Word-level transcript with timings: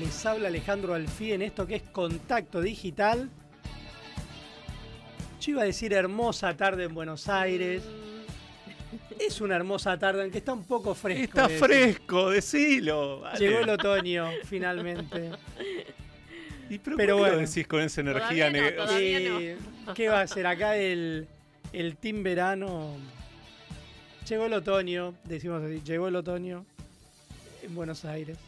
Les 0.00 0.24
habla 0.26 0.48
Alejandro 0.48 0.94
Alfí 0.94 1.32
en 1.32 1.42
esto 1.42 1.66
que 1.66 1.76
es 1.76 1.82
Contacto 1.82 2.60
Digital. 2.60 3.28
Yo 5.40 5.52
iba 5.52 5.62
a 5.62 5.64
decir 5.66 5.92
hermosa 5.92 6.56
tarde 6.56 6.84
en 6.84 6.94
Buenos 6.94 7.28
Aires. 7.28 7.82
Es 9.18 9.40
una 9.40 9.56
hermosa 9.56 9.98
tarde 9.98 10.24
en 10.24 10.30
que 10.30 10.38
está 10.38 10.54
un 10.54 10.64
poco 10.64 10.94
fresco. 10.94 11.24
Está 11.24 11.48
de- 11.48 11.58
fresco, 11.58 12.30
decilo. 12.30 13.20
vale. 13.20 13.38
Llegó 13.38 13.58
el 13.60 13.68
otoño, 13.68 14.30
finalmente. 14.44 15.30
¿Y 16.70 16.78
pero, 16.78 16.96
pero 16.96 16.96
¿por 16.96 16.96
qué 16.96 17.06
lo 17.06 17.16
bueno. 17.18 17.36
decís 17.48 17.66
con 17.66 17.80
esa 17.82 18.00
energía 18.00 18.50
no, 18.50 19.94
¿Qué 19.94 20.08
va 20.08 20.20
a 20.22 20.26
ser? 20.26 20.46
Acá 20.46 20.76
el, 20.76 21.26
el 21.72 21.96
team 21.96 22.22
verano. 22.22 22.96
Llegó 24.28 24.46
el 24.46 24.52
otoño, 24.54 25.14
decimos 25.24 25.62
así, 25.62 25.82
llegó 25.84 26.08
el 26.08 26.16
otoño 26.16 26.64
en 27.62 27.74
Buenos 27.74 28.04
Aires. 28.04 28.38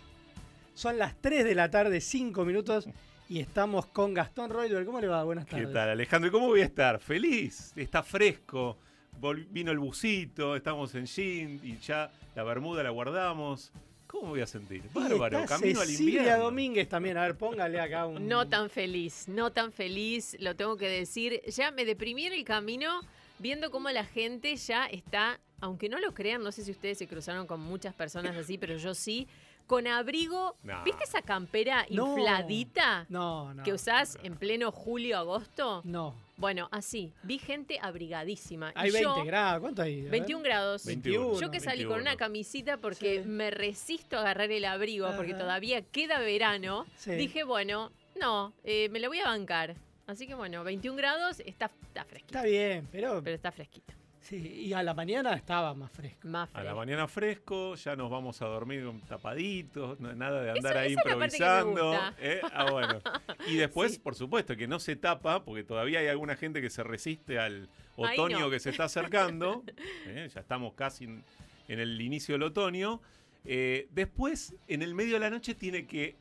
Son 0.74 0.98
las 0.98 1.20
3 1.20 1.44
de 1.44 1.54
la 1.54 1.70
tarde, 1.70 2.00
5 2.00 2.44
minutos, 2.44 2.88
y 3.28 3.40
estamos 3.40 3.86
con 3.86 4.14
Gastón 4.14 4.50
Royler. 4.50 4.84
¿Cómo 4.84 5.00
le 5.00 5.08
va? 5.08 5.22
Buenas 5.24 5.44
¿Qué 5.46 5.52
tardes. 5.56 5.72
tal, 5.72 5.88
Alejandro? 5.90 6.28
¿Y 6.28 6.32
¿Cómo 6.32 6.46
voy 6.48 6.60
a 6.60 6.64
estar? 6.64 6.98
Feliz, 7.00 7.72
está 7.76 8.02
fresco. 8.02 8.78
Vol- 9.20 9.46
vino 9.50 9.70
el 9.70 9.78
busito, 9.78 10.56
estamos 10.56 10.94
en 10.94 11.04
jean 11.06 11.60
y 11.62 11.76
ya 11.78 12.10
la 12.34 12.42
bermuda 12.42 12.82
la 12.82 12.90
guardamos. 12.90 13.70
¿Cómo 14.06 14.24
me 14.24 14.28
voy 14.30 14.40
a 14.40 14.46
sentir? 14.46 14.82
Bárbaro, 14.92 15.40
está 15.40 15.58
camino 15.58 15.80
al 15.80 15.86
Cecilia 15.86 16.20
invierno. 16.20 16.44
Domínguez 16.44 16.88
también. 16.88 17.16
A 17.16 17.22
ver, 17.22 17.36
póngale 17.36 17.80
acá 17.80 18.06
un. 18.06 18.26
No 18.28 18.48
tan 18.48 18.68
feliz, 18.68 19.26
no 19.28 19.52
tan 19.52 19.72
feliz, 19.72 20.36
lo 20.40 20.56
tengo 20.56 20.76
que 20.76 20.88
decir. 20.88 21.40
Ya 21.46 21.70
me 21.70 21.84
deprimí 21.84 22.24
en 22.26 22.32
el 22.34 22.44
camino 22.44 23.00
viendo 23.38 23.70
cómo 23.70 23.90
la 23.90 24.04
gente 24.04 24.54
ya 24.56 24.86
está, 24.86 25.40
aunque 25.60 25.88
no 25.88 25.98
lo 26.00 26.12
crean, 26.14 26.42
no 26.42 26.52
sé 26.52 26.62
si 26.64 26.70
ustedes 26.70 26.98
se 26.98 27.06
cruzaron 27.08 27.46
con 27.46 27.60
muchas 27.60 27.94
personas 27.94 28.36
así, 28.36 28.58
pero 28.58 28.76
yo 28.76 28.94
sí, 28.94 29.26
con 29.66 29.86
abrigo. 29.86 30.56
No. 30.62 30.82
¿Viste 30.84 31.04
esa 31.04 31.22
campera 31.22 31.86
No. 31.90 32.16
infladita 32.18 33.06
No, 33.08 33.54
no. 33.54 33.62
que 33.62 33.72
usás 33.72 34.18
en 34.22 34.36
pleno 34.36 34.70
julio, 34.72 35.18
agosto? 35.18 35.80
No. 35.84 36.14
Bueno, 36.36 36.68
así, 36.72 37.12
vi 37.22 37.38
gente 37.38 37.78
abrigadísima. 37.80 38.72
Hay 38.74 38.90
Y 38.90 38.92
20 38.92 39.02
yo, 39.20 39.24
grados. 39.24 39.60
¿Cuánto 39.60 39.82
hay? 39.82 40.00
A 40.00 40.02
ver. 40.04 40.10
21 40.10 40.42
grados. 40.42 40.84
21. 40.86 41.40
Yo 41.40 41.50
que 41.50 41.60
salí 41.60 41.84
con 41.84 41.94
21. 41.94 42.10
una 42.10 42.16
camisita 42.16 42.76
porque 42.78 43.22
Sí. 43.22 43.28
me 43.28 43.50
resisto 43.50 44.16
a 44.16 44.20
agarrar 44.22 44.50
el 44.50 44.64
abrigo 44.64 45.08
porque 45.16 45.34
todavía 45.34 45.82
queda 45.82 46.18
verano, 46.18 46.84
Sí. 46.96 47.12
dije, 47.12 47.44
bueno, 47.44 47.92
no, 48.20 48.52
eh, 48.64 48.88
me 48.88 48.98
lo 48.98 49.08
voy 49.08 49.20
a 49.20 49.26
bancar. 49.26 49.76
Así 50.06 50.26
que 50.26 50.34
bueno, 50.34 50.64
21 50.64 50.96
grados, 50.96 51.40
está, 51.46 51.70
está 51.86 52.04
fresquito. 52.04 52.36
Está 52.38 52.42
bien, 52.48 52.88
pero. 52.90 53.22
Pero 53.22 53.36
está 53.36 53.52
fresquito. 53.52 53.94
Sí, 54.22 54.36
y 54.36 54.72
a 54.72 54.82
la 54.84 54.94
mañana 54.94 55.34
estaba 55.34 55.74
más 55.74 55.90
fresco. 55.90 56.28
Más 56.28 56.48
A 56.54 56.62
la 56.62 56.74
mañana 56.74 57.08
fresco, 57.08 57.74
ya 57.74 57.96
nos 57.96 58.08
vamos 58.10 58.40
a 58.40 58.46
dormir 58.46 58.88
tapaditos, 59.08 59.98
no- 59.98 60.14
nada 60.14 60.42
de 60.42 60.50
andar 60.52 60.72
Eso- 60.72 60.78
ahí 60.80 60.92
esa 60.92 61.00
es 61.00 61.06
la 61.06 61.18
parte 61.18 61.36
que 61.38 61.42
me 61.42 61.48
improvisando. 61.48 61.88
gusta. 61.90 62.14
¿eh? 62.20 62.40
Ah, 62.52 62.70
bueno. 62.70 63.00
Y 63.48 63.56
después, 63.56 63.92
Sí. 63.94 63.98
por 63.98 64.14
supuesto, 64.14 64.56
que 64.56 64.68
no 64.68 64.78
se 64.78 64.94
tapa, 64.96 65.44
porque 65.44 65.64
todavía 65.64 65.98
hay 65.98 66.06
alguna 66.06 66.36
gente 66.36 66.60
que 66.62 66.70
se 66.70 66.82
resiste 66.84 67.38
al 67.40 67.68
otoño 67.96 68.38
no. 68.40 68.50
que 68.50 68.60
se 68.60 68.70
está 68.70 68.84
acercando. 68.84 69.64
¿eh? 70.06 70.28
Ya 70.32 70.40
estamos 70.40 70.74
casi 70.74 71.04
en, 71.04 71.24
en 71.68 71.80
el 71.80 72.00
inicio 72.00 72.34
del 72.34 72.44
otoño. 72.44 73.00
Eh, 73.44 73.88
después, 73.90 74.54
en 74.68 74.82
el 74.82 74.94
medio 74.94 75.14
de 75.14 75.20
la 75.20 75.30
noche, 75.30 75.54
tiene 75.56 75.86
que 75.86 76.16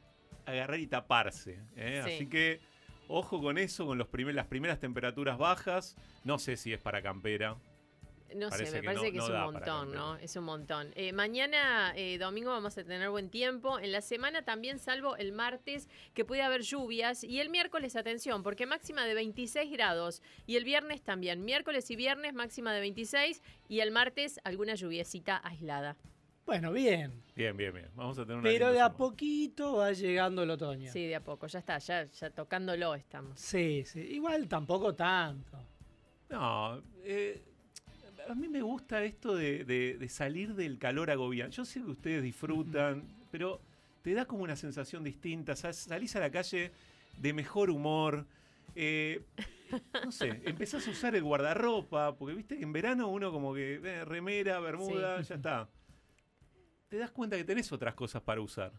agarrar 0.48 0.80
y 0.80 0.88
taparse. 0.88 1.60
¿eh? 1.76 2.02
Sí. 2.06 2.12
Así 2.16 2.28
que. 2.28 2.60
Ojo 3.14 3.42
con 3.42 3.58
eso, 3.58 3.86
con 3.86 3.98
los 3.98 4.08
primer- 4.08 4.34
las 4.36 4.48
primeras 4.48 4.80
temperaturas 4.80 5.38
bajas. 5.38 5.98
No 6.24 6.40
sé 6.40 6.56
si 6.56 6.72
es 6.72 6.80
para 6.80 7.02
campera. 7.02 7.58
No 8.36 8.46
sé, 8.50 8.58
Parece 8.58 8.72
me 8.76 8.82
que 8.82 8.86
parece 8.86 9.06
no- 9.06 9.12
que 9.12 9.18
no 9.18 9.24
es 9.26 9.30
un 9.30 9.54
montón. 9.54 9.92
¿no? 9.94 10.16
Es 10.18 10.36
un 10.36 10.44
montón. 10.46 10.92
Eh, 10.96 11.12
mañana, 11.14 11.94
eh, 11.96 12.18
domingo, 12.18 12.52
vamos 12.52 12.78
a 12.78 12.84
tener 12.84 13.10
buen 13.10 13.30
tiempo. 13.30 13.80
En 13.80 13.92
la 13.92 14.02
semana 14.02 14.44
también, 14.44 14.80
salvo 14.80 15.16
el 15.18 15.32
martes, 15.32 15.90
que 16.14 16.24
puede 16.26 16.42
haber 16.42 16.62
lluvias. 16.62 17.24
Y 17.24 17.40
el 17.40 17.50
miércoles, 17.50 17.96
atención, 17.96 18.44
porque 18.44 18.66
máxima 18.66 19.06
de 19.06 19.14
26 19.14 19.72
grados. 19.72 20.22
Y 20.48 20.56
el 20.56 20.64
viernes 20.64 21.02
también. 21.02 21.44
Miércoles 21.46 21.90
y 21.92 21.96
viernes, 21.96 22.34
máxima 22.34 22.74
de 22.74 22.80
26. 22.82 23.42
Y 23.68 23.80
el 23.82 23.92
martes, 23.92 24.40
alguna 24.44 24.76
lluviecita 24.76 25.42
aislada. 25.44 25.98
Bueno, 26.46 26.72
bien. 26.72 27.24
Bien, 27.36 27.56
bien, 27.56 27.74
bien. 27.74 27.90
Vamos 27.96 28.18
a 28.18 28.24
tener 28.24 28.38
una 28.38 28.50
Pero 28.50 28.72
de 28.74 28.82
a 28.82 28.92
poquito 28.94 29.78
va 29.78 29.92
llegando 29.94 30.44
el 30.44 30.50
otoño. 30.50 30.92
Sí, 30.92 31.06
de 31.08 31.16
a 31.16 31.24
poco. 31.24 31.48
Ya 31.48 31.60
está, 31.60 31.78
ya, 31.78 32.06
ya 32.06 32.30
tocándolo 32.32 32.96
estamos. 32.96 33.40
Sí, 33.40 33.84
sí. 33.86 34.00
Igual 34.00 34.48
tampoco 34.48 34.94
tanto. 34.96 35.58
No, 36.30 36.82
eh, 37.04 37.42
a 38.28 38.36
mí 38.36 38.48
me 38.48 38.62
gusta 38.62 39.04
esto 39.04 39.36
de, 39.36 39.64
de- 39.66 39.98
de 39.98 40.10
salir 40.10 40.54
del 40.56 40.78
calor 40.78 41.12
agobiante. 41.12 41.56
Yo 41.58 41.66
sé 41.66 41.82
que 41.82 41.90
ustedes 41.90 42.24
disfrutan, 42.24 43.04
pero 43.32 43.60
te 44.02 44.14
da 44.14 44.26
como 44.26 44.44
una 44.44 44.56
sensación 44.56 45.04
distinta. 45.04 45.56
Sa- 45.56 45.74
Salís 45.74 46.16
a 46.16 46.20
la 46.20 46.32
calle 46.32 46.72
de 47.18 47.34
mejor 47.34 47.70
humor. 47.70 48.26
eh, 48.76 49.22
no 50.04 50.12
sé, 50.12 50.42
empezás 50.46 50.88
a 50.88 50.92
usar 50.92 51.16
el 51.16 51.24
guardarropa, 51.24 52.16
porque 52.16 52.36
viste 52.36 52.58
que 52.58 52.64
en 52.64 52.74
verano 52.74 53.08
uno 53.10 53.32
como 53.32 53.54
que 53.54 53.76
eh, 53.84 54.06
remera, 54.06 54.60
bermuda, 54.60 55.22
ya 55.22 55.36
está. 55.36 55.70
Te 56.90 56.98
das 56.98 57.12
cuenta 57.12 57.38
que 57.38 57.44
tenés 57.44 57.72
otras 57.72 57.94
cosas 57.96 58.22
para 58.22 58.42
usar. 58.42 58.72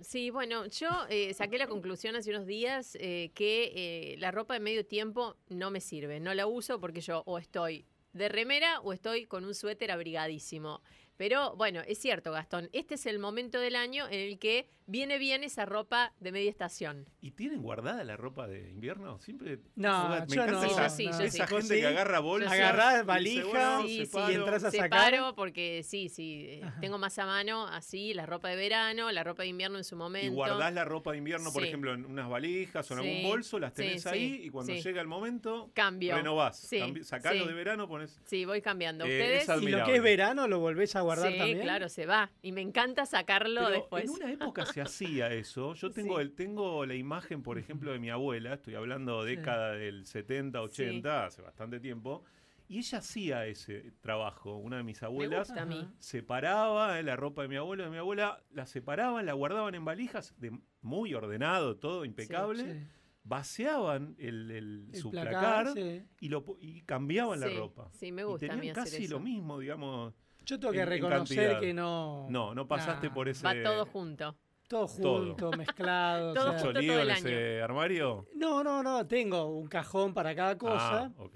Sí, 0.00 0.30
bueno, 0.30 0.66
yo 0.66 0.88
eh, 1.10 1.32
saqué 1.34 1.58
la 1.58 1.66
conclusión 1.66 2.16
hace 2.16 2.30
unos 2.30 2.46
días 2.46 2.96
que 2.98 4.16
la 4.18 4.30
ropa 4.30 4.54
de 4.54 4.60
medio 4.60 4.84
tiempo 4.86 5.36
no 5.50 5.70
me 5.70 5.80
sirve. 5.80 6.18
No 6.18 6.32
la 6.34 6.46
uso 6.46 6.80
porque 6.80 7.00
yo 7.02 7.22
o 7.26 7.38
estoy 7.38 7.84
de 8.12 8.28
remera 8.28 8.80
o 8.80 8.92
estoy 8.92 9.26
con 9.26 9.44
un 9.44 9.54
suéter 9.54 9.90
abrigadísimo. 9.90 10.82
Pero 11.22 11.54
bueno, 11.54 11.82
es 11.86 11.98
cierto, 11.98 12.32
Gastón, 12.32 12.68
este 12.72 12.96
es 12.96 13.06
el 13.06 13.20
momento 13.20 13.60
del 13.60 13.76
año 13.76 14.08
en 14.08 14.18
el 14.18 14.40
que 14.40 14.66
viene 14.86 15.18
bien 15.18 15.44
esa 15.44 15.64
ropa 15.64 16.12
de 16.18 16.32
media 16.32 16.50
estación. 16.50 17.08
¿Y 17.20 17.30
tienen 17.30 17.62
guardada 17.62 18.02
la 18.02 18.16
ropa 18.16 18.48
de 18.48 18.68
invierno? 18.70 19.20
Siempre. 19.20 19.60
No, 19.76 20.08
me 20.08 20.16
yo 20.26 20.42
encanta 20.42 20.52
no, 20.52 20.64
esa, 20.64 20.88
Sí, 20.88 21.06
no. 21.06 21.12
sí, 21.12 21.22
esa 21.22 21.44
¿Vos 21.44 21.50
gente 21.60 21.74
sí? 21.76 21.80
que 21.80 21.86
agarra 21.86 22.18
bolsas. 22.18 22.52
Agarrás 22.52 23.02
y 23.02 23.06
valija 23.06 23.44
bueno, 23.46 23.82
Sí, 23.82 23.88
sí, 24.00 24.06
separo. 24.06 24.32
y 24.32 24.34
entras 24.34 24.64
a 24.64 24.70
sacar. 24.72 24.84
Separo 25.12 25.34
porque 25.36 25.82
sí, 25.84 26.08
sí, 26.08 26.44
eh, 26.48 26.62
tengo 26.80 26.98
más 26.98 27.16
a 27.20 27.26
mano 27.26 27.68
así 27.68 28.12
la 28.14 28.26
ropa 28.26 28.48
de 28.48 28.56
verano, 28.56 29.12
la 29.12 29.22
ropa 29.22 29.44
de 29.44 29.48
invierno 29.50 29.78
en 29.78 29.84
su 29.84 29.94
Y 29.94 29.98
momento. 29.98 30.34
guardás 30.34 30.74
la 30.74 30.84
ropa 30.84 31.12
de 31.12 31.18
invierno, 31.18 31.52
por 31.52 31.62
Sí. 31.62 31.68
ejemplo, 31.68 31.94
en 31.94 32.04
unas 32.04 32.28
valijas 32.28 32.90
o 32.90 32.94
en 32.94 33.02
Sí, 33.04 33.08
algún 33.08 33.30
bolso, 33.30 33.60
las 33.60 33.72
tenés 33.74 34.02
sí, 34.02 34.08
ahí 34.08 34.36
sí, 34.38 34.42
y 34.46 34.50
cuando 34.50 34.72
sí. 34.74 34.82
llega 34.82 35.00
el 35.00 35.06
momento, 35.06 35.70
Cambio. 35.72 36.16
renovás. 36.16 36.58
Sí, 36.58 36.78
Cambi- 36.80 37.04
sacalo 37.04 37.42
sí. 37.42 37.46
de 37.48 37.54
verano, 37.54 37.86
pones. 37.86 38.20
Sí, 38.24 38.44
voy 38.44 38.60
cambiando. 38.60 39.04
Eh, 39.04 39.38
¿Ustedes? 39.46 39.62
Y 39.62 39.68
lo 39.68 39.84
que 39.84 39.94
es 39.94 40.02
verano 40.02 40.48
lo 40.48 40.58
volvés 40.58 40.96
a 40.96 41.00
guardar 41.02 41.11
sí, 41.18 41.38
también. 41.38 41.60
claro, 41.60 41.88
se 41.88 42.06
va. 42.06 42.30
Y 42.42 42.52
me 42.52 42.60
encanta 42.60 43.04
sacarlo 43.06 43.60
Pero 43.64 43.70
después. 43.70 44.04
en 44.04 44.10
una 44.10 44.32
época 44.32 44.66
se 44.66 44.80
hacía 44.82 45.32
eso. 45.32 45.74
Yo 45.74 45.90
tengo, 45.90 46.16
Sí. 46.16 46.22
el, 46.22 46.32
tengo 46.34 46.86
la 46.86 46.94
imagen, 46.94 47.42
por 47.42 47.58
ejemplo, 47.58 47.92
de 47.92 47.98
mi 47.98 48.10
abuela, 48.10 48.54
estoy 48.54 48.74
hablando 48.74 49.24
década 49.24 49.72
del 49.72 50.06
70, 50.06 50.60
80, 50.62 51.26
hace 51.26 51.42
bastante 51.42 51.80
tiempo, 51.80 52.24
y 52.68 52.78
ella 52.78 52.98
hacía 52.98 53.46
ese 53.46 53.92
trabajo, 54.00 54.56
una 54.56 54.78
de 54.78 54.82
mis 54.82 55.02
Me 55.02 55.06
abuelas. 55.06 55.48
gusta 55.48 55.62
a 55.62 55.66
mí. 55.66 55.86
separaba 55.98 56.98
eh, 56.98 57.02
la 57.02 57.16
ropa 57.16 57.42
de 57.42 57.48
mi 57.48 57.56
abuelo 57.56 57.82
y 57.82 57.86
de 57.86 57.90
mi 57.90 57.98
abuela, 57.98 58.42
la 58.50 58.66
separaban, 58.66 59.26
la 59.26 59.34
guardaban 59.34 59.74
en 59.74 59.84
valijas, 59.84 60.34
de, 60.38 60.58
muy 60.80 61.12
ordenado, 61.12 61.76
todo 61.76 62.04
impecable, 62.06 62.72
Sí. 62.72 62.86
vaciaban 63.24 64.14
el, 64.18 64.50
el- 64.50 64.86
El 64.92 65.00
su 65.00 65.10
placar, 65.10 65.64
placar, 65.64 65.72
sí. 65.74 66.02
y, 66.20 66.28
lo, 66.28 66.44
y 66.60 66.80
cambiaban 66.82 67.40
la 67.40 67.48
ropa. 67.48 67.88
sí, 67.92 68.10
me 68.12 68.22
Y 68.22 68.24
gusta 68.24 68.46
a 68.46 68.48
tenían 68.50 68.60
mí 68.60 68.70
hacer 68.70 68.84
casi 68.84 69.04
eso. 69.04 69.14
lo 69.14 69.20
mismo, 69.20 69.58
digamos. 69.58 70.14
Yo 70.44 70.58
tengo 70.60 70.72
que 70.72 70.80
En- 70.80 70.88
reconocer 70.88 71.58
que 71.60 71.72
no. 71.74 72.26
No, 72.30 72.54
no 72.54 72.66
pasaste 72.68 73.08
Nah, 73.08 73.14
por 73.14 73.28
ese... 73.28 73.44
Va 73.44 73.54
todo 73.62 73.86
junto. 73.86 74.36
Todo 74.68 74.86
junto, 74.88 75.34
Todo. 75.36 75.52
mezclado. 75.52 76.30
o 76.30 76.34
Todo 76.34 76.44
sea- 76.44 76.52
mucho 76.52 76.64
junto 76.66 76.80
lío 76.80 76.92
todo 76.94 77.02
en 77.02 77.10
el 77.10 77.16
ese 77.16 77.62
armario. 77.62 78.26
No, 78.34 78.64
no, 78.64 78.82
no. 78.82 79.06
Tengo 79.06 79.46
un 79.56 79.66
cajón 79.68 80.14
para 80.14 80.34
cada 80.34 80.56
cosa, 80.56 81.04
Ah, 81.04 81.12
ok. 81.16 81.34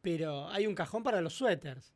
pero 0.00 0.48
hay 0.48 0.66
un 0.66 0.74
cajón 0.74 1.02
para 1.02 1.20
los 1.20 1.34
suéteres. 1.34 1.94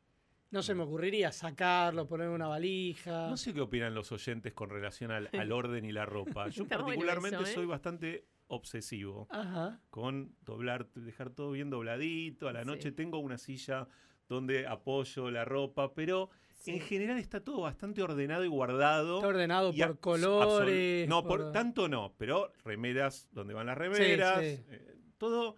No 0.51 0.63
se 0.63 0.73
me 0.73 0.81
ocurriría 0.83 1.31
sacarlo, 1.31 2.07
poner 2.07 2.27
en 2.27 2.33
una 2.33 2.47
valija. 2.47 3.27
No 3.29 3.37
sé 3.37 3.53
qué 3.53 3.61
opinan 3.61 3.93
los 3.93 4.11
oyentes 4.11 4.53
con 4.53 4.69
relación 4.69 5.11
al, 5.11 5.29
al 5.33 5.51
orden 5.51 5.85
y 5.85 5.91
la 5.91 6.05
ropa. 6.05 6.47
Yo 6.49 6.65
bueno 6.65 6.85
particularmente 6.85 7.37
eso, 7.37 7.45
¿eh? 7.45 7.53
soy 7.53 7.65
bastante 7.65 8.25
obsesivo. 8.47 9.27
Ajá. 9.29 9.79
con 9.91 10.35
doblar, 10.41 10.87
dejar 10.95 11.29
todo 11.29 11.51
bien 11.51 11.69
dobladito. 11.69 12.47
A 12.47 12.53
la 12.53 12.61
Sí. 12.61 12.65
noche 12.67 12.91
tengo 12.91 13.19
una 13.19 13.37
silla 13.37 13.87
donde 14.29 14.67
apoyo 14.67 15.29
la 15.31 15.43
ropa, 15.43 15.93
pero 15.93 16.29
Sí. 16.53 16.71
en 16.71 16.81
general 16.81 17.17
está 17.17 17.41
todo 17.43 17.61
bastante 17.61 18.01
ordenado 18.03 18.43
y 18.45 18.47
guardado. 18.47 19.15
Está 19.17 19.27
ordenado 19.27 19.71
Y 19.73 19.81
por 19.81 19.99
colores. 19.99 21.07
No, 21.09 21.23
por, 21.23 21.39
por- 21.41 21.51
tanto 21.51 21.87
no, 21.89 22.13
pero 22.17 22.51
remeras 22.63 23.27
donde 23.31 23.53
van 23.53 23.67
las 23.67 23.77
remeras, 23.77 24.39
sí. 24.39 24.45
eh, 24.69 24.95
todo 25.17 25.57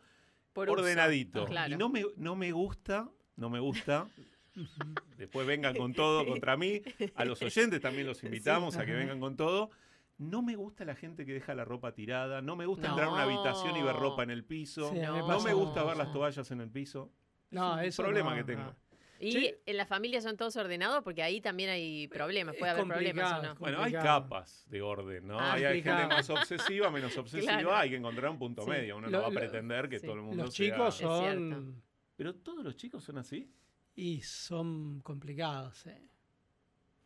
Por 0.53 0.69
ordenadito. 0.69 1.45
Claro. 1.45 1.73
Y 1.73 1.77
no 1.77 1.89
me, 1.89 2.05
no 2.17 2.35
me 2.35 2.51
gusta, 2.51 3.09
no 3.35 3.49
me 3.49 3.59
gusta. 3.59 4.07
Después 5.17 5.47
vengan 5.47 5.75
con 5.75 5.93
todo 5.93 6.25
contra 6.25 6.55
mí. 6.57 6.81
A 7.15 7.25
los 7.25 7.41
oyentes 7.41 7.81
también 7.81 8.05
los 8.07 8.23
invitamos 8.23 8.75
a 8.77 8.85
que 8.85 8.91
vengan 8.93 9.19
con 9.19 9.35
todo. 9.35 9.69
No 10.17 10.41
me 10.43 10.55
gusta 10.55 10.85
la 10.85 10.93
gente 10.95 11.25
que 11.25 11.33
deja 11.33 11.55
la 11.55 11.65
ropa 11.65 11.93
tirada. 11.93 12.41
No 12.41 12.55
me 12.55 12.65
gusta 12.67 12.87
No. 12.89 12.93
entrar 12.93 13.09
a 13.09 13.11
una 13.13 13.23
habitación 13.23 13.75
y 13.75 13.81
ver 13.81 13.95
ropa 13.95 14.21
en 14.23 14.29
el 14.29 14.43
piso. 14.43 14.89
Sí, 14.89 14.99
me 14.99 15.07
no 15.07 15.39
me 15.41 15.53
gusta 15.53 15.83
ver 15.83 15.97
las 15.97 16.11
toallas 16.11 16.51
en 16.51 16.61
el 16.61 16.69
piso. 16.69 17.11
No, 17.51 17.73
es 17.79 17.81
un 17.83 17.85
eso 17.89 18.03
problema 18.03 18.31
no, 18.31 18.35
que 18.37 18.43
tengo. 18.43 18.63
no. 18.63 18.75
Y 19.19 19.31
Sí. 19.33 19.53
en 19.67 19.77
la 19.77 19.85
familia 19.85 20.19
son 20.19 20.35
todos 20.35 20.55
ordenados 20.55 21.03
porque 21.03 21.21
ahí 21.21 21.41
también 21.41 21.69
hay 21.69 22.07
problemas, 22.07 22.55
puede 22.55 22.71
Es 22.71 22.79
haber 22.79 22.91
problemas 22.91 23.33
o 23.39 23.43
no. 23.43 23.55
Bueno, 23.55 23.83
hay 23.83 23.91
capas 23.93 24.65
de 24.67 24.81
orden, 24.81 25.27
¿no? 25.27 25.39
Ah, 25.39 25.53
hay, 25.53 25.63
hay 25.65 25.83
gente 25.83 26.07
más 26.07 26.27
obsesiva, 26.31 26.89
menos 26.89 27.15
obsesiva, 27.19 27.51
Claro. 27.53 27.75
hay 27.75 27.91
que 27.91 27.97
encontrar 27.97 28.31
un 28.31 28.39
punto 28.39 28.63
Sí. 28.63 28.69
medio. 28.71 28.97
Uno 28.97 29.07
Lo- 29.09 29.17
no 29.19 29.21
va 29.23 29.27
a 29.27 29.31
pretender 29.31 29.87
que 29.89 29.99
sí. 29.99 30.07
todo 30.07 30.15
el 30.15 30.21
mundo 30.23 30.45
Los 30.45 30.55
sea- 30.55 30.71
chicos 30.71 30.95
son. 30.95 31.83
Pero 32.15 32.33
todos 32.35 32.63
los 32.63 32.75
chicos 32.75 33.03
son 33.03 33.17
así, 33.19 33.47
Y 33.95 34.21
son 34.21 35.01
complicados, 35.01 35.85
eh. 35.85 36.01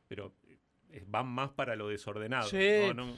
pero 0.07 0.33
eh, 0.91 1.03
van 1.07 1.27
más 1.27 1.51
para 1.51 1.75
lo 1.75 1.89
desordenado. 1.89 2.47
Sí. 2.47 2.57
¿no? 2.95 3.07
No- 3.07 3.13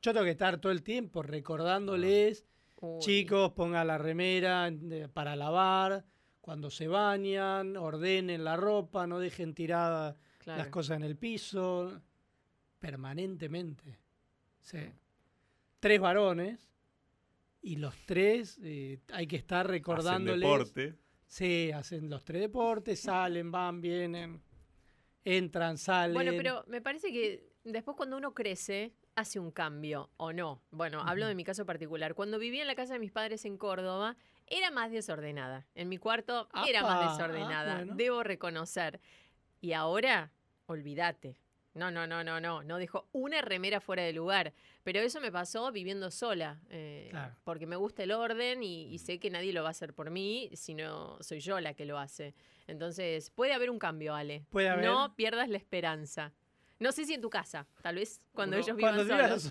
Yo 0.00 0.12
tengo 0.12 0.24
que 0.24 0.30
estar 0.30 0.58
todo 0.60 0.72
el 0.72 0.82
tiempo 0.82 1.22
recordándoles, 1.22 2.46
Uy. 2.80 3.00
chicos, 3.00 3.52
pongan 3.52 3.86
la 3.88 3.98
remera 3.98 4.70
de- 4.70 5.08
para 5.08 5.34
lavar, 5.36 6.04
cuando 6.48 6.70
se 6.70 6.88
bañan, 6.88 7.76
ordenen 7.76 8.42
la 8.42 8.56
ropa, 8.56 9.06
no 9.06 9.18
dejen 9.18 9.52
tiradas 9.52 10.18
Claro. 10.38 10.60
las 10.62 10.68
cosas 10.68 10.96
en 10.96 11.02
el 11.02 11.14
piso, 11.14 12.00
permanentemente. 12.78 13.98
Sí. 14.58 14.78
Tres 15.78 16.00
varones 16.00 16.72
y 17.60 17.76
los 17.76 17.94
tres 18.06 18.58
eh, 18.62 18.98
hay 19.12 19.26
que 19.26 19.36
estar 19.36 19.66
hacen 19.66 19.72
recordándoles. 19.72 20.40
deporte. 20.40 20.94
Sí, 21.26 21.70
hacen 21.70 22.08
los 22.08 22.24
tres 22.24 22.40
deportes, 22.40 22.98
salen, 22.98 23.50
van, 23.52 23.82
vienen, 23.82 24.40
entran, 25.26 25.76
salen. 25.76 26.14
Bueno, 26.14 26.32
pero 26.34 26.64
me 26.66 26.80
parece 26.80 27.12
que 27.12 27.52
después 27.64 27.94
cuando 27.94 28.16
uno 28.16 28.32
crece, 28.32 28.94
hace 29.16 29.38
un 29.38 29.50
cambio, 29.50 30.08
¿o 30.16 30.32
no? 30.32 30.62
Bueno, 30.70 31.02
hablo 31.02 31.26
de 31.26 31.34
mi 31.34 31.44
caso 31.44 31.66
particular. 31.66 32.14
Cuando 32.14 32.38
vivía 32.38 32.62
en 32.62 32.68
la 32.68 32.74
casa 32.74 32.94
de 32.94 33.00
mis 33.00 33.12
padres 33.12 33.44
en 33.44 33.58
Córdoba, 33.58 34.16
era 34.50 34.70
más 34.70 34.90
desordenada. 34.90 35.66
En 35.74 35.88
mi 35.88 35.98
cuarto 35.98 36.48
era 36.66 36.82
más 36.82 37.06
ah, 37.06 37.12
desordenada, 37.12 37.76
bueno. 37.76 37.94
debo 37.96 38.22
reconocer. 38.22 39.00
Y 39.60 39.72
ahora, 39.72 40.30
olvídate. 40.66 41.36
No, 41.74 41.90
no, 41.92 42.06
no, 42.06 42.24
no, 42.24 42.40
no. 42.40 42.62
No 42.64 42.78
dejo 42.78 43.08
una 43.12 43.40
remera 43.40 43.80
fuera 43.80 44.02
de 44.02 44.12
lugar. 44.12 44.52
Pero 44.82 45.00
eso 45.00 45.20
me 45.20 45.30
pasó 45.30 45.70
viviendo 45.70 46.10
sola. 46.10 46.58
eh, 46.70 47.08
Claro. 47.10 47.36
Porque 47.44 47.66
me 47.66 47.76
gusta 47.76 48.02
el 48.02 48.10
orden 48.12 48.62
y, 48.62 48.84
y 48.92 48.98
sé 48.98 49.20
que 49.20 49.30
nadie 49.30 49.52
lo 49.52 49.62
va 49.62 49.68
a 49.68 49.70
hacer 49.70 49.94
por 49.94 50.10
mí, 50.10 50.50
sino 50.54 51.16
soy 51.22 51.40
yo 51.40 51.60
la 51.60 51.74
que 51.74 51.84
lo 51.84 51.98
hace. 51.98 52.34
Entonces, 52.66 53.30
puede 53.30 53.52
haber 53.54 53.70
un 53.70 53.78
cambio, 53.78 54.14
Ale. 54.14 54.44
Puede 54.50 54.68
haber. 54.68 54.84
No 54.84 55.14
pierdas 55.14 55.48
la 55.48 55.56
esperanza. 55.56 56.32
No 56.80 56.92
sé 56.92 57.04
si 57.04 57.14
en 57.14 57.20
tu 57.20 57.28
casa, 57.30 57.66
tal 57.82 57.96
vez 57.96 58.20
cuando 58.32 58.56
Uno- 58.56 58.64
ellos 58.64 58.76
vivan 58.76 58.94
Cuando 58.94 59.16
solos. 59.16 59.50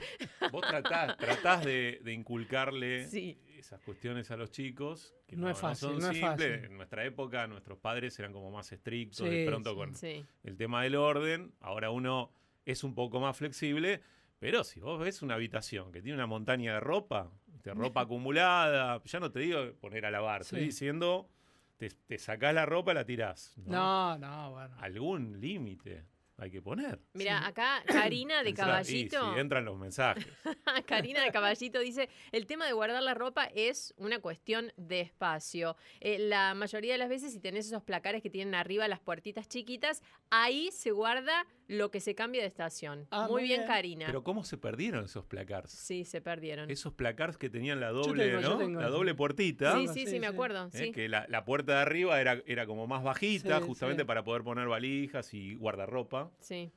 Vos 0.52 0.62
tratás, 0.68 1.18
tratás 1.18 1.66
de, 1.66 2.00
de 2.02 2.14
inculcarle 2.14 3.06
Sí. 3.08 3.38
Esas 3.60 3.82
cuestiones 3.82 4.30
a 4.32 4.38
los 4.38 4.52
chicos. 4.52 5.16
Que 5.28 5.36
No 5.36 5.50
es 5.50 5.58
fácil, 5.58 5.90
son 5.90 6.00
no 6.00 6.10
es 6.10 6.18
simples. 6.18 6.22
fácil. 6.52 6.66
En 6.66 6.78
nuestra 6.78 7.04
época, 7.06 7.48
nuestros 7.48 7.78
padres 7.80 8.18
eran 8.20 8.34
como 8.34 8.52
más 8.52 8.72
estrictos, 8.72 9.18
Sí, 9.18 9.30
de 9.30 9.46
pronto 9.46 9.72
sí. 9.72 9.76
con 9.76 9.96
Sí. 9.96 10.26
el 10.44 10.58
tema 10.58 10.84
del 10.84 10.96
orden. 10.96 11.54
Ahora 11.60 11.90
uno 11.92 12.32
es 12.66 12.84
un 12.84 12.94
poco 12.96 13.20
más 13.20 13.36
flexible, 13.38 14.02
pero 14.40 14.64
si 14.64 14.80
vos 14.80 15.00
ves 15.00 15.22
una 15.22 15.36
habitación 15.36 15.92
que 15.92 16.02
tiene 16.02 16.16
una 16.16 16.28
montaña 16.28 16.74
de 16.76 16.80
ropa, 16.80 17.32
de 17.64 17.74
ropa 17.74 18.02
acumulada, 18.02 19.02
ya 19.04 19.20
no 19.20 19.32
te 19.32 19.40
digo 19.40 19.74
poner 19.80 20.06
a 20.06 20.12
lavar, 20.12 20.42
estoy 20.42 20.62
diciendo, 20.62 21.30
te, 21.78 21.90
te 21.90 22.18
sacás 22.18 22.54
la 22.54 22.66
ropa 22.66 22.92
y 22.92 22.96
la 22.96 23.06
tirás. 23.06 23.54
¿no? 23.58 23.72
No, 23.72 24.18
no, 24.18 24.52
bueno. 24.52 24.76
Algún 24.80 25.40
límite 25.40 26.06
hay 26.38 26.52
que 26.52 26.62
poner. 26.62 27.00
Mira, 27.14 27.40
Sí. 27.40 27.46
acá 27.48 27.84
Karina 28.14 28.44
de 28.44 28.50
Entra- 28.50 28.52
y 28.52 28.54
Caballito. 28.54 29.34
sí, 29.34 29.40
entran 29.40 29.66
los 29.66 29.78
mensajes. 29.78 30.26
Karina 30.86 31.24
de 31.24 31.32
Caballito 31.32 31.80
dice, 31.80 32.10
el 32.32 32.46
tema 32.46 32.66
de 32.66 32.74
guardar 32.74 33.02
la 33.04 33.14
ropa 33.14 33.46
es 33.56 33.94
una 33.98 34.20
cuestión 34.20 34.72
de 34.78 35.02
espacio. 35.02 35.76
Eh, 36.00 36.20
la 36.20 36.54
mayoría 36.54 36.94
de 36.94 36.98
las 37.00 37.10
veces, 37.10 37.34
si 37.34 37.40
tenés 37.40 37.68
esos 37.68 37.84
placares 37.84 38.22
que 38.22 38.30
tienen 38.30 38.56
arriba 38.56 38.88
las 38.88 39.00
puertitas 39.00 39.48
chiquitas, 39.48 40.02
ahí 40.30 40.70
se 40.72 40.92
guarda 40.92 41.46
lo 41.68 41.92
que 41.92 42.00
se 42.00 42.16
cambia 42.16 42.42
de 42.42 42.48
estación. 42.48 43.08
Ah, 43.12 43.24
muy 43.24 43.32
muy 43.32 43.44
bien, 43.44 43.60
bien. 43.62 43.68
Karina. 43.68 44.06
Pero 44.06 44.24
¿cómo 44.24 44.44
se 44.44 44.58
perdieron 44.58 45.06
esos 45.06 45.26
placars? 45.26 45.72
sí, 45.72 46.06
se 46.06 46.22
perdieron. 46.22 46.70
Esos 46.72 46.94
placars 46.94 47.38
que 47.38 47.50
tenían 47.50 47.80
la 47.80 47.90
doble, 47.90 48.30
tengo, 48.40 48.68
¿no? 48.68 48.80
la 48.82 48.88
doble 48.90 49.14
puertita. 49.16 49.76
Sí, 49.78 49.88
sí, 49.88 49.94
sí, 50.06 50.08
sí, 50.14 50.20
me 50.20 50.28
acuerdo. 50.28 50.68
¿eh? 50.68 50.70
sí. 50.72 50.92
Que 50.92 51.10
la, 51.10 51.26
la 51.28 51.44
puerta 51.46 51.74
de 51.76 51.80
arriba 51.82 52.20
era, 52.22 52.42
era 52.46 52.66
como 52.66 52.88
más 52.88 53.04
bajita, 53.04 53.60
Sí, 53.60 53.66
justamente 53.66 54.04
sí. 54.04 54.08
para 54.08 54.24
poder 54.24 54.44
poner 54.44 54.68
valijas 54.68 55.34
y 55.34 55.56
guardarropa. 55.56 56.32
sí. 56.40 56.72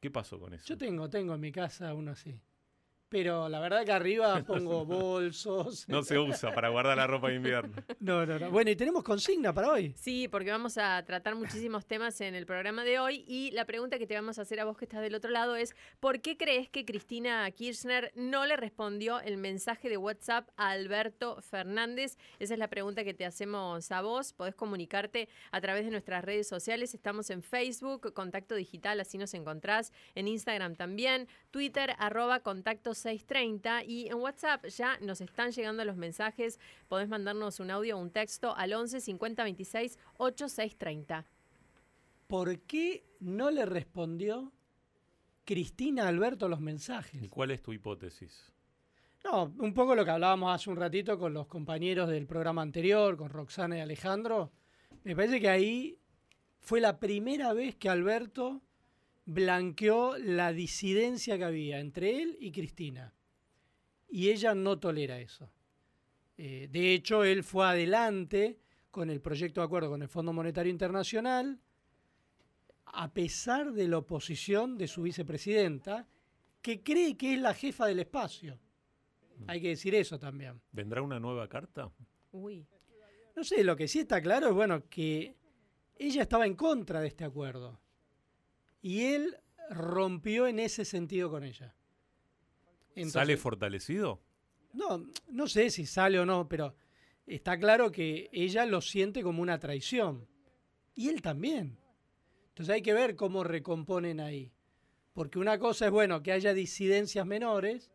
¿Qué 0.00 0.10
pasó 0.10 0.40
con 0.40 0.52
eso? 0.52 0.66
Yo 0.66 0.76
tengo, 0.76 1.08
tengo 1.08 1.32
en 1.34 1.40
mi 1.40 1.52
casa 1.52 1.94
uno 1.94 2.10
así. 2.10 2.34
Pero 3.12 3.46
la 3.50 3.60
verdad 3.60 3.84
que 3.84 3.92
arriba 3.92 4.42
pongo 4.46 4.86
bolsos. 4.86 5.86
No 5.86 6.02
se 6.02 6.18
usa 6.18 6.54
para 6.54 6.70
guardar 6.70 6.96
la 6.96 7.06
ropa 7.06 7.28
de 7.28 7.34
invierno. 7.34 7.74
No, 8.00 8.24
no, 8.24 8.38
no. 8.38 8.50
Bueno, 8.50 8.70
y 8.70 8.76
tenemos 8.76 9.04
consigna 9.04 9.52
para 9.52 9.68
hoy. 9.68 9.94
Sí, 9.98 10.28
porque 10.28 10.50
vamos 10.50 10.78
a 10.78 11.04
tratar 11.04 11.34
muchísimos 11.34 11.84
temas 11.84 12.18
en 12.22 12.34
el 12.34 12.46
programa 12.46 12.84
de 12.84 12.98
hoy 12.98 13.22
y 13.28 13.50
la 13.50 13.66
pregunta 13.66 13.98
que 13.98 14.06
te 14.06 14.14
vamos 14.14 14.38
a 14.38 14.42
hacer 14.42 14.60
a 14.60 14.64
vos 14.64 14.78
que 14.78 14.86
estás 14.86 15.02
del 15.02 15.14
otro 15.14 15.30
lado 15.30 15.56
es 15.56 15.76
¿por 16.00 16.22
qué 16.22 16.38
crees 16.38 16.70
que 16.70 16.86
Cristina 16.86 17.50
Kirchner 17.50 18.12
no 18.14 18.46
le 18.46 18.56
respondió 18.56 19.20
el 19.20 19.36
mensaje 19.36 19.90
de 19.90 19.98
WhatsApp 19.98 20.48
a 20.56 20.70
Alberto 20.70 21.42
Fernández? 21.42 22.16
Esa 22.38 22.54
es 22.54 22.58
la 22.58 22.68
pregunta 22.68 23.04
que 23.04 23.12
te 23.12 23.26
hacemos 23.26 23.92
a 23.92 24.00
vos. 24.00 24.32
Podés 24.32 24.54
comunicarte 24.54 25.28
a 25.50 25.60
través 25.60 25.84
de 25.84 25.90
nuestras 25.90 26.24
redes 26.24 26.48
sociales. 26.48 26.94
Estamos 26.94 27.28
en 27.28 27.42
Facebook, 27.42 28.14
Contacto 28.14 28.54
Digital, 28.54 28.98
así 29.00 29.18
nos 29.18 29.34
encontrás. 29.34 29.92
En 30.14 30.28
Instagram 30.28 30.76
también, 30.76 31.28
Twitter, 31.50 31.94
arroba 31.98 32.40
Contacto 32.40 32.94
630 33.02 33.84
y 33.84 34.08
en 34.08 34.14
WhatsApp 34.14 34.66
ya 34.66 34.98
nos 35.00 35.20
están 35.20 35.50
llegando 35.52 35.84
los 35.84 35.96
mensajes. 35.96 36.58
Podés 36.88 37.08
mandarnos 37.08 37.60
un 37.60 37.70
audio 37.70 37.96
o 37.96 38.00
un 38.00 38.10
texto 38.10 38.56
al 38.56 38.72
11 38.72 39.00
50 39.00 39.42
26 39.44 39.98
8630. 40.18 41.26
¿Por 42.26 42.60
qué 42.60 43.04
no 43.20 43.50
le 43.50 43.66
respondió 43.66 44.52
Cristina 45.44 46.04
a 46.04 46.08
Alberto 46.08 46.48
los 46.48 46.60
¿Y 46.60 46.62
mensajes? 46.62 47.28
cuál 47.30 47.50
es 47.50 47.62
tu 47.62 47.72
hipótesis? 47.72 48.52
No, 49.24 49.52
un 49.58 49.74
poco 49.74 49.94
lo 49.94 50.04
que 50.04 50.10
hablábamos 50.10 50.52
hace 50.54 50.70
un 50.70 50.76
ratito 50.76 51.18
con 51.18 51.32
los 51.34 51.46
compañeros 51.46 52.08
del 52.08 52.26
programa 52.26 52.62
anterior, 52.62 53.16
con 53.16 53.28
Roxana 53.28 53.78
y 53.78 53.80
Alejandro. 53.80 54.50
Me 55.04 55.14
parece 55.14 55.40
que 55.40 55.48
ahí 55.48 55.98
fue 56.60 56.80
la 56.80 56.98
primera 56.98 57.52
vez 57.52 57.76
que 57.76 57.88
Alberto 57.88 58.62
blanqueó 59.24 60.16
la 60.18 60.52
disidencia 60.52 61.38
que 61.38 61.44
había 61.44 61.80
entre 61.80 62.22
él 62.22 62.36
y 62.40 62.52
Cristina. 62.52 63.14
Y 64.08 64.30
ella 64.30 64.54
no 64.54 64.78
tolera 64.78 65.20
eso. 65.20 65.50
Eh, 66.36 66.68
de 66.70 66.94
hecho, 66.94 67.24
él 67.24 67.44
fue 67.44 67.66
adelante 67.66 68.58
con 68.90 69.10
el 69.10 69.20
proyecto 69.20 69.60
de 69.60 69.66
acuerdo 69.66 69.90
con 69.90 70.02
el 70.02 70.08
Fondo 70.08 70.32
Monetario 70.32 70.70
Internacional, 70.70 71.60
a 72.84 73.12
pesar 73.14 73.72
de 73.72 73.88
la 73.88 73.98
oposición 73.98 74.76
de 74.76 74.86
su 74.86 75.02
vicepresidenta, 75.02 76.06
que 76.60 76.82
cree 76.82 77.16
que 77.16 77.34
es 77.34 77.40
la 77.40 77.54
jefa 77.54 77.86
del 77.86 78.00
espacio. 78.00 78.58
Hay 79.46 79.60
que 79.60 79.68
decir 79.68 79.94
eso 79.94 80.18
también. 80.18 80.60
¿Vendrá 80.70 81.02
una 81.02 81.18
nueva 81.18 81.48
carta? 81.48 81.90
Uy, 82.32 82.66
No 83.34 83.42
sé, 83.44 83.64
lo 83.64 83.74
que 83.74 83.88
sí 83.88 84.00
está 84.00 84.20
claro 84.20 84.48
es 84.48 84.54
bueno 84.54 84.88
que 84.88 85.34
ella 85.96 86.22
estaba 86.22 86.46
en 86.46 86.54
contra 86.54 87.00
de 87.00 87.08
este 87.08 87.24
acuerdo. 87.24 87.80
Y 88.82 89.04
él 89.04 89.38
rompió 89.70 90.46
en 90.46 90.58
ese 90.58 90.84
sentido 90.84 91.30
con 91.30 91.44
ella. 91.44 91.74
Entonces, 92.90 93.12
¿Sale 93.12 93.36
fortalecido? 93.36 94.20
No, 94.72 95.06
no 95.28 95.46
sé 95.46 95.70
si 95.70 95.86
sale 95.86 96.18
o 96.18 96.26
no, 96.26 96.48
pero 96.48 96.74
está 97.26 97.58
claro 97.58 97.92
que 97.92 98.28
ella 98.32 98.66
lo 98.66 98.80
siente 98.80 99.22
como 99.22 99.40
una 99.40 99.58
traición. 99.58 100.26
Y 100.94 101.08
él 101.08 101.22
también. 101.22 101.78
Entonces 102.48 102.74
hay 102.74 102.82
que 102.82 102.92
ver 102.92 103.16
cómo 103.16 103.44
recomponen 103.44 104.20
ahí. 104.20 104.52
Porque 105.14 105.38
una 105.38 105.58
cosa 105.58 105.86
es, 105.86 105.90
bueno, 105.90 106.22
que 106.22 106.32
haya 106.32 106.52
disidencias 106.52 107.26
menores 107.26 107.90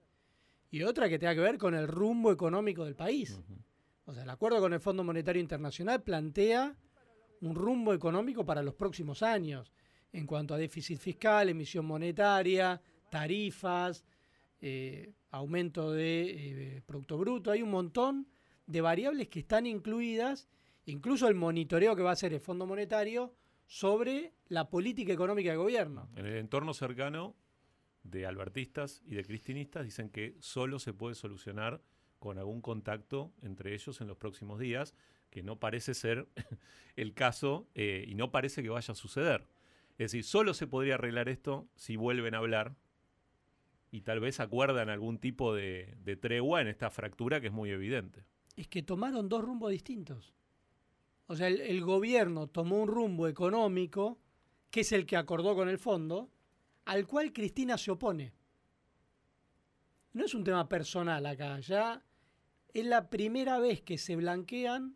y 0.72 0.84
otra 0.84 1.10
que 1.10 1.20
tenga 1.20 1.36
que 1.36 1.42
ver 1.42 1.58
con 1.58 1.76
el 1.76 1.88
rumbo 1.88 2.32
económico 2.32 2.86
del 2.86 2.96
país. 2.96 3.40
O 4.06 4.14
sea, 4.14 4.24
el 4.24 4.30
acuerdo 4.30 4.60
con 4.60 4.74
el 4.74 4.80
Fondo 4.80 5.04
Monetario 5.04 5.42
Internacional 5.42 6.02
plantea 6.02 6.76
un 7.42 7.56
rumbo 7.56 7.94
económico 7.94 8.46
para 8.46 8.64
los 8.64 8.74
próximos 8.74 9.22
años 9.22 9.72
en 10.18 10.26
cuanto 10.26 10.56
a 10.56 10.58
déficit 10.58 10.98
fiscal, 10.98 11.48
emisión 11.48 11.86
monetaria, 11.86 12.82
tarifas, 13.10 14.04
eh, 14.60 15.14
aumento 15.30 15.92
de 15.92 16.78
eh, 16.78 16.82
Producto 16.86 17.20
Bruto. 17.20 17.52
Hay 17.52 17.62
un 17.62 17.70
montón 17.70 18.28
de 18.66 18.82
variables 18.82 19.28
que 19.28 19.40
están 19.42 19.68
incluidas, 19.68 20.50
incluso 20.86 21.28
el 21.28 21.36
monitoreo 21.36 21.96
que 21.96 22.02
va 22.02 22.10
a 22.10 22.14
hacer 22.14 22.34
el 22.34 22.40
Fondo 22.40 22.66
Monetario 22.66 23.36
sobre 23.68 24.34
la 24.48 24.70
política 24.70 25.14
económica 25.14 25.52
del 25.52 25.60
gobierno. 25.60 26.10
En 26.16 26.26
el 26.26 26.38
entorno 26.38 26.74
cercano 26.74 27.36
de 28.02 28.26
albertistas 28.26 29.04
y 29.06 29.16
de 29.16 29.24
cristinistas 29.24 29.86
dicen 29.86 30.10
que 30.10 30.36
solo 30.40 30.80
se 30.80 30.94
puede 30.94 31.14
solucionar 31.14 31.80
con 32.18 32.40
algún 32.40 32.62
contacto 32.62 33.34
entre 33.44 33.76
ellos 33.76 34.02
en 34.02 34.08
los 34.08 34.18
próximos 34.18 34.60
días, 34.60 34.96
que 35.30 35.44
no 35.44 35.60
parece 35.60 35.94
ser 35.94 36.28
el 36.96 37.14
caso 37.14 37.68
eh, 37.76 38.04
y 38.08 38.16
no 38.16 38.32
parece 38.32 38.64
que 38.64 38.70
vaya 38.70 38.94
a 38.94 38.96
suceder. 38.96 39.46
Es 39.98 40.12
decir, 40.12 40.24
solo 40.24 40.54
se 40.54 40.68
podría 40.68 40.96
arreglar 40.96 41.28
esto 41.28 41.68
si 41.76 41.96
vuelven 41.96 42.36
a 42.36 42.38
hablar 42.38 42.76
y 43.90 44.02
tal 44.02 44.20
vez 44.20 44.40
acuerdan 44.40 44.90
algún 44.90 45.18
tipo 45.18 45.56
de, 45.56 45.98
tregua 46.22 46.62
en 46.62 46.68
esta 46.68 46.90
fractura 46.90 47.42
que 47.42 47.48
es 47.48 47.54
muy 47.54 47.72
evidente. 47.72 48.26
Es 48.56 48.68
que 48.68 48.84
tomaron 48.84 49.28
dos 49.28 49.44
rumbos 49.44 49.72
distintos. 49.72 50.36
O 51.26 51.36
sea, 51.36 51.48
el 51.48 51.82
gobierno 51.82 52.48
tomó 52.48 52.82
un 52.82 52.88
rumbo 52.88 53.28
económico, 53.28 54.20
que 54.70 54.82
es 54.82 54.92
el 54.92 55.06
que 55.06 55.18
acordó 55.18 55.56
con 55.56 55.68
el 55.68 55.80
fondo, 55.80 56.30
al 56.86 57.08
cual 57.08 57.34
Cristina 57.34 57.78
se 57.78 57.92
opone. 57.92 58.34
No 60.14 60.26
es 60.26 60.34
un 60.34 60.44
tema 60.44 60.70
personal 60.70 61.26
acá, 61.26 61.60
ya 61.60 62.04
es 62.74 62.86
la 62.86 63.10
primera 63.10 63.60
vez 63.60 63.82
que 63.82 63.98
se 63.98 64.16
blanquean 64.16 64.96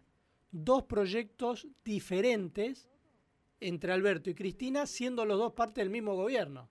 dos 0.52 0.84
proyectos 0.84 1.68
diferentes 1.84 2.91
entre 3.62 3.94
Alberto 3.94 4.30
y 4.30 4.36
Cristina, 4.36 4.86
siendo 4.86 5.24
los 5.24 5.38
dos 5.38 5.54
parte 5.54 5.80
del 5.82 5.90
mismo 5.90 6.16
gobierno. 6.16 6.70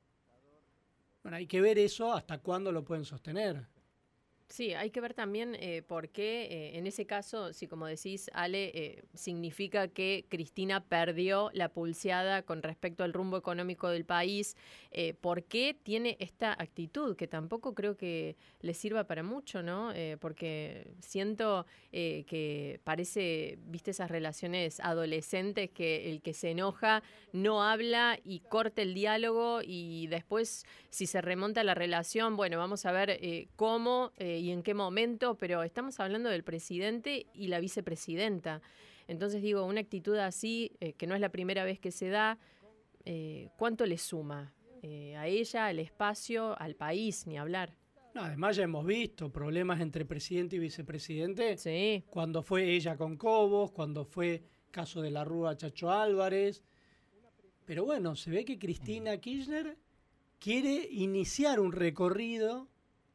Bueno, 1.23 1.37
hay 1.37 1.47
que 1.47 1.61
ver 1.61 1.79
eso 1.79 2.13
hasta 2.13 2.39
cuándo 2.39 2.73
lo 2.73 2.85
pueden 2.85 3.05
sostener. 3.05 3.67
Sí, 4.51 4.75
hay 4.75 4.91
que 4.91 5.01
ver 5.01 5.15
también 5.15 5.57
eh, 5.61 5.83
por 5.87 6.09
qué 6.09 6.43
eh, 6.51 6.79
en 6.79 6.89
ese 6.89 7.07
caso, 7.07 7.53
si 7.53 7.69
como 7.69 7.87
decís, 7.87 8.29
Ale, 8.35 8.73
eh, 8.75 9.05
significa 9.15 9.87
que 9.87 10.27
Cristina 10.29 10.83
perdió 10.83 11.51
la 11.55 11.69
pulseada 11.69 12.43
con 12.43 12.61
respecto 12.61 13.05
al 13.05 13.13
rumbo 13.13 13.37
económico 13.37 13.89
del 13.89 14.05
país, 14.05 14.57
por 15.21 15.45
qué 15.45 15.77
tiene 15.81 16.17
esta 16.19 16.53
actitud, 16.53 17.17
que 17.17 17.29
tampoco 17.29 17.75
creo 17.75 17.97
que 17.97 18.37
le 18.61 18.75
sirva 18.75 19.05
para 19.05 19.23
mucho, 19.23 19.63
¿no? 19.63 19.93
Porque 20.21 20.91
siento 20.99 21.65
que 21.93 22.81
parece, 22.83 23.57
viste, 23.67 23.93
esas 23.93 24.11
relaciones 24.11 24.81
adolescentes 24.81 25.71
que 25.71 26.11
el 26.11 26.23
que 26.23 26.35
se 26.35 26.51
enoja 26.51 27.05
no 27.33 27.63
habla 27.63 28.19
y 28.25 28.41
corta 28.41 28.83
el 28.83 28.95
diálogo 28.95 29.61
y 29.63 30.09
después, 30.09 30.67
si 30.91 31.07
se 31.07 31.21
remonta 31.21 31.63
la 31.63 31.75
relación, 31.75 32.37
bueno, 32.37 32.59
vamos 32.59 32.85
a 32.85 32.91
ver 32.91 33.21
cómo 33.55 34.11
y 34.41 34.51
en 34.51 34.63
qué 34.63 34.75
momento, 34.75 35.37
pero 35.37 35.63
estamos 35.63 36.01
hablando 36.01 36.31
del 36.31 36.43
presidente 36.43 37.27
y 37.35 37.49
la 37.49 37.61
vicepresidenta. 37.61 38.63
Entonces 39.07 39.43
digo, 39.43 39.65
una 39.65 39.81
actitud 39.81 40.17
así, 40.17 40.73
eh, 40.81 40.95
que 40.95 41.07
no 41.07 41.15
es 41.15 41.21
la 41.21 41.29
primera 41.29 41.65
vez 41.65 41.79
que 41.79 41.91
se 41.91 42.09
da, 42.09 42.39
eh, 43.05 43.51
¿cuánto 43.59 43.85
le 43.85 43.99
suma? 43.99 44.55
Eh, 44.83 45.15
a 45.17 45.27
ella, 45.27 45.67
al 45.67 45.79
espacio, 45.79 46.59
al 46.59 46.75
país, 46.75 47.27
ni 47.27 47.37
hablar. 47.37 47.77
No, 48.15 48.23
además 48.23 48.57
ya 48.57 48.65
hemos 48.65 48.87
visto 48.87 49.31
problemas 49.31 49.81
entre 49.81 50.05
presidente 50.05 50.57
y 50.57 50.59
vicepresidente 50.59 51.57
Sí, 51.57 52.03
cuando 52.11 52.43
fue 52.43 52.75
ella 52.75 52.97
con 52.97 53.17
Cobos, 53.17 53.71
cuando 53.73 54.05
fue 54.05 54.43
caso 54.71 55.03
de 55.03 55.11
la 55.11 55.23
Rúa 55.23 55.57
Chacho 55.57 55.91
Álvarez. 55.91 56.65
Pero 57.67 57.85
bueno, 57.85 58.17
se 58.17 58.31
ve 58.31 58.45
que 58.45 58.59
Cristina 58.59 59.19
Kirchner 59.19 59.77
quiere 60.39 60.89
iniciar 60.91 61.61
un 61.61 61.73
recorrido 61.73 62.70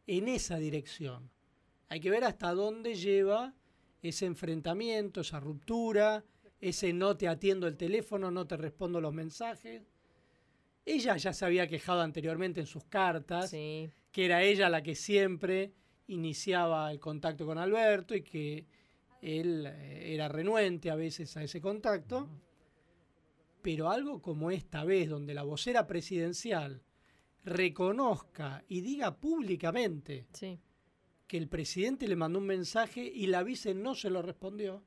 en 0.08 0.28
esa 0.28 0.58
dirección. 0.58 1.30
Hay 1.90 2.00
que 2.00 2.10
ver 2.10 2.24
hasta 2.24 2.54
dónde 2.54 2.96
lleva 2.96 3.54
ese 4.02 4.26
enfrentamiento, 4.26 5.22
esa 5.22 5.40
ruptura, 5.40 6.24
ese 6.60 6.94
no 6.94 7.18
te 7.18 7.28
atiendo 7.28 7.68
el 7.68 7.78
teléfono, 7.78 8.32
no 8.32 8.48
te 8.48 8.58
respondo 8.58 9.02
los 9.02 9.14
mensajes. 9.14 9.84
Ella 10.86 11.18
ya 11.18 11.34
se 11.34 11.46
había 11.46 11.68
quejado 11.68 12.02
anteriormente 12.02 12.60
en 12.60 12.68
sus 12.68 12.84
cartas 12.86 13.50
sí. 13.50 13.90
que 14.12 14.26
era 14.26 14.44
ella 14.44 14.70
la 14.70 14.84
que 14.84 14.96
siempre 14.96 15.74
iniciaba 16.08 16.92
el 16.92 17.00
contacto 17.00 17.46
con 17.46 17.58
Alberto 17.58 18.16
y 18.16 18.22
que 18.22 18.66
él 19.22 19.66
eh, 19.66 20.14
era 20.14 20.28
renuente 20.28 20.92
a 20.92 20.96
veces 20.96 21.36
a 21.38 21.44
ese 21.44 21.60
contacto. 21.60 22.30
Pero 23.64 23.90
algo 23.90 24.22
como 24.22 24.52
esta 24.52 24.84
vez, 24.84 25.10
donde 25.10 25.34
la 25.34 25.42
vocera 25.42 25.88
presidencial 25.88 26.84
reconozca 27.46 28.64
y 28.68 28.82
diga 28.82 29.18
públicamente 29.18 30.26
Sí. 30.34 30.60
que 31.28 31.38
el 31.38 31.48
presidente 31.48 32.08
le 32.08 32.16
mandó 32.16 32.40
un 32.40 32.46
mensaje 32.48 33.04
y 33.04 33.28
la 33.28 33.44
vice 33.44 33.74
no 33.74 33.96
se 33.96 34.10
lo 34.10 34.22
respondió, 34.22 34.84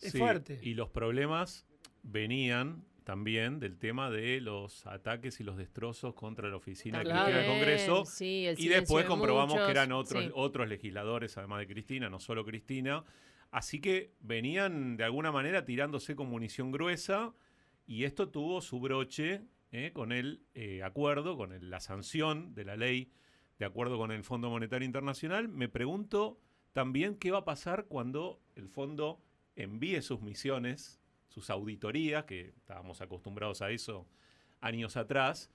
es 0.00 0.12
Sí, 0.12 0.18
fuerte. 0.18 0.58
Y 0.62 0.74
los 0.74 0.88
problemas 0.90 1.66
venían 2.02 2.84
también 3.04 3.58
del 3.60 3.78
tema 3.78 4.10
de 4.10 4.40
los 4.40 4.86
ataques 4.86 5.40
y 5.40 5.44
los 5.44 5.56
destrozos 5.56 6.14
contra 6.14 6.48
la 6.48 6.56
oficina 6.56 6.98
de 6.98 7.04
Cristina 7.04 7.28
del 7.36 7.46
Congreso. 7.46 8.04
sí, 8.04 8.46
el 8.46 8.58
Y 8.60 8.68
después 8.68 9.04
de 9.04 9.08
comprobamos 9.08 9.54
muchos, 9.54 9.66
que 9.66 9.70
eran 9.72 9.92
otros, 9.92 10.24
sí. 10.24 10.30
otros 10.34 10.68
legisladores, 10.68 11.36
además 11.36 11.60
de 11.60 11.66
Cristina, 11.66 12.08
no 12.08 12.20
solo 12.20 12.44
Cristina. 12.44 13.04
Así 13.50 13.80
que 13.80 14.12
venían 14.20 14.96
de 14.96 15.04
alguna 15.04 15.30
manera 15.32 15.64
tirándose 15.64 16.14
con 16.16 16.28
munición 16.28 16.70
gruesa 16.70 17.34
y 17.86 18.04
esto 18.04 18.28
tuvo 18.30 18.60
su 18.62 18.80
broche 18.80 19.42
eh, 19.72 19.90
con 19.92 20.12
el 20.12 20.42
eh, 20.54 20.82
acuerdo, 20.82 21.36
con 21.36 21.52
el- 21.52 21.70
la 21.70 21.80
sanción 21.80 22.54
de 22.54 22.64
la 22.64 22.76
ley 22.76 23.10
de 23.58 23.64
acuerdo 23.66 23.96
con 23.98 24.10
el 24.12 24.22
Fondo 24.24 24.50
Monetario 24.50 24.86
Internacional. 24.86 25.48
Me 25.48 25.68
pregunto 25.68 26.38
también 26.72 27.16
qué 27.16 27.30
va 27.30 27.38
a 27.38 27.44
pasar 27.44 27.86
cuando 27.86 28.40
el 28.56 28.68
fondo 28.68 29.22
envíe 29.56 30.00
sus 30.02 30.20
misiones, 30.20 31.00
sus 31.28 31.48
auditorías, 31.50 32.24
que 32.24 32.48
estábamos 32.56 33.00
acostumbrados 33.00 33.62
a 33.62 33.70
eso 33.70 34.06
años 34.60 34.96
atrás, 34.96 35.50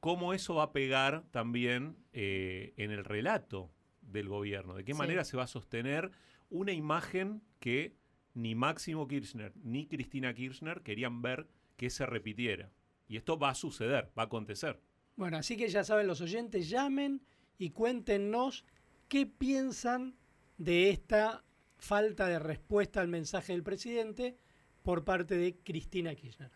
cómo 0.00 0.32
eso 0.32 0.54
va 0.54 0.64
a 0.64 0.72
pegar 0.72 1.24
también 1.30 1.96
eh, 2.12 2.72
en 2.76 2.90
el 2.90 3.04
relato 3.04 3.70
del 4.02 4.28
gobierno, 4.28 4.74
de 4.74 4.84
qué 4.84 4.92
Sí. 4.92 4.98
manera 4.98 5.24
se 5.24 5.36
va 5.36 5.44
a 5.44 5.48
sostener 5.48 6.10
una 6.48 6.72
imagen 6.72 7.42
que 7.60 7.94
ni 8.34 8.54
Máximo 8.54 9.06
Kirchner 9.06 9.52
ni 9.56 9.86
Cristina 9.86 10.32
Kirchner 10.34 10.82
querían 10.82 11.20
ver 11.22 11.46
que 11.76 11.90
se 11.90 12.06
repitiera. 12.06 12.70
Y 13.10 13.16
esto 13.16 13.36
va 13.36 13.50
a 13.50 13.54
suceder, 13.56 14.12
va 14.16 14.22
a 14.22 14.26
acontecer. 14.26 14.80
Bueno, 15.16 15.36
así 15.36 15.56
que 15.56 15.68
ya 15.68 15.82
saben 15.82 16.06
los 16.06 16.20
oyentes, 16.20 16.70
llamen 16.70 17.20
y 17.58 17.70
cuéntenos 17.70 18.64
qué 19.08 19.26
piensan 19.26 20.14
de 20.58 20.90
esta 20.90 21.44
falta 21.76 22.28
de 22.28 22.38
respuesta 22.38 23.00
al 23.00 23.08
mensaje 23.08 23.52
del 23.52 23.64
presidente 23.64 24.38
por 24.84 25.04
parte 25.04 25.36
de 25.36 25.58
Cristina 25.58 26.14
Kirchner. 26.14 26.52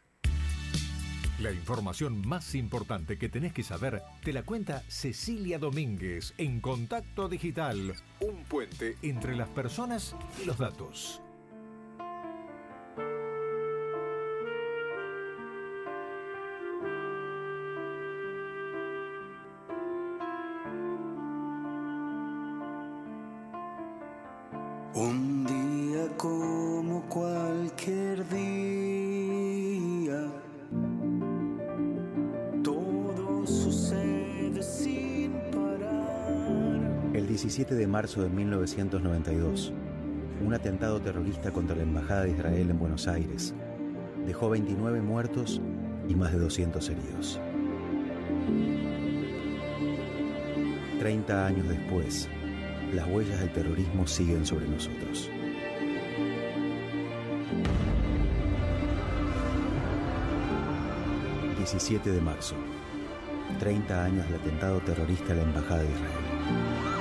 La 1.40 1.50
información 1.50 2.25
más 2.25 2.54
importante 2.54 3.18
que 3.18 3.28
tenés 3.28 3.52
que 3.52 3.64
saber 3.64 4.00
te 4.23 4.32
la 4.32 4.44
cuenta 4.44 4.84
Cecilia 4.87 5.58
Domínguez 5.58 6.34
en 6.38 6.61
Contacto 6.61 7.28
Digital, 7.28 7.96
un 8.20 8.44
puente 8.44 8.96
entre 9.02 9.34
las 9.34 9.49
personas 9.49 10.14
y 10.40 10.46
los 10.46 10.58
datos. 10.58 11.20
7 37.66 37.76
de 37.76 37.87
marzo 37.87 38.21
de 38.21 38.28
1992, 38.28 39.73
un 40.44 40.52
atentado 40.52 41.00
terrorista 41.00 41.50
contra 41.50 41.75
la 41.75 41.85
Embajada 41.85 42.25
de 42.25 42.33
Israel 42.33 42.68
en 42.68 42.78
Buenos 42.78 43.09
Aires 43.09 43.54
dejó 44.26 44.50
29 44.50 45.00
muertos 45.00 45.62
y 46.06 46.14
más 46.14 46.33
de 46.33 46.40
200 46.40 46.87
heridos. 46.90 47.40
30 50.99 51.47
años 51.47 51.66
después, 51.66 52.28
las 52.92 53.09
huellas 53.09 53.40
del 53.40 53.50
terrorismo 53.54 54.06
siguen 54.06 54.44
sobre 54.44 54.68
nosotros. 54.68 55.30
...17 61.59 62.02
de 62.02 62.21
marzo... 62.21 62.56
...30 63.59 63.90
años 63.90 64.26
del 64.26 64.38
atentado 64.38 64.80
terrorista 64.80 65.33
a 65.33 65.37
la 65.37 65.42
Embajada 65.44 65.80
de 65.80 65.88
Israel... 65.88 66.93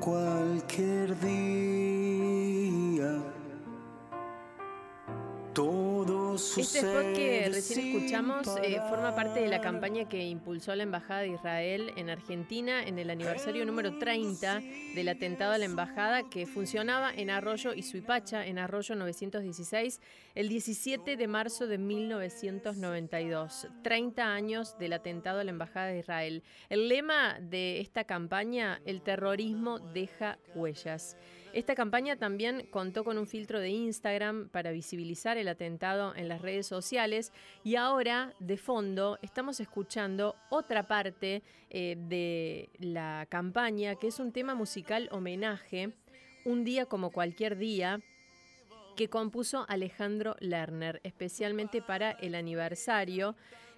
cualquier 0.00 1.18
día, 1.20 1.53
Este 6.56 6.78
spot 6.78 7.16
que 7.16 7.50
recién 7.52 7.96
escuchamos 7.96 8.46
eh, 8.62 8.80
forma 8.88 9.12
parte 9.14 9.40
de 9.40 9.48
la 9.48 9.60
campaña 9.60 10.08
que 10.08 10.24
impulsó 10.24 10.74
la 10.76 10.84
Embajada 10.84 11.22
de 11.22 11.30
Israel 11.30 11.92
en 11.96 12.10
Argentina 12.10 12.84
en 12.84 12.98
el 13.00 13.10
aniversario 13.10 13.66
número 13.66 13.98
30 13.98 14.60
del 14.94 15.08
atentado 15.08 15.52
a 15.52 15.58
la 15.58 15.64
embajada 15.64 16.28
que 16.30 16.46
funcionaba 16.46 17.12
en 17.12 17.30
Arroyo 17.30 17.74
y 17.74 17.82
Suipacha, 17.82 18.46
en 18.46 18.60
Arroyo 18.60 18.94
916, 18.94 20.00
el 20.36 20.48
17 20.48 21.16
de 21.16 21.26
marzo 21.26 21.66
de 21.66 21.78
1992. 21.78 23.68
30 23.82 24.32
años 24.32 24.78
del 24.78 24.92
atentado 24.92 25.40
a 25.40 25.44
la 25.44 25.50
Embajada 25.50 25.88
de 25.88 25.98
Israel. 25.98 26.44
El 26.68 26.88
lema 26.88 27.38
de 27.40 27.80
esta 27.80 28.04
campaña, 28.04 28.80
el 28.84 29.02
terrorismo 29.02 29.80
deja 29.80 30.38
huellas. 30.54 31.16
Esta 31.54 31.76
campaña 31.76 32.16
también 32.16 32.66
contó 32.68 33.04
con 33.04 33.16
un 33.16 33.28
filtro 33.28 33.60
de 33.60 33.68
Instagram 33.68 34.48
para 34.48 34.72
visibilizar 34.72 35.38
el 35.38 35.46
atentado 35.46 36.12
en 36.16 36.28
las 36.28 36.42
redes 36.42 36.66
sociales 36.66 37.32
y 37.62 37.76
ahora, 37.76 38.34
de 38.40 38.56
fondo, 38.56 39.20
estamos 39.22 39.60
escuchando 39.60 40.34
otra 40.50 40.88
parte 40.88 41.44
eh, 41.70 41.96
de 42.08 42.70
la 42.80 43.28
campaña, 43.28 43.94
que 43.94 44.08
es 44.08 44.18
un 44.18 44.32
tema 44.32 44.56
musical 44.56 45.08
homenaje, 45.12 45.92
Un 46.44 46.64
día 46.64 46.86
como 46.86 47.10
cualquier 47.10 47.56
día, 47.56 48.00
que 48.96 49.08
compuso 49.08 49.64
Alejandro 49.68 50.34
Lerner, 50.40 51.00
especialmente 51.04 51.82
para 51.82 52.10
el 52.10 52.34
aniversario. 52.34 53.36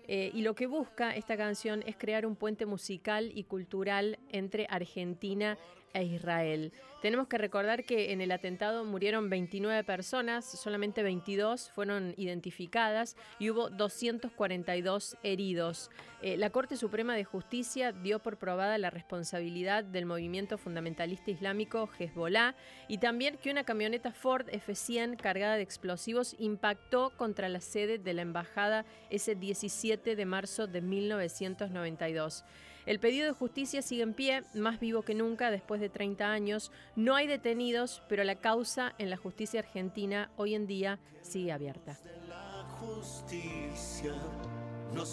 Eh, 0.08 0.30
y 0.32 0.42
lo 0.42 0.54
que 0.54 0.66
busca 0.66 1.14
esta 1.14 1.36
canción 1.36 1.82
es 1.84 1.96
crear 1.96 2.24
un 2.24 2.36
puente 2.36 2.64
musical 2.64 3.30
y 3.34 3.44
cultural 3.44 4.18
entre 4.30 4.66
Argentina 4.70 5.58
e 5.92 6.04
Israel. 6.04 6.72
Tenemos 7.02 7.28
que 7.28 7.38
recordar 7.38 7.84
que 7.84 8.12
en 8.12 8.20
el 8.20 8.32
atentado 8.32 8.84
murieron 8.84 9.30
29 9.30 9.84
personas, 9.84 10.44
solamente 10.44 11.02
22 11.02 11.70
fueron 11.70 12.14
identificadas 12.16 13.16
y 13.38 13.50
hubo 13.50 13.70
242 13.70 15.16
heridos. 15.22 15.90
Eh, 16.22 16.36
la 16.36 16.50
Corte 16.50 16.76
Suprema 16.76 17.14
de 17.14 17.24
Justicia 17.24 17.92
dio 17.92 18.18
por 18.18 18.38
probada 18.38 18.78
la 18.78 18.90
responsabilidad 18.90 19.84
del 19.84 20.06
movimiento 20.06 20.58
fundamentalista 20.58 21.30
islámico 21.30 21.88
Hezbollah 21.98 22.56
y 22.88 22.98
también 22.98 23.36
que 23.36 23.50
una 23.50 23.64
camioneta 23.64 24.12
Ford 24.12 24.48
F100 24.48 25.16
cargada 25.16 25.56
de 25.56 25.62
explosivos 25.62 26.34
impactó 26.38 27.10
contra 27.10 27.48
la 27.48 27.60
sede 27.60 27.98
de 27.98 28.14
la 28.14 28.22
embajada 28.22 28.86
ese 29.10 29.34
17 29.34 30.16
de 30.16 30.26
marzo 30.26 30.66
de 30.66 30.80
1992. 30.80 32.44
El 32.86 33.00
pedido 33.00 33.26
de 33.26 33.32
justicia 33.32 33.82
sigue 33.82 34.02
en 34.02 34.14
pie, 34.14 34.44
más 34.54 34.78
vivo 34.78 35.02
que 35.02 35.14
nunca 35.14 35.50
después 35.50 35.80
de 35.80 35.88
30 35.88 36.30
años. 36.30 36.70
No 36.94 37.16
hay 37.16 37.26
detenidos, 37.26 38.02
pero 38.08 38.22
la 38.22 38.36
causa 38.36 38.94
en 38.98 39.10
la 39.10 39.16
justicia 39.16 39.60
argentina 39.60 40.30
hoy 40.36 40.54
en 40.54 40.66
día 40.68 41.00
sigue 41.20 41.50
abierta. 41.50 41.98
La 42.28 42.64
justicia 42.80 44.14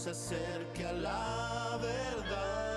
acerque 0.08 0.86
a 0.86 0.94
la 0.94 1.80
verdad. 1.82 2.73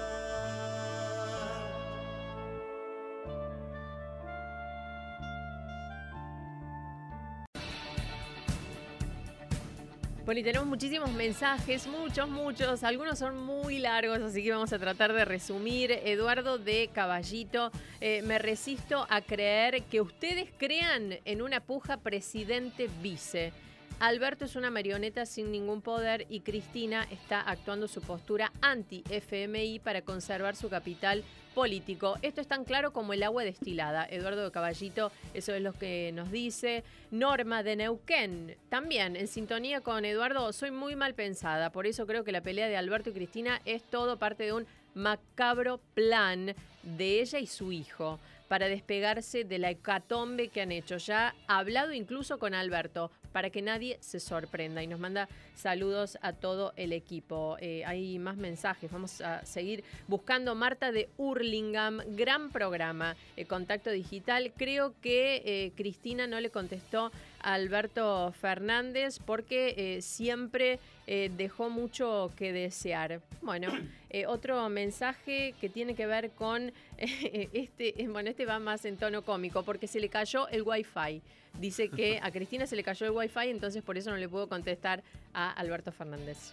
Bueno, 10.26 10.40
y 10.40 10.42
tenemos 10.42 10.66
muchísimos 10.66 11.12
mensajes, 11.12 11.86
muchos, 11.86 12.28
muchos. 12.28 12.82
Algunos 12.82 13.16
son 13.16 13.38
muy 13.46 13.78
largos, 13.78 14.18
así 14.18 14.42
que 14.42 14.50
vamos 14.50 14.72
a 14.72 14.78
tratar 14.80 15.12
de 15.12 15.24
resumir. 15.24 15.92
Eduardo 15.92 16.58
de 16.58 16.90
Caballito, 16.92 17.70
eh, 18.00 18.22
me 18.22 18.40
resisto 18.40 19.06
a 19.08 19.20
creer 19.20 19.84
que 19.84 20.00
ustedes 20.00 20.50
crean 20.58 21.14
en 21.24 21.42
una 21.42 21.60
puja 21.60 21.98
presidente-vice. 21.98 23.52
Alberto 24.00 24.46
es 24.46 24.56
una 24.56 24.68
marioneta 24.68 25.26
sin 25.26 25.52
ningún 25.52 25.80
poder 25.80 26.26
y 26.28 26.40
Cristina 26.40 27.06
está 27.12 27.40
actuando 27.40 27.86
su 27.86 28.02
postura 28.02 28.50
anti-FMI 28.62 29.78
para 29.78 30.02
conservar 30.02 30.56
su 30.56 30.68
capital 30.68 31.22
político. 31.56 32.18
Esto 32.20 32.42
es 32.42 32.46
tan 32.46 32.64
claro 32.64 32.92
como 32.92 33.14
el 33.14 33.22
agua 33.22 33.42
destilada. 33.42 34.06
Eduardo 34.10 34.52
Caballito, 34.52 35.10
eso 35.32 35.54
es 35.54 35.62
lo 35.62 35.72
que 35.72 36.12
nos 36.12 36.30
dice. 36.30 36.84
Norma 37.10 37.62
de 37.62 37.76
Neuquén, 37.76 38.58
también 38.68 39.16
en 39.16 39.26
sintonía 39.26 39.80
con 39.80 40.04
Eduardo, 40.04 40.52
soy 40.52 40.70
muy 40.70 40.96
mal 40.96 41.14
pensada, 41.14 41.70
por 41.70 41.86
eso 41.86 42.06
creo 42.06 42.24
que 42.24 42.32
la 42.32 42.42
pelea 42.42 42.68
de 42.68 42.76
Alberto 42.76 43.08
y 43.08 43.14
Cristina 43.14 43.62
es 43.64 43.82
todo 43.84 44.18
parte 44.18 44.44
de 44.44 44.52
un 44.52 44.66
macabro 44.94 45.80
plan 45.94 46.54
de 46.82 47.22
ella 47.22 47.38
y 47.38 47.46
su 47.46 47.72
hijo 47.72 48.18
para 48.48 48.68
despegarse 48.68 49.44
de 49.44 49.58
la 49.58 49.70
hecatombe 49.70 50.48
que 50.48 50.62
han 50.62 50.72
hecho. 50.72 50.96
Ya 50.98 51.34
ha 51.48 51.58
hablado 51.58 51.92
incluso 51.92 52.38
con 52.38 52.54
Alberto 52.54 53.10
para 53.32 53.50
que 53.50 53.62
nadie 53.62 53.98
se 54.00 54.20
sorprenda 54.20 54.82
y 54.82 54.86
nos 54.86 54.98
manda 54.98 55.28
saludos 55.54 56.18
a 56.22 56.32
todo 56.32 56.72
el 56.76 56.92
equipo. 56.92 57.56
Eh, 57.60 57.84
hay 57.84 58.18
más 58.18 58.36
mensajes, 58.36 58.90
vamos 58.90 59.20
a 59.20 59.44
seguir 59.44 59.84
buscando. 60.08 60.54
Marta 60.54 60.92
de 60.92 61.08
Hurlingham, 61.16 62.00
gran 62.16 62.50
programa, 62.50 63.16
eh, 63.36 63.44
Contacto 63.44 63.90
Digital. 63.90 64.52
Creo 64.56 64.94
que 65.02 65.42
eh, 65.44 65.72
Cristina 65.76 66.26
no 66.26 66.40
le 66.40 66.50
contestó 66.50 67.10
a 67.46 67.54
Alberto 67.54 68.32
Fernández 68.32 69.20
porque 69.24 70.00
siempre 70.02 70.80
dejó 71.06 71.70
mucho 71.70 72.32
que 72.36 72.52
desear. 72.52 73.20
Bueno, 73.40 73.68
otro 74.26 74.68
mensaje 74.68 75.54
que 75.60 75.68
tiene 75.68 75.94
que 75.94 76.06
ver 76.06 76.30
con 76.30 76.72
este, 76.98 77.94
bueno, 78.08 78.30
este 78.30 78.46
va 78.46 78.58
más 78.58 78.84
en 78.84 78.96
tono 78.96 79.22
cómico 79.22 79.62
porque 79.62 79.86
se 79.86 80.00
le 80.00 80.08
cayó 80.08 80.48
el 80.48 80.62
wifi. 80.62 81.22
Dice 81.60 81.88
que 81.88 82.18
a 82.22 82.30
Cristina 82.30 82.66
se 82.66 82.76
le 82.76 82.82
cayó 82.82 83.06
el 83.06 83.12
wifi, 83.12 83.48
entonces 83.48 83.82
por 83.82 83.96
eso 83.96 84.10
no 84.10 84.16
le 84.16 84.28
puedo 84.28 84.48
contestar 84.48 85.02
a 85.32 85.52
Alberto 85.52 85.92
Fernández. 85.92 86.52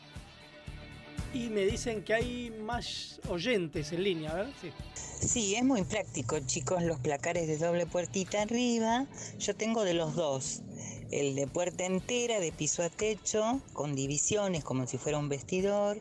Y 1.33 1.49
me 1.49 1.65
dicen 1.65 2.03
que 2.03 2.13
hay 2.13 2.51
más 2.51 3.19
oyentes 3.27 3.91
en 3.91 4.03
línea, 4.03 4.31
a 4.31 4.35
ver. 4.35 4.47
Sí. 4.61 4.71
Sí, 4.93 5.55
es 5.55 5.63
muy 5.63 5.83
práctico, 5.83 6.39
chicos, 6.41 6.83
los 6.83 6.99
placares 6.99 7.47
de 7.47 7.57
doble 7.57 7.87
puertita 7.87 8.43
arriba. 8.43 9.07
Yo 9.39 9.55
tengo 9.55 9.83
de 9.83 9.95
los 9.95 10.15
dos. 10.15 10.61
El 11.13 11.35
de 11.35 11.45
puerta 11.45 11.85
entera, 11.85 12.39
de 12.39 12.51
piso 12.51 12.81
a 12.81 12.89
techo, 12.89 13.61
con 13.73 13.93
divisiones 13.93 14.63
como 14.63 14.87
si 14.87 14.97
fuera 14.97 15.19
un 15.19 15.29
vestidor. 15.29 15.99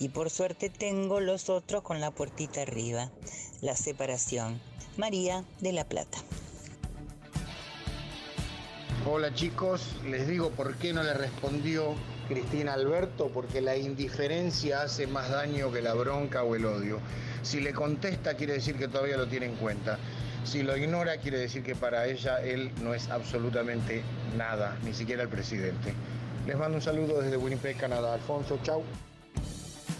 Y 0.00 0.08
por 0.08 0.30
suerte 0.30 0.70
tengo 0.70 1.20
los 1.20 1.50
otros 1.50 1.82
con 1.82 2.00
la 2.00 2.10
puertita 2.10 2.62
arriba, 2.62 3.10
la 3.60 3.76
separación. 3.76 4.58
María 4.96 5.44
de 5.60 5.72
la 5.74 5.84
Plata. 5.84 6.16
Hola 9.06 9.34
chicos, 9.34 9.96
les 10.06 10.26
digo 10.26 10.48
por 10.48 10.76
qué 10.78 10.94
no 10.94 11.02
le 11.02 11.12
respondió 11.12 11.94
Cristina 12.26 12.72
Alberto, 12.72 13.30
porque 13.34 13.60
la 13.60 13.76
indiferencia 13.76 14.80
hace 14.80 15.06
más 15.06 15.28
daño 15.28 15.70
que 15.72 15.82
la 15.82 15.92
bronca 15.92 16.42
o 16.42 16.54
el 16.54 16.64
odio. 16.64 17.00
Si 17.42 17.60
le 17.60 17.74
contesta 17.74 18.34
quiere 18.34 18.54
decir 18.54 18.78
que 18.78 18.88
todavía 18.88 19.18
lo 19.18 19.28
tiene 19.28 19.44
en 19.44 19.56
cuenta. 19.56 19.98
Si 20.44 20.62
lo 20.62 20.76
ignora 20.76 21.16
quiere 21.16 21.38
decir 21.38 21.62
que 21.62 21.74
para 21.74 22.06
ella 22.06 22.40
él 22.42 22.70
no 22.82 22.94
es 22.94 23.08
absolutamente 23.10 24.02
nada, 24.36 24.76
ni 24.84 24.92
siquiera 24.92 25.22
el 25.22 25.28
presidente. 25.28 25.94
Les 26.46 26.56
mando 26.56 26.76
un 26.76 26.82
saludo 26.82 27.22
desde 27.22 27.36
Winnipeg, 27.36 27.76
Canadá. 27.78 28.14
Alfonso, 28.14 28.58
chau. 28.62 28.82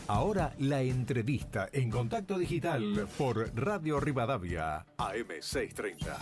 Ahora 0.06 0.52
la 0.58 0.82
entrevista 0.82 1.68
en 1.72 1.90
contacto 1.90 2.38
digital 2.38 3.08
por 3.16 3.50
Radio 3.56 3.98
Rivadavia, 3.98 4.84
AM630. 4.98 6.14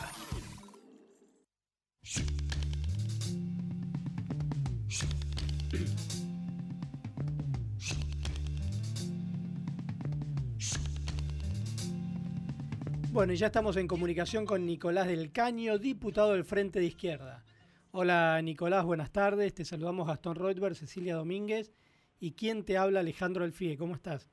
Bueno, 13.12 13.34
y 13.34 13.36
ya 13.36 13.48
estamos 13.48 13.76
en 13.76 13.86
comunicación 13.86 14.46
con 14.46 14.64
Nicolás 14.64 15.06
del 15.06 15.32
Caño, 15.32 15.76
diputado 15.76 16.32
del 16.32 16.44
Frente 16.44 16.78
de 16.78 16.86
Izquierda. 16.86 17.44
Hola 17.90 18.40
Nicolás, 18.40 18.86
buenas 18.86 19.12
tardes. 19.12 19.52
Te 19.52 19.66
saludamos 19.66 20.08
Gastón 20.08 20.34
Reutberg, 20.36 20.74
Cecilia 20.74 21.16
Domínguez 21.16 21.74
y 22.20 22.32
quien 22.32 22.64
te 22.64 22.78
habla 22.78 23.00
Alejandro 23.00 23.44
Alfie. 23.44 23.76
¿Cómo 23.76 23.94
estás? 23.94 24.30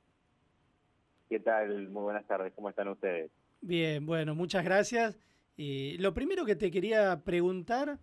¿Qué 1.28 1.40
tal? 1.40 1.90
Muy 1.90 2.04
buenas 2.04 2.26
tardes. 2.26 2.54
¿Cómo 2.54 2.70
están 2.70 2.88
ustedes? 2.88 3.30
Bien, 3.60 4.06
bueno, 4.06 4.34
muchas 4.34 4.64
gracias. 4.64 5.18
Eh, 5.58 5.96
lo 5.98 6.14
primero 6.14 6.46
que 6.46 6.56
te 6.56 6.70
quería 6.70 7.20
preguntar 7.22 7.98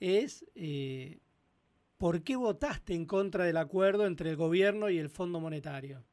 es 0.00 0.44
eh, 0.54 1.18
¿por 1.96 2.22
qué 2.22 2.36
votaste 2.36 2.92
en 2.92 3.06
contra 3.06 3.44
del 3.44 3.56
acuerdo 3.56 4.06
entre 4.06 4.28
el 4.28 4.36
gobierno 4.36 4.90
y 4.90 4.98
el 4.98 5.08
Fondo 5.08 5.40
Monetario? 5.40 6.04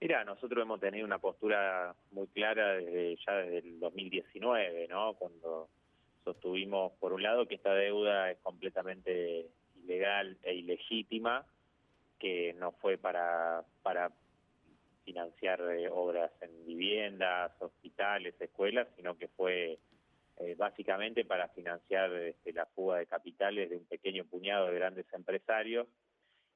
Mira, 0.00 0.24
nosotros 0.24 0.62
hemos 0.62 0.78
tenido 0.78 1.04
una 1.04 1.18
postura 1.18 1.94
muy 2.12 2.28
clara 2.28 2.74
desde 2.74 3.16
ya 3.16 3.32
desde 3.38 3.58
el 3.58 3.80
2019, 3.80 4.86
¿no? 4.88 5.14
Cuando 5.14 5.68
sostuvimos, 6.24 6.92
por 7.00 7.12
un 7.12 7.22
lado, 7.22 7.48
que 7.48 7.56
esta 7.56 7.74
deuda 7.74 8.30
es 8.30 8.38
completamente 8.38 9.46
ilegal 9.82 10.38
e 10.42 10.54
ilegítima, 10.54 11.44
que 12.18 12.54
no 12.58 12.72
fue 12.72 12.96
para, 12.96 13.64
para 13.82 14.12
financiar 15.04 15.60
eh, 15.62 15.88
obras 15.90 16.30
en 16.42 16.66
viviendas, 16.66 17.50
hospitales, 17.60 18.40
escuelas, 18.40 18.86
sino 18.96 19.18
que 19.18 19.26
fue 19.26 19.78
eh, 20.36 20.54
básicamente 20.56 21.24
para 21.24 21.48
financiar 21.48 22.12
este, 22.12 22.52
la 22.52 22.66
fuga 22.66 22.98
de 22.98 23.06
capitales 23.06 23.70
de 23.70 23.76
un 23.78 23.86
pequeño 23.86 24.24
puñado 24.24 24.66
de 24.66 24.74
grandes 24.74 25.06
empresarios. 25.12 25.88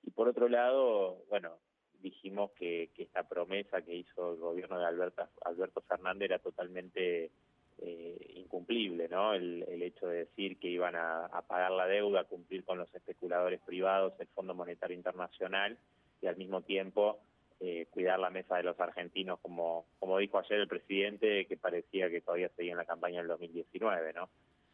Y 0.05 0.11
por 0.11 0.29
otro 0.29 0.49
lado, 0.49 1.25
bueno, 1.29 1.59
dijimos 2.03 2.51
que, 2.53 2.91
que, 2.95 3.05
esta 3.05 3.23
promesa 3.29 3.83
que 3.83 3.95
hizo 3.95 4.33
el 4.33 4.39
gobierno 4.39 4.79
de 4.79 4.87
Alberto, 4.87 5.29
Alberto 5.45 5.81
Fernández 5.83 6.27
era 6.27 6.39
totalmente 6.39 7.31
eh, 7.79 8.33
incumplible, 8.37 9.09
¿no? 9.09 9.35
El, 9.35 9.65
el, 9.69 9.83
hecho 9.83 10.07
de 10.09 10.19
decir 10.19 10.59
que 10.59 10.69
iban 10.69 10.95
a, 10.95 11.27
a, 11.27 11.43
pagar 11.43 11.71
la 11.73 11.87
deuda, 11.87 12.25
cumplir 12.25 12.65
con 12.65 12.79
los 12.79 12.95
especuladores 12.95 13.61
privados, 13.61 14.13
el 14.19 14.29
Fondo 14.29 14.55
Monetario 14.55 14.97
Internacional 14.97 15.79
y 16.21 16.27
al 16.27 16.37
mismo 16.37 16.63
tiempo 16.63 17.19
eh, 17.65 17.87
cuidar 17.91 18.19
la 18.19 18.31
mesa 18.31 18.57
de 18.57 18.65
los 18.65 18.81
argentinos, 18.81 19.39
como, 19.41 19.87
como 20.01 20.19
dijo 20.19 20.37
ayer 20.37 20.59
el 20.59 20.67
presidente, 20.67 21.47
que 21.47 21.57
parecía 21.57 22.11
que 22.11 22.21
todavía 22.21 22.49
seguía 22.57 22.73
en 22.73 22.79
la 22.79 22.85
campaña 22.85 23.19
del 23.19 23.29
2019, 23.29 24.13
¿no? 24.15 24.29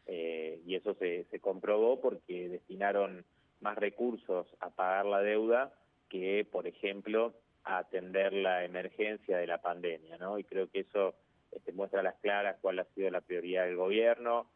Eh, 0.07 0.59
y 0.65 0.73
eso 0.73 0.95
se, 0.95 1.25
se 1.25 1.39
comprobó 1.39 2.01
porque 2.01 2.49
destinaron 2.49 3.25
más 3.61 3.77
recursos 3.77 4.47
a 4.59 4.71
pagar 4.71 5.05
la 5.05 5.21
deuda 5.21 5.71
que, 6.09 6.45
por 6.49 6.67
ejemplo, 6.67 7.33
atender 7.63 8.33
la 8.33 8.65
emergencia 8.65 9.37
de 9.37 9.47
la 9.47 9.61
pandemia, 9.61 10.17
¿no? 10.17 10.39
Y 10.39 10.43
creo 10.43 10.69
que 10.69 10.81
eso 10.81 11.15
este, 11.51 11.71
muestra 11.71 11.99
a 11.99 12.03
las 12.03 12.15
claras 12.15 12.57
cuál 12.61 12.79
ha 12.79 12.85
sido 12.95 13.09
la 13.09 13.21
prioridad 13.21 13.65
del 13.65 13.75
gobierno. 13.75 14.49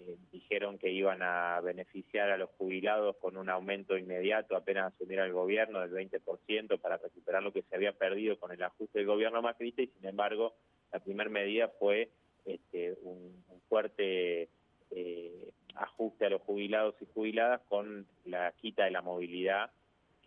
Eh, 0.00 0.16
dijeron 0.30 0.78
que 0.78 0.90
iban 0.90 1.22
a 1.22 1.60
beneficiar 1.60 2.30
a 2.30 2.36
los 2.36 2.50
jubilados 2.50 3.16
con 3.16 3.36
un 3.36 3.48
aumento 3.50 3.98
inmediato 3.98 4.54
apenas 4.54 4.94
asumiera 4.94 5.24
el 5.24 5.32
gobierno 5.32 5.80
del 5.80 5.90
20% 5.90 6.80
para 6.80 6.98
recuperar 6.98 7.42
lo 7.42 7.52
que 7.52 7.62
se 7.62 7.74
había 7.74 7.92
perdido 7.92 8.38
con 8.38 8.52
el 8.52 8.62
ajuste 8.62 9.00
del 9.00 9.08
gobierno 9.08 9.42
macrista 9.42 9.82
y 9.82 9.88
sin 9.88 10.06
embargo 10.06 10.54
la 10.92 11.00
primera 11.00 11.28
medida 11.28 11.68
fue 11.80 12.10
este, 12.44 12.96
un, 13.02 13.42
un 13.48 13.60
fuerte 13.68 14.48
eh, 14.92 15.50
ajuste 15.74 16.26
a 16.26 16.30
los 16.30 16.42
jubilados 16.42 16.94
y 17.00 17.06
jubiladas 17.12 17.60
con 17.68 18.06
la 18.24 18.52
quita 18.52 18.84
de 18.84 18.92
la 18.92 19.02
movilidad 19.02 19.72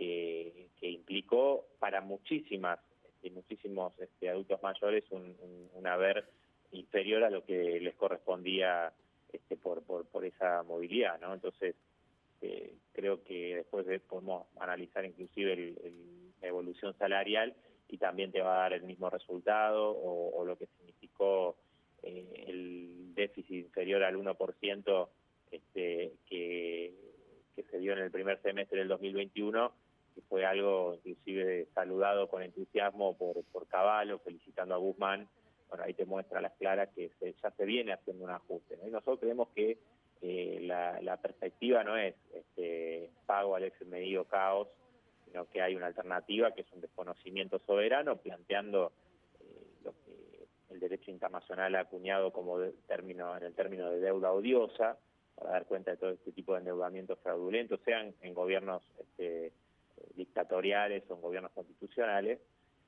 que, 0.01 0.89
implicó 0.89 1.67
para 1.79 2.01
muchísimas 2.01 2.79
este, 3.03 3.29
muchísimos 3.29 3.93
este, 3.99 4.29
adultos 4.29 4.61
mayores 4.63 5.03
un, 5.11 5.35
un, 5.73 5.87
haber 5.87 6.25
inferior 6.71 7.23
a 7.23 7.29
lo 7.29 7.43
que 7.43 7.79
les 7.79 7.95
correspondía 7.95 8.91
este, 9.31 9.57
por, 9.57 9.83
por, 9.83 10.05
por 10.05 10.25
esa 10.25 10.63
movilidad, 10.63 11.19
¿no? 11.19 11.33
Entonces, 11.33 11.75
eh, 12.41 12.73
creo 12.93 13.23
que 13.23 13.57
después 13.57 13.85
de, 13.85 13.99
podemos 13.99 14.47
analizar 14.59 15.05
inclusive 15.05 15.53
el, 15.53 16.33
la 16.41 16.47
evolución 16.47 16.95
salarial 16.97 17.53
y 17.87 17.97
también 17.97 18.31
te 18.31 18.41
va 18.41 18.55
a 18.55 18.61
dar 18.61 18.73
el 18.73 18.83
mismo 18.83 19.09
resultado 19.09 19.91
o, 19.91 20.43
lo 20.45 20.57
que 20.57 20.65
significó 20.65 21.57
eh, 22.01 22.45
el 22.47 23.13
déficit 23.13 23.65
inferior 23.65 24.03
al 24.03 24.15
1% 24.15 25.09
este, 25.51 26.13
que 26.25 26.93
se 27.69 27.77
dio 27.77 27.93
en 27.93 27.99
el 27.99 28.11
primer 28.11 28.41
semestre 28.41 28.79
del 28.79 28.87
2021 28.87 29.71
que 30.13 30.21
fue 30.21 30.45
algo 30.45 30.95
inclusive 30.95 31.67
saludado 31.73 32.27
con 32.27 32.43
entusiasmo 32.43 33.17
por, 33.17 33.43
por 33.45 33.67
Caballo, 33.67 34.19
felicitando 34.19 34.75
a 34.75 34.77
Guzmán, 34.77 35.27
bueno, 35.71 35.85
ahí 35.85 35.93
te 35.93 36.05
muestra 36.05 36.41
las 36.41 36.51
claras 36.53 36.89
que 36.93 37.11
se, 37.17 37.33
ya 37.41 37.49
se 37.51 37.65
viene 37.65 37.93
haciendo 37.93 38.25
un 38.25 38.31
ajuste. 38.31 38.77
Y 38.85 38.89
nosotros 38.89 39.19
creemos 39.21 39.47
que 39.55 39.77
eh, 40.21 40.59
la, 40.61 41.17
perspectiva 41.17 41.83
no 41.83 41.97
es 41.97 42.13
este, 42.33 43.09
pago 43.25 43.55
al 43.55 43.63
ex 43.63 43.81
medido 43.87 44.25
caos, 44.25 44.67
sino 45.25 45.49
que 45.49 45.61
hay 45.61 45.75
una 45.75 45.87
alternativa 45.87 46.51
que 46.51 46.61
es 46.61 46.71
un 46.73 46.81
desconocimiento 46.81 47.59
soberano, 47.59 48.17
planteando 48.17 48.91
eh, 49.39 49.65
lo 49.85 49.93
que 49.93 50.73
el 50.73 50.79
derecho 50.81 51.09
internacional 51.09 51.73
ha 51.75 51.81
acuñado 51.81 52.31
como 52.31 52.59
término, 52.85 53.35
en 53.37 53.43
el 53.43 53.55
término 53.55 53.89
de 53.89 53.99
deuda 53.99 54.33
odiosa, 54.33 54.97
para 55.35 55.51
dar 55.51 55.65
cuenta 55.65 55.91
de 55.91 55.97
todo 55.97 56.11
este 56.11 56.33
tipo 56.33 56.53
de 56.53 56.59
endeudamientos 56.59 57.17
fraudulentos, 57.19 57.79
sean 57.85 58.13
en 58.21 58.33
gobiernos 58.33 58.83
este, 58.99 59.53
dictatoriales 60.15 61.03
o 61.09 61.15
en 61.15 61.21
gobiernos 61.21 61.51
constitucionales, 61.51 62.39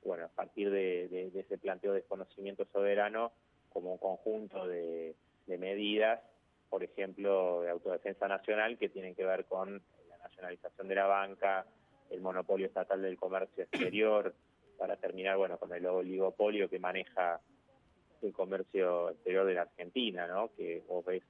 bueno, 0.04 0.24
a 0.26 0.28
partir 0.28 0.70
de, 0.70 1.08
de, 1.08 1.40
ese 1.40 1.58
planteo 1.58 1.92
de 1.92 2.00
desconocimiento 2.00 2.66
soberano 2.72 3.32
como 3.70 3.92
un 3.92 3.98
conjunto 3.98 4.66
de, 4.66 5.14
de, 5.46 5.58
medidas, 5.58 6.20
por 6.68 6.84
ejemplo, 6.84 7.62
de 7.62 7.70
autodefensa 7.70 8.28
nacional, 8.28 8.78
que 8.78 8.88
tienen 8.88 9.14
que 9.14 9.24
ver 9.24 9.46
con 9.46 9.82
la 10.08 10.18
nacionalización 10.18 10.88
de 10.88 10.94
la 10.94 11.06
banca, 11.06 11.66
el 12.10 12.20
monopolio 12.20 12.66
estatal 12.66 13.00
del 13.02 13.16
comercio 13.16 13.64
exterior, 13.64 14.34
para 14.78 14.96
terminar, 14.96 15.36
bueno, 15.36 15.58
con 15.58 15.72
el 15.72 15.86
oligopolio 15.86 16.68
que 16.68 16.78
maneja 16.78 17.40
el 18.22 18.32
comercio 18.32 19.10
exterior 19.10 19.46
de 19.46 19.54
la 19.54 19.62
Argentina, 19.62 20.26
¿no? 20.26 20.50
Que 20.56 20.82
vos 20.88 21.04
ves 21.04 21.22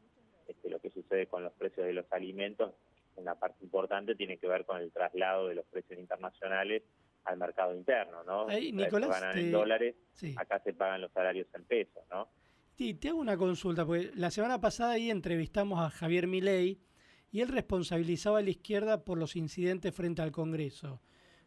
este, 0.49 0.69
lo 0.69 0.79
que 0.79 0.91
sucede 0.91 1.27
con 1.27 1.43
los 1.43 1.53
precios 1.53 1.87
de 1.87 1.93
los 1.93 2.11
alimentos, 2.13 2.73
una 3.17 3.35
parte 3.35 3.65
importante 3.65 4.15
tiene 4.15 4.39
que 4.39 4.47
ver 4.47 4.65
con 4.65 4.81
el 4.81 4.93
traslado 4.93 5.49
de 5.49 5.55
los 5.55 5.67
precios 5.67 5.99
internacionales 5.99 6.83
al 7.25 7.39
mercado 7.39 7.75
interno, 7.75 8.23
¿no? 8.25 8.49
Ahí, 8.49 8.73
Nicolás, 8.73 9.19
se 9.19 9.33
te... 9.33 9.41
en 9.41 9.53
dólares, 9.53 9.97
sí. 10.13 10.35
acá 10.39 10.61
se 10.61 10.75
pagan 10.75 11.01
los 11.01 11.13
salarios 11.13 11.47
en 11.55 11.65
pesos, 11.65 12.03
¿no? 12.11 12.29
Sí, 12.77 12.95
te 12.95 13.09
hago 13.09 13.19
una 13.19 13.37
consulta, 13.37 13.87
porque 13.87 14.11
la 14.15 14.31
semana 14.31 14.61
pasada 14.61 14.93
ahí 14.93 15.11
entrevistamos 15.11 15.79
a 15.81 15.91
Javier 15.91 16.27
Milei 16.27 16.81
y 17.31 17.41
él 17.41 17.49
responsabilizaba 17.49 18.41
a 18.41 18.43
la 18.43 18.51
izquierda 18.51 19.05
por 19.05 19.19
los 19.19 19.37
incidentes 19.37 19.95
frente 19.95 20.23
al 20.23 20.33
Congreso. 20.33 21.01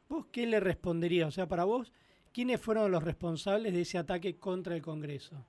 ¿Vos 0.07 0.27
qué 0.31 0.47
le 0.47 0.59
responderías? 0.59 1.27
O 1.27 1.31
sea, 1.31 1.47
para 1.47 1.65
vos, 1.65 1.91
¿quiénes 2.33 2.61
fueron 2.61 2.91
los 2.91 3.03
responsables 3.03 3.73
de 3.73 3.81
ese 3.81 3.97
ataque 3.97 4.37
contra 4.39 4.75
el 4.75 4.81
Congreso? 4.81 5.45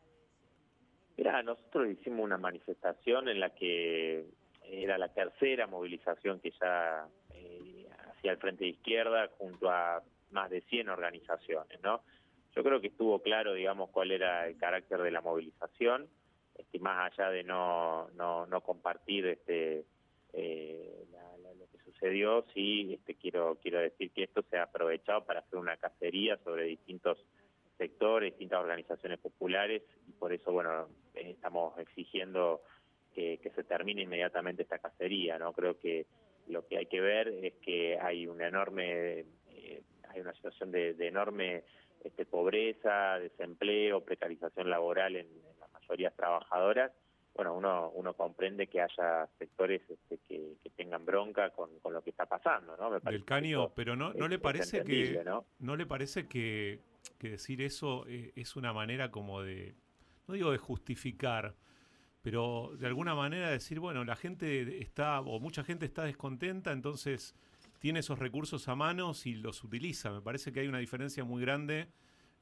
Mira, 1.16 1.42
nosotros 1.42 1.88
hicimos 1.90 2.24
una 2.24 2.38
manifestación 2.38 3.28
en 3.28 3.40
la 3.40 3.54
que 3.54 4.26
era 4.70 4.98
la 4.98 5.08
tercera 5.08 5.66
movilización 5.66 6.40
que 6.40 6.52
ya 6.60 7.06
eh, 7.34 7.86
hacía 8.10 8.32
el 8.32 8.38
Frente 8.38 8.64
de 8.64 8.70
Izquierda 8.70 9.28
junto 9.38 9.70
a 9.70 10.02
más 10.30 10.50
de 10.50 10.60
100 10.62 10.88
organizaciones, 10.88 11.80
¿no? 11.82 12.02
Yo 12.54 12.62
creo 12.62 12.80
que 12.80 12.88
estuvo 12.88 13.20
claro, 13.22 13.54
digamos, 13.54 13.90
cuál 13.90 14.10
era 14.10 14.46
el 14.46 14.56
carácter 14.56 15.00
de 15.02 15.10
la 15.10 15.20
movilización, 15.20 16.08
este, 16.56 16.78
más 16.80 17.12
allá 17.12 17.30
de 17.30 17.44
no, 17.44 18.08
no, 18.10 18.46
no 18.46 18.60
compartir 18.62 19.26
este, 19.26 19.84
eh, 20.32 21.06
la, 21.12 21.54
lo 21.54 21.66
que 21.70 21.78
sucedió, 21.84 22.44
sí 22.52 22.94
este, 22.94 23.14
quiero, 23.14 23.58
quiero 23.62 23.78
decir 23.80 24.10
que 24.10 24.24
esto 24.24 24.42
se 24.50 24.58
ha 24.58 24.64
aprovechado 24.64 25.24
para 25.24 25.40
hacer 25.40 25.58
una 25.58 25.76
cacería 25.76 26.36
sobre 26.38 26.64
distintos 26.64 27.24
sectores, 27.76 28.32
distintas 28.32 28.60
organizaciones 28.60 29.20
populares, 29.20 29.82
y 30.08 30.12
por 30.12 30.32
eso, 30.32 30.50
bueno, 30.50 30.88
estamos 31.14 31.78
exigiendo 31.78 32.62
que, 33.14 33.38
que 33.38 33.50
se 33.50 33.64
termine 33.64 34.02
inmediatamente 34.02 34.62
esta 34.62 34.78
cacería, 34.78 35.38
¿no? 35.38 35.52
Creo 35.52 35.78
que 35.78 36.06
lo 36.48 36.66
que 36.66 36.78
hay 36.78 36.86
que 36.86 37.00
ver 37.00 37.28
es 37.28 37.54
que 37.54 37.98
hay 37.98 38.26
una 38.26 38.48
enorme, 38.48 39.24
eh, 39.50 39.82
hay 40.08 40.20
una 40.20 40.34
situación 40.34 40.70
de, 40.70 40.94
de 40.94 41.08
enorme 41.08 41.64
este, 42.04 42.24
pobreza, 42.24 43.18
desempleo, 43.18 44.04
precarización 44.04 44.70
laboral 44.70 45.16
en, 45.16 45.26
en 45.26 45.60
las 45.60 45.72
mayorías 45.72 46.14
trabajadoras, 46.14 46.92
bueno, 47.38 47.54
uno, 47.54 47.90
uno 47.94 48.14
comprende 48.14 48.66
que 48.66 48.80
haya 48.80 49.28
sectores 49.38 49.80
este, 49.88 50.18
que, 50.26 50.56
que, 50.60 50.70
tengan 50.70 51.06
bronca 51.06 51.50
con, 51.50 51.78
con, 51.78 51.94
lo 51.94 52.02
que 52.02 52.10
está 52.10 52.26
pasando, 52.26 52.76
¿no? 52.76 52.90
Me 52.90 52.98
Del 52.98 53.24
caño, 53.24 53.72
pero 53.76 53.94
no, 53.94 54.12
no 54.12 54.26
le 54.26 54.40
parece 54.40 54.82
que 54.82 55.22
¿no? 55.24 55.46
no 55.60 55.76
le 55.76 55.86
parece 55.86 56.26
que, 56.26 56.80
que 57.16 57.30
decir 57.30 57.62
eso 57.62 58.04
eh, 58.08 58.32
es 58.34 58.56
una 58.56 58.72
manera 58.72 59.12
como 59.12 59.40
de, 59.40 59.76
no 60.26 60.34
digo 60.34 60.50
de 60.50 60.58
justificar, 60.58 61.54
pero 62.30 62.72
de 62.76 62.86
alguna 62.86 63.14
manera 63.14 63.48
decir, 63.48 63.80
bueno, 63.80 64.04
la 64.04 64.14
gente 64.14 64.82
está, 64.82 65.22
o 65.22 65.40
mucha 65.40 65.64
gente 65.64 65.86
está 65.86 66.04
descontenta, 66.04 66.72
entonces 66.72 67.34
tiene 67.78 68.00
esos 68.00 68.18
recursos 68.18 68.68
a 68.68 68.74
manos 68.74 69.24
y 69.24 69.34
los 69.34 69.64
utiliza. 69.64 70.10
Me 70.10 70.20
parece 70.20 70.52
que 70.52 70.60
hay 70.60 70.68
una 70.68 70.76
diferencia 70.76 71.24
muy 71.24 71.40
grande 71.40 71.88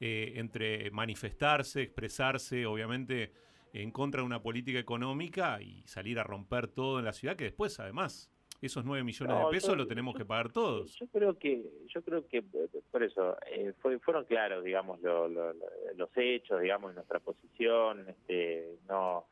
eh, 0.01 0.33
entre 0.35 0.91
manifestarse, 0.91 1.83
expresarse, 1.83 2.67
obviamente 2.67 3.31
en 3.73 3.93
contra 3.93 4.23
de 4.23 4.27
una 4.27 4.43
política 4.43 4.81
económica 4.81 5.63
y 5.63 5.85
salir 5.87 6.19
a 6.19 6.25
romper 6.25 6.67
todo 6.67 6.99
en 6.99 7.05
la 7.05 7.13
ciudad, 7.13 7.37
que 7.37 7.45
después, 7.45 7.79
además, 7.79 8.29
esos 8.61 8.85
9 8.85 9.05
millones 9.05 9.37
no, 9.37 9.47
de 9.47 9.53
pesos 9.53 9.71
yo, 9.71 9.77
lo 9.77 9.87
tenemos 9.87 10.15
yo, 10.15 10.19
que 10.19 10.25
pagar 10.25 10.51
todos. 10.51 10.99
Yo 10.99 11.07
creo 11.07 11.39
que, 11.39 11.63
yo 11.95 12.03
creo 12.03 12.27
que 12.27 12.43
por 12.91 13.05
eso, 13.05 13.37
eh, 13.47 13.73
fue, 13.81 14.01
fueron 14.01 14.25
claros, 14.25 14.65
digamos, 14.65 15.01
lo, 15.01 15.29
lo, 15.29 15.53
los 15.95 16.11
hechos, 16.17 16.61
digamos, 16.61 16.93
nuestra 16.93 17.21
posición, 17.21 18.09
este, 18.09 18.81
no, 18.89 19.27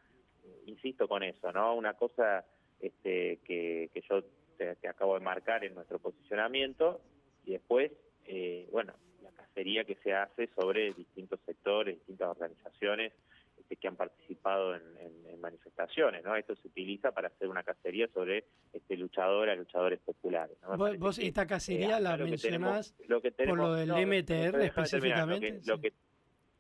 insisto 0.67 1.09
con 1.09 1.23
eso, 1.23 1.53
¿no? 1.53 1.75
Una 1.75 1.95
cosa 1.95 2.45
este, 2.81 3.39
que, 3.45 3.91
que 3.93 4.01
yo 4.09 4.23
te, 4.57 4.77
te 4.77 4.89
acabo 4.89 5.15
de 5.15 5.25
marcar 5.25 5.65
en 5.65 5.75
nuestro 5.75 5.99
posicionamiento 5.99 7.01
y 7.45 7.53
después, 7.53 7.93
eh, 8.27 8.69
bueno, 8.73 8.95
la 9.23 9.31
cacería 9.31 9.85
que 9.85 9.97
se 9.97 10.15
hace 10.15 10.49
sobre 10.55 10.93
distintos 10.93 11.41
sectores, 11.47 11.97
distintas 11.97 12.29
organizaciones, 12.29 13.13
este, 13.59 13.77
que 13.77 13.89
han 13.89 13.97
participado 13.97 14.75
en, 14.75 14.83
en, 14.99 15.27
en, 15.31 15.41
manifestaciones, 15.41 16.25
¿no? 16.25 16.37
Esto 16.37 16.55
se 16.57 16.69
utiliza 16.69 17.13
para 17.13 17.29
hacer 17.29 17.49
una 17.49 17.63
cacería 17.63 18.09
sobre 18.09 18.45
este 18.73 18.97
luchadoras, 18.97 19.57
luchadores 19.57 20.01
populares. 20.01 20.57
¿no? 20.63 20.77
¿Vos, 20.77 20.99
vos 20.99 21.19
esta 21.19 21.47
cacería 21.47 21.99
eh, 21.99 22.01
la 22.01 22.17
lo 22.17 22.27
mencionás 22.27 22.95
lo 23.07 23.21
que 23.21 23.31
tenemos, 23.31 23.59
por 23.59 23.69
lo 23.69 23.75
del 23.75 23.89
no, 23.89 23.97
MTR 23.97 24.61
específicamente? 24.63 25.61
Lo 25.65 25.81
que, 25.81 25.93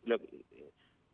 lo 0.04 0.18
que, 0.18 0.18
lo 0.18 0.18
que, 0.18 0.44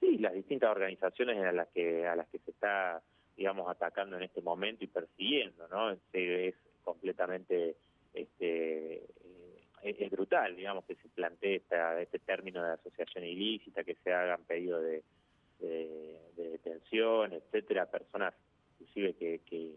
sí, 0.00 0.18
las 0.18 0.34
distintas 0.34 0.70
organizaciones 0.70 1.38
a 1.44 1.52
las 1.52 1.68
que 1.68 2.06
a 2.06 2.16
las 2.16 2.28
que 2.28 2.38
se 2.38 2.50
está, 2.50 3.02
digamos, 3.36 3.68
atacando 3.68 4.16
en 4.16 4.24
este 4.24 4.42
momento 4.42 4.84
y 4.84 4.88
persiguiendo, 4.88 5.68
¿no? 5.68 5.90
Es, 5.90 6.54
completamente 6.82 7.76
este 8.14 9.04
es, 9.82 10.10
brutal, 10.10 10.56
digamos, 10.56 10.84
que 10.84 10.94
se 10.96 11.08
plantee 11.10 11.56
esta, 11.56 12.00
este 12.00 12.18
término 12.18 12.62
de 12.62 12.72
asociación 12.72 13.24
ilícita, 13.24 13.84
que 13.84 13.94
se 13.96 14.12
hagan 14.12 14.42
pedidos 14.44 14.82
de 14.82 15.02
de, 15.60 16.18
de 16.36 16.50
detención, 16.50 17.32
etcétera, 17.32 17.86
personas 17.86 18.34
inclusive 18.78 19.14
que, 19.14 19.40
que, 19.40 19.76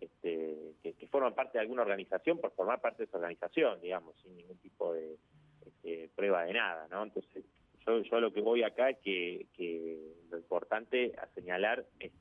este, 0.00 0.74
que, 0.82 1.06
forman 1.08 1.34
parte 1.34 1.58
de 1.58 1.62
alguna 1.62 1.82
organización 1.82 2.38
por 2.38 2.52
formar 2.52 2.80
parte 2.80 2.98
de 2.98 3.04
esa 3.04 3.16
organización, 3.16 3.80
digamos, 3.80 4.14
sin 4.22 4.36
ningún 4.36 4.58
tipo 4.58 4.92
de, 4.92 5.16
este, 5.66 6.10
prueba 6.14 6.44
de 6.44 6.52
nada, 6.52 6.86
¿no? 6.90 7.02
Entonces, 7.02 7.44
yo, 7.86 8.02
yo 8.02 8.20
lo 8.20 8.32
que 8.32 8.40
voy 8.40 8.62
acá 8.62 8.90
es 8.90 8.98
que, 8.98 9.46
que 9.56 10.14
lo 10.30 10.38
importante 10.38 11.14
a 11.18 11.26
señalar 11.34 11.84
es 11.98 12.12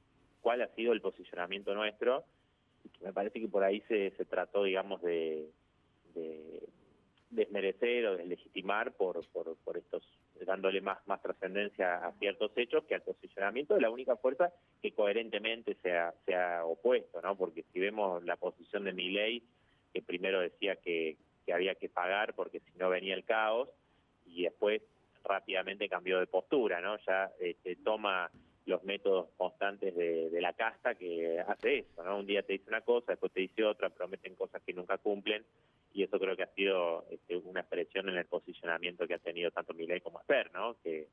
cuál 0.41 0.62
ha 0.62 0.67
sido 0.76 0.93
el 0.93 1.02
posicionamiento 1.02 1.74
nuestro, 1.74 2.24
y 2.84 2.89
que 2.89 3.06
me 3.06 3.13
parece 3.13 3.39
que 3.39 3.47
por 3.47 3.63
ahí 3.63 3.82
se, 3.88 4.12
se 4.12 4.26
trató, 4.26 4.63
digamos, 4.63 5.02
de, 5.02 5.50
de 6.15 6.67
desmerecer 7.30 8.06
o 8.08 8.17
deslegitimar 8.17 8.93
por, 8.93 9.26
por, 9.30 9.56
por 9.58 9.78
estos 9.78 10.04
dándole 10.45 10.82
más 10.82 10.97
más 11.08 11.21
trascendencia 11.21 12.06
a 12.06 12.12
ciertos 12.13 12.52
hechos 12.56 12.84
que 12.86 12.95
al 12.95 13.04
posicionamiento 13.04 13.76
de 13.76 13.82
la 13.82 13.91
única 13.91 14.15
fuerza 14.17 14.52
que 14.82 14.91
coherentemente 14.91 15.78
se 15.84 15.95
ha, 16.36 16.65
opuesto, 16.65 17.21
¿no? 17.21 17.36
Porque 17.38 17.63
si 17.71 17.80
vemos 17.80 18.24
la 18.24 18.36
posición 18.38 18.84
de 18.84 18.93
Milei, 18.93 19.43
que 19.93 20.02
primero 20.02 20.41
decía 20.41 20.76
que, 20.78 21.17
que 21.45 21.54
había 21.54 21.76
que 21.76 21.89
pagar 21.89 22.34
porque 22.34 22.60
si 22.60 22.78
no 22.78 22.89
venía 22.89 23.13
el 23.13 23.24
caos, 23.24 23.69
y 24.26 24.43
después 24.43 24.82
rápidamente 25.24 25.90
cambió 25.90 26.20
de 26.20 26.28
postura, 26.28 26.82
¿no? 26.82 26.98
Ya 27.06 27.32
este, 27.40 27.76
toma 27.78 28.30
los 28.66 28.84
métodos 28.84 29.30
constantes 29.38 29.96
de, 29.96 30.30
la 30.40 30.54
casta 30.54 30.96
que 30.96 31.40
hace 31.40 31.80
eso, 31.80 32.04
¿no? 32.04 32.20
Un 32.20 32.28
día 32.28 32.44
te 32.44 32.54
dice 32.54 32.66
una 32.68 32.82
cosa, 32.82 33.14
después 33.14 33.32
te 33.32 33.42
dice 33.42 33.64
otra, 33.64 33.90
prometen 33.90 34.36
cosas 34.36 34.62
que 34.64 34.74
nunca 34.74 34.98
cumplen, 34.98 35.44
y 35.94 36.04
eso 36.04 36.20
creo 36.20 36.36
que 36.38 36.44
ha 36.44 36.54
sido 36.54 37.06
este, 37.10 37.38
una 37.38 37.62
expresión 37.62 38.08
en 38.10 38.18
el 38.18 38.26
posicionamiento 38.26 39.08
que 39.08 39.16
ha 39.16 39.20
tenido 39.20 39.52
tanto 39.52 39.74
Milei 39.74 40.00
como 40.02 40.20
Asper, 40.20 40.52
¿no? 40.54 40.76
Que 40.84 41.08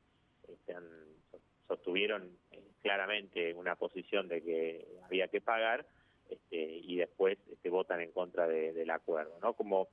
este, 0.46 0.74
han, 0.74 0.84
sostuvieron 1.66 2.30
eh, 2.52 2.60
claramente 2.82 3.54
una 3.54 3.76
posición 3.76 4.28
de 4.28 4.42
que 4.42 4.86
había 5.04 5.28
que 5.28 5.40
pagar 5.40 5.86
este, 6.30 6.56
y 6.62 6.96
después 6.96 7.38
este, 7.50 7.70
votan 7.70 8.00
en 8.02 8.12
contra 8.12 8.46
de- 8.46 8.72
del 8.72 8.90
acuerdo, 8.90 9.38
¿no? 9.42 9.54
Como 9.54 9.88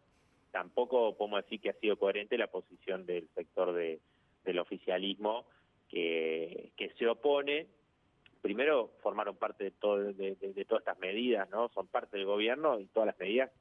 tampoco 0.56 1.18
podemos 1.18 1.44
decir 1.44 1.60
que 1.60 1.70
ha 1.70 1.80
sido 1.82 1.98
coherente 1.98 2.38
la 2.38 2.48
posición 2.48 3.06
del 3.06 3.28
sector 3.36 3.74
de, 3.74 4.00
del 4.46 4.60
oficialismo 4.60 5.46
que, 5.90 6.72
se 6.98 7.08
opone. 7.10 7.68
Primero 8.42 8.92
formaron 9.04 9.36
parte 9.36 9.66
de, 9.66 9.72
todo, 9.72 9.98
de 9.98 10.66
todas 10.66 10.84
estas 10.84 10.98
medidas, 11.00 11.50
¿no? 11.50 11.68
Son 11.74 11.88
parte 11.88 12.16
del 12.16 12.26
gobierno 12.26 12.80
y 12.80 12.86
todas 12.86 13.08
las 13.08 13.20
medidas 13.20 13.52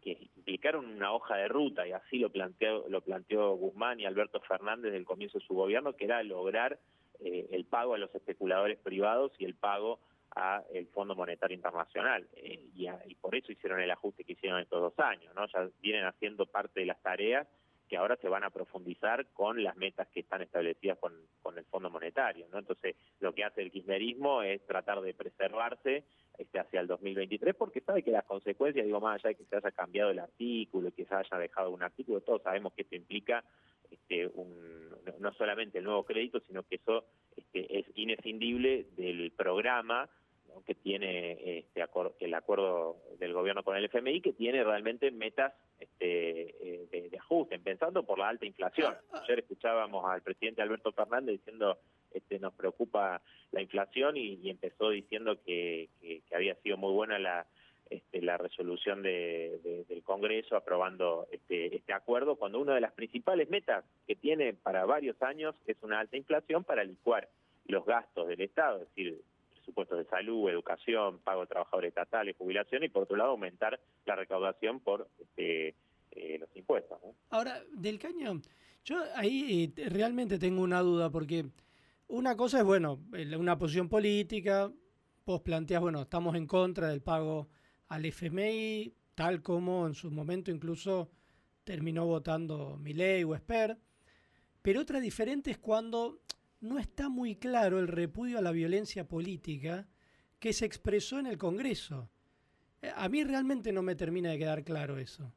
que 0.00 0.30
implicaron 0.34 0.86
una 0.86 1.12
hoja 1.12 1.36
de 1.36 1.48
ruta 1.48 1.86
y 1.86 1.92
así 1.92 2.20
lo 2.20 2.30
planteó 2.30 2.88
lo 2.88 3.02
planteó 3.02 3.54
Guzmán 3.56 4.00
y 4.00 4.06
Alberto 4.06 4.40
Fernández 4.40 4.92
del 4.92 5.04
comienzo 5.04 5.38
de 5.38 5.44
su 5.44 5.52
gobierno 5.52 5.92
que 5.94 6.06
era 6.06 6.22
lograr 6.22 6.78
eh, 7.18 7.48
el 7.50 7.66
pago 7.66 7.92
a 7.92 7.98
los 7.98 8.14
especuladores 8.14 8.78
privados 8.78 9.30
y 9.38 9.44
el 9.44 9.54
pago 9.54 10.00
a 10.36 10.62
el 10.72 10.86
Fondo 10.88 11.14
Monetario 11.14 11.54
Internacional 11.56 12.26
Eh, 12.34 12.68
y, 12.74 12.86
a- 12.86 13.02
y 13.06 13.14
por 13.16 13.34
eso 13.34 13.50
hicieron 13.52 13.80
el 13.80 13.90
ajuste 13.90 14.24
que 14.24 14.32
hicieron 14.32 14.60
estos 14.60 14.80
dos 14.80 14.98
años 15.04 15.34
no 15.34 15.46
ya 15.46 15.68
vienen 15.80 16.04
haciendo 16.04 16.46
parte 16.46 16.80
de 16.80 16.86
las 16.86 17.00
tareas 17.02 17.46
que 17.88 17.96
ahora 17.96 18.14
se 18.16 18.28
van 18.28 18.44
a 18.44 18.50
profundizar 18.50 19.26
con 19.32 19.64
las 19.64 19.76
metas 19.76 20.06
que 20.08 20.20
están 20.20 20.42
establecidas 20.42 20.96
con, 20.98 21.12
con 21.42 21.58
el 21.58 21.64
Fondo 21.64 21.90
Monetario 21.90 22.46
no 22.52 22.58
entonces 22.60 22.94
lo 23.18 23.32
que 23.34 23.42
hace 23.44 23.62
el 23.62 23.70
kirchnerismo 23.72 24.42
es 24.42 24.64
tratar 24.66 25.00
de 25.00 25.14
preservarse 25.14 26.04
este, 26.38 26.58
hacia 26.58 26.80
el 26.80 26.86
2023, 26.86 27.54
porque 27.54 27.82
sabe 27.82 28.02
que 28.02 28.10
las 28.12 28.24
consecuencias, 28.24 28.86
digo, 28.86 28.98
más 28.98 29.16
allá 29.16 29.28
de 29.30 29.34
que 29.34 29.44
se 29.44 29.56
haya 29.56 29.70
cambiado 29.72 30.10
el 30.10 30.20
artículo, 30.20 30.90
que 30.90 31.04
se 31.04 31.14
haya 31.14 31.36
dejado 31.36 31.70
un 31.70 31.82
artículo, 31.82 32.22
todos 32.22 32.40
sabemos 32.42 32.72
que 32.72 32.80
esto 32.82 32.94
implica 32.96 33.44
este, 33.90 34.26
un, 34.26 34.88
no- 35.18 35.32
solamente 35.34 35.78
el 35.78 35.84
nuevo 35.84 36.04
crédito, 36.04 36.40
sino 36.46 36.62
que 36.62 36.76
eso 36.76 37.04
este, 37.36 37.80
es 37.80 37.84
inescindible 37.94 38.86
del 38.96 39.32
programa 39.32 40.08
¿no? 40.54 40.62
que 40.64 40.74
tiene 40.74 41.58
este 41.58 41.82
acor- 41.82 42.14
el 42.20 42.34
acuerdo 42.34 42.96
del 43.18 43.32
gobierno 43.32 43.62
con 43.62 43.76
el 43.76 43.84
FMI, 43.86 44.20
que 44.20 44.32
tiene 44.32 44.62
realmente 44.64 45.10
metas 45.10 45.52
este, 45.78 46.50
eh, 46.82 46.86
de, 46.90 47.08
de 47.10 47.18
ajuste, 47.18 47.54
empezando 47.54 48.04
por 48.04 48.18
la 48.18 48.28
alta 48.28 48.46
inflación. 48.46 48.94
Ayer 49.12 49.40
escuchábamos 49.40 50.04
al 50.10 50.22
presidente 50.22 50.62
Alberto 50.62 50.92
Fernández 50.92 51.38
diciendo 51.38 51.78
este, 52.12 52.38
nos 52.38 52.52
preocupa 52.54 53.22
la 53.52 53.62
inflación 53.62 54.16
y, 54.16 54.34
y 54.42 54.50
empezó 54.50 54.90
diciendo 54.90 55.40
que, 55.44 55.88
que- 56.00 56.20
que 56.28 56.34
había 56.34 56.54
sido 56.56 56.76
muy 56.76 56.92
buena 56.92 57.18
la 57.18 57.46
este, 57.88 58.22
la 58.22 58.36
resolución 58.38 59.02
de- 59.02 59.58
de- 59.64 59.84
del 59.84 60.04
Congreso 60.04 60.54
aprobando 60.54 61.26
este, 61.32 61.74
este 61.74 61.92
acuerdo, 61.92 62.36
cuando 62.36 62.60
una 62.60 62.72
de 62.76 62.80
las 62.80 62.92
principales 62.92 63.50
metas 63.50 63.84
que 64.06 64.14
tiene 64.14 64.54
para 64.54 64.84
varios 64.84 65.20
años 65.22 65.56
es 65.66 65.76
una 65.82 65.98
alta 65.98 66.16
inflación 66.16 66.62
para 66.62 66.84
licuar 66.84 67.28
los 67.66 67.84
gastos 67.84 68.28
del 68.28 68.42
Estado, 68.42 68.82
es 68.82 68.88
decir, 68.90 69.20
presupuestos 69.72 69.98
de 69.98 70.04
salud, 70.10 70.48
educación, 70.50 71.18
pago 71.20 71.42
de 71.42 71.46
trabajadores 71.46 71.88
estatales, 71.88 72.36
jubilación, 72.36 72.82
y 72.84 72.88
por 72.88 73.04
otro 73.04 73.16
lado 73.16 73.30
aumentar 73.30 73.80
la 74.04 74.16
recaudación 74.16 74.80
por 74.80 75.08
este, 75.18 75.74
eh, 76.10 76.38
los 76.38 76.48
impuestos. 76.56 76.98
Ahora, 77.30 77.62
del 77.72 77.98
caño, 77.98 78.40
yo 78.84 78.96
ahí 79.14 79.64
eh, 79.64 79.68
te- 79.68 79.88
realmente 79.88 80.38
tengo 80.38 80.62
una 80.62 80.80
duda 80.80 81.10
porque 81.10 81.46
una 82.08 82.36
cosa 82.36 82.58
es, 82.58 82.64
bueno, 82.64 83.00
una 83.38 83.58
posición 83.58 83.88
política, 83.88 84.70
vos 85.24 85.40
planteás, 85.42 85.80
bueno, 85.80 86.02
estamos 86.02 86.34
en 86.34 86.46
contra 86.46 86.88
del 86.88 87.02
pago 87.02 87.48
al 87.88 88.04
FMI, 88.04 88.92
tal 89.14 89.42
como 89.42 89.86
en 89.86 89.94
su 89.94 90.10
momento 90.10 90.50
incluso 90.50 91.10
terminó 91.64 92.06
votando 92.06 92.76
Milei 92.78 93.22
o 93.24 93.34
Esper, 93.34 93.76
pero 94.62 94.80
otra 94.80 94.98
diferente 95.00 95.50
es 95.52 95.58
cuando 95.58 96.18
no 96.60 96.78
está 96.78 97.08
muy 97.08 97.36
claro 97.36 97.78
el 97.78 97.88
repudio 97.88 98.38
a 98.38 98.42
la 98.42 98.52
violencia 98.52 99.06
política 99.08 99.88
que 100.38 100.52
se 100.52 100.66
expresó 100.66 101.18
en 101.18 101.26
el 101.26 101.38
Congreso. 101.38 102.08
Eh, 102.82 102.90
A 102.94 103.08
mí 103.08 103.24
realmente 103.24 103.72
no 103.72 103.82
me 103.82 103.94
termina 103.94 104.30
de 104.30 104.38
quedar 104.38 104.64
claro 104.64 104.98
eso. 104.98 105.32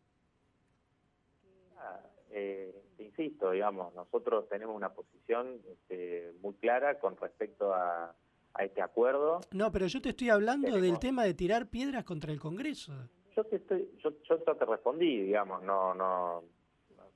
Ah, 1.77 1.99
eh, 2.31 2.73
te 2.97 3.03
insisto, 3.03 3.51
digamos, 3.51 3.93
nosotros 3.93 4.47
tenemos 4.49 4.75
una 4.75 4.93
posición 4.93 5.59
este, 5.71 6.33
muy 6.41 6.53
clara 6.55 6.99
con 6.99 7.17
respecto 7.17 7.73
a, 7.73 8.15
a 8.53 8.63
este 8.63 8.81
acuerdo. 8.81 9.41
No, 9.51 9.71
pero 9.71 9.87
yo 9.87 10.01
te 10.01 10.09
estoy 10.09 10.29
hablando 10.29 10.79
del 10.79 10.99
tema 10.99 11.23
de 11.23 11.33
tirar 11.33 11.69
piedras 11.69 12.03
contra 12.03 12.31
el 12.31 12.39
Congreso. 12.39 12.93
Yo 13.35 13.43
te 13.45 13.55
estoy, 13.57 13.89
yo, 14.03 14.11
yo 14.29 14.37
te 14.39 14.65
respondí, 14.65 15.23
digamos, 15.23 15.63
no, 15.63 15.93
no, 15.95 16.43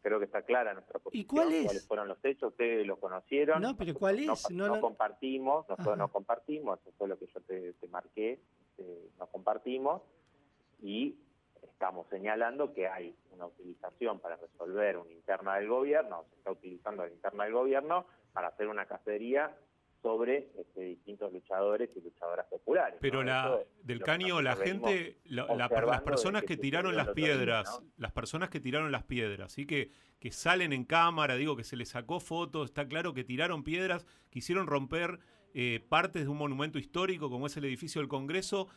creo 0.07 0.19
que 0.19 0.25
está 0.25 0.41
clara 0.43 0.73
nuestra 0.73 0.99
posición. 0.99 1.27
cuál 1.27 1.53
es? 1.53 1.65
¿Cuáles 1.65 1.87
fueron 1.87 2.07
los 2.07 2.23
hechos? 2.23 2.51
Ustedes 2.51 2.87
lo 2.87 2.97
conocieron. 2.97 3.61
No, 3.61 3.75
pero 3.75 3.93
¿cuál 3.93 4.19
es? 4.19 4.49
No 4.51 4.79
compartimos, 4.79 5.67
nosotros 5.67 5.87
Ajá. 5.87 5.95
no 5.97 6.07
compartimos, 6.07 6.79
eso 6.79 6.91
fue 6.97 7.09
lo 7.09 7.19
que 7.19 7.27
yo 7.27 7.41
te, 7.41 7.73
te 7.73 7.87
marqué, 7.89 8.39
este, 8.77 9.09
no 9.19 9.27
compartimos 9.27 10.01
y 10.81 11.17
estamos 11.61 12.07
señalando 12.09 12.73
que 12.73 12.87
hay 12.87 13.13
una 13.31 13.47
utilización 13.47 14.19
para 14.19 14.37
resolver 14.37 14.97
una 14.97 15.11
interna 15.11 15.55
del 15.55 15.67
gobierno, 15.67 16.23
se 16.29 16.35
está 16.37 16.51
utilizando 16.51 17.05
la 17.05 17.11
interna 17.11 17.43
del 17.43 17.53
gobierno 17.53 18.05
para 18.31 18.47
hacer 18.47 18.67
una 18.67 18.85
cacería 18.85 19.55
sobre 20.01 20.49
este, 20.57 20.81
distintos 20.81 21.33
luchadores 21.33 21.89
y 21.95 22.01
luchadoras 22.01 22.45
populares. 22.47 22.97
Pero 23.01 23.19
¿no? 23.19 23.25
la, 23.25 23.45
Eso 23.59 23.67
del 23.83 24.01
caño, 24.01 24.41
la 24.41 24.55
gente, 24.55 25.17
la- 25.25 25.45
la- 25.45 25.65
observando 25.65 25.91
las 25.91 26.01
personas 26.01 26.41
que 26.43 26.47
que 26.47 26.57
tiraron 26.57 26.95
las 26.95 27.09
piedras, 27.09 27.79
¿no? 27.81 27.89
las 27.97 28.11
personas 28.11 28.49
que 28.49 28.59
tiraron 28.59 28.91
las 28.91 29.03
piedras, 29.03 29.51
¿sí? 29.51 29.65
que, 29.65 29.91
que 30.19 30.31
salen 30.31 30.71
en 30.73 30.85
cámara, 30.85 31.35
digo 31.35 31.55
que 31.55 31.63
se 31.63 31.75
les 31.75 31.89
sacó 31.89 32.19
fotos, 32.19 32.65
está 32.69 32.87
claro 32.87 33.13
que 33.13 33.23
tiraron 33.23 33.63
piedras, 33.63 34.05
quisieron 34.29 34.67
romper 34.67 35.19
eh, 35.53 35.83
partes 35.89 36.23
de 36.23 36.29
un 36.29 36.37
monumento 36.37 36.77
histórico 36.79 37.29
como 37.29 37.47
es 37.47 37.57
el 37.57 37.65
edificio 37.65 37.99
del 38.01 38.07
Congreso. 38.07 38.67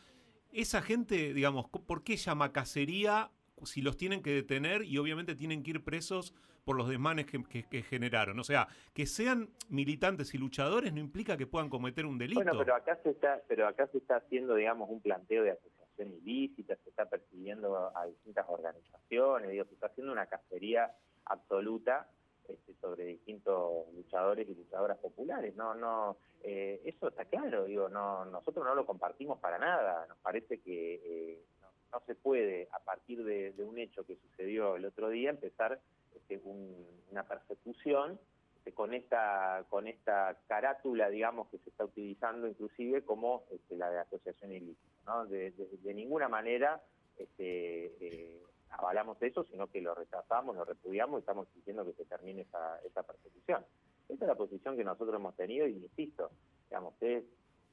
Esa 0.51 0.81
gente, 0.81 1.33
digamos, 1.33 1.67
¿por 1.69 2.03
qué 2.03 2.17
llama 2.17 2.51
cacería 2.51 3.31
si 3.65 3.81
los 3.81 3.97
tienen 3.97 4.21
que 4.21 4.31
detener 4.31 4.83
y 4.83 4.97
obviamente 4.97 5.35
tienen 5.35 5.63
que 5.63 5.71
ir 5.71 5.83
presos 5.83 6.33
por 6.63 6.75
los 6.75 6.87
desmanes 6.87 7.25
que, 7.25 7.43
que- 7.43 7.81
generaron? 7.83 8.39
O 8.39 8.43
sea, 8.43 8.67
que 8.93 9.05
sean 9.05 9.49
militantes 9.69 10.33
y 10.33 10.37
luchadores 10.37 10.93
no 10.93 10.99
implica 10.99 11.37
que 11.37 11.47
puedan 11.47 11.69
cometer 11.69 12.05
un 12.05 12.17
delito. 12.17 12.39
Bueno, 12.43 12.57
pero 12.57 12.75
acá 12.75 12.97
se 13.03 13.09
está, 13.11 13.41
pero 13.47 13.67
acá 13.67 13.87
se 13.87 13.97
está 13.97 14.17
haciendo, 14.17 14.55
digamos, 14.55 14.89
un 14.89 15.01
planteo 15.01 15.43
de 15.43 15.51
asociación 15.51 16.13
ilícita, 16.13 16.75
se 16.83 16.89
está 16.89 17.09
persiguiendo 17.09 17.91
a 17.97 18.05
distintas 18.05 18.45
organizaciones, 18.47 19.49
digo, 19.49 19.65
se 19.65 19.73
está 19.73 19.87
haciendo 19.87 20.11
una 20.13 20.25
cacería 20.27 20.91
absoluta 21.25 22.09
este, 22.47 22.73
sobre 22.81 23.05
distintos 23.05 23.87
luchadores 23.93 24.47
y 24.49 24.55
luchadoras 24.55 24.97
populares. 24.97 25.55
No, 25.55 25.73
no, 25.75 26.17
eh, 26.43 26.81
eso 26.85 27.07
está 27.09 27.25
claro, 27.25 27.65
digo, 27.65 27.87
no, 27.89 28.25
nosotros 28.25 28.65
no 28.65 28.75
lo 28.75 28.85
compartimos 28.85 29.39
para 29.39 29.57
nada. 29.57 30.05
Nos 30.07 30.17
parece 30.19 30.59
que 30.59 30.95
eh, 31.05 31.43
no, 31.91 31.99
se 32.05 32.15
puede, 32.15 32.67
a 32.71 32.79
partir 32.79 33.23
de, 33.23 33.53
un 33.63 33.77
hecho 33.77 34.05
que 34.05 34.15
sucedió 34.15 34.75
el 34.77 34.85
otro 34.85 35.09
día, 35.09 35.29
empezar 35.29 35.79
este, 36.15 36.39
un- 36.43 36.85
una 37.11 37.23
persecución 37.23 38.19
este, 38.57 38.73
con 38.73 38.93
esta 38.93 39.65
con 39.69 39.87
esta 39.87 40.37
carátula, 40.47 41.09
digamos, 41.09 41.47
que 41.49 41.57
se 41.59 41.69
está 41.69 41.83
utilizando 41.85 42.47
inclusive 42.47 43.03
como 43.03 43.43
este, 43.51 43.75
la 43.75 43.89
de 43.89 43.99
asociación 43.99 44.51
ilícita. 44.51 44.87
¿no? 45.05 45.25
De, 45.25 45.51
de- 45.51 45.93
ninguna 45.93 46.29
manera 46.29 46.81
este, 47.17 47.85
eh, 47.99 48.41
avalamos 48.69 49.21
eso, 49.21 49.43
sino 49.45 49.67
que 49.67 49.81
lo 49.81 49.93
rechazamos, 49.95 50.55
lo 50.55 50.63
repudiamos 50.63 51.19
y 51.19 51.21
estamos 51.21 51.47
exigiendo 51.49 51.85
que 51.85 51.93
se 51.93 52.05
termine 52.05 52.41
esa, 52.41 52.79
esa 52.85 53.03
persecución. 53.03 53.65
Esa 54.09 54.23
es 54.25 54.27
la 54.27 54.35
posición 54.35 54.77
que 54.77 54.83
nosotros 54.83 55.15
hemos 55.15 55.35
tenido 55.35 55.67
y 55.67 55.73
insisto, 55.77 56.31
digamos, 56.69 56.93
ustedes 56.93 57.25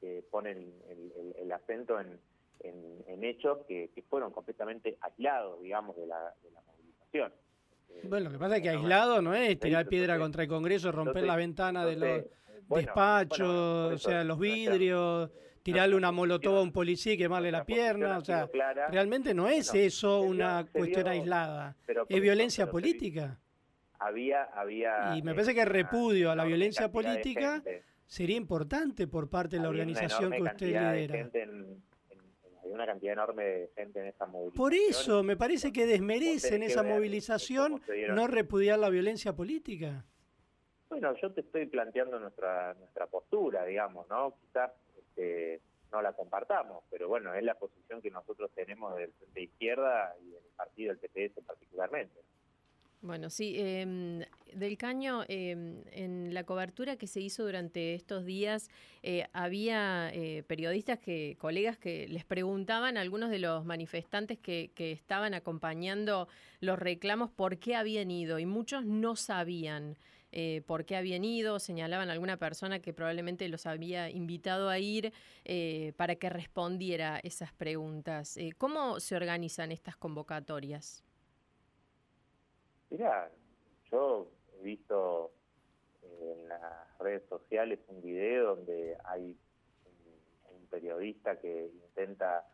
eh, 0.03 0.25
ponen 0.31 0.73
el 1.37 1.53
acento 1.53 1.99
en, 2.01 2.19
en- 2.61 3.05
en 3.07 3.25
hechos 3.25 3.59
que, 3.67 3.91
que 3.95 4.03
fueron 4.03 4.33
completamente 4.33 4.97
aislados, 5.01 5.61
digamos, 5.63 5.97
de 5.97 6.07
la, 6.07 6.19
de 6.43 6.51
la 6.51 6.61
movilización. 6.63 7.33
Eh, 7.91 8.01
Bueno, 8.05 8.27
lo 8.27 8.33
que 8.33 8.39
pasa 8.39 8.57
es 8.57 8.63
que 8.63 8.69
aislado 8.71 9.23
no 9.23 9.35
es 9.35 9.59
tirar 9.59 9.87
piedra 9.87 10.15
entonces- 10.15 10.25
contra 10.25 10.43
el 10.43 10.49
Congreso, 10.49 10.93
romper 10.93 11.09
entonces- 11.25 11.27
la 11.29 11.37
ventana 11.37 11.87
de 11.87 11.97
los 11.97 12.25
bueno, 12.69 12.87
despachos, 12.87 13.39
bueno, 13.83 13.95
o 13.95 13.99
sea, 13.99 14.25
los 14.25 14.39
vidrios, 14.39 15.31
tirarle 15.63 15.97
una 15.97 16.13
molotov 16.13 16.57
a 16.57 16.63
un 16.63 16.73
policía 16.73 17.15
y 17.15 17.19
quemarle 17.19 17.51
la 17.51 17.65
pierna, 17.65 18.19
o 18.19 18.25
sea, 18.25 18.47
clara, 18.49 18.89
realmente 18.89 19.35
no 19.35 19.49
es 19.49 19.75
eso 19.75 20.21
una 20.23 20.67
cuestión 20.71 21.09
aislada, 21.09 21.77
pero 21.87 22.07
es 22.09 22.21
violencia 22.21 22.65
pero 22.67 22.73
política. 22.73 23.39
Había, 24.01 24.45
había. 24.55 25.17
Y 25.17 25.23
me 25.23 25.33
eh, 25.33 25.35
parece 25.35 25.55
que 25.55 25.63
el 25.63 25.69
repudio 25.69 26.31
a 26.31 26.37
la 26.37 26.45
violencia 26.45 26.91
política 26.93 27.63
sería 28.07 28.37
importante 28.37 29.07
por 29.09 29.29
parte 29.29 29.57
de 29.57 29.63
la 29.63 29.69
organización 29.71 30.31
que 30.33 30.43
usted 30.43 30.67
de 30.67 30.81
lidera. 30.93 31.15
gente 31.17 31.43
en- 31.43 31.83
una 32.71 32.87
cantidad 32.87 33.13
enorme 33.13 33.45
de 33.45 33.71
gente 33.75 34.01
en 34.01 34.07
esa 34.07 34.27
movilización. 34.27 34.65
Por 34.65 34.75
eso 34.75 35.23
me 35.23 35.37
parece 35.37 35.73
que 35.73 35.87
desmerecen 35.87 36.63
esa 36.63 36.83
que 36.83 36.89
movilización 36.89 37.81
no 38.11 38.27
repudiar 38.27 38.79
la 38.79 38.89
violencia 38.89 39.35
política. 39.35 40.05
Bueno, 40.89 41.15
yo 41.21 41.33
te 41.33 41.43
estoy 41.43 41.67
planteando 41.67 42.19
nuestra 42.19 42.75
nuestra 42.75 43.07
postura, 43.07 43.65
digamos, 43.65 44.09
¿no? 44.09 44.35
Quizás 44.41 44.73
este, 44.97 45.61
no 45.93 46.03
la 46.03 46.13
compartamos, 46.13 46.85
pero 46.91 47.09
bueno, 47.09 47.35
es 47.35 47.43
la 47.43 47.55
posición 47.55 48.01
que 48.01 48.11
nosotros 48.11 48.51
tenemos 48.55 48.97
del 48.97 49.13
Frente 49.13 49.41
de 49.41 49.45
Izquierda 49.45 50.15
y 50.23 50.31
del 50.31 50.45
partido 50.57 50.95
del 50.95 50.99
PPS 50.99 51.45
particularmente. 51.45 52.21
Bueno, 53.01 53.31
sí, 53.31 53.55
em, 53.57 54.25
del 54.53 54.77
caño, 54.77 55.23
em, 55.29 55.85
en 55.93 56.35
la 56.35 56.43
cobertura 56.45 56.97
que 56.97 57.07
se 57.07 57.21
hizo 57.21 57.45
durante 57.45 57.95
estos 57.95 58.25
días, 58.25 58.71
eh, 59.05 59.27
había 59.33 60.11
eh, 60.13 60.43
periodistas 60.49 60.99
que, 60.99 61.37
colegas 61.39 61.79
que 61.79 62.09
les 62.09 62.25
preguntaban 62.25 62.97
a 62.97 63.01
algunos 63.01 63.31
de 63.31 63.39
los 63.39 63.65
manifestantes 63.65 64.39
que, 64.39 64.73
que 64.75 64.91
estaban 64.91 65.33
acompañando 65.35 66.29
los 66.61 66.79
reclamos 66.79 67.31
por 67.31 67.59
qué 67.59 67.77
habían 67.77 68.11
ido 68.11 68.41
y 68.41 68.47
muchos 68.47 68.85
no 68.85 69.15
sabían 69.15 69.97
eh, 70.31 70.63
por 70.67 70.85
qué 70.85 70.97
habían 70.97 71.25
ido, 71.25 71.59
señalaban 71.59 72.11
a 72.11 72.13
alguna 72.13 72.37
persona 72.37 72.81
que 72.81 72.93
probablemente 72.93 73.49
los 73.49 73.65
había 73.67 74.11
invitado 74.11 74.69
a 74.69 74.79
ir 74.79 75.13
eh, 75.45 75.93
para 75.97 76.17
que 76.17 76.29
respondiera 76.29 77.19
esas 77.23 77.53
preguntas. 77.53 78.37
Eh, 78.37 78.53
¿Cómo 78.59 79.01
se 79.01 79.17
organizan 79.17 79.73
estas 79.73 79.97
convocatorias? 79.97 81.08
Mira, 82.91 83.31
yo 83.91 84.31
he 84.55 84.63
visto 84.63 85.33
eh, 86.03 86.37
en 86.39 86.49
las 86.49 86.99
redes 86.99 87.23
sociales 87.29 87.81
un 87.89 88.01
video 88.01 88.57
donde 88.57 88.97
hay 89.05 89.37
un, 90.51 90.67
periodista 90.71 91.41
que 91.41 91.71
intenta 91.73 92.47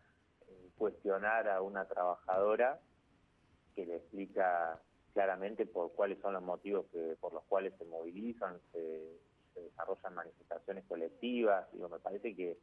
eh, 0.47 0.71
cuestionar 0.79 1.49
a 1.49 1.63
una 1.63 1.85
trabajadora 1.87 2.81
que 3.75 3.85
le 3.87 3.97
explica 3.97 4.81
claramente 5.13 5.67
por 5.67 5.93
cuáles 5.95 6.21
son 6.21 6.35
los 6.35 6.43
motivos 6.43 6.87
que 6.93 7.17
por 7.21 7.33
los 7.33 7.43
cuales 7.45 7.75
se 7.77 7.85
movilizan, 7.85 8.61
se, 8.73 9.19
se 9.53 9.61
desarrollan 9.63 10.15
manifestaciones 10.15 10.85
colectivas. 10.85 11.71
Digo, 11.73 11.89
me 11.89 11.99
parece 11.99 12.37
que 12.37 12.57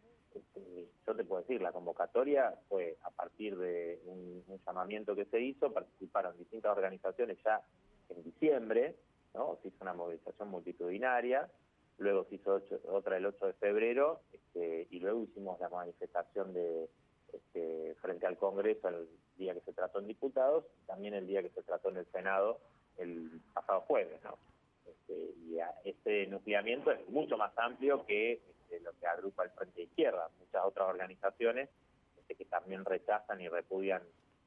yo 1.06 1.16
te 1.16 1.24
puedo 1.24 1.42
decir, 1.42 1.62
la 1.62 1.72
convocatoria 1.72 2.54
fue 2.70 2.98
a 3.04 3.10
partir 3.12 3.58
de 3.58 4.00
un, 4.06 4.44
un 4.48 4.60
llamamiento 4.66 5.16
que 5.16 5.26
se 5.26 5.40
hizo, 5.42 5.72
participaron 5.74 6.38
distintas 6.38 6.72
organizaciones 6.76 7.38
ya 7.44 7.62
en 8.10 8.24
diciembre, 8.24 8.96
¿no? 9.34 9.58
Se 9.62 9.70
hizo 9.70 9.78
una 9.82 9.94
movilización 9.94 10.50
multitudinaria, 10.50 11.50
luego 11.98 12.26
se 12.26 12.36
hizo 12.36 12.56
ocho- 12.56 12.80
otra 12.90 13.18
el 13.18 13.26
8 13.26 13.48
de 13.48 13.54
febrero, 13.54 14.22
este, 14.34 14.88
y 14.92 15.00
luego 15.00 15.24
hicimos 15.24 15.60
la 15.60 15.70
manifestación 15.70 16.54
de 16.54 16.90
este, 17.34 17.96
frente 18.02 18.26
al 18.28 18.38
Congreso 18.38 18.90
el 18.90 19.08
día 19.38 19.54
que 19.54 19.62
se 19.62 19.74
trató 19.74 20.00
en 20.00 20.08
diputados, 20.08 20.66
y 20.84 20.86
también 20.88 21.14
el 21.14 21.28
día 21.28 21.42
que 21.42 21.50
se 21.50 21.64
trató 21.64 21.90
en 21.90 21.98
el 21.98 22.06
Senado 22.08 22.60
el 22.98 23.42
pasado 23.54 23.82
jueves, 23.82 24.22
¿no? 24.24 24.38
Este, 24.86 25.34
y 25.48 25.60
a- 25.60 25.74
este 25.86 26.28
nucleamiento 26.28 26.92
es 26.92 27.08
mucho 27.10 27.38
más 27.38 27.58
amplio 27.58 28.06
que 28.06 28.42
este, 28.72 28.80
lo 28.84 28.98
que 29.00 29.08
agrupa 29.08 29.44
el 29.44 29.52
Frente 29.52 29.78
de 29.78 29.84
Izquierda. 29.84 30.30
Muchas 30.40 30.62
otras 30.66 30.88
organizaciones 30.90 31.70
este, 32.18 32.36
que 32.36 32.46
también 32.46 32.86
rechazan 32.86 33.42
y 33.42 33.48
repudian 33.48 34.02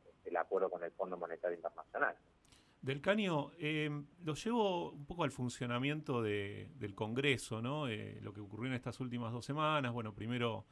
este, 0.07 0.31
el 0.31 0.37
acuerdo 0.37 0.71
con 0.71 0.83
el 0.85 0.91
Fondo 0.93 1.17
Monetario 1.17 1.57
Internacional. 1.57 2.17
Del 2.83 3.01
Caño, 3.01 3.51
eh, 3.59 3.91
lo 4.25 4.35
llevo 4.35 4.91
un 4.91 5.07
poco 5.07 5.25
al 5.25 5.31
funcionamiento 5.31 6.23
de- 6.23 6.69
del 6.77 6.95
Congreso, 6.95 7.63
¿no? 7.63 7.89
Eh, 7.89 8.19
lo 8.21 8.33
que 8.35 8.41
ocurrió 8.41 8.69
en 8.69 8.75
estas 8.75 9.01
últimas 9.01 9.33
dos 9.33 9.45
semanas. 9.45 9.93
Bueno, 9.93 10.15
primero 10.15 10.67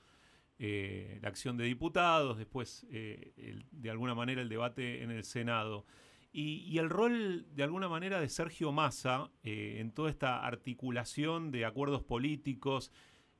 eh, 0.58 1.18
la 1.22 1.28
acción 1.28 1.56
de 1.56 1.64
diputados, 1.64 2.36
después, 2.38 2.86
de 2.88 3.90
alguna 3.90 4.14
manera, 4.14 4.42
el 4.42 4.48
debate 4.48 5.02
en 5.02 5.10
el 5.10 5.24
Senado. 5.24 5.86
Y, 6.34 6.78
el 6.78 6.88
rol, 6.88 7.46
de 7.54 7.62
alguna 7.62 7.88
manera, 7.88 8.20
de 8.20 8.28
Sergio 8.28 8.70
Massa 8.72 9.30
en 9.42 9.90
toda 9.92 10.08
esta 10.08 10.46
articulación 10.46 11.50
de 11.50 11.64
acuerdos 11.64 12.02
políticos. 12.04 12.92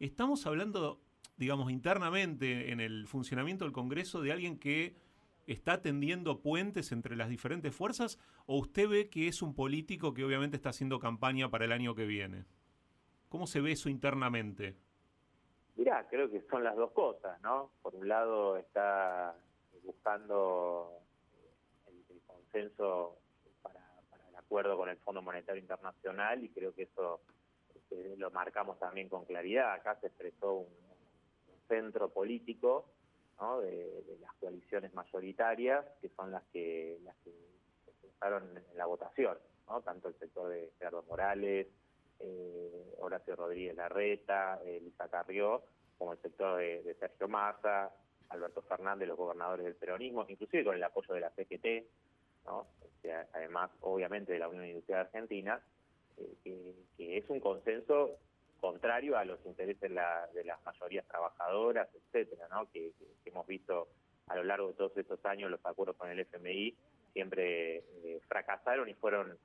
Estamos 0.02 0.48
hablando, 0.48 0.98
digamos, 1.36 1.70
internamente 1.70 2.72
en 2.72 2.80
el 2.80 3.06
funcionamiento 3.06 3.64
del 3.64 3.72
Congreso 3.72 4.20
de 4.20 4.32
alguien 4.32 4.58
que 4.58 4.96
está 5.46 5.80
tendiendo 5.80 6.40
puentes 6.42 6.90
entre 6.90 7.14
las 7.14 7.28
diferentes 7.28 7.72
fuerzas 7.72 8.18
o 8.46 8.58
usted 8.58 8.88
ve 8.88 9.10
que 9.10 9.28
es 9.28 9.42
un 9.42 9.54
político 9.54 10.12
que 10.12 10.24
obviamente 10.24 10.56
está 10.56 10.70
haciendo 10.70 10.98
campaña 10.98 11.50
para 11.50 11.66
el 11.66 11.70
año 11.70 11.94
que 11.94 12.04
viene? 12.04 12.46
¿Cómo 13.28 13.46
se 13.46 13.60
ve 13.60 13.70
eso 13.70 13.88
internamente? 13.88 14.74
Mirá, 15.76 16.04
creo 16.08 16.28
que 16.28 16.40
son 16.50 16.64
las 16.64 16.74
dos 16.74 16.90
cosas, 16.90 17.40
¿no? 17.40 17.70
Por 17.80 17.94
un 17.94 18.08
lado 18.08 18.56
está 18.56 19.36
buscando 19.84 20.98
el, 21.86 22.20
consenso 22.26 23.18
para, 23.62 23.78
para 24.10 24.28
el 24.30 24.34
acuerdo 24.34 24.76
con 24.76 24.88
el 24.88 24.96
Fondo 24.96 25.22
Monetario 25.22 25.62
Internacional 25.62 26.42
y 26.42 26.48
creo 26.48 26.74
que 26.74 26.82
eso 26.82 27.20
este, 27.92 28.16
lo 28.16 28.30
marcamos 28.30 28.78
también 28.78 29.08
con 29.08 29.24
claridad. 29.24 29.72
Acá 29.72 29.96
se 30.00 30.08
expresó 30.08 30.54
un, 30.54 30.82
centro 31.68 32.10
político 32.10 32.84
¿no? 33.40 33.60
de, 33.60 34.04
las 34.20 34.34
coaliciones 34.34 34.92
mayoritarias 34.92 35.86
que 36.02 36.10
son 36.10 36.30
las 36.30 36.42
que 36.52 36.98
las 37.02 37.16
que 37.18 37.30
se 37.30 37.90
expresaron 37.90 38.42
en 38.56 38.76
la 38.76 38.84
votación, 38.84 39.38
¿no? 39.68 39.80
Tanto 39.80 40.08
el 40.08 40.18
sector 40.18 40.50
de 40.50 40.70
Gerardo 40.78 41.02
Morales, 41.08 41.68
eh, 42.18 42.94
Horacio 42.98 43.36
Rodríguez 43.36 43.74
Larreta, 43.74 44.60
eh, 44.64 44.80
Lisa 44.82 45.08
Carrió, 45.08 45.62
como 45.96 46.12
el 46.12 46.18
sector 46.18 46.58
de, 46.58 46.82
de 46.82 46.94
Sergio 46.96 47.28
Massa, 47.28 47.90
Alberto 48.28 48.60
Fernández, 48.62 49.08
los 49.08 49.16
gobernadores 49.16 49.64
del 49.64 49.76
peronismo, 49.76 50.26
inclusive 50.28 50.64
con 50.64 50.74
el 50.74 50.82
apoyo 50.82 51.14
de 51.14 51.20
la 51.20 51.30
CGT, 51.30 51.86
¿no? 52.44 52.66
Además, 53.32 53.70
obviamente, 53.80 54.32
de 54.32 54.38
la 54.38 54.48
Unión 54.48 54.66
Industrial 54.66 55.00
Argentina, 55.00 55.58
eh, 55.58 55.62
que, 56.44 56.74
que 56.96 57.16
es 57.18 57.28
un 57.30 57.40
consenso 57.40 58.18
contrario 58.60 59.16
a 59.16 59.24
los 59.24 59.44
intereses 59.46 59.80
de, 59.80 59.88
la- 59.90 60.28
de 60.34 60.44
las 60.44 60.62
mayorías 60.64 61.06
trabajadoras, 61.08 61.88
etcétera, 61.94 62.46
¿no? 62.48 62.70
Que 62.70 62.92
hemos 63.24 63.46
visto 63.46 63.88
a 64.28 64.36
lo 64.36 64.44
largo 64.44 64.68
de 64.68 64.74
todos 64.74 64.96
estos 64.96 65.24
años 65.24 65.50
los 65.50 65.64
acuerdos 65.66 65.96
con 65.96 66.08
el 66.10 66.20
FMI 66.20 66.74
siempre 67.12 67.76
eh, 68.04 68.20
fracasaron 68.28 68.88
y 68.88 68.94
fueron 68.94 69.36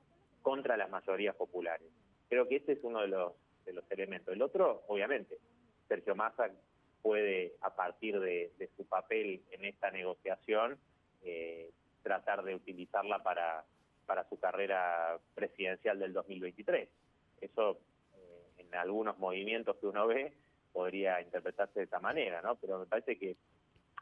contra 0.41 0.77
las 0.77 0.89
mayorías 0.89 1.35
populares. 1.35 1.87
Creo 2.29 2.47
que 2.47 2.57
ese 2.57 2.73
es 2.73 2.79
uno 2.83 3.01
de 3.01 3.07
los, 3.07 3.33
de 3.65 3.73
los 3.73 3.89
elementos. 3.91 4.33
El 4.33 4.41
otro, 4.41 4.83
obviamente, 4.87 5.37
Sergio 5.87 6.15
Massa 6.15 6.49
puede, 7.01 7.55
a 7.61 7.75
partir 7.75 8.19
de, 8.19 8.51
de 8.57 8.69
su 8.77 8.85
papel 8.85 9.41
en 9.51 9.65
esta 9.65 9.91
negociación, 9.91 10.77
eh, 11.23 11.71
tratar 12.03 12.43
de 12.43 12.55
utilizarla 12.55 13.21
para, 13.23 13.65
para 14.07 14.27
su 14.29 14.39
carrera 14.39 15.19
presidencial 15.35 15.99
del 15.99 16.13
2023. 16.13 16.89
Eso, 17.41 17.77
eh, 18.15 18.43
en 18.57 18.73
algunos 18.73 19.19
movimientos 19.19 19.75
que 19.77 19.85
uno 19.85 20.07
ve, 20.07 20.33
podría 20.73 21.21
interpretarse 21.21 21.79
de 21.79 21.83
esta 21.85 21.99
manera, 21.99 22.41
¿no? 22.41 22.55
Pero 22.55 22.79
me 22.79 22.85
parece 22.87 23.19
que 23.19 23.35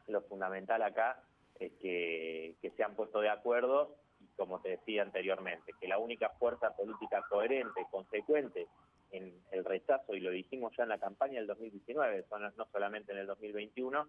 lo 0.06 0.22
fundamental 0.22 0.80
acá 0.82 1.20
es 1.58 1.72
que, 1.82 2.54
que 2.62 2.70
se 2.70 2.82
han 2.82 2.94
puesto 2.94 3.20
de 3.20 3.28
acuerdo 3.28 3.96
y 4.20 4.26
como 4.36 4.60
te 4.60 4.70
decía 4.70 5.02
anteriormente, 5.02 5.72
que 5.80 5.88
la 5.88 5.98
única 5.98 6.30
fuerza 6.30 6.74
política 6.76 7.22
coherente, 7.28 7.86
consecuente 7.90 8.66
en 9.10 9.32
el 9.50 9.64
rechazo, 9.64 10.14
y 10.14 10.20
lo 10.20 10.30
dijimos 10.30 10.72
ya 10.76 10.84
en 10.84 10.90
la 10.90 10.98
campaña 10.98 11.34
del 11.38 11.46
2019, 11.46 12.24
son- 12.28 12.52
no 12.56 12.66
solamente 12.72 13.12
en 13.12 13.18
el 13.18 13.26
2021, 13.26 14.06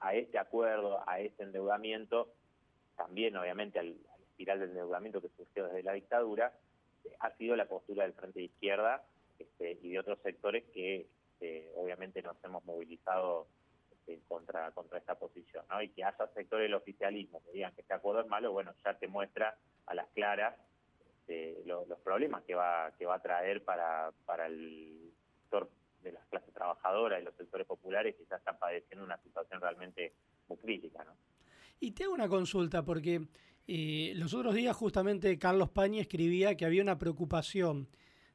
a 0.00 0.14
este 0.14 0.38
acuerdo, 0.38 1.02
a 1.06 1.20
este 1.20 1.42
endeudamiento, 1.44 2.32
también 2.96 3.36
obviamente 3.36 3.78
al 3.78 3.96
espiral 4.36 4.60
del 4.60 4.68
endeudamiento 4.70 5.22
que 5.22 5.30
surgió 5.30 5.64
desde 5.64 5.82
la 5.82 5.94
dictadura, 5.94 6.52
eh, 7.04 7.16
ha 7.20 7.30
sido 7.36 7.56
la 7.56 7.64
postura 7.66 8.04
del 8.04 8.12
Frente 8.12 8.38
de 8.40 8.44
Izquierda 8.46 9.02
este, 9.38 9.78
y 9.82 9.90
de 9.92 9.98
otros 9.98 10.18
sectores 10.22 10.64
que 10.74 11.06
este, 11.32 11.72
obviamente 11.74 12.20
nos 12.22 12.36
hemos 12.44 12.62
movilizado 12.66 13.46
este, 13.92 14.20
contra, 14.28 14.70
contra 14.72 14.98
esta 14.98 15.14
posición. 15.14 15.64
Y 15.82 15.88
que 15.88 16.04
haya 16.04 16.26
sectores 16.34 16.64
del 16.64 16.74
oficialismo 16.74 17.42
que 17.44 17.52
digan 17.52 17.72
que 17.74 17.80
este 17.80 17.94
acuerdo 17.94 18.20
es 18.20 18.26
malo, 18.28 18.52
bueno, 18.52 18.74
ya 18.84 18.92
te 18.98 19.08
muestra 19.08 19.56
a 19.86 19.94
las 19.94 20.06
claras 20.08 20.54
este, 21.20 21.62
lo- 21.64 21.86
los 21.86 21.98
problemas 22.00 22.42
que 22.44 22.54
va, 22.54 22.92
que 22.98 23.06
va 23.06 23.14
a 23.16 23.22
traer 23.22 23.64
para, 23.64 24.12
para 24.26 24.46
el 24.46 25.12
sector 25.40 25.70
de 26.02 26.12
las 26.12 26.24
clases 26.26 26.52
trabajadoras 26.52 27.20
y 27.20 27.24
los 27.24 27.34
sectores 27.36 27.66
populares 27.66 28.14
que 28.16 28.24
ya 28.26 28.36
están 28.36 28.58
padeciendo 28.58 29.02
una 29.04 29.16
situación 29.22 29.60
realmente 29.60 30.12
muy 30.48 30.58
crítica, 30.58 31.02
¿no? 31.04 31.12
Y 31.80 31.90
te 31.92 32.04
hago 32.04 32.14
una 32.14 32.28
consulta, 32.28 32.82
porque 32.82 33.20
Eh, 33.68 34.12
los 34.16 34.32
otros 34.32 34.54
días 34.54 34.76
justamente 34.76 35.38
Carlos 35.38 35.70
Pañi 35.70 35.98
escribía 35.98 36.56
que 36.56 36.64
había 36.64 36.82
una 36.82 36.98
preocupación 36.98 37.88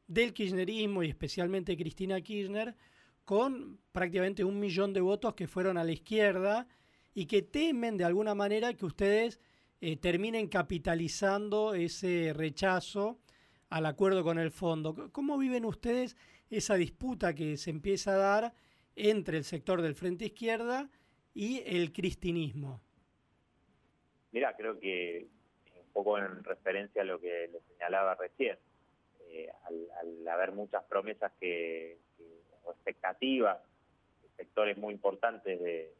del 0.07 0.33
kirchnerismo 0.33 1.03
y 1.03 1.09
especialmente 1.09 1.77
Cristina 1.77 2.19
Kirchner 2.19 2.75
con 3.23 3.79
prácticamente 3.93 4.43
un 4.43 4.59
millón 4.59 4.91
de 4.91 4.99
votos 4.99 5.33
que 5.35 5.47
fueron 5.47 5.77
a 5.77 5.85
la 5.85 5.93
izquierda 5.93 6.67
y 7.13 7.27
que 7.27 7.41
temen 7.41 7.95
de 7.95 8.03
alguna 8.03 8.35
manera 8.35 8.73
que 8.73 8.85
ustedes 8.85 9.39
eh, 9.79 9.95
terminen 9.95 10.47
capitalizando 10.47 11.73
ese 11.75 12.33
rechazo 12.33 13.19
al 13.69 13.85
acuerdo 13.85 14.23
con 14.23 14.37
el 14.37 14.51
fondo. 14.51 15.09
¿Cómo 15.13 15.37
viven 15.37 15.63
ustedes 15.63 16.17
esa 16.49 16.75
disputa 16.75 17.33
que 17.33 17.55
se 17.55 17.69
empieza 17.69 18.13
a 18.13 18.17
dar 18.17 18.53
entre 18.95 19.37
el 19.37 19.45
sector 19.45 19.81
del 19.81 19.95
Frente 19.95 20.25
Izquierda 20.25 20.89
y 21.33 21.61
el 21.65 21.93
cristinismo? 21.93 22.81
Mira, 24.31 24.55
creo 24.55 24.79
que 24.79 25.27
un 25.75 25.91
poco 25.93 26.17
en 26.17 26.43
referencia 26.43 27.01
a 27.01 27.05
lo 27.05 27.19
que 27.19 27.49
le 27.51 27.59
señalaba 27.73 28.15
recién, 28.15 28.57
eh, 29.29 29.49
al, 29.99 30.27
haber 30.27 30.51
muchas 30.53 30.83
promesas 30.85 31.31
que, 31.39 31.97
o 32.63 32.71
expectativas, 32.71 33.59
sectores 34.37 34.77
muy 34.77 34.93
importantes 34.93 35.59
de, 35.59 35.93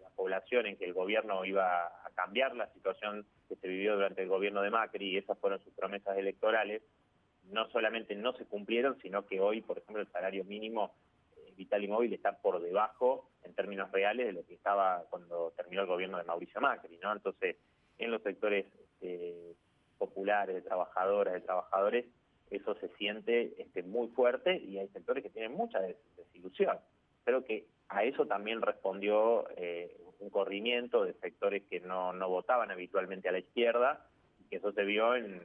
la 0.00 0.10
población 0.10 0.66
en 0.66 0.76
que 0.76 0.84
el 0.84 0.92
gobierno 0.92 1.44
iba 1.44 1.86
a 1.86 2.10
cambiar 2.14 2.54
la 2.54 2.72
situación 2.72 3.26
que 3.48 3.56
se 3.56 3.68
vivió 3.68 3.94
durante 3.94 4.22
el 4.22 4.28
gobierno 4.28 4.62
de 4.62 4.70
Macri 4.70 5.10
y 5.10 5.16
esas 5.16 5.38
fueron 5.38 5.62
sus 5.64 5.72
promesas 5.74 6.16
electorales, 6.18 6.82
no 7.50 7.68
solamente 7.70 8.14
no 8.14 8.32
se 8.34 8.44
cumplieron, 8.44 8.98
sino 9.00 9.26
que 9.26 9.40
hoy, 9.40 9.62
por 9.62 9.78
ejemplo, 9.78 10.02
el 10.02 10.12
salario 10.12 10.44
mínimo 10.44 10.92
vital 11.58 11.84
y 11.84 11.88
móvil 11.88 12.12
está 12.14 12.40
por 12.40 12.62
debajo 12.62 13.28
en 13.42 13.52
términos 13.52 13.90
reales 13.90 14.28
de 14.28 14.32
lo 14.32 14.46
que 14.46 14.54
estaba 14.54 15.04
cuando 15.10 15.52
terminó 15.56 15.82
el 15.82 15.88
gobierno 15.88 16.16
de 16.16 16.24
Mauricio 16.24 16.60
Macri, 16.60 16.96
¿no? 16.98 17.12
Entonces, 17.12 17.56
en 17.98 18.10
los 18.12 18.22
sectores 18.22 18.64
eh, 19.00 19.54
populares, 19.98 20.54
de 20.54 20.62
trabajadoras, 20.62 21.34
de 21.34 21.40
trabajadores, 21.40 22.06
eso 22.50 22.74
se 22.76 22.88
siente 22.96 23.60
este, 23.60 23.82
muy 23.82 24.08
fuerte 24.08 24.56
y 24.56 24.78
hay 24.78 24.88
sectores 24.88 25.22
que 25.22 25.30
tienen 25.30 25.52
mucha 25.52 25.80
desilusión. 25.80 26.78
Creo 27.24 27.44
que 27.44 27.66
a 27.88 28.04
eso 28.04 28.26
también 28.26 28.62
respondió 28.62 29.48
eh, 29.56 30.00
un 30.20 30.30
corrimiento 30.30 31.04
de 31.04 31.14
sectores 31.14 31.64
que 31.68 31.80
no, 31.80 32.12
no 32.12 32.28
votaban 32.28 32.70
habitualmente 32.70 33.28
a 33.28 33.32
la 33.32 33.40
izquierda, 33.40 34.06
que 34.48 34.56
eso 34.56 34.72
se 34.72 34.84
vio 34.84 35.14
en 35.16 35.42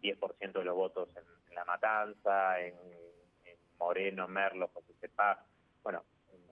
10% 0.00 0.52
de 0.52 0.64
los 0.64 0.74
votos 0.74 1.08
en, 1.16 1.54
La 1.54 1.64
Matanza, 1.64 2.60
en, 2.60 2.74
Moreno, 3.82 4.28
Merlo, 4.28 4.68
José 4.72 4.94
Cepá, 5.00 5.44
bueno, 5.82 6.04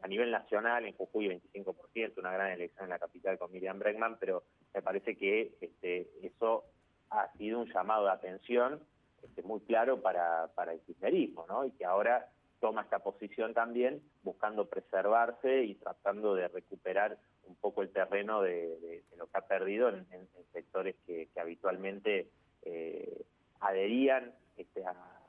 a 0.02 0.08
nivel 0.08 0.30
nacional, 0.30 0.84
en 0.84 0.94
Jujuy 0.94 1.28
25%, 1.28 2.18
una 2.18 2.32
gran 2.32 2.50
elección 2.50 2.84
en 2.84 2.90
la 2.90 2.98
capital 2.98 3.38
con 3.38 3.52
Miriam 3.52 3.78
Bregman, 3.78 4.18
pero 4.18 4.42
me 4.74 4.82
parece 4.82 5.16
que 5.16 5.52
este, 5.60 6.10
eso 6.22 6.64
ha 7.10 7.30
sido 7.34 7.60
un 7.60 7.72
llamado 7.72 8.06
de 8.06 8.12
atención 8.12 8.80
este, 9.22 9.42
muy 9.42 9.60
claro 9.60 10.00
para, 10.00 10.48
para 10.54 10.72
el 10.72 10.80
kirchnerismo, 10.80 11.46
¿no? 11.48 11.64
Y 11.64 11.70
que 11.72 11.84
ahora 11.84 12.28
toma 12.60 12.82
esta 12.82 12.98
posición 12.98 13.54
también 13.54 14.02
buscando 14.22 14.66
preservarse 14.66 15.64
y 15.64 15.74
tratando 15.76 16.34
de 16.34 16.48
recuperar 16.48 17.18
un 17.44 17.56
poco 17.56 17.82
el 17.82 17.90
terreno 17.90 18.42
de, 18.42 19.02
lo 19.16 19.26
que 19.26 19.38
ha 19.38 19.46
perdido 19.46 19.88
en, 19.88 20.06
sectores 20.52 20.96
que, 21.06 21.28
habitualmente 21.40 22.28
eh, 22.62 23.24
adherían 23.60 24.32
este, 24.56 24.84
a, 24.84 25.19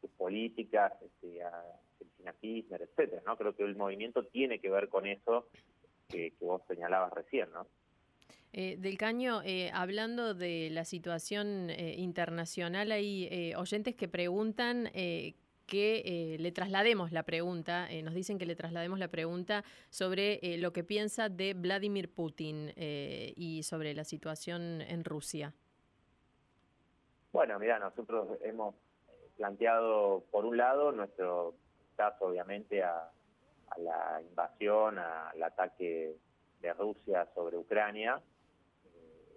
sus 0.00 0.10
políticas, 0.10 0.92
este, 1.02 1.42
a 1.42 1.52
Cristina 1.98 2.32
Kirchner, 2.40 2.82
etcétera, 2.82 3.22
¿no? 3.26 3.36
Creo 3.36 3.54
que 3.54 3.64
el 3.64 3.76
movimiento 3.76 4.24
tiene 4.26 4.60
que 4.60 4.70
ver 4.70 4.88
con 4.88 5.06
eso 5.06 5.48
que, 6.08 6.32
que 6.32 6.44
vos 6.44 6.62
señalabas 6.68 7.12
recién, 7.12 7.50
¿no? 7.52 7.66
Eh, 8.58 8.78
del 8.78 8.96
Caño, 8.96 9.42
eh, 9.44 9.70
hablando 9.74 10.32
de 10.32 10.70
la 10.70 10.86
situación 10.86 11.68
eh, 11.68 11.94
internacional, 11.98 12.90
hay 12.90 13.54
oyentes 13.54 13.94
que 13.94 14.08
preguntan 14.08 14.90
que 15.66 16.36
le 16.38 16.52
traslademos 16.52 17.12
la 17.12 17.24
pregunta, 17.24 17.88
nos 18.02 18.14
dicen 18.14 18.38
que 18.38 18.46
le 18.46 18.54
traslademos 18.54 18.98
la 18.98 19.08
pregunta 19.08 19.62
sobre 19.90 20.56
lo 20.56 20.72
que 20.72 20.84
piensa 20.84 21.28
de 21.28 21.52
Vladimir 21.54 22.08
Putin 22.08 22.72
y 22.76 23.62
sobre 23.64 23.92
la 23.92 24.04
situación 24.04 24.80
en 24.80 25.04
Rusia. 25.04 25.52
Bueno, 27.32 27.58
mira, 27.58 27.78
nosotros 27.78 28.38
hemos 28.42 28.76
planteado, 29.36 30.24
por 30.30 30.44
un 30.44 30.56
lado, 30.56 30.92
nuestro 30.92 31.54
caso, 31.96 32.26
obviamente, 32.26 32.82
a 32.82 33.10
la 33.78 34.20
invasión, 34.22 34.98
al 34.98 35.42
ataque 35.42 36.16
de 36.60 36.72
Rusia 36.72 37.28
sobre 37.34 37.56
Ucrania, 37.56 38.20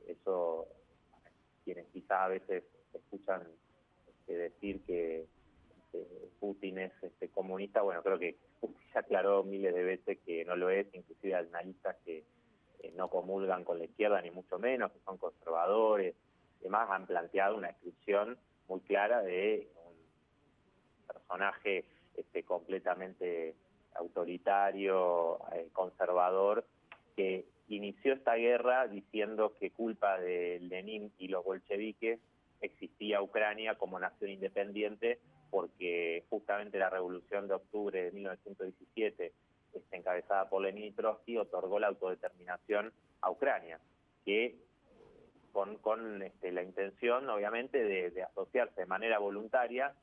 eso 0.07 0.67
quienes 1.63 1.85
quizá 1.87 2.25
a 2.25 2.27
veces 2.29 2.63
escuchan 2.93 3.43
este, 4.07 4.33
decir 4.33 4.81
que 4.85 5.27
Putin 6.39 6.79
es 6.79 6.91
este, 7.01 7.29
comunista, 7.29 7.81
bueno, 7.81 8.01
creo 8.01 8.17
que 8.17 8.37
Putin 8.59 8.81
se 8.91 8.99
aclaró 8.99 9.43
miles 9.43 9.73
de 9.73 9.83
veces 9.83 10.19
que 10.25 10.45
no 10.45 10.55
lo 10.55 10.69
es, 10.69 10.87
inclusive 10.93 11.35
analistas 11.35 11.95
que 12.05 12.23
eh, 12.79 12.91
no 12.95 13.09
comulgan 13.09 13.63
con 13.63 13.77
la 13.77 13.85
izquierda, 13.85 14.21
ni 14.21 14.31
mucho 14.31 14.57
menos, 14.57 14.91
que 14.91 14.99
son 15.01 15.17
conservadores, 15.17 16.15
además 16.61 16.89
han 16.91 17.05
planteado 17.05 17.57
una 17.57 17.67
descripción 17.67 18.37
muy 18.67 18.79
clara 18.81 19.21
de 19.21 19.69
personaje 21.29 21.85
este, 22.17 22.43
completamente 22.43 23.55
autoritario, 23.95 25.39
eh, 25.53 25.67
conservador, 25.73 26.65
que 27.15 27.45
inició 27.67 28.13
esta 28.13 28.35
guerra 28.35 28.87
diciendo 28.87 29.53
que 29.59 29.71
culpa 29.71 30.19
de 30.19 30.59
Lenin 30.61 31.11
y 31.19 31.27
los 31.27 31.43
bolcheviques 31.43 32.19
existía 32.61 33.21
Ucrania 33.21 33.75
como 33.75 33.99
nación 33.99 34.31
independiente 34.31 35.19
porque 35.51 36.23
justamente 36.29 36.77
la 36.77 36.89
revolución 36.89 37.47
de 37.47 37.55
octubre 37.55 38.03
de 38.03 38.11
1917, 38.11 39.33
este, 39.73 39.97
encabezada 39.97 40.49
por 40.49 40.61
Lenin 40.61 40.85
y 40.85 40.91
Trotsky, 40.91 41.37
otorgó 41.37 41.79
la 41.79 41.87
autodeterminación 41.87 42.91
a 43.21 43.31
Ucrania, 43.31 43.79
que 44.25 44.55
con, 45.51 45.77
con 45.77 46.21
este, 46.21 46.51
la 46.51 46.61
intención, 46.61 47.27
obviamente, 47.29 47.83
de, 47.83 48.23
asociarse 48.23 48.81
de 48.81 48.87
manera 48.87 49.17
voluntaria, 49.17 49.93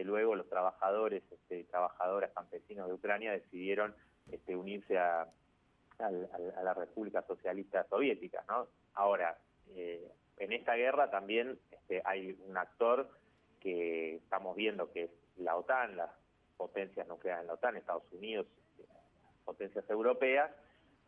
este, 0.00 0.04
luego 0.04 0.34
los 0.34 0.48
trabajadores, 0.48 1.22
este, 1.30 1.64
trabajadoras, 1.64 2.32
campesinos 2.32 2.88
de 2.88 2.94
Ucrania 2.94 3.32
decidieron 3.32 3.94
este, 4.30 4.56
unirse 4.56 4.98
a, 4.98 5.28
a 5.98 6.62
la 6.62 6.74
República 6.74 7.22
Socialista 7.22 7.86
Soviética, 7.88 8.42
¿no? 8.48 8.68
Ahora, 8.94 9.36
eh, 9.74 10.10
en 10.38 10.52
esta 10.52 10.74
guerra 10.74 11.10
también 11.10 11.58
este, 11.70 12.00
hay 12.04 12.36
un 12.46 12.56
actor 12.56 13.10
que 13.60 14.16
estamos 14.16 14.56
viendo 14.56 14.90
que 14.90 15.04
es 15.04 15.10
la 15.36 15.56
OTAN, 15.56 15.96
las 15.96 16.10
potencias 16.56 17.06
nucleares 17.06 17.42
en 17.42 17.48
la 17.48 17.54
OTAN, 17.54 17.76
Estados 17.76 18.10
Unidos, 18.12 18.46
potencias 19.44 19.88
europeas, 19.90 20.50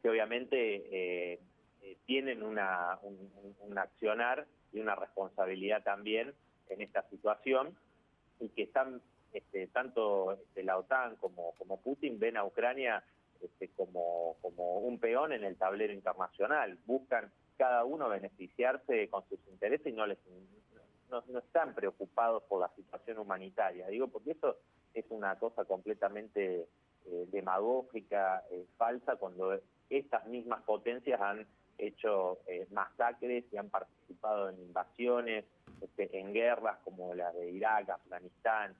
que 0.03 0.11
obviamente 0.11 0.57
eh, 0.91 1.41
eh, 1.81 1.97
tienen 2.05 2.43
una, 2.43 2.99
un, 3.03 3.79
accionar 3.79 4.47
y 4.73 4.81
una 4.81 4.95
responsabilidad 4.97 5.83
también 5.83 6.35
en 6.69 6.83
esta 6.83 7.03
situación 7.09 7.75
y 8.43 8.49
que 8.51 8.65
están 8.65 9.01
este, 9.33 9.69
tanto 9.69 10.33
este, 10.33 10.63
la 10.65 10.77
OTAN 10.77 11.17
como, 11.17 11.53
como 11.53 11.81
Putin 11.81 12.19
ven 12.19 12.37
a 12.37 12.45
Ucrania 12.45 13.03
este, 13.41 13.69
como, 13.69 14.37
como 14.43 14.79
un 14.79 14.99
peón 14.99 15.33
en 15.33 15.45
el 15.45 15.57
tablero 15.57 15.93
internacional. 15.93 16.79
Buscan 16.85 17.33
cada 17.57 17.85
uno 17.85 18.09
beneficiarse 18.09 19.09
con 19.09 19.27
sus 19.29 19.39
intereses 19.49 19.87
y 19.87 19.93
no 19.93 20.07
les 20.07 20.19
no, 21.09 21.39
están 21.39 21.75
preocupados 21.75 22.43
por 22.45 22.61
la 22.61 22.69
situación 22.75 23.19
humanitaria. 23.19 23.87
Digo, 23.89 24.09
porque 24.09 24.33
eso 24.33 24.57
es 24.95 25.05
una 25.11 25.39
cosa 25.39 25.65
completamente 25.65 26.67
eh, 27.07 27.27
demagógica, 27.31 28.43
eh, 28.51 28.67
falsa, 28.77 29.17
cuando 29.17 29.61
estas 29.91 30.27
mismas 30.27 30.63
potencias 30.63 31.21
han 31.21 31.47
hecho 31.87 32.39
eh, 32.47 32.67
masacres 32.71 33.45
y 33.53 33.57
han 33.57 33.71
participado 33.71 34.49
en 34.49 34.61
invasiones, 34.61 35.45
este, 35.81 36.19
en 36.19 36.33
guerras 36.33 36.79
como 36.85 37.15
la 37.15 37.33
de 37.33 37.51
Irak, 37.51 37.91
Afganistán, 37.91 38.75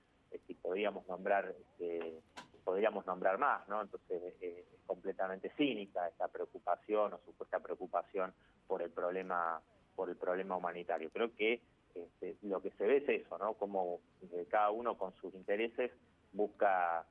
si 0.47 0.55
podríamos 0.55 1.07
nombrar 1.09 1.55
este, 1.59 2.21
podríamos 2.65 3.05
nombrar 3.07 3.39
más, 3.39 3.67
¿no? 3.69 3.83
Entonces 3.83 4.35
eh, 4.41 4.65
es 4.73 4.81
completamente 4.87 5.51
cínica 5.57 6.09
esta 6.09 6.29
preocupación 6.29 7.13
o 7.13 7.19
supuesta 7.25 7.59
preocupación 7.61 8.33
por 8.67 8.83
el 8.83 8.91
problema 8.91 9.61
por 9.97 10.09
el 10.09 10.17
problema 10.17 10.57
humanitario. 10.57 11.11
Creo 11.11 11.35
que 11.35 11.61
este, 11.95 12.37
lo 12.43 12.63
que 12.63 12.71
se 12.71 12.87
ve 12.87 12.99
es 12.99 13.09
eso, 13.09 13.37
¿no? 13.37 13.55
Como 13.55 14.01
eh, 14.33 14.47
cada 14.49 14.71
uno 14.71 14.97
con 14.97 15.13
sus 15.17 15.35
intereses 15.35 15.91
busca 16.33 17.05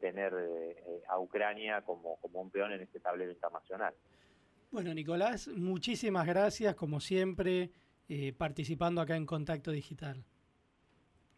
tener 0.00 0.34
eh, 0.36 1.02
a 1.08 1.18
Ucrania 1.18 1.80
como 1.82 2.18
un 2.22 2.50
peón 2.50 2.72
en 2.72 2.82
este 2.82 3.00
tablero 3.00 3.32
internacional. 3.32 3.94
Bueno, 4.70 4.92
Nicolás, 4.92 5.48
muchísimas 5.48 6.26
gracias, 6.26 6.74
como 6.74 7.00
siempre, 7.00 7.70
participando 8.36 9.00
acá 9.00 9.16
en 9.16 9.26
Contacto 9.26 9.70
Digital. 9.70 10.24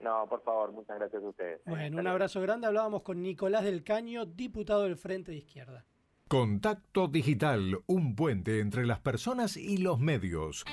No, 0.00 0.26
por 0.28 0.42
favor, 0.42 0.72
muchas 0.72 0.98
gracias 0.98 1.22
a 1.22 1.28
ustedes. 1.28 1.60
Bueno, 1.66 1.98
un 1.98 2.06
abrazo 2.06 2.40
grande. 2.40 2.66
Hablábamos 2.66 3.02
con 3.02 3.22
Nicolás 3.22 3.64
del 3.64 3.84
Caño, 3.84 4.24
diputado 4.24 4.84
del 4.84 4.96
Frente 4.96 5.30
de 5.30 5.38
Izquierda. 5.38 5.84
Contacto 6.26 7.08
Digital, 7.08 7.78
un 7.86 8.16
puente 8.16 8.60
entre 8.60 8.86
las 8.86 9.00
personas 9.00 9.56
y 9.56 9.76
los 9.78 9.98
medios. 9.98 10.64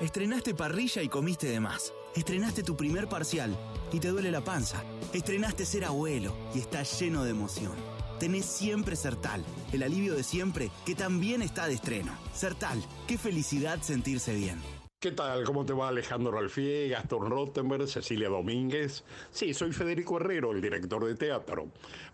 Estrenaste 0.00 0.54
parrilla 0.54 1.02
y 1.02 1.08
comiste 1.08 1.48
de 1.48 1.60
más. 1.60 1.92
Estrenaste 2.14 2.64
tu 2.64 2.76
primer 2.76 3.08
parcial 3.08 3.56
y 3.92 4.00
te 4.00 4.08
duele 4.08 4.32
la 4.32 4.40
panza. 4.40 4.82
Estrenaste 5.12 5.64
ser 5.64 5.84
abuelo 5.84 6.34
y 6.54 6.58
estás 6.58 7.00
lleno 7.00 7.22
de 7.22 7.30
emoción. 7.30 7.74
Tenés 8.18 8.46
siempre 8.46 8.96
Sertal, 8.96 9.44
el 9.72 9.82
alivio 9.82 10.14
de 10.14 10.24
siempre 10.24 10.70
que 10.84 10.96
también 10.96 11.40
está 11.40 11.66
de 11.68 11.74
estreno. 11.74 12.12
Sertal, 12.34 12.84
qué 13.06 13.16
felicidad 13.16 13.80
sentirse 13.82 14.34
bien. 14.34 14.60
¿Qué 15.02 15.12
tal? 15.12 15.44
¿Cómo 15.44 15.64
te 15.64 15.72
va 15.72 15.88
Alejandro 15.88 16.38
Alfie, 16.38 16.88
Gastón 16.88 17.30
Rottenberg, 17.30 17.88
Cecilia 17.88 18.28
Domínguez? 18.28 19.02
Sí, 19.30 19.54
soy 19.54 19.72
Federico 19.72 20.18
Herrero, 20.18 20.52
el 20.52 20.60
director 20.60 21.02
de 21.06 21.14
teatro. 21.14 21.68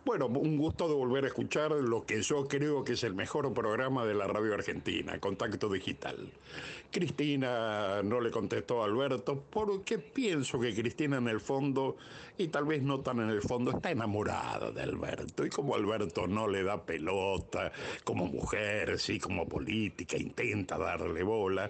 Bueno, 0.05 0.27
un 0.27 0.57
gusto 0.57 0.87
de 0.87 0.95
volver 0.95 1.25
a 1.25 1.27
escuchar 1.27 1.73
lo 1.73 2.07
que 2.07 2.23
yo 2.23 2.47
creo 2.47 2.85
que 2.85 2.93
es 2.93 3.03
el 3.03 3.13
mejor 3.13 3.53
programa 3.53 4.07
de 4.07 4.15
la 4.15 4.29
radio 4.29 4.55
argentina, 4.55 5.19
Contacto 5.19 5.69
Digital. 5.69 6.31
Cristina 6.93 8.05
no 8.05 8.21
le 8.21 8.31
contestó 8.31 8.83
a 8.83 8.85
Alberto 8.85 9.43
porque 9.51 9.99
pienso 9.99 10.61
que 10.61 10.73
Cristina 10.73 11.17
en 11.17 11.27
el 11.27 11.41
fondo, 11.41 11.97
y 12.39 12.47
tal 12.49 12.67
vez 12.67 12.83
no 12.83 13.01
tan 13.01 13.19
en 13.19 13.31
el 13.31 13.43
fondo, 13.43 13.73
está 13.73 13.91
enamorada 13.91 14.71
de 14.71 14.83
Alberto. 14.83 15.45
Y 15.45 15.51
como 15.51 15.75
Alberto 15.75 16.29
no 16.29 16.47
le 16.47 16.63
da 16.63 16.81
pelota, 16.81 17.73
como 18.05 18.27
mujer, 18.27 19.01
sí, 19.01 19.19
como 19.19 19.49
política, 19.49 20.17
intenta 20.17 20.79
darle 20.79 21.25
bola, 21.25 21.69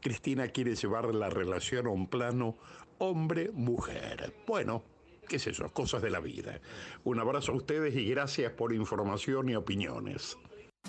Cristina 0.00 0.48
quiere 0.48 0.74
llevar 0.74 1.14
la 1.14 1.30
relación 1.30 1.86
a 1.86 1.90
un 1.90 2.06
plano 2.08 2.56
hombre-mujer. 2.98 4.34
Bueno, 4.46 4.82
qué 5.28 5.36
es 5.36 5.46
eso, 5.46 5.70
cosas 5.72 6.02
de 6.02 6.10
la 6.10 6.20
vida. 6.20 6.60
Un 7.04 7.20
abrazo 7.20 7.52
a 7.52 7.56
ustedes 7.56 7.94
y 7.94 8.08
gracias 8.08 8.52
por 8.52 8.72
información 8.72 9.48
y 9.48 9.54
opiniones. 9.54 10.36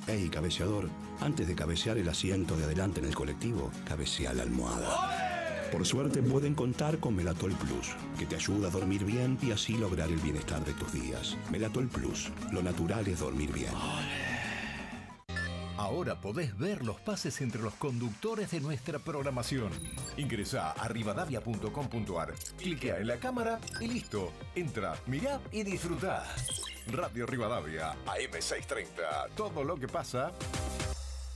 Hey, 0.05 0.30
cabeceador, 0.32 0.89
antes 1.22 1.47
de 1.47 1.55
cabecear 1.55 1.97
el 1.97 2.08
asiento 2.08 2.55
de 2.55 2.66
adelante 2.66 2.99
en 2.99 3.08
el 3.08 3.16
colectivo, 3.16 3.72
cabecea 3.86 4.34
la 4.34 4.43
almohada. 4.43 5.38
Por 5.72 5.86
suerte 5.86 6.22
pueden 6.22 6.53
contar 6.53 6.99
con 6.99 7.16
Melatol 7.16 7.51
Plus, 7.53 7.95
que 8.18 8.26
te 8.26 8.36
ayuda 8.36 8.70
a 8.70 8.72
dormir 8.72 9.03
bien 9.03 9.38
y 9.41 9.51
así 9.51 9.78
lograr 9.78 10.08
el 10.10 10.18
bienestar 10.18 10.64
de 10.64 10.74
tus 10.74 10.93
días. 10.93 11.36
Melatol 11.51 11.88
Plus, 11.88 12.32
lo 12.51 12.62
natural 12.62 13.08
es 13.08 13.20
dormir 13.20 13.51
bien. 13.51 13.74
Ahora 15.78 16.19
podés 16.19 16.57
ver 16.57 16.84
los 16.84 16.99
pases 16.99 17.39
entre 17.41 17.61
los 17.61 17.75
conductores 17.75 18.49
de 18.51 18.59
nuestra 18.59 18.97
programación. 18.97 19.69
Ingresa 20.17 20.71
a 20.71 20.88
rivadavia.com.ar, 20.88 22.34
cliquea 22.57 22.97
en 22.97 23.07
la 23.07 23.17
cámara 23.17 23.59
y 23.80 23.88
listo. 23.88 24.32
Entra, 24.55 24.95
mirá 25.05 25.39
y 25.51 25.63
disfrutá. 25.63 26.23
Radio 26.88 27.25
Rivadavia, 27.28 27.93
AM630. 28.05 29.36
Todo 29.36 29.63
lo 29.63 29.75
que 29.75 29.88
pasa, 29.88 30.32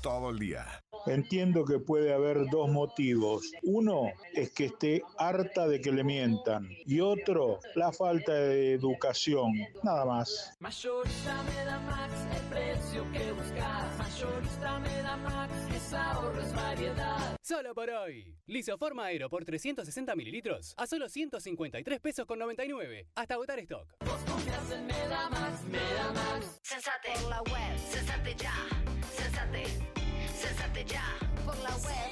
todo 0.01 0.31
el 0.31 0.39
día. 0.39 0.65
Entiendo 1.07 1.65
que 1.65 1.79
puede 1.79 2.13
haber 2.13 2.47
dos 2.51 2.69
motivos. 2.69 3.51
Uno 3.63 4.11
es 4.33 4.51
que 4.51 4.65
esté 4.65 5.01
harta 5.17 5.67
de 5.67 5.81
que 5.81 5.91
le 5.91 6.03
mientan 6.03 6.69
y 6.85 6.99
otro, 6.99 7.59
la 7.75 7.91
falta 7.91 8.33
de 8.33 8.73
educación. 8.73 9.51
Nada 9.83 10.05
más. 10.05 10.55
Mayorista 10.59 11.43
Max, 11.85 12.13
el 12.35 12.43
precio 12.49 13.11
que 13.11 13.31
buscas. 13.31 13.97
Mayorista 13.97 14.79
Max, 15.17 15.53
es 15.75 15.93
ahorro, 15.93 16.41
es 16.41 16.53
variedad. 16.53 17.35
Solo 17.41 17.73
por 17.73 17.89
hoy. 17.89 18.37
Lisoforma 18.45 19.05
Aero 19.05 19.29
por 19.29 19.43
360 19.43 20.15
mililitros 20.15 20.75
a 20.77 20.85
solo 20.85 21.09
153 21.09 21.99
pesos 21.99 22.25
con 22.25 22.37
99. 22.37 23.07
Hasta 23.15 23.33
agotar 23.33 23.59
stock. 23.59 23.87
Vos 24.05 24.19
confías 24.27 24.71
en 24.71 24.85
Medamax, 24.85 25.63
Medamax. 25.65 26.59
Sensate 26.61 27.09
por 27.15 27.29
la 27.29 27.41
web, 27.41 27.77
sensate 27.89 28.35
ya, 28.37 28.53
sensate, 29.17 29.63
sensate 30.35 30.85
ya 30.85 31.03
por 31.45 31.57
la 31.59 31.75
web. 31.77 32.11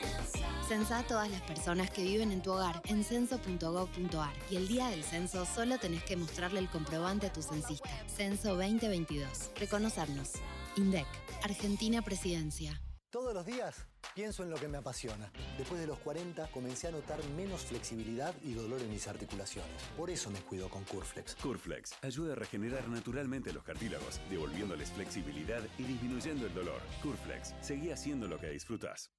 Censa 0.67 0.99
a 0.99 1.03
todas 1.03 1.31
las 1.31 1.41
personas 1.41 1.89
que 1.89 2.03
viven 2.03 2.31
en 2.31 2.43
tu 2.43 2.51
hogar 2.51 2.79
en 2.85 3.03
censo.gov.ar 3.03 4.33
y 4.51 4.55
el 4.55 4.67
día 4.67 4.89
del 4.89 5.03
censo 5.03 5.45
solo 5.45 5.79
tenés 5.79 6.03
que 6.03 6.15
mostrarle 6.15 6.59
el 6.59 6.69
comprobante 6.69 7.27
a 7.27 7.33
tu 7.33 7.41
censista. 7.41 7.89
Censo 8.07 8.49
2022. 8.49 9.49
Reconocernos. 9.55 10.33
INDEC. 10.75 11.07
Argentina 11.43 12.03
Presidencia. 12.03 12.79
Todos 13.09 13.33
los 13.33 13.47
días 13.47 13.88
pienso 14.15 14.43
en 14.43 14.49
lo 14.49 14.57
que 14.57 14.67
me 14.67 14.77
apasiona. 14.77 15.31
Después 15.57 15.79
de 15.81 15.87
los 15.87 15.99
40 15.99 16.47
comencé 16.51 16.87
a 16.87 16.91
notar 16.91 17.19
menos 17.35 17.61
flexibilidad 17.61 18.33
y 18.43 18.53
dolor 18.53 18.81
en 18.81 18.89
mis 18.89 19.07
articulaciones. 19.07 19.81
Por 19.97 20.09
eso 20.09 20.29
me 20.29 20.39
cuido 20.39 20.69
con 20.69 20.83
Curflex. 20.85 21.35
Curflex 21.35 21.93
ayuda 22.01 22.33
a 22.33 22.35
regenerar 22.35 22.87
naturalmente 22.89 23.53
los 23.53 23.63
cartílagos, 23.63 24.19
devolviéndoles 24.29 24.91
flexibilidad 24.91 25.61
y 25.77 25.83
disminuyendo 25.83 26.45
el 26.45 26.53
dolor. 26.53 26.81
Curflex, 27.01 27.55
seguí 27.61 27.91
haciendo 27.91 28.27
lo 28.27 28.39
que 28.39 28.49
disfrutas. 28.49 29.11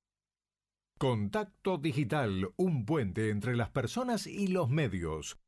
Contacto 0.98 1.78
Digital, 1.78 2.52
un 2.56 2.84
puente 2.84 3.30
entre 3.30 3.56
las 3.56 3.70
personas 3.70 4.26
y 4.26 4.48
los 4.48 4.68
medios. 4.68 5.38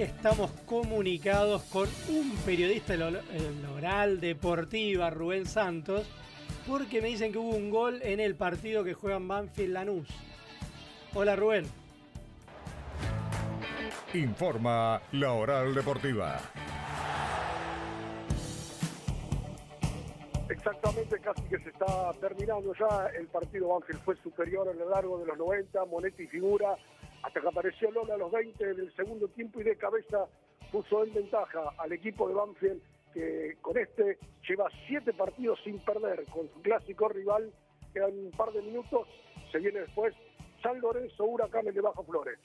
Estamos 0.00 0.50
comunicados 0.64 1.62
con 1.64 1.86
un 2.08 2.30
periodista 2.46 2.94
de 2.94 2.98
lo- 2.98 3.08
el 3.08 3.64
Oral 3.76 4.18
Deportiva, 4.20 5.10
Rubén 5.10 5.44
Santos, 5.44 6.08
porque 6.66 7.02
me 7.02 7.08
dicen 7.08 7.32
que 7.32 7.38
hubo 7.38 7.50
un 7.54 7.68
gol 7.70 8.00
en 8.02 8.18
el 8.20 8.34
partido 8.34 8.82
que 8.82 8.94
juegan 8.94 9.28
Banfield 9.28 9.74
Lanús. 9.74 10.08
Hola 11.14 11.36
Rubén. 11.36 11.66
Informa 14.14 15.02
la 15.12 15.32
Oral 15.32 15.74
Deportiva. 15.74 16.40
Exactamente, 20.48 21.18
casi 21.20 21.42
que 21.42 21.58
se 21.58 21.68
está 21.68 22.12
terminando 22.20 22.72
ya. 22.78 23.06
El 23.18 23.26
partido 23.28 23.68
Banfield 23.68 24.00
fue 24.02 24.16
superior 24.16 24.68
a 24.68 24.72
lo 24.72 24.88
largo 24.88 25.18
de 25.18 25.26
los 25.26 25.38
90, 25.38 25.84
Monetti 25.84 26.26
figura, 26.26 26.76
hasta 27.22 27.40
que 27.40 27.48
apareció 27.48 27.90
Lola 27.90 28.14
a 28.14 28.18
los 28.18 28.30
20 28.30 28.74
del 28.74 28.94
segundo 28.94 29.28
tiempo 29.28 29.60
y 29.60 29.64
de 29.64 29.76
cabeza 29.76 30.26
puso 30.70 31.04
en 31.04 31.14
ventaja 31.14 31.72
al 31.78 31.92
equipo 31.92 32.28
de 32.28 32.34
Banfield 32.34 32.82
que 33.12 33.56
con 33.60 33.76
este 33.76 34.18
lleva 34.48 34.68
siete 34.86 35.12
partidos 35.12 35.58
sin 35.64 35.78
perder 35.80 36.24
con 36.26 36.48
su 36.52 36.62
clásico 36.62 37.08
rival. 37.08 37.52
Quedan 37.92 38.12
un 38.16 38.30
par 38.30 38.52
de 38.52 38.62
minutos, 38.62 39.08
se 39.50 39.58
viene 39.58 39.80
después 39.80 40.14
San 40.62 40.80
Lorenzo, 40.80 41.24
Huracanes 41.24 41.74
de 41.74 41.80
Bajo 41.80 42.04
Flores. 42.04 42.38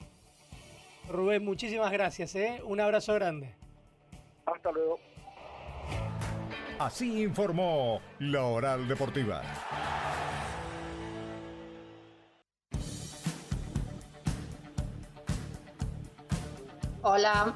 Rubén, 1.08 1.44
muchísimas 1.44 1.92
gracias, 1.92 2.34
¿eh? 2.34 2.60
Un 2.64 2.80
abrazo 2.80 3.14
grande. 3.14 3.54
Hasta 4.44 4.72
luego. 4.72 4.98
Así 6.78 7.22
informó 7.22 8.00
la 8.18 8.44
Oral 8.44 8.88
Deportiva. 8.88 9.42
Hola, 17.08 17.54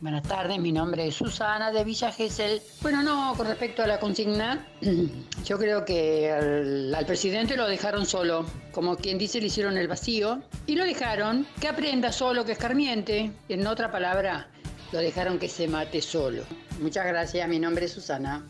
buenas 0.00 0.22
tardes, 0.22 0.60
mi 0.60 0.70
nombre 0.70 1.08
es 1.08 1.16
Susana 1.16 1.72
de 1.72 1.82
Villa 1.82 2.12
Gesell. 2.12 2.62
Bueno, 2.80 3.02
no, 3.02 3.34
con 3.36 3.48
respecto 3.48 3.82
a 3.82 3.88
la 3.88 3.98
consigna, 3.98 4.68
yo 5.44 5.58
creo 5.58 5.84
que 5.84 6.30
al, 6.30 6.94
al 6.94 7.04
presidente 7.04 7.56
lo 7.56 7.66
dejaron 7.66 8.06
solo, 8.06 8.46
como 8.70 8.94
quien 8.94 9.18
dice, 9.18 9.40
le 9.40 9.48
hicieron 9.48 9.76
el 9.76 9.88
vacío 9.88 10.42
y 10.68 10.76
lo 10.76 10.84
dejaron 10.84 11.44
que 11.60 11.66
aprenda 11.66 12.12
solo, 12.12 12.44
que 12.44 12.52
escarmiente. 12.52 13.32
En 13.48 13.66
otra 13.66 13.90
palabra, 13.90 14.46
lo 14.92 15.00
dejaron 15.00 15.40
que 15.40 15.48
se 15.48 15.66
mate 15.66 16.00
solo. 16.00 16.44
Muchas 16.80 17.04
gracias, 17.04 17.48
mi 17.48 17.58
nombre 17.58 17.86
es 17.86 17.92
Susana. 17.94 18.44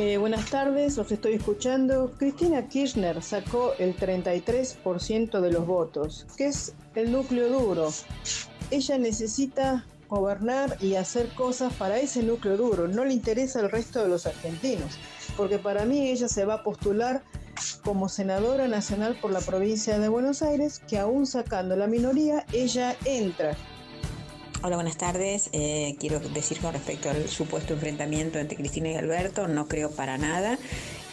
Eh, 0.00 0.16
buenas 0.16 0.48
tardes, 0.48 0.96
los 0.96 1.10
estoy 1.10 1.32
escuchando. 1.32 2.12
Cristina 2.16 2.68
Kirchner 2.68 3.20
sacó 3.20 3.72
el 3.80 3.96
33% 3.96 5.40
de 5.40 5.50
los 5.50 5.66
votos, 5.66 6.24
que 6.36 6.46
es 6.46 6.72
el 6.94 7.10
núcleo 7.10 7.48
duro. 7.48 7.88
Ella 8.70 8.96
necesita 8.96 9.84
gobernar 10.08 10.76
y 10.80 10.94
hacer 10.94 11.30
cosas 11.30 11.72
para 11.72 11.98
ese 11.98 12.22
núcleo 12.22 12.56
duro, 12.56 12.86
no 12.86 13.04
le 13.04 13.12
interesa 13.12 13.58
el 13.58 13.72
resto 13.72 14.00
de 14.00 14.08
los 14.08 14.24
argentinos, 14.24 14.96
porque 15.36 15.58
para 15.58 15.84
mí 15.84 16.08
ella 16.08 16.28
se 16.28 16.44
va 16.44 16.54
a 16.54 16.62
postular 16.62 17.24
como 17.82 18.08
senadora 18.08 18.68
nacional 18.68 19.18
por 19.20 19.32
la 19.32 19.40
provincia 19.40 19.98
de 19.98 20.08
Buenos 20.08 20.42
Aires, 20.42 20.80
que 20.86 21.00
aún 21.00 21.26
sacando 21.26 21.74
la 21.74 21.88
minoría, 21.88 22.46
ella 22.52 22.94
entra. 23.04 23.56
Hola, 24.60 24.74
buenas 24.74 24.96
tardes. 24.96 25.50
Eh, 25.52 25.94
quiero 26.00 26.18
decir 26.18 26.58
con 26.58 26.72
respecto 26.72 27.08
al 27.08 27.28
supuesto 27.28 27.74
enfrentamiento 27.74 28.40
entre 28.40 28.56
Cristina 28.56 28.90
y 28.90 28.96
Alberto, 28.96 29.46
no 29.46 29.68
creo 29.68 29.92
para 29.92 30.18
nada. 30.18 30.58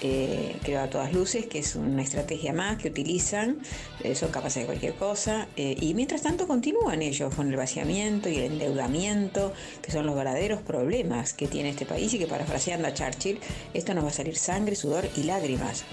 Eh, 0.01 0.57
creo 0.63 0.81
a 0.81 0.89
todas 0.89 1.13
luces 1.13 1.45
que 1.45 1.59
es 1.59 1.75
una 1.75 2.01
estrategia 2.01 2.53
más 2.53 2.77
que 2.77 2.89
utilizan, 2.89 3.59
eh, 4.03 4.15
son 4.15 4.29
capaces 4.29 4.63
de 4.63 4.65
cualquier 4.65 4.95
cosa, 4.95 5.47
eh, 5.55 5.75
y 5.79 5.93
mientras 5.93 6.21
tanto 6.21 6.47
continúan 6.47 7.01
ellos 7.01 7.33
con 7.33 7.49
el 7.49 7.55
vaciamiento 7.55 8.29
y 8.29 8.37
el 8.37 8.53
endeudamiento, 8.53 9.53
que 9.81 9.91
son 9.91 10.05
los 10.05 10.15
verdaderos 10.15 10.61
problemas 10.61 11.33
que 11.33 11.47
tiene 11.47 11.69
este 11.69 11.85
país 11.85 12.13
y 12.13 12.19
que 12.19 12.27
parafraseando 12.27 12.87
a 12.87 12.93
Churchill, 12.93 13.39
esto 13.73 13.93
nos 13.93 14.03
va 14.03 14.09
a 14.09 14.13
salir 14.13 14.35
sangre, 14.35 14.75
sudor 14.75 15.07
y 15.15 15.23
lágrimas. 15.23 15.85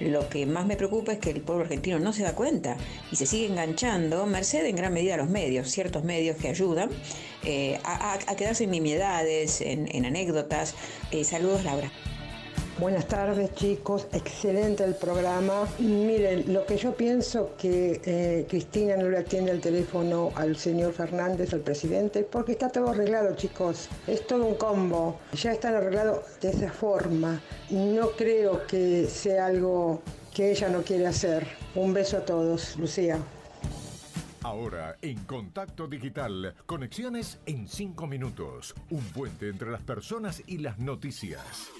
Lo 0.00 0.28
que 0.28 0.46
más 0.46 0.66
me 0.66 0.76
preocupa 0.76 1.12
es 1.12 1.18
que 1.18 1.30
el 1.30 1.42
pueblo 1.42 1.64
argentino 1.64 1.98
no 1.98 2.12
se 2.12 2.22
da 2.22 2.34
cuenta 2.34 2.76
y 3.12 3.16
se 3.16 3.26
sigue 3.26 3.46
enganchando, 3.46 4.26
merced 4.26 4.64
en 4.64 4.76
gran 4.76 4.92
medida 4.92 5.14
a 5.14 5.18
los 5.18 5.28
medios, 5.28 5.70
ciertos 5.70 6.04
medios 6.04 6.36
que 6.36 6.48
ayudan 6.48 6.90
eh, 7.44 7.78
a, 7.84 8.18
quedarse 8.36 8.64
en 8.64 8.70
nimiedades, 8.70 9.60
en, 9.60 9.88
en 9.94 10.06
anécdotas. 10.06 10.74
Eh, 11.10 11.24
saludos, 11.24 11.64
Laura. 11.64 11.90
Buenas 12.80 13.08
tardes 13.08 13.54
chicos, 13.54 14.08
excelente 14.10 14.82
el 14.84 14.94
programa. 14.94 15.68
Miren, 15.80 16.50
lo 16.50 16.64
que 16.64 16.78
yo 16.78 16.94
pienso 16.94 17.54
que 17.58 18.00
eh, 18.02 18.46
Cristina 18.48 18.96
no 18.96 19.10
le 19.10 19.18
atiende 19.18 19.50
el 19.50 19.60
teléfono 19.60 20.32
al 20.34 20.56
señor 20.56 20.94
Fernández, 20.94 21.52
al 21.52 21.60
presidente, 21.60 22.22
porque 22.22 22.52
está 22.52 22.70
todo 22.70 22.88
arreglado 22.88 23.36
chicos, 23.36 23.90
es 24.06 24.26
todo 24.26 24.46
un 24.46 24.54
combo, 24.54 25.20
ya 25.34 25.52
están 25.52 25.74
arreglados 25.74 26.40
de 26.40 26.48
esa 26.48 26.72
forma. 26.72 27.38
No 27.68 28.12
creo 28.12 28.66
que 28.66 29.04
sea 29.04 29.44
algo 29.44 30.00
que 30.34 30.50
ella 30.50 30.70
no 30.70 30.80
quiere 30.80 31.06
hacer. 31.06 31.46
Un 31.74 31.92
beso 31.92 32.16
a 32.16 32.24
todos, 32.24 32.78
Lucía. 32.78 33.18
Ahora, 34.42 34.96
en 35.02 35.18
Contacto 35.24 35.86
Digital, 35.86 36.54
conexiones 36.64 37.40
en 37.44 37.68
5 37.68 38.06
minutos. 38.06 38.74
Un 38.88 39.04
puente 39.12 39.50
entre 39.50 39.70
las 39.70 39.82
personas 39.82 40.42
y 40.46 40.56
las 40.56 40.78
noticias. 40.78 41.70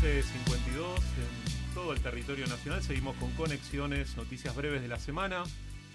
15.52 0.00 0.96
en 0.96 1.74
todo 1.74 1.92
el 1.92 2.00
territorio 2.00 2.46
nacional. 2.46 2.80
Seguimos 2.84 3.16
con 3.16 3.32
conexiones, 3.32 4.16
noticias 4.16 4.54
breves 4.54 4.80
de 4.80 4.86
la 4.86 5.00
semana. 5.00 5.42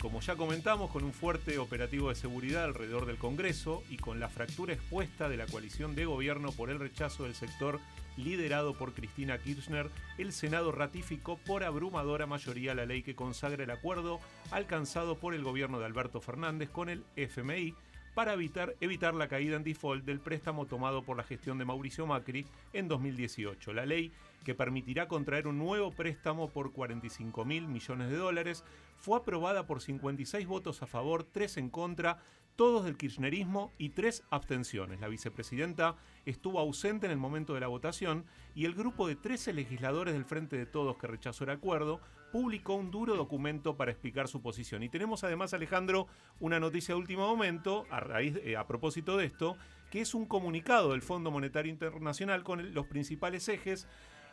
Como 0.02 0.20
ya 0.20 0.36
comentamos, 0.36 0.92
con 0.92 1.06
un 1.06 1.14
fuerte 1.14 1.58
operativo 1.58 2.10
de 2.10 2.16
seguridad 2.16 2.66
alrededor 2.66 3.06
del 3.06 3.18
Congreso 3.18 3.82
y 3.90 3.96
con 3.96 4.20
la 4.20 4.28
fractura 4.28 4.74
expuesta 4.74 5.30
de 5.30 5.38
la 5.38 5.46
coalición 5.46 5.96
de 5.96 6.04
gobierno 6.04 6.52
por 6.52 6.70
el 6.70 6.80
rechazo 6.80 7.24
del 7.24 7.34
sector 7.34 7.80
liderado 8.18 8.74
por 8.74 8.94
Cristina 8.94 9.38
Kirchner, 9.38 9.90
el 10.18 10.34
Senado 10.34 10.74
ratificó 10.74 11.38
por 11.38 11.64
abrumadora 11.64 12.26
mayoría 12.26 12.76
la 12.76 12.86
ley 12.86 13.04
que 13.04 13.16
consagra 13.16 13.64
el 13.64 13.72
acuerdo 13.72 14.20
alcanzado 14.52 15.18
por 15.18 15.34
el 15.34 15.44
gobierno 15.44 15.80
de 15.80 15.86
Alberto 15.86 16.20
Fernández 16.20 16.70
con 16.70 16.90
el 16.90 17.06
FMI 17.16 17.74
para 18.14 18.34
evitar, 18.34 18.76
evitar 18.80 19.14
la 19.14 19.28
caída 19.28 19.56
en 19.56 19.64
default 19.64 20.06
del 20.06 20.20
préstamo 20.20 20.66
tomado 20.66 21.04
por 21.04 21.18
la 21.18 21.24
gestión 21.24 21.58
de 21.58 21.66
Mauricio 21.66 22.06
Macri 22.06 22.46
en 22.74 22.88
2018. 22.88 23.74
La 23.74 23.86
ley 23.86 24.12
que 24.44 24.54
permitirá 24.54 25.08
contraer 25.08 25.48
un 25.48 25.58
nuevo 25.58 25.92
préstamo 25.92 26.50
por 26.50 26.74
45 26.74 27.46
mil 27.46 27.68
millones 27.68 28.10
de 28.10 28.18
dólares 28.18 28.64
fue 28.98 29.18
aprobada 29.18 29.66
por 29.66 29.82
56 29.82 30.46
votos 30.48 30.82
a 30.84 30.88
favor, 30.88 31.24
3 31.24 31.58
en 31.58 31.70
contra, 31.70 32.20
todos 32.56 32.86
del 32.86 32.98
kirchnerismo 32.98 33.72
y 33.78 33.90
3 33.90 34.24
abstenciones. 34.30 35.00
La 35.00 35.08
vicepresidenta 35.08 35.96
estuvo 36.26 36.60
ausente 36.60 37.08
en 37.08 37.12
el 37.12 37.18
momento 37.18 37.54
de 37.54 37.62
la 37.62 37.68
votación 37.68 38.26
y 38.54 38.66
el 38.66 38.76
grupo 38.76 39.08
de 39.08 39.16
13 39.16 39.54
legisladores 39.54 40.14
del 40.14 40.26
Frente 40.26 40.58
de 40.58 40.66
Todos 40.66 40.98
que 40.98 41.08
rechazó 41.08 41.46
el 41.46 41.50
acuerdo 41.50 42.00
publicó 42.34 42.74
un 42.74 42.90
duro 42.90 43.16
documento 43.16 43.78
para 43.78 43.92
explicar 43.92 44.28
su 44.28 44.42
posición. 44.42 44.82
Y 44.82 44.90
tenemos 44.90 45.24
además, 45.24 45.54
Alejandro, 45.54 46.08
una 46.40 46.60
noticia 46.60 46.96
de 46.96 47.00
último 47.00 47.28
momento, 47.28 47.86
a, 47.92 48.00
raíz, 48.00 48.36
eh, 48.38 48.58
propósito 48.68 49.18
de 49.18 49.26
esto, 49.26 49.56
que 49.92 50.02
es 50.02 50.16
un 50.16 50.26
comunicado 50.26 50.94
del 50.94 51.04
Fondo 51.04 51.30
Monetario 51.30 51.72
Internacional 51.72 52.44
con 52.44 52.74
los 52.74 52.88
principales 52.88 53.48
ejes. 53.50 53.88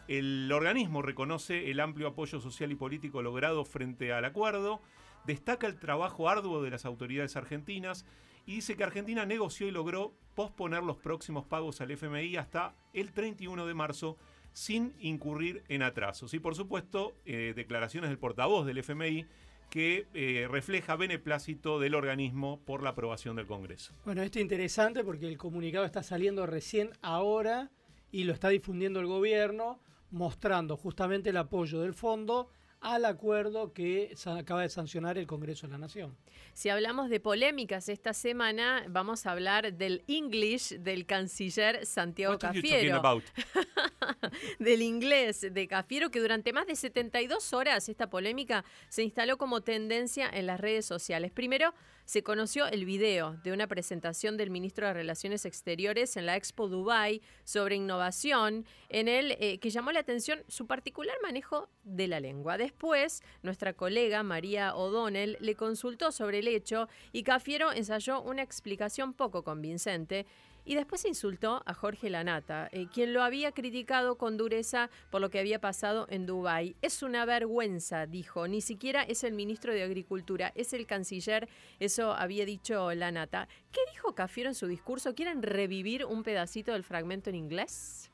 El 0.09 0.51
organismo 0.51 1.03
reconoce 1.03 1.71
el 1.71 1.79
amplio 1.79 2.09
apoyo 2.09 2.41
social 2.41 2.73
y 2.73 2.75
político 2.75 3.21
logrado 3.21 3.67
frente 3.67 4.15
al 4.15 4.25
acuerdo, 4.25 4.81
destaca 5.27 5.67
el 5.67 5.79
trabajo 5.79 6.31
arduo 6.31 6.63
de 6.63 6.71
las 6.71 6.87
autoridades 6.87 7.37
argentinas 7.37 8.07
y 8.47 8.55
dice 8.55 8.79
que 8.79 8.85
Argentina 8.85 9.27
negoció 9.27 9.69
y 9.69 9.73
logró 9.73 10.15
posponer 10.35 10.83
los 10.83 10.97
próximos 10.97 11.45
pagos 11.45 11.83
al 11.83 11.91
FMI 11.91 12.37
hasta 12.37 12.75
el 12.95 13.13
31 13.13 13.67
de 13.67 13.75
marzo 13.75 14.17
sin 14.61 14.93
incurrir 15.01 15.65
en 15.69 15.83
atrasos. 15.83 16.35
Y 16.35 16.39
por 16.39 16.55
supuesto, 16.55 17.15
eh, 17.25 17.55
declaraciones 17.57 18.11
del 18.11 18.19
portavoz 18.19 18.67
del 18.67 18.77
FMI 18.77 19.25
que 19.71 20.07
eh, 20.13 20.49
refleja 20.51 20.97
beneplácito 20.97 21.81
del 21.81 21.95
organismo 21.95 22.61
por 22.67 22.83
la 22.83 22.91
aprobación 22.91 23.37
del 23.37 23.47
Congreso. 23.47 23.95
Bueno, 24.05 24.21
esto 24.21 24.39
es 24.39 24.43
interesante 24.43 25.03
porque 25.03 25.29
el 25.29 25.39
comunicado 25.39 25.87
está 25.87 26.03
saliendo 26.03 26.45
recién 26.45 26.91
ahora 27.01 27.71
y 28.13 28.25
lo 28.25 28.35
está 28.35 28.51
difundiendo 28.51 29.01
el 29.01 29.07
gobierno, 29.07 29.81
mostrando 30.11 30.77
justamente 30.77 31.31
el 31.31 31.39
apoyo 31.39 31.81
del 31.81 31.95
fondo 31.95 32.51
al 32.81 33.05
acuerdo 33.05 33.73
que 33.73 34.15
acaba 34.25 34.63
de 34.63 34.69
sancionar 34.69 35.19
el 35.19 35.27
Congreso 35.27 35.67
de 35.67 35.73
la 35.73 35.79
Nación. 35.79 36.17
Si 36.55 36.69
hablamos 36.69 37.11
de 37.11 37.21
polémicas 37.21 37.89
esta 37.89 38.13
semana, 38.13 38.85
vamos 38.89 39.27
a 39.27 39.33
hablar 39.33 39.73
del 39.75 40.03
English 40.09 40.79
del 40.79 41.07
canciller 41.07 41.85
Santiago 41.87 42.35
What 42.35 42.45
are 42.45 42.57
you 42.57 42.63
talking 42.63 42.91
Cafiero. 42.91 42.97
about? 42.99 43.25
del 44.59 44.83
inglés 44.83 45.47
de 45.53 45.69
Cafiero, 45.69 46.11
que 46.11 46.21
durante 46.21 46.53
más 46.53 46.67
de 46.67 46.75
72 46.75 47.53
horas 47.53 47.89
esta 47.89 48.09
polémica 48.09 48.65
se 48.89 49.03
instaló 49.03 49.37
como 49.37 49.61
tendencia 49.61 50.29
en 50.33 50.47
las 50.47 50.59
redes 50.59 50.87
sociales. 50.87 51.31
Primero, 51.33 51.75
se 52.11 52.25
conoció 52.25 52.67
el 52.67 52.87
video 52.87 53.37
de 53.45 53.53
una 53.53 53.69
presentación 53.69 54.37
del 54.37 54.51
ministro 54.51 54.85
de 54.85 54.95
Relaciones 54.95 55.45
Exteriores 55.45 56.17
en 56.17 56.27
la 56.27 56.35
Expo 56.35 56.67
Dubai 56.67 57.23
sobre 57.45 57.77
innovación, 57.77 58.67
en 58.89 59.07
el 59.07 59.37
eh, 59.39 59.59
que 59.61 59.71
llamó 59.71 59.93
la 59.93 60.01
atención 60.01 60.43
su 60.49 60.67
particular 60.67 61.15
manejo 61.23 61.69
de 61.85 62.09
la 62.09 62.19
lengua. 62.19 62.59
Después, 62.59 63.23
nuestra 63.45 63.75
colega 63.75 64.25
María 64.25 64.75
O'Donnell 64.75 65.37
le 65.39 65.55
consultó 65.55 66.11
sobre 66.11 66.41
el 66.41 66.49
hecho 66.49 66.89
y 67.13 67.23
Cafiero 67.23 67.71
ensayó 67.73 68.21
una 68.23 68.43
explicación 68.43 69.15
poco 69.15 69.45
convincente 69.45 70.27
y 70.65 70.75
después 70.75 71.05
insultó 71.05 71.63
a 71.67 71.75
Jorge 71.75 72.11
Lanata, 72.11 72.69
eh, 72.73 72.87
quien 72.93 73.13
lo 73.13 73.23
había 73.23 73.53
criticado 73.53 74.17
con 74.17 74.37
dureza 74.37 74.91
por 75.11 75.21
lo 75.21 75.31
que 75.31 75.39
había 75.39 75.61
pasado 75.61 76.07
en 76.11 76.27
Dubái. 76.27 76.77
Es 76.83 77.03
una 77.03 77.25
vergüenza, 77.25 78.07
dijo. 78.07 78.49
Ni 78.49 78.61
siquiera 78.61 79.03
es 79.03 79.25
el 79.25 79.33
ministro 79.33 79.73
de 79.73 79.83
Agricultura, 79.83 80.53
es 80.55 80.73
el 80.73 80.87
canciller. 80.87 81.49
Eso 81.79 82.13
había 82.13 82.45
dicho 82.45 82.93
Lanata. 82.95 83.49
¿Qué 83.73 83.81
dijo 83.93 84.15
Cafiero 84.15 84.51
en 84.51 84.55
su 84.55 84.67
discurso? 84.67 85.15
¿Quieren 85.15 85.43
revivir 85.43 86.05
un 86.05 86.23
pedacito 86.23 86.73
del 86.73 86.85
fragmento 86.85 87.31
en 87.31 87.37
inglés? 87.37 88.11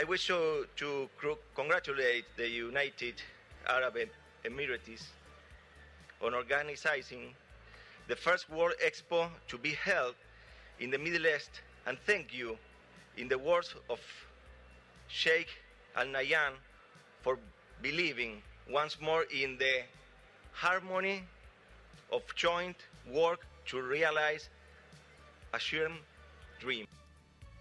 I 0.00 0.04
wish 0.04 0.26
to, 0.26 0.66
to 0.76 1.08
congratulate 1.54 2.24
the 2.36 2.48
United 2.48 3.14
Arab 3.66 3.96
Em- 3.96 4.10
Emirates 4.44 5.12
on 6.20 6.34
organizing 6.34 7.34
the 8.08 8.16
first 8.16 8.48
World 8.50 8.74
Expo 8.84 9.30
to 9.46 9.56
be 9.56 9.70
held 9.70 10.14
in 10.80 10.90
the 10.90 10.98
Middle 10.98 11.26
East 11.26 11.62
and 11.86 11.98
thank 12.06 12.32
you, 12.32 12.56
in 13.16 13.28
the 13.28 13.38
words 13.38 13.74
of 13.88 14.00
Sheikh 15.08 15.48
Al 15.96 16.06
Nahyan, 16.06 16.52
for 17.22 17.38
believing 17.82 18.42
once 18.70 19.00
more 19.00 19.24
in 19.30 19.58
the 19.58 19.82
harmony 20.52 21.24
of 22.12 22.22
joint 22.34 22.76
work 23.12 23.46
to 23.66 23.80
realize 23.80 24.48
a 25.52 25.58
shared 25.58 25.92
dream. 26.60 26.86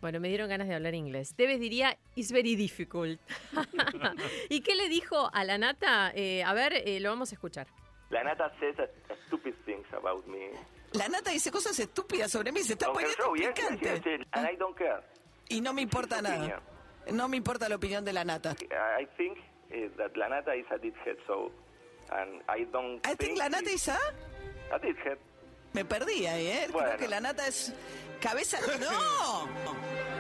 Bueno, 0.01 0.19
me 0.19 0.27
dieron 0.27 0.49
ganas 0.49 0.67
de 0.67 0.75
hablar 0.75 0.95
inglés. 0.95 1.33
Debes 1.37 1.61
diría, 1.61 1.97
it's 2.17 2.31
very 2.31 2.55
difficult. 2.55 3.19
¿Y 4.49 4.59
qué 4.59 4.75
le 4.75 4.89
dijo 4.89 5.29
a 5.31 5.45
Lanata? 5.45 6.11
Eh, 6.13 6.43
a 6.43 6.53
ver, 6.53 6.73
eh, 6.73 6.99
lo 6.99 7.09
vamos 7.09 7.31
a 7.31 7.35
escuchar. 7.35 7.67
La 8.09 8.21
nata 8.23 8.51
says 8.59 8.77
a, 8.79 8.83
a 8.83 9.15
stupid 9.27 9.53
things 9.65 9.87
about 9.93 10.27
me. 10.27 10.51
La 10.93 11.07
nata 11.07 11.31
dice 11.31 11.51
cosas 11.51 11.77
estúpidas 11.79 12.31
sobre 12.31 12.51
mí, 12.51 12.61
se 12.63 12.73
está 12.73 12.91
poniendo 12.91 13.15
show, 13.17 13.35
yes, 13.35 13.47
yes, 13.47 13.53
picante. 13.55 13.85
yes, 13.85 14.01
yes, 14.05 14.27
and 14.31 14.47
I 14.47 14.55
don't 14.57 14.77
care. 14.77 15.01
Y 15.49 15.61
no 15.61 15.73
me 15.73 15.81
importa 15.81 16.21
nada. 16.21 16.61
No 17.11 17.27
me 17.27 17.37
importa 17.37 17.67
la 17.67 17.75
opinión 17.75 18.05
de 18.05 18.13
la 18.13 18.23
nata. 18.23 18.55
I 18.99 19.05
think 19.17 19.37
uh, 19.71 19.89
that 19.97 20.15
la 20.15 20.29
nata 20.29 20.55
is 20.55 20.65
a 20.71 20.77
dickhead, 20.77 21.17
so 21.27 21.51
and 22.11 22.41
I 22.47 22.65
don't. 22.71 23.05
I 23.05 23.15
think 23.15 23.37
la 23.37 23.49
nata 23.49 23.69
is 23.69 23.87
a... 23.89 23.97
a 24.71 24.79
dickhead. 24.79 25.17
Me 25.73 25.83
perdí 25.83 26.27
ahí, 26.27 26.47
¿eh? 26.47 26.67
Bueno. 26.71 26.89
Creo 26.89 26.99
que 26.99 27.07
la 27.07 27.19
nata 27.19 27.47
es 27.47 27.73
cabeza... 28.21 28.59
¡No! 28.79 29.47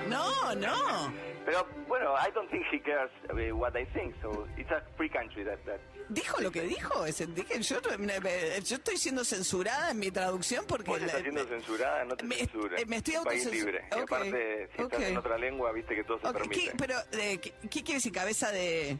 No, 0.09 0.55
no. 0.55 1.13
Pero 1.45 1.67
bueno, 1.87 2.13
I 2.15 2.31
don't 2.33 2.49
think 2.49 2.63
he 2.71 2.79
cares 2.81 3.11
uh, 3.29 3.55
what 3.57 3.73
I 3.77 3.85
think, 3.87 4.15
so 4.21 4.47
it's 4.57 4.71
a 4.71 4.81
free 4.97 5.09
country 5.09 5.43
that 5.43 5.57
that. 5.65 5.79
¿Dijo 6.09 6.39
lo 6.41 6.51
que 6.51 6.61
dijo? 6.61 7.03
Dije, 7.05 7.61
yo, 7.61 7.77
me- 7.97 8.19
me- 8.19 8.61
yo 8.61 8.75
estoy 8.75 8.97
siendo 8.97 9.23
censurada 9.23 9.91
en 9.91 9.99
mi 9.99 10.11
traducción 10.11 10.65
porque... 10.67 10.89
Vos 10.91 10.99
la- 10.99 11.07
estás 11.07 11.21
siendo 11.21 11.45
censurada, 11.45 12.03
no 12.05 12.15
te 12.15 12.27
censura. 12.27 12.79
eh, 12.79 12.85
me 12.85 12.97
estoy 12.97 13.15
Un 13.17 13.23
país 13.23 13.45
libre. 13.51 13.85
Y 13.95 13.99
aparte, 13.99 14.69
si 14.75 14.81
estás 14.81 14.99
ok. 14.99 15.05
en 15.07 15.17
otra 15.17 15.37
lengua, 15.37 15.71
viste 15.71 15.95
que 15.95 16.03
todo 16.03 16.19
se 16.19 16.27
Ok, 16.27 16.33
permite. 16.33 16.61
¿qué- 16.61 16.71
pero, 16.77 16.95
eh, 17.13 17.37
¿qué, 17.39 17.51
qué 17.61 17.83
quiere 17.83 17.93
decir 17.95 18.11
cabeza 18.11 18.51
de...? 18.51 18.97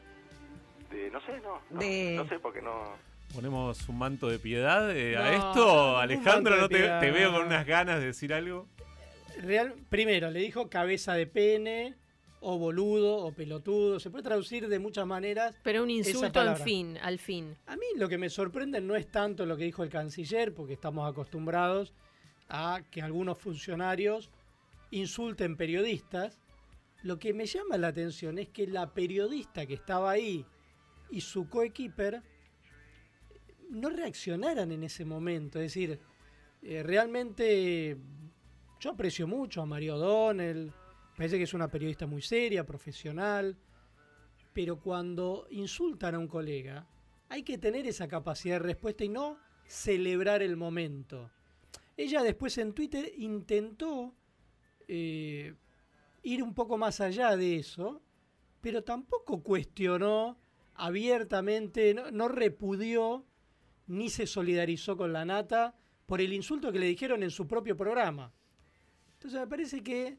De- 0.91 1.09
no 1.11 1.19
sé, 1.25 1.39
no. 1.41 1.61
no, 1.69 1.79
de- 1.79 2.13
No 2.15 2.27
sé 2.27 2.39
porque 2.39 2.61
no. 2.61 2.95
ponemos 3.33 3.87
un 3.89 3.97
manto 3.97 4.27
de 4.29 4.39
piedad 4.39 4.95
eh, 4.95 5.17
a 5.17 5.33
esto. 5.33 5.97
Alejandro, 5.97 6.55
¿no 6.57 6.67
te, 6.69 6.77
piedad. 6.77 6.99
te 7.01 7.11
veo 7.11 7.31
con 7.31 7.47
unas 7.47 7.65
ganas 7.65 7.99
de 7.99 8.07
decir 8.07 8.33
algo? 8.33 8.67
Real, 9.41 9.73
primero, 9.89 10.29
le 10.31 10.39
dijo 10.39 10.69
cabeza 10.69 11.13
de 11.15 11.25
pene, 11.27 11.95
o 12.43 12.57
boludo, 12.57 13.17
o 13.17 13.31
pelotudo. 13.31 13.99
Se 13.99 14.09
puede 14.09 14.23
traducir 14.23 14.67
de 14.67 14.77
muchas 14.77 15.07
maneras. 15.07 15.55
Pero 15.63 15.81
un 15.83 15.89
insulto 15.89 16.33
palabra. 16.33 16.63
fin, 16.63 16.97
al 17.01 17.17
fin. 17.17 17.55
A 17.67 17.75
mí 17.75 17.85
lo 17.95 18.09
que 18.09 18.17
me 18.17 18.29
sorprende 18.29 18.81
no 18.81 18.95
es 18.95 19.07
tanto 19.09 19.45
lo 19.45 19.55
que 19.55 19.63
dijo 19.63 19.83
el 19.83 19.89
canciller, 19.89 20.53
porque 20.53 20.73
estamos 20.73 21.09
acostumbrados 21.09 21.93
a 22.49 22.81
que 22.91 23.01
algunos 23.01 23.37
funcionarios 23.37 24.29
insulten 24.91 25.55
periodistas. 25.55 26.39
Lo 27.01 27.17
que 27.17 27.33
me 27.33 27.45
llama 27.45 27.77
la 27.77 27.87
atención 27.87 28.37
es 28.37 28.49
que 28.49 28.67
la 28.67 28.93
periodista 28.93 29.65
que 29.65 29.73
estaba 29.73 30.11
ahí 30.11 30.45
y 31.09 31.21
su 31.21 31.47
coequiper 31.47 32.21
no 33.69 33.89
reaccionaran 33.89 34.71
en 34.71 34.83
ese 34.83 35.05
momento. 35.05 35.59
Es 35.59 35.73
decir, 35.73 35.99
eh, 36.61 36.83
realmente 36.83 37.97
yo 38.79 38.91
aprecio 38.91 39.27
mucho 39.27 39.61
a 39.61 39.65
María 39.65 39.95
O'Donnell, 39.95 40.73
parece 41.15 41.37
que 41.37 41.43
es 41.43 41.53
una 41.53 41.67
periodista 41.67 42.07
muy 42.07 42.21
seria, 42.21 42.65
profesional, 42.65 43.57
pero 44.53 44.79
cuando 44.79 45.47
insultan 45.49 46.15
a 46.15 46.19
un 46.19 46.27
colega, 46.27 46.87
hay 47.29 47.43
que 47.43 47.57
tener 47.57 47.87
esa 47.87 48.07
capacidad 48.07 48.55
de 48.55 48.67
respuesta 48.67 49.03
y 49.03 49.09
no 49.09 49.37
celebrar 49.67 50.43
el 50.43 50.55
momento. 50.55 51.31
Ella 51.97 52.21
después 52.21 52.57
en 52.57 52.73
Twitter 52.73 53.11
intentó 53.17 54.13
eh, 54.87 55.55
ir 56.23 56.43
un 56.43 56.53
poco 56.53 56.77
más 56.77 57.01
allá 57.01 57.35
de 57.35 57.57
eso, 57.57 58.01
pero 58.61 58.83
tampoco 58.83 59.41
cuestionó 59.43 60.37
abiertamente, 60.75 61.93
no, 61.93 62.11
no 62.11 62.27
repudió 62.27 63.25
ni 63.87 64.09
se 64.09 64.25
solidarizó 64.25 64.97
con 64.97 65.13
la 65.13 65.25
nata 65.25 65.75
por 66.05 66.21
el 66.21 66.33
insulto 66.33 66.71
que 66.71 66.79
le 66.79 66.87
dijeron 66.87 67.23
en 67.23 67.31
su 67.31 67.47
propio 67.47 67.75
programa. 67.75 68.31
Entonces 69.13 69.39
me 69.39 69.47
parece 69.47 69.83
que 69.83 70.17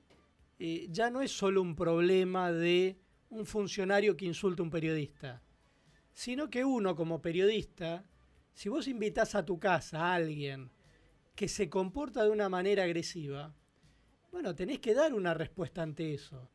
eh, 0.58 0.86
ya 0.90 1.10
no 1.10 1.22
es 1.22 1.32
solo 1.32 1.62
un 1.62 1.74
problema 1.74 2.52
de 2.52 2.98
un 3.30 3.46
funcionario 3.46 4.16
que 4.16 4.24
insulta 4.24 4.62
a 4.62 4.64
un 4.64 4.70
periodista, 4.70 5.42
sino 6.12 6.48
que 6.48 6.64
uno 6.64 6.94
como 6.94 7.20
periodista, 7.20 8.04
si 8.52 8.68
vos 8.68 8.86
invitás 8.86 9.34
a 9.34 9.44
tu 9.44 9.58
casa 9.58 10.00
a 10.00 10.14
alguien 10.14 10.70
que 11.34 11.48
se 11.48 11.68
comporta 11.68 12.22
de 12.22 12.30
una 12.30 12.48
manera 12.48 12.84
agresiva, 12.84 13.54
bueno, 14.30 14.54
tenés 14.54 14.78
que 14.78 14.94
dar 14.94 15.14
una 15.14 15.34
respuesta 15.34 15.82
ante 15.82 16.14
eso. 16.14 16.50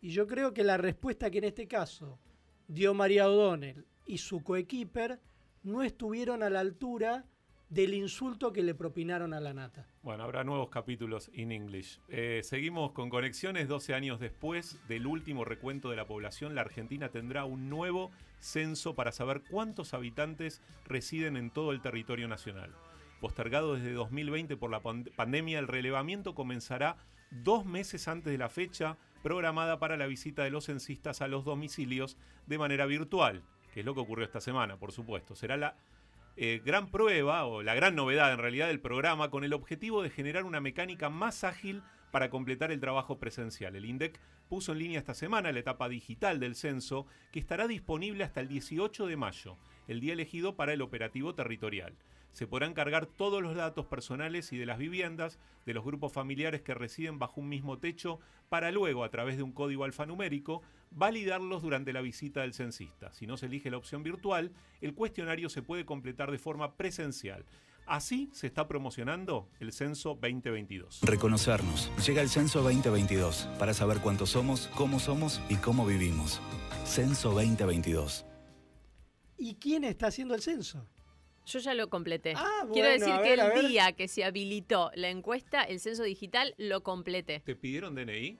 Y 0.00 0.10
yo 0.10 0.26
creo 0.26 0.52
que 0.54 0.64
la 0.64 0.76
respuesta 0.76 1.30
que 1.30 1.38
en 1.38 1.44
este 1.44 1.66
caso 1.66 2.20
dio 2.66 2.94
María 2.94 3.28
O'Donnell 3.28 3.86
y 4.06 4.18
su 4.18 4.42
coequiper 4.42 5.20
no 5.62 5.82
estuvieron 5.82 6.42
a 6.42 6.50
la 6.50 6.60
altura 6.60 7.26
del 7.68 7.92
insulto 7.94 8.52
que 8.52 8.62
le 8.62 8.74
propinaron 8.74 9.34
a 9.34 9.40
la 9.40 9.52
nata. 9.52 9.86
Bueno, 10.02 10.24
habrá 10.24 10.42
nuevos 10.44 10.70
capítulos 10.70 11.30
in 11.34 11.52
English. 11.52 12.00
Eh, 12.08 12.40
seguimos 12.42 12.92
con 12.92 13.10
conexiones. 13.10 13.68
12 13.68 13.92
años 13.94 14.20
después 14.20 14.80
del 14.88 15.06
último 15.06 15.44
recuento 15.44 15.90
de 15.90 15.96
la 15.96 16.06
población, 16.06 16.54
la 16.54 16.62
Argentina 16.62 17.10
tendrá 17.10 17.44
un 17.44 17.68
nuevo 17.68 18.10
censo 18.40 18.94
para 18.94 19.12
saber 19.12 19.42
cuántos 19.50 19.92
habitantes 19.92 20.62
residen 20.86 21.36
en 21.36 21.50
todo 21.50 21.72
el 21.72 21.82
territorio 21.82 22.26
nacional. 22.28 22.74
Postergado 23.20 23.74
desde 23.74 23.92
2020 23.92 24.56
por 24.56 24.70
la 24.70 24.80
pand- 24.82 25.10
pandemia, 25.14 25.58
el 25.58 25.68
relevamiento 25.68 26.34
comenzará 26.34 26.96
dos 27.30 27.66
meses 27.66 28.08
antes 28.08 28.30
de 28.32 28.38
la 28.38 28.48
fecha 28.48 28.96
programada 29.22 29.78
para 29.78 29.96
la 29.96 30.06
visita 30.06 30.44
de 30.44 30.50
los 30.50 30.66
censistas 30.66 31.20
a 31.20 31.28
los 31.28 31.44
domicilios 31.44 32.16
de 32.46 32.56
manera 32.58 32.86
virtual, 32.86 33.42
que 33.74 33.80
es 33.80 33.86
lo 33.86 33.92
que 33.94 34.00
ocurrió 34.00 34.24
esta 34.24 34.40
semana, 34.40 34.78
por 34.78 34.92
supuesto. 34.92 35.34
Será 35.34 35.56
la 35.56 35.76
eh, 36.40 36.62
gran 36.64 36.88
prueba 36.88 37.46
o 37.46 37.64
la 37.64 37.74
gran 37.74 37.96
novedad 37.96 38.32
en 38.32 38.38
realidad 38.38 38.68
del 38.68 38.78
programa 38.78 39.28
con 39.28 39.42
el 39.42 39.52
objetivo 39.52 40.02
de 40.02 40.10
generar 40.10 40.44
una 40.44 40.60
mecánica 40.60 41.10
más 41.10 41.42
ágil 41.42 41.82
para 42.12 42.30
completar 42.30 42.70
el 42.70 42.78
trabajo 42.78 43.18
presencial. 43.18 43.74
El 43.74 43.84
INDEC 43.84 44.20
puso 44.48 44.70
en 44.70 44.78
línea 44.78 45.00
esta 45.00 45.14
semana 45.14 45.50
la 45.50 45.58
etapa 45.58 45.88
digital 45.88 46.38
del 46.38 46.54
censo 46.54 47.06
que 47.32 47.40
estará 47.40 47.66
disponible 47.66 48.22
hasta 48.22 48.40
el 48.40 48.46
18 48.46 49.08
de 49.08 49.16
mayo, 49.16 49.56
el 49.88 49.98
día 49.98 50.12
elegido 50.12 50.54
para 50.54 50.72
el 50.72 50.80
operativo 50.80 51.34
territorial. 51.34 51.96
Se 52.30 52.46
podrán 52.46 52.72
cargar 52.72 53.06
todos 53.06 53.42
los 53.42 53.56
datos 53.56 53.86
personales 53.86 54.52
y 54.52 54.58
de 54.58 54.66
las 54.66 54.78
viviendas 54.78 55.40
de 55.66 55.74
los 55.74 55.84
grupos 55.84 56.12
familiares 56.12 56.62
que 56.62 56.72
residen 56.72 57.18
bajo 57.18 57.40
un 57.40 57.48
mismo 57.48 57.78
techo 57.78 58.20
para 58.48 58.70
luego, 58.70 59.02
a 59.02 59.10
través 59.10 59.38
de 59.38 59.42
un 59.42 59.50
código 59.50 59.82
alfanumérico, 59.82 60.62
validarlos 60.90 61.62
durante 61.62 61.92
la 61.92 62.00
visita 62.00 62.42
del 62.42 62.54
censista. 62.54 63.12
Si 63.12 63.26
no 63.26 63.36
se 63.36 63.46
elige 63.46 63.70
la 63.70 63.76
opción 63.76 64.02
virtual, 64.02 64.52
el 64.80 64.94
cuestionario 64.94 65.48
se 65.48 65.62
puede 65.62 65.84
completar 65.84 66.30
de 66.30 66.38
forma 66.38 66.76
presencial. 66.76 67.44
Así 67.86 68.28
se 68.34 68.46
está 68.46 68.68
promocionando 68.68 69.48
el 69.60 69.72
Censo 69.72 70.10
2022. 70.20 71.00
Reconocernos. 71.02 71.90
Llega 72.06 72.20
el 72.20 72.28
Censo 72.28 72.62
2022 72.62 73.48
para 73.58 73.72
saber 73.72 74.00
cuántos 74.00 74.30
somos, 74.30 74.68
cómo 74.74 75.00
somos 75.00 75.40
y 75.48 75.56
cómo 75.56 75.86
vivimos. 75.86 76.42
Censo 76.84 77.30
2022. 77.30 78.26
¿Y 79.38 79.54
quién 79.54 79.84
está 79.84 80.08
haciendo 80.08 80.34
el 80.34 80.42
censo? 80.42 80.86
Yo 81.46 81.60
ya 81.60 81.72
lo 81.72 81.88
completé. 81.88 82.34
Ah, 82.36 82.66
Quiero 82.70 82.90
bueno, 82.90 83.06
decir 83.06 83.12
a 83.14 83.22
que 83.22 83.32
el 83.32 83.68
día 83.68 83.92
que 83.92 84.06
se 84.06 84.22
habilitó 84.22 84.90
la 84.94 85.08
encuesta, 85.08 85.62
el 85.62 85.80
censo 85.80 86.02
digital, 86.02 86.54
lo 86.58 86.82
completé. 86.82 87.40
¿Te 87.40 87.56
pidieron 87.56 87.94
DNI? 87.94 88.38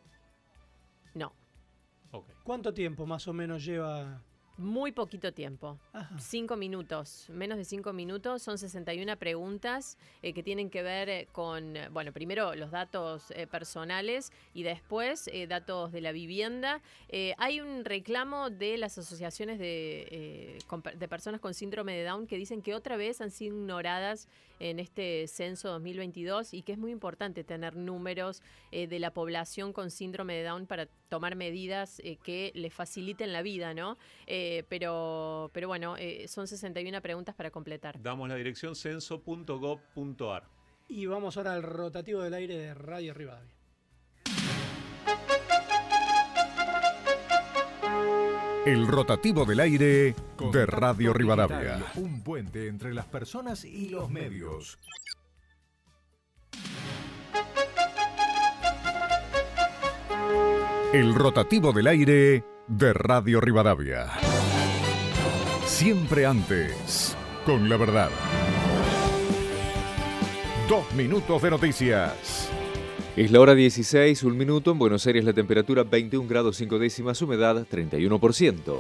¿Cuánto 2.42 2.72
tiempo 2.72 3.06
más 3.06 3.28
o 3.28 3.32
menos 3.32 3.64
lleva? 3.64 4.22
Muy 4.56 4.90
poquito 4.90 5.32
tiempo. 5.32 5.78
Cinco 6.18 6.56
minutos, 6.56 7.28
menos 7.30 7.58
de 7.58 7.64
cinco 7.64 7.92
minutos. 7.92 8.42
Son 8.42 8.58
61 8.58 9.16
preguntas 9.16 9.96
eh, 10.20 10.32
que 10.32 10.42
tienen 10.42 10.68
que 10.68 10.82
ver 10.82 11.08
eh, 11.08 11.28
con, 11.30 11.74
bueno, 11.92 12.12
primero 12.12 12.56
los 12.56 12.72
datos 12.72 13.30
eh, 13.30 13.46
personales 13.46 14.32
y 14.54 14.64
después 14.64 15.28
eh, 15.32 15.46
datos 15.46 15.92
de 15.92 16.00
la 16.00 16.10
vivienda. 16.10 16.82
Eh, 17.08 17.34
hay 17.38 17.60
un 17.60 17.84
reclamo 17.84 18.50
de 18.50 18.78
las 18.78 18.98
asociaciones 18.98 19.60
de, 19.60 20.08
eh, 20.10 20.58
de 20.96 21.08
personas 21.08 21.40
con 21.40 21.54
síndrome 21.54 21.96
de 21.96 22.02
Down 22.02 22.26
que 22.26 22.36
dicen 22.36 22.60
que 22.60 22.74
otra 22.74 22.96
vez 22.96 23.20
han 23.20 23.30
sido 23.30 23.54
ignoradas 23.54 24.26
en 24.58 24.78
este 24.78 25.26
censo 25.28 25.68
2022 25.68 26.54
y 26.54 26.62
que 26.62 26.72
es 26.72 26.78
muy 26.78 26.92
importante 26.92 27.44
tener 27.44 27.76
números 27.76 28.42
eh, 28.72 28.86
de 28.86 28.98
la 28.98 29.12
población 29.12 29.72
con 29.72 29.90
síndrome 29.90 30.34
de 30.34 30.44
Down 30.44 30.66
para 30.66 30.88
tomar 31.08 31.36
medidas 31.36 32.00
eh, 32.04 32.16
que 32.22 32.52
les 32.54 32.72
faciliten 32.72 33.32
la 33.32 33.42
vida, 33.42 33.74
¿no? 33.74 33.96
Eh, 34.26 34.64
pero, 34.68 35.50
pero 35.52 35.68
bueno, 35.68 35.96
eh, 35.96 36.26
son 36.28 36.46
61 36.46 37.00
preguntas 37.02 37.34
para 37.34 37.50
completar. 37.50 38.00
Damos 38.00 38.28
la 38.28 38.36
dirección 38.36 38.74
censo.gov.ar. 38.74 40.44
Y 40.88 41.06
vamos 41.06 41.36
ahora 41.36 41.52
al 41.52 41.62
rotativo 41.62 42.22
del 42.22 42.34
aire 42.34 42.56
de 42.56 42.74
Radio 42.74 43.12
Rivadavia. 43.12 43.57
El 48.66 48.86
rotativo 48.86 49.44
del 49.44 49.60
aire 49.60 50.14
de 50.52 50.66
Radio 50.66 51.12
Rivadavia. 51.12 51.80
Un 51.94 52.22
puente 52.22 52.68
entre 52.68 52.92
las 52.92 53.06
personas 53.06 53.64
y 53.64 53.88
los 53.88 54.10
medios. 54.10 54.78
El 60.92 61.14
rotativo 61.14 61.72
del 61.72 61.86
aire 61.86 62.44
de 62.66 62.92
Radio 62.92 63.40
Rivadavia. 63.40 64.08
Siempre 65.64 66.26
antes, 66.26 67.16
con 67.46 67.68
la 67.68 67.76
verdad. 67.76 68.10
Dos 70.68 70.92
minutos 70.92 71.40
de 71.42 71.50
noticias. 71.50 72.37
Es 73.18 73.32
la 73.32 73.40
hora 73.40 73.56
16, 73.56 74.22
un 74.22 74.38
minuto. 74.38 74.70
En 74.70 74.78
Buenos 74.78 75.04
Aires 75.08 75.24
la 75.24 75.32
temperatura 75.32 75.82
21 75.82 76.28
grados 76.28 76.56
5 76.56 76.78
décimas, 76.78 77.20
humedad 77.20 77.66
31%. 77.68 78.78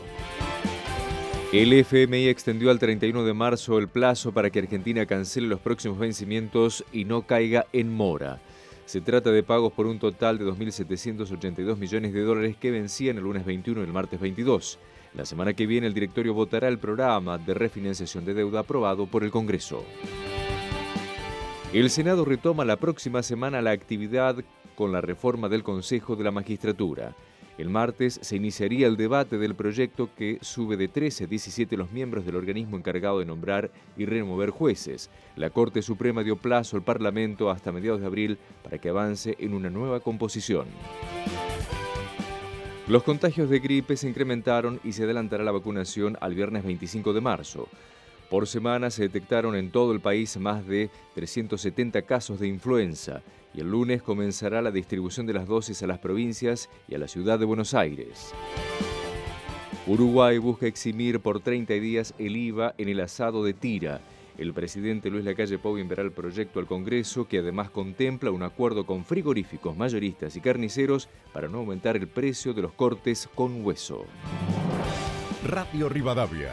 El 1.52 1.72
FMI 1.72 2.28
extendió 2.28 2.70
al 2.70 2.78
31 2.78 3.24
de 3.24 3.34
marzo 3.34 3.78
el 3.78 3.88
plazo 3.88 4.30
para 4.30 4.50
que 4.50 4.60
Argentina 4.60 5.06
cancele 5.06 5.48
los 5.48 5.58
próximos 5.58 5.98
vencimientos 5.98 6.84
y 6.92 7.04
no 7.04 7.22
caiga 7.22 7.66
en 7.72 7.92
mora. 7.92 8.40
Se 8.86 9.00
trata 9.00 9.32
de 9.32 9.42
pagos 9.42 9.72
por 9.72 9.86
un 9.86 9.98
total 9.98 10.38
de 10.38 10.44
2.782 10.44 11.76
millones 11.76 12.12
de 12.12 12.20
dólares 12.20 12.56
que 12.60 12.70
vencían 12.70 13.16
el 13.16 13.24
lunes 13.24 13.44
21 13.44 13.80
y 13.80 13.84
el 13.86 13.92
martes 13.92 14.20
22. 14.20 14.78
La 15.14 15.26
semana 15.26 15.54
que 15.54 15.66
viene 15.66 15.88
el 15.88 15.94
directorio 15.94 16.32
votará 16.32 16.68
el 16.68 16.78
programa 16.78 17.38
de 17.38 17.54
refinanciación 17.54 18.24
de 18.24 18.34
deuda 18.34 18.60
aprobado 18.60 19.06
por 19.06 19.24
el 19.24 19.32
Congreso. 19.32 19.84
El 21.70 21.90
Senado 21.90 22.24
retoma 22.24 22.64
la 22.64 22.76
próxima 22.76 23.22
semana 23.22 23.60
la 23.60 23.72
actividad 23.72 24.36
con 24.74 24.90
la 24.90 25.02
reforma 25.02 25.50
del 25.50 25.62
Consejo 25.62 26.16
de 26.16 26.24
la 26.24 26.30
Magistratura. 26.30 27.14
El 27.58 27.68
martes 27.68 28.18
se 28.22 28.36
iniciaría 28.36 28.86
el 28.86 28.96
debate 28.96 29.36
del 29.36 29.54
proyecto 29.54 30.08
que 30.16 30.38
sube 30.40 30.78
de 30.78 30.88
13 30.88 31.24
a 31.24 31.26
17 31.26 31.76
los 31.76 31.92
miembros 31.92 32.24
del 32.24 32.36
organismo 32.36 32.78
encargado 32.78 33.18
de 33.18 33.26
nombrar 33.26 33.70
y 33.98 34.06
remover 34.06 34.48
jueces. 34.48 35.10
La 35.36 35.50
Corte 35.50 35.82
Suprema 35.82 36.22
dio 36.22 36.36
plazo 36.36 36.78
al 36.78 36.84
Parlamento 36.84 37.50
hasta 37.50 37.70
mediados 37.70 38.00
de 38.00 38.06
abril 38.06 38.38
para 38.62 38.78
que 38.78 38.88
avance 38.88 39.36
en 39.38 39.52
una 39.52 39.68
nueva 39.68 40.00
composición. 40.00 40.68
Los 42.86 43.02
contagios 43.02 43.50
de 43.50 43.58
gripe 43.58 43.98
se 43.98 44.08
incrementaron 44.08 44.80
y 44.84 44.92
se 44.92 45.04
adelantará 45.04 45.44
la 45.44 45.52
vacunación 45.52 46.16
al 46.22 46.34
viernes 46.34 46.64
25 46.64 47.12
de 47.12 47.20
marzo. 47.20 47.68
Por 48.30 48.46
semana 48.46 48.90
se 48.90 49.02
detectaron 49.02 49.56
en 49.56 49.70
todo 49.70 49.92
el 49.92 50.00
país 50.00 50.36
más 50.36 50.66
de 50.66 50.90
370 51.14 52.02
casos 52.02 52.38
de 52.38 52.48
influenza 52.48 53.22
y 53.54 53.60
el 53.60 53.70
lunes 53.70 54.02
comenzará 54.02 54.60
la 54.60 54.70
distribución 54.70 55.26
de 55.26 55.32
las 55.32 55.46
dosis 55.46 55.82
a 55.82 55.86
las 55.86 55.98
provincias 55.98 56.68
y 56.88 56.94
a 56.94 56.98
la 56.98 57.08
ciudad 57.08 57.38
de 57.38 57.46
Buenos 57.46 57.72
Aires. 57.72 58.34
Uruguay 59.86 60.36
busca 60.36 60.66
eximir 60.66 61.20
por 61.20 61.40
30 61.40 61.72
días 61.74 62.14
el 62.18 62.36
IVA 62.36 62.74
en 62.76 62.90
el 62.90 63.00
asado 63.00 63.42
de 63.42 63.54
tira. 63.54 64.02
El 64.36 64.52
presidente 64.52 65.08
Luis 65.08 65.24
Lacalle 65.24 65.58
Pou 65.58 65.78
enviará 65.78 66.02
el 66.02 66.12
proyecto 66.12 66.60
al 66.60 66.66
Congreso 66.66 67.26
que 67.26 67.38
además 67.38 67.70
contempla 67.70 68.30
un 68.30 68.42
acuerdo 68.42 68.84
con 68.84 69.04
frigoríficos, 69.06 69.76
mayoristas 69.76 70.36
y 70.36 70.42
carniceros 70.42 71.08
para 71.32 71.48
no 71.48 71.58
aumentar 71.58 71.96
el 71.96 72.06
precio 72.06 72.52
de 72.52 72.62
los 72.62 72.72
cortes 72.74 73.28
con 73.34 73.64
hueso. 73.64 74.04
Radio 75.44 75.88
Rivadavia, 75.88 76.52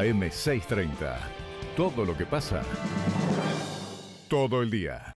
AM630. 0.00 1.16
Todo 1.76 2.04
lo 2.04 2.16
que 2.16 2.26
pasa, 2.26 2.62
todo 4.28 4.62
el 4.62 4.70
día. 4.70 5.12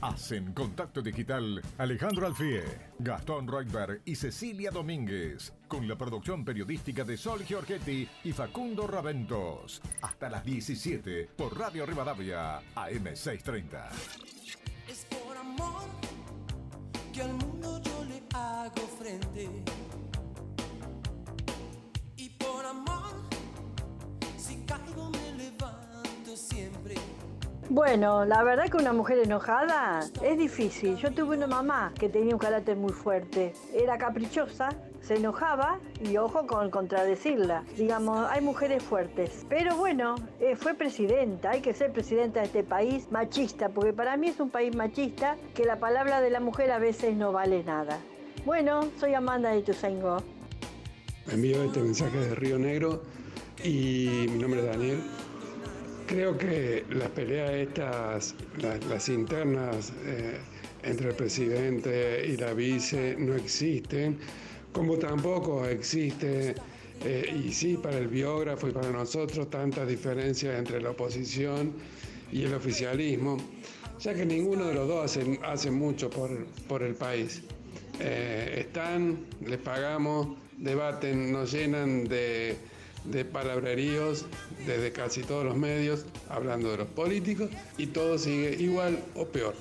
Hacen 0.00 0.52
contacto 0.52 1.02
digital 1.02 1.60
Alejandro 1.76 2.26
Alfie, 2.26 2.62
Gastón 3.00 3.48
Reutberg 3.48 4.00
y 4.04 4.14
Cecilia 4.14 4.70
Domínguez, 4.70 5.52
con 5.66 5.88
la 5.88 5.96
producción 5.96 6.44
periodística 6.44 7.02
de 7.04 7.16
Sol 7.16 7.44
Giorgetti 7.44 8.08
y 8.22 8.32
Facundo 8.32 8.86
Raventos. 8.86 9.82
Hasta 10.02 10.28
las 10.30 10.44
17 10.44 11.30
por 11.36 11.58
Radio 11.58 11.84
Rivadavia, 11.84 12.60
AM630. 12.76 13.88
Es 14.88 15.04
por 15.06 15.36
amor 15.36 15.82
que 17.12 17.22
al 17.22 17.32
mundo 17.34 17.80
yo 17.82 18.04
le 18.04 18.22
hago 18.34 18.86
frente. 19.00 19.48
Y 22.16 22.30
por 22.30 22.64
amor, 22.64 23.27
caigo 24.68 25.10
me 25.10 25.42
levanto 25.42 26.36
siempre. 26.36 26.94
Bueno, 27.70 28.24
la 28.24 28.42
verdad 28.42 28.68
que 28.68 28.76
una 28.76 28.92
mujer 28.92 29.18
enojada 29.18 30.00
es 30.22 30.38
difícil. 30.38 30.96
Yo 30.96 31.12
tuve 31.12 31.36
una 31.36 31.46
mamá 31.46 31.92
que 31.98 32.08
tenía 32.08 32.34
un 32.34 32.38
carácter 32.38 32.76
muy 32.76 32.92
fuerte. 32.92 33.52
Era 33.74 33.98
caprichosa, 33.98 34.70
se 35.00 35.16
enojaba 35.16 35.78
y 36.02 36.16
ojo 36.16 36.46
con 36.46 36.70
contradecirla. 36.70 37.64
Digamos, 37.76 38.26
hay 38.30 38.40
mujeres 38.40 38.82
fuertes. 38.82 39.44
Pero 39.48 39.76
bueno, 39.76 40.16
eh, 40.40 40.56
fue 40.56 40.74
presidenta. 40.74 41.50
Hay 41.50 41.60
que 41.60 41.74
ser 41.74 41.92
presidenta 41.92 42.40
de 42.40 42.46
este 42.46 42.62
país 42.62 43.10
machista, 43.10 43.68
porque 43.68 43.92
para 43.92 44.16
mí 44.16 44.28
es 44.28 44.40
un 44.40 44.50
país 44.50 44.74
machista 44.74 45.36
que 45.54 45.64
la 45.64 45.76
palabra 45.78 46.20
de 46.20 46.30
la 46.30 46.40
mujer 46.40 46.70
a 46.70 46.78
veces 46.78 47.16
no 47.16 47.32
vale 47.32 47.64
nada. 47.64 47.98
Bueno, 48.44 48.88
soy 48.98 49.14
Amanda 49.14 49.50
de 49.50 49.62
Tuzaingó. 49.62 50.22
Envío 51.30 51.62
este 51.64 51.80
mensaje 51.80 52.18
de 52.18 52.34
Río 52.34 52.58
Negro 52.58 53.02
y 53.64 54.26
mi 54.30 54.38
nombre 54.38 54.60
es 54.60 54.66
Daniel. 54.66 54.98
Creo 56.06 56.38
que 56.38 56.84
las 56.90 57.08
peleas 57.10 57.50
estas, 57.50 58.34
las, 58.88 59.08
internas 59.08 59.92
eh, 60.04 60.38
entre 60.82 61.10
el 61.10 61.14
presidente 61.14 62.26
y 62.26 62.36
la 62.36 62.54
vice 62.54 63.16
no 63.18 63.34
existen, 63.34 64.18
como 64.72 64.96
tampoco 64.96 65.66
existe, 65.66 66.54
eh, 67.04 67.42
y 67.44 67.52
sí 67.52 67.78
para 67.82 67.98
el 67.98 68.08
biógrafo 68.08 68.68
y 68.68 68.72
para 68.72 68.90
nosotros, 68.90 69.50
tantas 69.50 69.86
diferencias 69.86 70.58
entre 70.58 70.80
la 70.80 70.90
oposición 70.90 71.74
y 72.32 72.44
el 72.44 72.54
oficialismo, 72.54 73.36
ya 74.00 74.14
que 74.14 74.24
ninguno 74.24 74.66
de 74.66 74.74
los 74.74 74.88
dos 74.88 75.04
hace, 75.04 75.38
hace 75.44 75.70
mucho 75.70 76.08
por, 76.08 76.30
por 76.68 76.82
el 76.82 76.94
país. 76.94 77.42
Eh, 78.00 78.60
están, 78.60 79.26
les 79.44 79.58
pagamos, 79.58 80.38
debaten, 80.56 81.32
nos 81.32 81.52
llenan 81.52 82.04
de, 82.04 82.56
de 83.10 83.24
palabreríos 83.24 84.26
desde 84.66 84.92
casi 84.92 85.22
todos 85.22 85.44
los 85.44 85.56
medios, 85.56 86.04
hablando 86.28 86.70
de 86.70 86.78
los 86.78 86.88
políticos, 86.88 87.50
y 87.76 87.86
todo 87.86 88.18
sigue 88.18 88.56
igual 88.58 89.02
o 89.14 89.24
peor. 89.26 89.54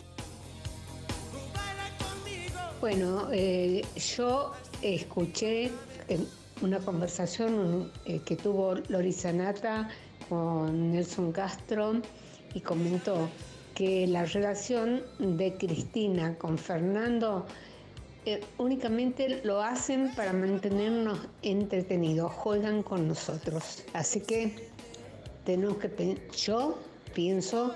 Bueno, 2.80 3.30
eh, 3.32 3.84
yo 4.16 4.54
escuché 4.82 5.72
eh, 6.08 6.20
una 6.62 6.80
conversación 6.80 7.92
eh, 8.06 8.22
que 8.24 8.36
tuvo 8.36 8.76
Lori 8.88 9.12
Sanata 9.12 9.90
con 10.30 10.92
Nelson 10.92 11.32
Castro 11.32 11.94
y 12.54 12.62
comentó 12.62 13.30
que 13.74 14.08
la 14.08 14.26
relación 14.26 15.04
de 15.20 15.54
Cristina 15.54 16.36
con 16.38 16.58
Fernando 16.58 17.46
únicamente 18.58 19.42
lo 19.44 19.62
hacen 19.62 20.14
para 20.16 20.34
mantenernos 20.34 21.20
entretenidos, 21.42 22.32
juegan 22.32 22.84
con 22.84 23.08
nosotros. 23.08 23.84
Así 23.94 24.22
que 24.22 24.70
tenemos 25.46 25.78
que 25.78 26.18
yo 26.36 26.78
pienso, 27.14 27.76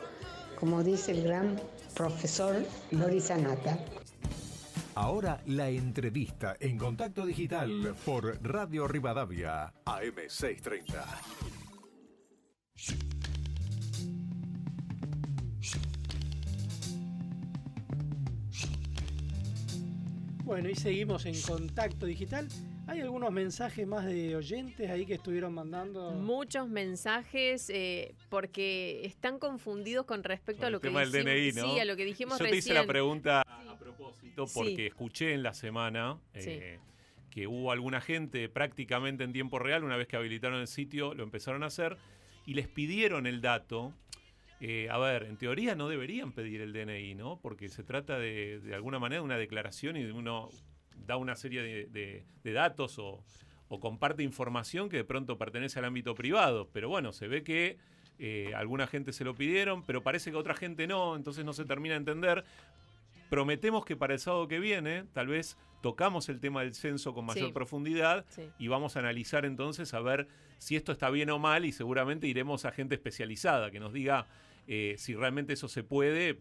como 0.60 0.84
dice 0.84 1.12
el 1.12 1.24
gran 1.24 1.60
profesor 1.96 2.56
Lori 2.92 3.22
Sanata. 3.22 3.78
Ahora 4.96 5.42
la 5.46 5.70
entrevista 5.70 6.58
en 6.60 6.78
contacto 6.78 7.26
digital 7.26 7.96
por 8.06 8.38
Radio 8.44 8.88
Rivadavia, 8.88 9.74
AM630. 9.86 11.51
Bueno, 20.52 20.68
y 20.68 20.76
seguimos 20.76 21.26
en 21.26 21.42
contacto 21.44 22.06
digital. 22.06 22.46
Hay 22.86 23.00
algunos 23.00 23.32
mensajes 23.32 23.88
más 23.88 24.06
de 24.06 24.36
oyentes 24.36 24.90
ahí 24.90 25.06
que 25.06 25.14
estuvieron 25.14 25.54
mandando. 25.54 26.12
Muchos 26.12 26.68
mensajes 26.68 27.70
eh, 27.70 28.16
porque 28.28 29.00
están 29.06 29.40
confundidos 29.40 30.06
con 30.06 30.26
respecto 30.26 30.66
a 30.66 30.68
el 30.68 30.74
lo 30.74 30.82
que 30.82 30.90
tema 30.90 31.00
del 31.06 31.14
dijimos- 31.14 31.34
DNI, 31.34 31.52
¿no? 31.54 31.74
Sí, 31.74 31.80
a 31.80 31.86
lo 31.86 31.96
que 31.96 32.04
dijimos 32.04 32.38
Yo 32.38 32.50
te 32.50 32.58
hice 32.58 32.74
la 32.74 32.86
pregunta 32.86 33.44
a 33.48 33.78
propósito 33.80 34.46
porque 34.54 34.76
Sí. 34.76 34.86
escuché 34.88 35.34
en 35.34 35.42
la 35.42 35.54
semana 35.54 36.20
eh, 36.34 36.80
que 37.30 37.48
hubo 37.48 37.72
alguna 37.72 38.02
gente 38.02 38.50
prácticamente 38.50 39.24
en 39.24 39.32
tiempo 39.32 39.58
real, 39.58 39.86
una 39.86 39.96
vez 39.96 40.10
que 40.10 40.18
habilitaron 40.18 40.60
el 40.60 40.68
sitio, 40.68 41.14
lo 41.14 41.24
empezaron 41.24 41.64
a 41.64 41.68
hacer 41.68 41.96
y 42.46 42.56
les 42.56 42.68
pidieron 42.68 43.26
el 43.26 43.40
dato. 43.40 43.94
Eh, 44.64 44.88
a 44.92 44.98
ver, 45.00 45.24
en 45.24 45.38
teoría 45.38 45.74
no 45.76 45.90
deberían 45.90 46.32
pedir 46.34 46.62
el 46.62 46.72
DNI, 46.72 47.16
¿no? 47.16 47.40
Porque 47.42 47.68
se 47.68 47.84
trata 47.84 48.20
de, 48.20 48.60
de 48.60 48.76
alguna 48.76 49.00
manera 49.00 49.20
de 49.22 49.26
una 49.26 49.38
declaración 49.38 49.98
y 49.98 50.04
de 50.04 50.12
uno 50.12 50.50
da 50.96 51.18
una 51.18 51.36
serie 51.36 51.64
de, 51.64 51.86
de- 51.88 52.24
de 52.44 52.54
datos 52.54 53.00
o, 53.00 53.24
o 53.70 53.80
comparte 53.80 54.22
información 54.22 54.88
que 54.88 54.98
de 54.98 55.04
pronto 55.04 55.38
pertenece 55.40 55.80
al 55.80 55.86
ámbito 55.86 56.14
privado. 56.14 56.70
Pero 56.72 56.90
bueno, 56.90 57.12
se 57.12 57.28
ve 57.28 57.44
que 57.44 57.78
eh, 58.20 58.54
alguna 58.56 58.86
gente 58.86 59.14
se 59.14 59.24
lo 59.24 59.34
pidieron, 59.34 59.84
pero 59.84 60.04
parece 60.04 60.30
que 60.30 60.38
otra 60.38 60.54
gente 60.54 60.86
no, 60.86 61.16
entonces 61.16 61.44
no 61.44 61.54
se 61.54 61.66
termina 61.66 61.96
de 61.96 62.00
entender. 62.00 62.44
Prometemos 63.30 63.86
que 63.86 63.96
para 63.96 64.14
el 64.14 64.20
sábado 64.20 64.48
que 64.48 64.60
viene, 64.60 65.06
tal 65.14 65.28
vez 65.28 65.58
tocamos 65.82 66.28
el 66.30 66.40
tema 66.40 66.62
del 66.62 66.76
censo 66.76 67.14
con 67.14 67.26
mayor 67.26 67.48
Sí. 67.48 67.54
profundidad 67.54 68.26
Sí. 68.30 68.44
y 68.60 68.68
vamos 68.68 68.96
a 68.96 69.00
analizar 69.00 69.46
entonces 69.46 69.94
a 69.96 70.02
ver 70.02 70.28
si 70.60 70.76
esto 70.76 70.92
está 70.92 71.10
bien 71.10 71.30
o 71.32 71.40
mal 71.40 71.66
y 71.66 71.72
seguramente 71.72 72.28
iremos 72.28 72.66
a 72.66 72.72
gente 72.72 72.94
especializada 72.94 73.72
que 73.72 73.80
nos 73.80 73.94
diga 73.94 74.28
eh, 74.68 74.96
si 74.98 75.16
realmente 75.16 75.54
eso 75.54 75.68
se 75.68 75.84
puede 75.84 76.40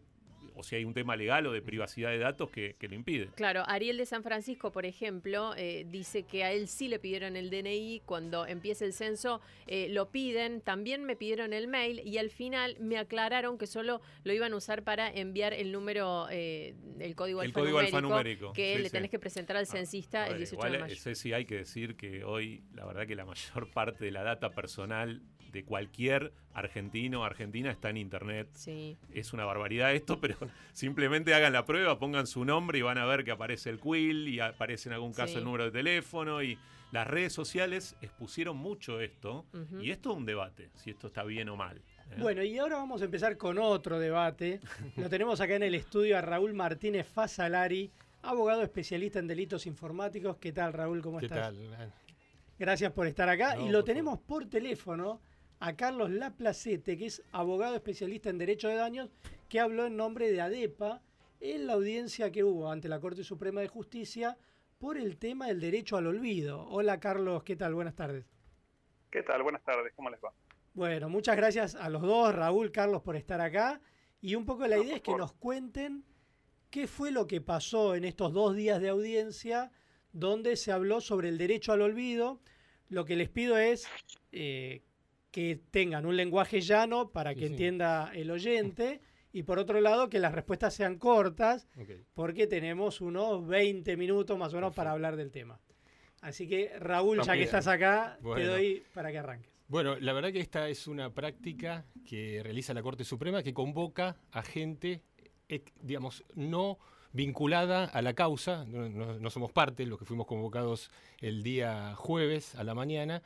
o 0.56 0.62
si 0.62 0.76
hay 0.76 0.84
un 0.84 0.92
tema 0.92 1.16
legal 1.16 1.46
o 1.46 1.52
de 1.52 1.62
privacidad 1.62 2.10
de 2.10 2.18
datos 2.18 2.50
que, 2.50 2.74
que 2.78 2.88
lo 2.88 2.94
impide. 2.94 3.28
Claro, 3.34 3.62
Ariel 3.66 3.96
de 3.96 4.04
San 4.04 4.22
Francisco, 4.22 4.72
por 4.72 4.84
ejemplo, 4.84 5.54
eh, 5.56 5.86
dice 5.88 6.24
que 6.24 6.44
a 6.44 6.52
él 6.52 6.68
sí 6.68 6.88
le 6.88 6.98
pidieron 6.98 7.36
el 7.36 7.48
DNI, 7.50 8.02
cuando 8.04 8.46
empiece 8.46 8.84
el 8.84 8.92
censo 8.92 9.40
eh, 9.66 9.88
lo 9.90 10.10
piden, 10.10 10.60
también 10.60 11.04
me 11.04 11.16
pidieron 11.16 11.52
el 11.54 11.66
mail 11.68 12.02
y 12.04 12.18
al 12.18 12.30
final 12.30 12.76
me 12.80 12.98
aclararon 12.98 13.56
que 13.56 13.66
solo 13.66 14.02
lo 14.24 14.32
iban 14.34 14.52
a 14.52 14.56
usar 14.56 14.82
para 14.82 15.08
enviar 15.10 15.54
el 15.54 15.72
número, 15.72 16.26
eh, 16.30 16.74
el 16.98 17.14
código, 17.14 17.42
El 17.42 17.52
código 17.52 17.78
alfanumérico, 17.78 18.52
que 18.52 18.74
sí, 18.76 18.82
le 18.82 18.88
sí. 18.88 18.92
tenés 18.92 19.10
que 19.10 19.18
presentar 19.18 19.56
al 19.56 19.66
censista 19.66 20.24
A 20.24 20.26
el 20.26 20.32
ver, 20.32 20.38
18 20.40 20.54
igual, 20.56 20.72
de 20.72 20.78
mayo. 20.80 20.94
eh, 20.94 20.98
Ceci, 20.98 21.32
hay 21.32 21.46
que 21.46 21.56
decir 21.56 21.96
que 21.96 22.24
hoy, 22.24 22.64
la 22.74 22.84
verdad 22.84 23.06
que 23.06 23.14
la 23.14 23.24
mayor 23.24 23.70
parte 23.72 24.04
de 24.04 24.10
la 24.10 24.22
data 24.24 24.50
personal 24.50 25.22
de 25.53 25.64
cualquier 25.64 26.32
argentino 26.53 27.20
o 27.20 27.24
argentina 27.24 27.70
está 27.70 27.90
en 27.90 27.96
internet. 27.96 28.48
Sí. 28.55 28.96
Es 29.12 29.32
una 29.32 29.44
barbaridad 29.44 29.92
esto, 29.94 30.20
pero 30.20 30.36
simplemente 30.72 31.34
hagan 31.34 31.53
la 31.53 31.64
prueba, 31.64 31.98
pongan 31.98 32.26
su 32.26 32.44
nombre 32.44 32.78
y 32.78 32.82
van 32.82 32.98
a 32.98 33.05
ver 33.07 33.24
que 33.24 33.30
aparece 33.30 33.70
el 33.70 33.78
quill 33.80 34.28
y 34.28 34.40
aparece 34.40 34.88
en 34.88 34.94
algún 34.94 35.12
caso 35.12 35.32
Sí. 35.32 35.38
el 35.38 35.44
número 35.44 35.64
de 35.64 35.70
teléfono 35.70 36.42
y 36.42 36.59
las 36.92 37.07
redes 37.07 37.32
sociales 37.32 37.94
expusieron 38.03 38.57
mucho 38.57 39.01
esto 39.01 39.46
y 39.80 39.90
esto 39.92 40.11
es 40.11 40.16
un 40.16 40.26
debate, 40.26 40.70
si 40.74 40.90
esto 40.90 41.07
está 41.07 41.22
bien 41.22 41.48
o 41.48 41.57
mal. 41.57 41.76
¿eh? 41.78 42.16
Bueno, 42.18 42.42
y 42.42 42.59
ahora 42.59 42.76
vamos 42.76 43.01
a 43.03 43.05
empezar 43.05 43.36
con 43.36 43.59
otro 43.59 44.01
debate. 44.01 44.61
Lo 44.96 45.09
tenemos 45.09 45.40
acá 45.40 45.55
en 45.55 45.62
el 45.62 45.76
estudio 45.76 46.18
a 46.18 46.20
Raúl 46.20 46.53
Martínez 46.53 47.07
Fasalari, 47.07 47.92
abogado 48.22 48.62
especialista 48.64 49.20
en 49.20 49.28
delitos 49.28 49.66
informáticos. 49.66 50.36
¿Qué 50.38 50.51
tal, 50.53 50.72
Raúl? 50.72 51.01
¿Cómo 51.01 51.18
¿Qué 51.20 51.26
estás? 51.26 51.55
tal? 51.55 51.92
Gracias 52.59 52.92
por 52.92 53.07
estar 53.07 53.28
acá. 53.28 53.55
No, 53.55 53.66
y 53.66 53.70
lo 53.70 53.78
por 53.78 53.84
tenemos 53.86 54.18
por 54.18 54.46
teléfono 54.46 55.20
a 55.61 55.76
Carlos 55.76 56.11
Laplacete, 56.11 56.96
que 56.96 57.06
es 57.06 57.22
abogado 57.32 57.76
especialista 57.76 58.30
en 58.30 58.38
derecho 58.38 58.68
de 58.68 58.76
daños, 58.76 59.11
que 59.48 59.61
habló 59.61 59.86
en 59.86 59.96
nombre 59.96 60.32
de 60.32 60.40
ADEPA 60.40 61.02
en 61.40 61.66
la 61.66 61.74
audiencia 61.74 62.32
que 62.32 62.44
hubo 62.44 62.70
ante 62.70 62.88
la 62.88 62.98
Corte 62.98 63.24
Suprema 63.24 63.61
de 63.61 63.68
Justicia 63.68 64.38
por 64.78 64.96
el 64.96 65.18
tema 65.18 65.48
del 65.48 65.61
derecho 65.61 65.98
al 65.98 66.06
olvido. 66.06 66.66
Hola, 66.68 66.98
Carlos, 66.98 67.42
¿qué 67.44 67.56
tal? 67.56 67.74
Buenas 67.74 67.94
tardes. 67.94 68.24
¿Qué 69.11 69.22
tal? 69.22 69.42
Buenas 69.42 69.62
tardes, 69.62 69.92
¿cómo 69.94 70.08
les 70.08 70.20
va? 70.20 70.32
Bueno, 70.72 71.11
muchas 71.11 71.36
gracias 71.36 71.74
a 71.74 71.90
los 71.90 72.02
dos, 72.02 72.34
Raúl, 72.34 72.72
Carlos, 72.72 73.02
por 73.02 73.16
estar 73.16 73.40
acá. 73.40 73.80
Y 74.22 74.36
un 74.36 74.46
poco 74.46 74.66
la 74.66 74.78
idea 74.78 74.96
es 74.96 75.02
que 75.02 75.14
nos 75.14 75.32
cuenten 75.32 76.04
qué 76.70 76.86
fue 76.86 77.11
lo 77.11 77.26
que 77.26 77.40
pasó 77.42 77.94
en 77.94 78.04
estos 78.04 78.32
dos 78.32 78.56
días 78.56 78.80
de 78.80 78.88
audiencia 78.88 79.72
donde 80.12 80.56
se 80.56 80.72
habló 80.72 81.00
sobre 81.00 81.28
el 81.28 81.36
derecho 81.36 81.72
al 81.72 81.82
olvido. 81.82 82.40
Lo 82.88 83.04
que 83.04 83.16
les 83.16 83.28
pido 83.28 83.58
es 83.58 83.88
eh, 84.32 84.82
que 85.30 85.60
tengan 85.70 86.06
un 86.06 86.16
lenguaje 86.16 86.60
llano 86.60 87.10
para 87.10 87.34
que 87.34 87.40
sí. 87.46 87.52
entienda 87.52 88.10
el 88.14 88.30
oyente. 88.30 89.00
Y 89.32 89.44
por 89.44 89.60
otro 89.60 89.80
lado, 89.80 90.10
que 90.10 90.18
las 90.18 90.32
respuestas 90.34 90.74
sean 90.74 90.98
cortas, 90.98 91.68
porque 92.14 92.48
tenemos 92.48 93.00
unos 93.00 93.46
20 93.46 93.96
minutos 93.96 94.36
más 94.36 94.52
o 94.52 94.56
menos 94.56 94.74
para 94.74 94.90
hablar 94.90 95.14
del 95.14 95.30
tema. 95.30 95.60
Así 96.20 96.48
que, 96.48 96.72
Raúl, 96.80 97.22
ya 97.22 97.34
que 97.34 97.44
estás 97.44 97.68
acá, 97.68 98.18
te 98.34 98.44
doy 98.44 98.82
para 98.92 99.12
que 99.12 99.18
arranques. 99.18 99.48
Bueno, 99.68 99.94
la 100.00 100.12
verdad 100.14 100.32
que 100.32 100.40
esta 100.40 100.68
es 100.68 100.88
una 100.88 101.14
práctica 101.14 101.84
que 102.04 102.40
realiza 102.42 102.74
la 102.74 102.82
Corte 102.82 103.04
Suprema 103.04 103.44
que 103.44 103.54
convoca 103.54 104.16
a 104.32 104.42
gente, 104.42 105.00
eh, 105.48 105.62
digamos, 105.80 106.24
no 106.34 106.78
vinculada 107.12 107.84
a 107.84 108.02
la 108.02 108.14
causa, 108.14 108.64
no, 108.66 108.88
no- 108.88 109.16
no 109.20 109.30
somos 109.30 109.52
parte, 109.52 109.86
los 109.86 109.96
que 110.00 110.06
fuimos 110.06 110.26
convocados 110.26 110.90
el 111.20 111.44
día 111.44 111.94
jueves 111.94 112.56
a 112.56 112.64
la 112.64 112.74
mañana, 112.74 113.22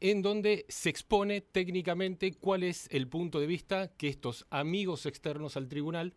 en 0.00 0.22
donde 0.22 0.66
se 0.68 0.90
expone 0.90 1.40
técnicamente 1.40 2.32
cuál 2.32 2.62
es 2.62 2.88
el 2.90 3.08
punto 3.08 3.40
de 3.40 3.46
vista 3.46 3.88
que 3.96 4.08
estos 4.08 4.46
amigos 4.50 5.06
externos 5.06 5.56
al 5.56 5.68
tribunal 5.68 6.14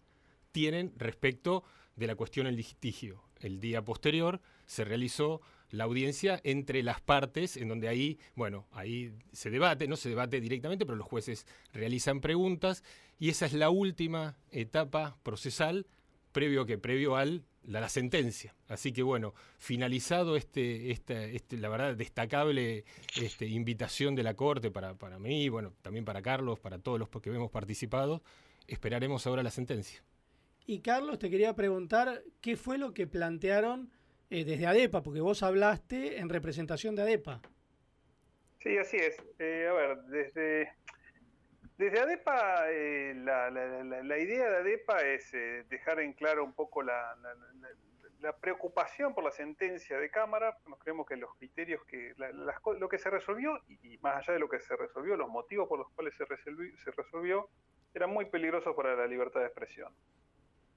tienen 0.51 0.93
respecto 0.97 1.63
de 1.95 2.07
la 2.07 2.15
cuestión 2.15 2.45
del 2.45 2.55
litigio. 2.55 3.23
El 3.39 3.59
día 3.59 3.83
posterior 3.83 4.41
se 4.65 4.83
realizó 4.83 5.41
la 5.69 5.83
audiencia 5.83 6.41
entre 6.43 6.81
las 6.83 7.01
partes, 7.01 7.55
en 7.57 7.67
donde 7.67 7.87
ahí, 7.87 8.19
bueno, 8.35 8.67
ahí 8.71 9.13
se 9.31 9.49
debate, 9.49 9.87
no 9.87 9.97
se 9.97 10.09
debate 10.09 10.41
directamente, 10.41 10.85
pero 10.85 10.97
los 10.97 11.07
jueces 11.07 11.45
realizan 11.73 12.21
preguntas 12.21 12.83
y 13.19 13.29
esa 13.29 13.45
es 13.45 13.53
la 13.53 13.69
última 13.69 14.37
etapa 14.51 15.17
procesal 15.23 15.85
previo 16.31 16.65
que 16.65 16.77
previo 16.77 17.15
al 17.15 17.43
la, 17.69 17.79
la 17.79 17.89
sentencia. 17.89 18.55
Así 18.67 18.91
que 18.91 19.03
bueno, 19.03 19.33
finalizado 19.57 20.35
este, 20.35 20.91
esta, 20.91 21.23
este, 21.23 21.57
la 21.57 21.69
verdad, 21.69 21.95
destacable 21.95 22.83
este, 23.21 23.45
invitación 23.45 24.15
de 24.15 24.23
la 24.23 24.33
Corte 24.33 24.71
para, 24.71 24.95
para 24.95 25.19
mí, 25.19 25.49
bueno, 25.49 25.73
también 25.81 26.05
para 26.05 26.21
Carlos, 26.21 26.59
para 26.59 26.79
todos 26.79 26.99
los 26.99 27.09
que 27.09 27.29
hemos 27.29 27.51
participado, 27.51 28.21
esperaremos 28.67 29.25
ahora 29.27 29.43
la 29.43 29.51
sentencia. 29.51 30.03
Y 30.65 30.81
Carlos, 30.81 31.17
te 31.19 31.29
quería 31.29 31.55
preguntar 31.55 32.21
qué 32.41 32.55
fue 32.55 32.77
lo 32.77 32.93
que 32.93 33.07
plantearon 33.07 33.91
eh, 34.29 34.45
desde 34.45 34.67
ADEPA, 34.67 35.01
porque 35.01 35.21
vos 35.21 35.41
hablaste 35.41 36.19
en 36.19 36.29
representación 36.29 36.95
de 36.95 37.01
ADEPA. 37.01 37.41
Sí, 38.61 38.77
así 38.77 38.97
es. 38.97 39.17
Eh, 39.39 39.67
a 39.67 39.73
ver, 39.73 40.01
desde, 40.03 40.73
desde 41.79 42.01
ADEPA, 42.01 42.71
eh, 42.71 43.13
la, 43.15 44.17
idea 44.17 44.49
de 44.49 44.57
ADEPA 44.57 44.99
es 44.99 45.33
eh, 45.33 45.63
dejar 45.69 46.01
en 46.01 46.11
claro 46.11 46.43
un 46.43 46.51
poco 46.51 46.83
la, 46.83 47.15
preocupación 48.41 49.15
por 49.15 49.23
la 49.23 49.31
sentencia 49.31 49.97
de 49.97 50.11
Cámara. 50.11 50.57
Nos 50.67 50.77
creemos 50.79 51.07
que 51.07 51.15
los 51.15 51.33
criterios 51.37 51.81
que, 51.85 52.13
lo 52.77 52.89
que 52.89 52.97
se 52.97 53.09
resolvió, 53.09 53.61
y, 53.81 53.97
más 53.99 54.17
allá 54.17 54.33
de 54.33 54.39
lo 54.39 54.49
que 54.49 54.59
se 54.59 54.75
resolvió, 54.75 55.15
los 55.15 55.29
motivos 55.29 55.69
por 55.69 55.79
los 55.79 55.89
cuales 55.91 56.13
se 56.17 56.25
resolvió, 56.25 56.77
se 56.83 56.91
resolvió 56.91 57.49
eran 57.93 58.09
muy 58.09 58.25
peligrosos 58.25 58.75
para 58.75 58.93
la 58.97 59.07
libertad 59.07 59.39
de 59.39 59.45
expresión. 59.45 59.93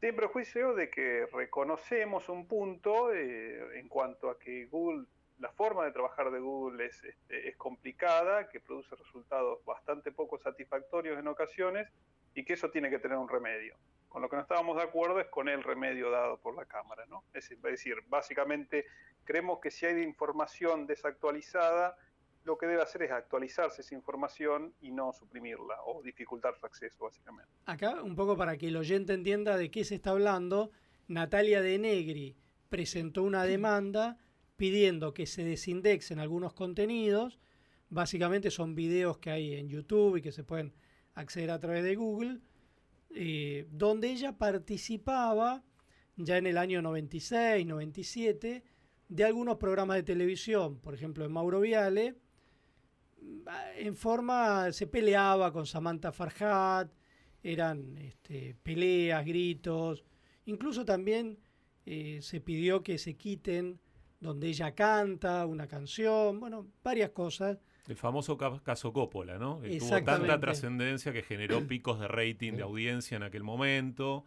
Sin 0.01 0.15
prejuicio 0.15 0.73
de 0.75 0.89
que 0.89 1.27
reconocemos 1.33 2.29
un 2.29 2.47
punto 2.47 3.13
eh, 3.13 3.81
en 3.81 3.89
cuanto 3.89 4.31
a 4.31 4.39
que 4.39 4.67
Google, 4.67 5.07
la 5.43 5.51
forma 5.51 5.85
de 5.85 5.91
trabajar 5.91 6.31
de 6.31 6.39
Google 6.39 6.87
es, 6.87 7.03
este, 7.03 7.49
es 7.49 7.57
complicada, 7.57 8.49
que 8.49 8.61
produce 8.61 8.95
resultados 8.95 9.63
bastante 9.65 10.13
poco 10.13 10.39
satisfactorios 10.39 11.19
en 11.19 11.27
ocasiones 11.27 11.89
y 12.33 12.45
que 12.45 12.53
eso 12.53 12.71
tiene 12.71 12.89
que 12.89 13.01
tener 13.01 13.19
un 13.19 13.29
remedio. 13.29 13.77
Con 14.09 14.23
lo 14.23 14.29
que 14.29 14.37
no 14.37 14.43
estábamos 14.43 14.77
de 14.77 14.85
acuerdo 14.85 15.19
es 15.19 15.27
con 15.27 15.49
el 15.49 15.65
remedio 15.65 16.11
dado 16.11 16.39
por 16.39 16.55
la 16.55 16.65
Cámara. 16.65 17.05
¿no? 17.07 17.25
Es, 17.35 17.51
es 17.51 17.61
decir, 17.61 17.97
básicamente 18.07 18.87
creemos 19.25 19.59
que 19.59 19.73
si 19.73 19.85
hay 19.85 20.01
información 20.03 20.87
desactualizada, 20.87 21.97
lo 22.45 22.57
que 22.57 22.67
debe 22.67 22.83
hacer 22.83 23.03
es 23.03 23.11
actualizarse 23.11 23.83
esa 23.83 23.95
información 23.97 24.75
y 24.81 24.93
no 24.93 25.13
suprimirla 25.13 25.83
o 25.87 26.03
dificultar 26.03 26.55
su 26.57 26.67
acceso, 26.67 27.05
básicamente. 27.05 27.51
Acá, 27.67 28.01
un 28.01 28.15
poco 28.15 28.37
para 28.37 28.57
que 28.57 28.69
el 28.69 28.77
oyente 28.77 29.13
entienda 29.13 29.57
de 29.57 29.73
qué 29.73 29.85
se 29.85 29.97
está 29.97 30.11
hablando, 30.11 30.71
Natalia 31.09 31.61
De 31.63 31.79
Negri 31.79 32.37
presentó 32.69 33.25
una 33.25 33.45
demanda 33.45 34.19
pidiendo 34.63 35.13
que 35.13 35.27
se 35.27 35.43
desindexen 35.43 36.21
algunos 36.21 36.53
contenidos. 36.53 37.41
Básicamente 37.89 38.49
son 38.49 38.77
videos 38.77 39.19
que 39.19 39.33
hay 39.33 39.55
en 39.55 39.69
YouTube 39.69 40.19
y 40.19 40.23
que 40.23 40.31
se 40.31 40.45
pueden 40.45 40.73
acceder 41.15 41.51
a 41.51 41.59
través 41.59 41.83
de 41.83 41.97
Google, 41.97 42.39
eh, 43.11 43.67
donde 43.73 44.13
ella 44.13 44.39
participaba 44.39 45.65
ya 46.15 46.39
en 46.39 46.47
el 46.47 46.59
año 46.59 46.81
96, 46.81 47.67
97, 47.67 48.63
de 49.09 49.25
algunos 49.25 49.57
programas 49.57 49.97
de 49.97 50.05
televisión, 50.05 50.79
por 50.79 50.95
ejemplo 50.95 51.25
en 51.25 51.33
Mauro 51.33 51.59
Viale, 51.59 52.15
en 53.79 53.97
forma, 53.97 54.71
se 54.71 54.87
peleaba 54.87 55.53
con 55.53 55.67
Samantha 55.67 56.13
Farhat, 56.13 56.89
eran 57.43 57.99
este, 57.99 58.55
peleas, 58.63 59.27
gritos, 59.27 60.05
incluso 60.45 60.85
también 60.85 61.41
eh, 61.85 62.21
se 62.23 62.41
pidió 62.41 62.85
que 62.85 62.97
se 62.99 63.17
quiten 63.17 63.81
donde 64.23 64.49
ella 64.49 64.75
canta 64.75 65.45
una 65.47 65.67
canción, 65.67 66.41
bueno, 66.41 66.67
varias 66.83 67.11
cosas. 67.11 67.59
El 67.89 67.97
famoso 67.97 68.37
ca- 68.39 68.63
caso 68.63 68.93
Coppola, 68.93 69.39
¿no? 69.39 69.61
Que 69.61 69.79
tuvo 69.79 70.03
tanta 70.03 70.39
trascendencia 70.41 71.13
que 71.13 71.23
generó 71.23 71.67
picos 71.69 71.99
de 72.01 72.07
rating, 72.09 72.53
de 72.53 72.63
audiencia 72.63 73.17
en 73.17 73.25
aquel 73.25 73.43
momento. 73.43 74.25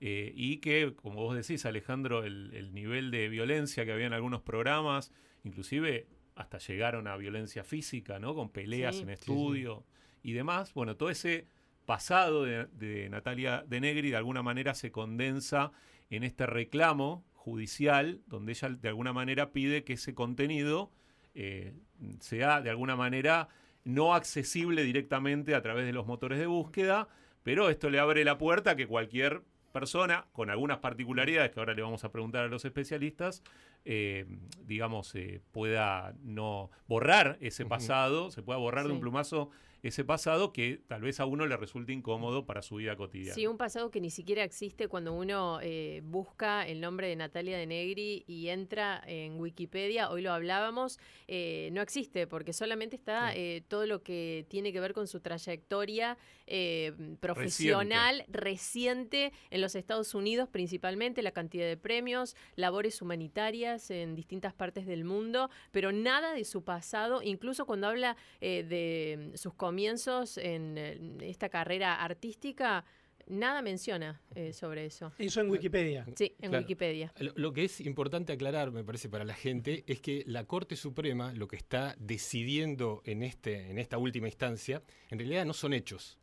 eh, 0.00 0.32
y 0.36 0.58
que, 0.58 0.94
como 0.94 1.22
vos 1.22 1.34
decís, 1.34 1.66
Alejandro, 1.66 2.22
el, 2.22 2.52
el 2.54 2.72
nivel 2.72 3.10
de 3.10 3.28
violencia 3.28 3.84
que 3.84 3.90
había 3.92 4.06
en 4.06 4.12
algunos 4.12 4.42
programas, 4.42 5.10
inclusive 5.42 6.06
hasta 6.36 6.58
llegaron 6.58 7.08
a 7.08 7.16
violencia 7.16 7.64
física, 7.64 8.20
¿no? 8.20 8.32
Con 8.34 8.50
peleas 8.50 8.94
Sí. 8.96 9.02
en 9.02 9.08
Sí, 9.08 9.14
sí. 9.16 9.20
estudio 9.20 9.84
y 10.22 10.34
demás. 10.34 10.72
Bueno, 10.74 10.96
todo 10.96 11.10
ese 11.10 11.48
pasado 11.86 12.44
de, 12.44 12.66
de 12.66 13.08
Natalia 13.08 13.64
De 13.66 13.80
Negri 13.80 14.10
de 14.10 14.16
alguna 14.16 14.42
manera 14.42 14.74
se 14.74 14.92
condensa 14.92 15.72
en 16.10 16.22
este 16.22 16.46
reclamo 16.46 17.24
judicial, 17.48 18.20
donde 18.26 18.52
ella 18.52 18.68
de 18.68 18.88
alguna 18.88 19.12
manera 19.12 19.52
pide 19.52 19.84
que 19.84 19.94
ese 19.94 20.14
contenido 20.14 20.90
eh, 21.34 21.72
sea 22.20 22.60
de 22.60 22.70
alguna 22.70 22.94
manera 22.94 23.48
no 23.84 24.14
accesible 24.14 24.82
directamente 24.84 25.54
a 25.54 25.62
través 25.62 25.86
de 25.86 25.92
los 25.92 26.06
motores 26.06 26.38
de 26.38 26.46
búsqueda, 26.46 27.08
pero 27.42 27.70
esto 27.70 27.88
le 27.88 27.98
abre 27.98 28.24
la 28.24 28.36
puerta 28.36 28.72
a 28.72 28.76
que 28.76 28.86
cualquier 28.86 29.42
persona, 29.72 30.26
con 30.32 30.50
algunas 30.50 30.78
particularidades 30.78 31.50
que 31.50 31.60
ahora 31.60 31.74
le 31.74 31.82
vamos 31.82 32.04
a 32.04 32.12
preguntar 32.12 32.44
a 32.44 32.48
los 32.48 32.64
especialistas, 32.64 33.42
eh, 33.84 34.26
digamos, 34.66 35.14
eh, 35.14 35.40
pueda 35.52 36.14
no 36.22 36.70
borrar 36.86 37.38
ese 37.40 37.64
pasado, 37.64 38.30
se 38.30 38.42
pueda 38.42 38.58
borrar 38.58 38.86
de 38.86 38.92
un 38.92 39.00
plumazo 39.00 39.50
ese 39.82 40.04
pasado 40.04 40.52
que 40.52 40.80
tal 40.88 41.02
vez 41.02 41.20
a 41.20 41.26
uno 41.26 41.46
le 41.46 41.56
resulte 41.56 41.92
incómodo 41.92 42.46
para 42.46 42.62
su 42.62 42.76
vida 42.76 42.96
cotidiana. 42.96 43.34
Sí, 43.34 43.46
un 43.46 43.56
pasado 43.56 43.90
que 43.90 44.00
ni 44.00 44.10
siquiera 44.10 44.42
existe 44.42 44.88
cuando 44.88 45.12
uno 45.12 45.60
eh, 45.62 46.02
busca 46.04 46.66
el 46.66 46.80
nombre 46.80 47.08
de 47.08 47.16
Natalia 47.16 47.56
de 47.56 47.66
Negri 47.66 48.24
y 48.26 48.48
entra 48.48 49.02
en 49.06 49.38
Wikipedia, 49.38 50.10
hoy 50.10 50.22
lo 50.22 50.32
hablábamos, 50.32 50.98
eh, 51.28 51.70
no 51.72 51.80
existe 51.80 52.26
porque 52.26 52.52
solamente 52.52 52.96
está 52.96 53.34
eh, 53.34 53.62
todo 53.68 53.86
lo 53.86 54.02
que 54.02 54.46
tiene 54.48 54.72
que 54.72 54.80
ver 54.80 54.94
con 54.94 55.06
su 55.06 55.20
trayectoria 55.20 56.18
eh, 56.46 56.92
profesional 57.20 58.24
reciente. 58.28 59.32
en 59.50 59.60
los 59.60 59.74
Estados 59.74 60.14
Unidos 60.14 60.48
principalmente, 60.48 61.22
la 61.22 61.32
cantidad 61.32 61.66
de 61.66 61.76
premios, 61.76 62.34
labores 62.56 63.00
humanitarias 63.00 63.67
en 63.90 64.14
distintas 64.14 64.54
partes 64.54 64.86
del 64.86 65.04
mundo, 65.04 65.50
pero 65.70 65.92
nada 65.92 66.32
de 66.34 66.44
su 66.44 66.62
pasado, 66.62 67.22
incluso 67.22 67.66
cuando 67.66 67.86
habla 67.88 68.16
eh, 68.40 68.64
de 68.68 69.36
sus 69.36 69.54
comienzos 69.54 70.38
en, 70.38 70.78
en 70.78 71.20
esta 71.20 71.48
carrera 71.48 72.02
artística, 72.02 72.84
nada 73.26 73.60
menciona 73.62 74.20
eh, 74.34 74.52
sobre 74.54 74.86
eso. 74.86 75.12
Eso 75.18 75.40
en 75.42 75.50
Wikipedia. 75.50 76.06
Sí, 76.16 76.34
en 76.40 76.50
Claro. 76.50 76.62
Wikipedia. 76.64 77.12
Lo, 77.18 77.32
lo 77.36 77.52
que 77.52 77.64
es 77.64 77.80
importante 77.82 78.32
aclarar, 78.32 78.70
me 78.72 78.82
parece, 78.84 79.08
para 79.10 79.24
la 79.24 79.34
gente, 79.34 79.84
es 79.86 80.00
que 80.00 80.24
la 80.26 80.44
Corte 80.44 80.76
Suprema 80.76 81.32
lo 81.34 81.46
que 81.46 81.56
está 81.56 81.94
decidiendo 81.98 83.02
en, 83.04 83.22
este, 83.22 83.70
en 83.70 83.78
esta 83.78 83.98
última 83.98 84.28
instancia, 84.28 84.82
en 85.10 85.18
realidad 85.18 85.44
no 85.44 85.52
son 85.52 85.74
hechos, 85.74 86.18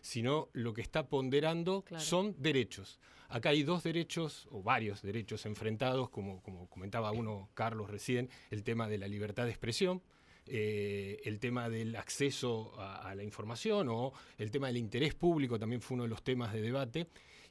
sino 0.00 0.48
lo 0.52 0.72
que 0.72 0.82
está 0.82 1.08
ponderando 1.08 1.82
Claro. 1.82 2.02
son 2.04 2.34
derechos. 2.38 2.98
Acá 3.28 3.50
hay 3.50 3.62
dos 3.62 3.82
derechos, 3.84 4.48
o 4.50 4.62
varios 4.62 5.02
derechos 5.02 5.46
enfrentados, 5.46 6.10
como, 6.10 6.42
como 6.42 6.68
comentaba 6.68 7.12
uno, 7.12 7.48
Carlos, 7.54 7.88
recién, 7.90 8.28
el 8.50 8.64
tema 8.64 8.88
de 8.88 8.98
la 8.98 9.06
libertad 9.06 9.44
de 9.44 9.50
expresión, 9.50 10.02
eh, 10.46 11.20
el 11.24 11.38
tema 11.38 11.68
del 11.68 11.94
acceso 11.94 12.72
a, 12.80 13.08
a 13.08 13.14
la 13.14 13.22
información 13.22 13.88
o 13.88 14.12
el 14.36 14.50
tema 14.50 14.66
del 14.66 14.78
interés 14.78 15.14
público 15.14 15.60
también 15.60 15.80
fue 15.80 15.94
uno 15.94 16.04
de 16.04 16.08
los 16.08 16.24
temas 16.24 16.52
de 16.52 16.60
debate. 16.60 17.06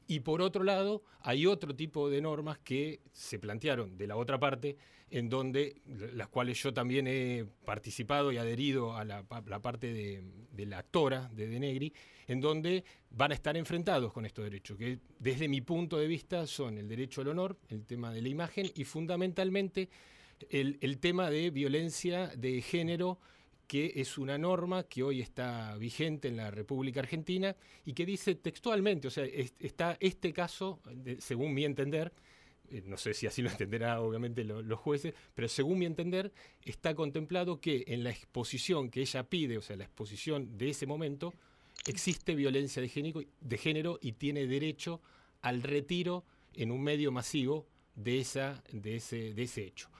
Y 0.06 0.20
por 0.20 0.42
otro 0.42 0.64
lado, 0.64 1.02
hay 1.20 1.46
otro 1.46 1.74
tipo 1.74 2.10
de 2.10 2.20
normas 2.20 2.58
que 2.58 3.00
se 3.12 3.38
plantearon 3.38 3.96
de 3.96 4.06
la 4.06 4.16
otra 4.16 4.38
parte, 4.38 4.76
en 5.10 5.28
donde 5.28 5.80
las 6.14 6.28
cuales 6.28 6.60
yo 6.62 6.72
también 6.72 7.06
he 7.06 7.44
participado 7.64 8.32
y 8.32 8.38
adherido 8.38 8.96
a 8.96 9.04
la, 9.04 9.22
parte 9.24 9.92
de, 9.92 10.66
la 10.66 10.78
actora 10.78 11.28
de 11.32 11.48
De 11.48 11.60
Negri, 11.60 11.92
en 12.26 12.40
donde 12.40 12.84
van 13.10 13.32
a 13.32 13.34
estar 13.34 13.56
enfrentados 13.56 14.12
con 14.12 14.24
estos 14.24 14.44
derechos, 14.44 14.76
que 14.76 14.98
desde 15.18 15.48
mi 15.48 15.60
punto 15.60 15.98
de 15.98 16.06
vista 16.06 16.46
son 16.46 16.78
el 16.78 16.88
derecho 16.88 17.20
al 17.20 17.28
honor, 17.28 17.58
el 17.68 17.86
tema 17.86 18.12
de 18.12 18.22
la 18.22 18.28
imagen 18.28 18.70
y 18.74 18.84
fundamentalmente 18.84 19.88
el 20.48 20.98
tema 20.98 21.28
de 21.28 21.50
violencia 21.50 22.28
de 22.28 22.62
género 22.62 23.18
que 23.70 23.92
es 23.94 24.18
una 24.18 24.36
norma 24.36 24.82
que 24.82 25.04
hoy 25.04 25.20
está 25.20 25.76
vigente 25.76 26.26
en 26.26 26.36
la 26.36 26.50
República 26.50 26.98
Argentina 26.98 27.54
y 27.84 27.92
que 27.92 28.04
dice 28.04 28.34
textualmente, 28.34 29.06
o 29.06 29.12
sea, 29.12 29.24
es, 29.24 29.54
está 29.60 29.96
este 30.00 30.32
caso, 30.32 30.80
según 31.20 31.54
mi 31.54 31.64
entender, 31.64 32.12
eh, 32.68 32.82
no 32.84 32.96
sé 32.96 33.14
si 33.14 33.28
así 33.28 33.42
lo 33.42 33.48
entenderá 33.48 34.00
obviamente 34.00 34.42
lo, 34.42 34.60
los 34.60 34.80
jueces, 34.80 35.14
pero 35.36 35.46
según 35.46 35.78
mi 35.78 35.86
entender, 35.86 36.32
está 36.64 36.96
contemplado 36.96 37.60
que 37.60 37.84
en 37.86 38.02
la 38.02 38.10
exposición 38.10 38.90
que 38.90 39.02
ella 39.02 39.22
pide, 39.22 39.56
o 39.56 39.62
sea, 39.62 39.76
la 39.76 39.84
exposición 39.84 40.58
de 40.58 40.70
ese 40.70 40.86
momento, 40.86 41.32
existe 41.86 42.34
violencia 42.34 42.82
de 42.82 42.88
género, 42.88 43.22
de 43.40 43.56
género 43.56 44.00
y 44.02 44.14
tiene 44.14 44.48
derecho 44.48 45.00
al 45.42 45.62
retiro 45.62 46.24
en 46.54 46.72
un 46.72 46.82
medio 46.82 47.12
masivo 47.12 47.68
de, 47.94 48.18
esa, 48.18 48.64
de, 48.72 48.96
ese, 48.96 49.32
de 49.32 49.44
ese 49.44 49.62
hecho. 49.62 49.90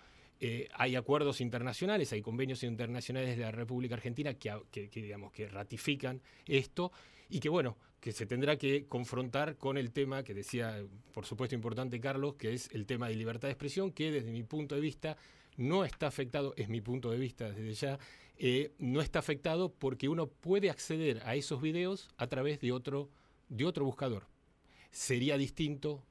Eh, 0.43 0.69
hay 0.73 0.97
acuerdos 0.97 1.43
internacionales, 1.43 2.13
hay 2.13 2.23
convenios 2.23 2.63
internacionales 2.63 3.37
de 3.37 3.43
la 3.43 3.51
República 3.51 3.95
Argentina 3.95 4.33
que, 4.35 4.59
que, 4.71 4.89
digamos, 4.89 5.33
que 5.33 5.47
ratifican 5.49 6.23
esto 6.47 6.93
y 7.29 7.41
que, 7.41 7.51
bueno, 7.51 7.77
que 8.01 8.13
se 8.13 8.25
tendrá 8.25 8.57
que 8.57 8.87
confrontar 8.87 9.59
con 9.59 9.77
el 9.77 9.93
tema 9.93 10.23
que 10.23 10.33
decía, 10.33 10.83
por 11.13 11.27
supuesto, 11.27 11.55
importante 11.55 12.01
Carlos, 12.01 12.37
que 12.37 12.55
es 12.55 12.71
el 12.73 12.87
tema 12.87 13.09
de 13.09 13.17
libertad 13.17 13.49
de 13.49 13.53
expresión, 13.53 13.93
que 13.93 14.11
desde 14.11 14.33
mi 14.33 14.43
punto 14.43 14.75
de 14.75 14.81
vista 14.81 15.19
no 15.59 15.85
está 15.85 16.07
afectado, 16.07 16.55
es 16.57 16.71
mi 16.71 16.81
punto 16.81 17.11
de 17.11 17.19
vista 17.19 17.51
desde 17.51 17.75
ya, 17.75 17.99
eh, 18.39 18.73
no 18.79 19.03
está 19.03 19.19
afectado 19.19 19.71
porque 19.71 20.09
uno 20.09 20.27
puede 20.27 20.71
acceder 20.71 21.21
a 21.27 21.35
esos 21.35 21.61
videos 21.61 22.09
a 22.17 22.29
través 22.29 22.61
de 22.61 22.73
otro, 22.73 23.11
de 23.51 23.67
otro 23.67 23.85
buscador. 23.85 24.27
Sería 24.91 25.37
distinto 25.37 26.03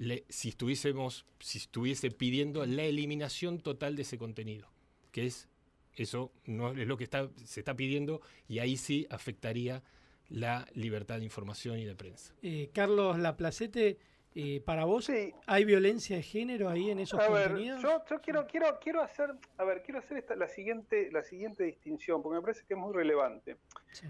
le, 0.00 0.24
si 0.30 0.48
estuviésemos, 0.48 1.26
si 1.40 1.58
estuviese 1.58 2.10
pidiendo 2.10 2.64
la 2.64 2.84
eliminación 2.84 3.60
total 3.60 3.96
de 3.96 4.02
ese 4.02 4.16
contenido, 4.16 4.66
que 5.12 5.26
es 5.26 5.46
eso 5.94 6.32
no 6.46 6.70
es 6.70 6.86
lo 6.86 6.96
que 6.96 7.04
está, 7.04 7.28
se 7.44 7.60
está 7.60 7.76
pidiendo 7.76 8.22
y 8.48 8.60
ahí 8.60 8.78
sí 8.78 9.06
afectaría 9.10 9.82
la 10.30 10.66
libertad 10.72 11.18
de 11.18 11.24
información 11.24 11.78
y 11.78 11.84
de 11.84 11.94
prensa. 11.94 12.32
Eh, 12.40 12.70
Carlos 12.72 13.18
Laplacete, 13.18 13.98
eh, 14.34 14.62
para 14.64 14.86
vos 14.86 15.04
sí. 15.04 15.34
hay 15.46 15.66
violencia 15.66 16.16
de 16.16 16.22
género 16.22 16.70
ahí 16.70 16.90
en 16.90 17.00
esos 17.00 17.20
a 17.20 17.26
contenidos. 17.26 17.82
Ver, 17.82 17.92
yo, 17.92 18.04
yo 18.08 18.20
quiero, 18.22 18.46
quiero, 18.46 18.78
quiero 18.80 19.02
hacer, 19.02 19.34
a 19.58 19.64
ver, 19.64 19.82
quiero 19.82 19.98
hacer 19.98 20.16
esta, 20.16 20.34
la 20.34 20.48
siguiente, 20.48 21.10
la 21.12 21.22
siguiente 21.22 21.64
distinción, 21.64 22.22
porque 22.22 22.36
me 22.36 22.42
parece 22.42 22.64
que 22.66 22.72
es 22.72 22.80
muy 22.80 22.94
relevante. 22.94 23.58
Sí. 23.92 24.06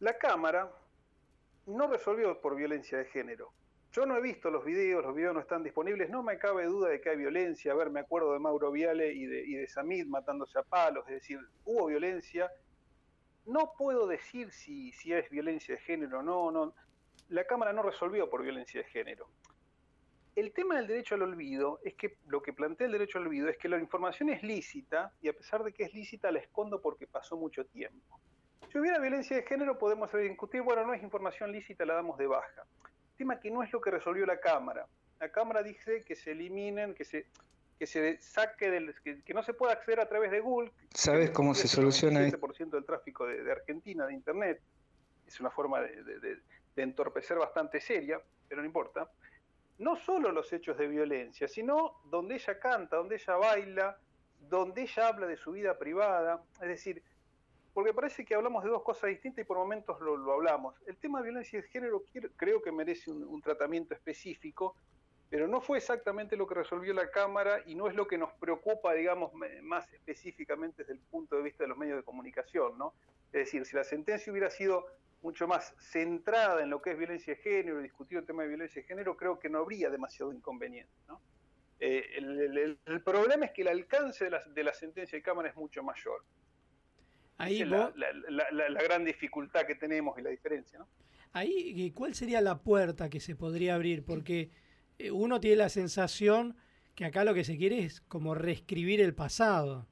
La 0.00 0.18
cámara 0.18 0.72
no 1.66 1.86
resolvió 1.86 2.40
por 2.40 2.56
violencia 2.56 2.98
de 2.98 3.04
género. 3.04 3.52
Yo 3.96 4.04
no 4.04 4.14
he 4.18 4.20
visto 4.20 4.50
los 4.50 4.62
videos, 4.62 5.02
los 5.02 5.14
videos 5.14 5.32
no 5.32 5.40
están 5.40 5.62
disponibles, 5.62 6.10
no 6.10 6.22
me 6.22 6.36
cabe 6.36 6.66
duda 6.66 6.90
de 6.90 7.00
que 7.00 7.08
hay 7.08 7.16
violencia. 7.16 7.72
A 7.72 7.74
ver, 7.74 7.88
me 7.88 8.00
acuerdo 8.00 8.34
de 8.34 8.38
Mauro 8.38 8.70
Viale 8.70 9.10
y 9.10 9.24
de, 9.24 9.66
Samid 9.68 10.04
matándose 10.04 10.58
a 10.58 10.62
palos, 10.62 11.06
es 11.08 11.14
decir, 11.14 11.40
hubo 11.64 11.86
violencia. 11.86 12.52
No 13.46 13.72
puedo 13.78 14.06
decir 14.06 14.52
si, 14.52 14.92
si 14.92 15.14
es 15.14 15.30
violencia 15.30 15.76
de 15.76 15.80
género 15.80 16.18
o 16.18 16.22
no, 16.22 16.50
no. 16.50 16.74
La 17.30 17.46
Cámara 17.46 17.72
no 17.72 17.82
resolvió 17.82 18.28
por 18.28 18.42
violencia 18.42 18.82
de 18.82 18.86
género. 18.86 19.30
El 20.34 20.52
tema 20.52 20.76
del 20.76 20.88
derecho 20.88 21.14
al 21.14 21.22
olvido 21.22 21.80
es 21.82 21.94
que 21.94 22.18
lo 22.26 22.42
que 22.42 22.52
plantea 22.52 22.88
el 22.88 22.92
derecho 22.92 23.16
al 23.16 23.28
olvido 23.28 23.48
es 23.48 23.56
que 23.56 23.70
la 23.70 23.78
información 23.78 24.28
es 24.28 24.42
lícita 24.42 25.14
y 25.22 25.30
a 25.30 25.32
pesar 25.32 25.64
de 25.64 25.72
que 25.72 25.84
es 25.84 25.94
lícita 25.94 26.30
la 26.30 26.40
escondo 26.40 26.82
porque 26.82 27.06
pasó 27.06 27.38
mucho 27.38 27.64
tiempo. 27.64 28.20
Si 28.70 28.78
hubiera 28.78 28.98
violencia 28.98 29.38
de 29.38 29.44
género 29.44 29.78
podemos 29.78 30.12
discutir, 30.12 30.60
bueno, 30.60 30.86
no 30.86 30.92
es 30.92 31.02
información 31.02 31.50
lícita, 31.50 31.86
la 31.86 31.94
damos 31.94 32.18
de 32.18 32.26
baja 32.26 32.66
tema 33.16 33.40
que 33.40 33.50
no 33.50 33.62
es 33.62 33.72
lo 33.72 33.80
que 33.80 33.90
resolvió 33.90 34.26
la 34.26 34.38
Cámara. 34.38 34.86
La 35.20 35.30
Cámara 35.30 35.62
dice 35.62 36.04
que 36.04 36.14
se 36.14 36.32
eliminen, 36.32 36.94
que 36.94 37.04
se, 37.04 37.26
que 37.78 37.86
se 37.86 38.18
saque 38.20 38.70
del. 38.70 38.94
Que, 39.02 39.22
que 39.22 39.34
no 39.34 39.42
se 39.42 39.54
pueda 39.54 39.72
acceder 39.72 40.00
a 40.00 40.08
través 40.08 40.30
de 40.30 40.40
Google. 40.40 40.70
¿Sabes 40.92 41.30
cómo 41.30 41.54
se 41.54 41.68
soluciona 41.68 42.24
el 42.24 42.32
7% 42.32 42.70
del 42.70 42.84
tráfico 42.84 43.26
de, 43.26 43.42
de, 43.42 43.52
Argentina 43.52 44.06
de 44.06 44.14
Internet. 44.14 44.60
Es 45.26 45.40
una 45.40 45.50
forma 45.50 45.80
de, 45.80 46.02
de, 46.04 46.20
de, 46.20 46.82
entorpecer 46.82 47.38
bastante 47.38 47.80
seria, 47.80 48.20
pero 48.48 48.60
no 48.60 48.66
importa. 48.66 49.10
No 49.78 49.96
solo 49.96 50.30
los 50.32 50.52
hechos 50.52 50.78
de 50.78 50.86
violencia, 50.86 51.48
sino 51.48 52.00
donde 52.04 52.36
ella 52.36 52.58
canta, 52.58 52.96
donde 52.96 53.16
ella 53.16 53.36
baila, 53.36 53.98
donde 54.40 54.82
ella 54.82 55.08
habla 55.08 55.26
de 55.26 55.36
su 55.36 55.52
vida 55.52 55.78
privada. 55.78 56.42
Es 56.60 56.68
decir, 56.68 57.02
porque 57.76 57.92
parece 57.92 58.24
que 58.24 58.34
hablamos 58.34 58.64
de 58.64 58.70
dos 58.70 58.82
cosas 58.82 59.10
distintas 59.10 59.42
y 59.42 59.46
por 59.46 59.58
momentos 59.58 60.00
lo, 60.00 60.32
hablamos. 60.32 60.74
El 60.86 60.96
tema 60.96 61.18
de 61.18 61.24
violencia 61.24 61.60
de 61.60 61.68
género 61.68 62.04
creo 62.34 62.62
que 62.62 62.72
merece 62.72 63.10
un, 63.10 63.42
tratamiento 63.42 63.92
específico, 63.92 64.74
pero 65.28 65.46
no 65.46 65.60
fue 65.60 65.76
exactamente 65.76 66.38
lo 66.38 66.46
que 66.46 66.54
resolvió 66.54 66.94
la 66.94 67.10
Cámara 67.10 67.60
y 67.66 67.74
no 67.74 67.86
es 67.88 67.94
lo 67.94 68.06
que 68.06 68.16
nos 68.16 68.32
preocupa, 68.32 68.94
digamos, 68.94 69.30
más 69.60 69.92
específicamente 69.92 70.84
desde 70.84 70.94
el 70.94 71.00
punto 71.00 71.36
de 71.36 71.42
vista 71.42 71.64
de 71.64 71.68
los 71.68 71.76
medios 71.76 71.98
de 71.98 72.02
comunicación, 72.02 72.78
¿no? 72.78 72.94
Es 73.26 73.40
decir, 73.40 73.66
si 73.66 73.76
la 73.76 73.84
sentencia 73.84 74.32
hubiera 74.32 74.48
sido 74.48 74.86
mucho 75.20 75.46
más 75.46 75.74
centrada 75.78 76.62
en 76.62 76.70
lo 76.70 76.80
que 76.80 76.92
es 76.92 76.96
violencia 76.96 77.34
de 77.34 77.42
género, 77.42 77.82
discutir 77.82 78.16
el 78.16 78.24
tema 78.24 78.44
de 78.44 78.48
violencia 78.48 78.80
de 78.80 78.88
género, 78.88 79.18
creo 79.18 79.38
que 79.38 79.50
no 79.50 79.58
habría 79.58 79.90
demasiado 79.90 80.32
inconveniente, 80.32 80.94
¿no? 81.08 81.20
Eh, 81.78 82.06
el, 82.86 83.02
problema 83.02 83.44
es 83.44 83.52
que 83.52 83.60
el 83.60 83.68
alcance 83.68 84.30
de 84.30 84.64
la 84.64 84.72
sentencia 84.72 85.18
de 85.18 85.22
Cámara 85.22 85.50
es 85.50 85.56
mucho 85.56 85.82
mayor. 85.82 86.24
Ahí 87.38 87.62
es 87.62 87.68
vos, 87.68 87.94
la, 87.96 88.12
la, 88.12 88.50
la, 88.50 88.68
la, 88.70 88.82
gran 88.82 89.04
dificultad 89.04 89.66
que 89.66 89.74
tenemos 89.74 90.18
y 90.18 90.22
la 90.22 90.30
diferencia. 90.30 90.78
¿no? 90.78 90.88
Ahí, 91.32 91.90
¿cuál 91.92 92.14
sería 92.14 92.40
la 92.40 92.62
puerta 92.62 93.10
que 93.10 93.20
se 93.20 93.36
podría 93.36 93.74
abrir? 93.74 94.04
Porque 94.04 94.50
eh, 94.98 95.10
uno 95.10 95.38
tiene 95.38 95.56
la 95.56 95.68
sensación 95.68 96.56
que 96.94 97.04
acá 97.04 97.24
lo 97.24 97.34
que 97.34 97.44
se 97.44 97.58
quiere 97.58 97.80
es 97.80 98.00
como 98.00 98.34
reescribir 98.34 99.02
el 99.02 99.14
pasado. 99.14 99.86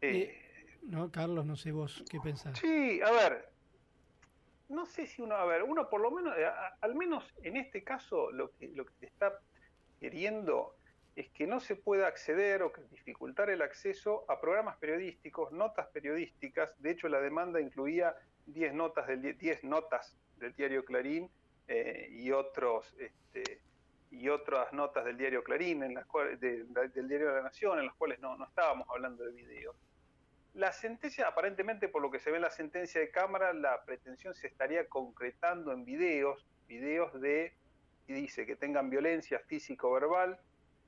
Eh, 0.00 0.10
eh, 0.10 0.78
¿No, 0.82 1.10
Carlos? 1.10 1.44
No 1.44 1.56
sé 1.56 1.72
vos 1.72 2.04
qué 2.08 2.20
pensás. 2.20 2.56
Sí, 2.58 3.00
a 3.02 3.10
ver, 3.10 3.50
no 4.68 4.86
sé 4.86 5.08
si 5.08 5.20
uno, 5.22 5.34
a 5.34 5.44
ver, 5.44 5.64
uno 5.64 5.90
por 5.90 6.00
lo 6.00 6.12
menos, 6.12 6.32
a, 6.38 6.76
al 6.80 6.94
menos 6.94 7.24
en 7.42 7.56
este 7.56 7.82
caso, 7.82 8.30
lo 8.30 8.52
que, 8.52 8.68
lo 8.68 8.86
que 8.86 9.06
está 9.06 9.40
queriendo 9.98 10.76
es 11.20 11.30
que 11.30 11.46
no 11.46 11.60
se 11.60 11.76
pueda 11.76 12.06
acceder 12.06 12.62
o 12.62 12.72
que 12.72 12.82
dificultar 12.90 13.50
el 13.50 13.60
acceso 13.60 14.24
a 14.28 14.40
programas 14.40 14.78
periodísticos, 14.78 15.52
notas 15.52 15.86
periodísticas. 15.88 16.74
De 16.80 16.90
hecho, 16.92 17.08
la 17.08 17.20
demanda 17.20 17.60
incluía 17.60 18.16
10 18.46 18.72
notas 18.74 19.06
del, 19.06 19.36
10 19.36 19.64
notas 19.64 20.16
del 20.38 20.54
diario 20.54 20.84
Clarín 20.84 21.30
eh, 21.68 22.08
y, 22.10 22.32
otros, 22.32 22.94
este, 22.98 23.60
y 24.10 24.30
otras 24.30 24.72
notas 24.72 25.04
del 25.04 25.18
diario 25.18 25.44
Clarín, 25.44 25.82
en 25.82 25.94
las 25.94 26.06
cuales, 26.06 26.40
de, 26.40 26.64
de, 26.64 26.88
del 26.88 27.06
diario 27.06 27.28
de 27.28 27.34
la 27.34 27.42
Nación, 27.42 27.78
en 27.78 27.86
las 27.86 27.94
cuales 27.96 28.18
no, 28.20 28.36
no 28.36 28.46
estábamos 28.46 28.88
hablando 28.88 29.24
de 29.24 29.32
videos. 29.32 29.76
La 30.54 30.72
sentencia, 30.72 31.28
aparentemente 31.28 31.88
por 31.88 32.00
lo 32.00 32.10
que 32.10 32.18
se 32.18 32.30
ve 32.30 32.36
en 32.36 32.42
la 32.42 32.50
sentencia 32.50 33.00
de 33.00 33.10
Cámara, 33.10 33.52
la 33.52 33.84
pretensión 33.84 34.34
se 34.34 34.46
estaría 34.46 34.88
concretando 34.88 35.70
en 35.72 35.84
videos, 35.84 36.46
videos 36.66 37.20
de, 37.20 37.54
y 38.08 38.14
dice, 38.14 38.46
que 38.46 38.56
tengan 38.56 38.88
violencia 38.88 39.38
físico-verbal, 39.40 40.40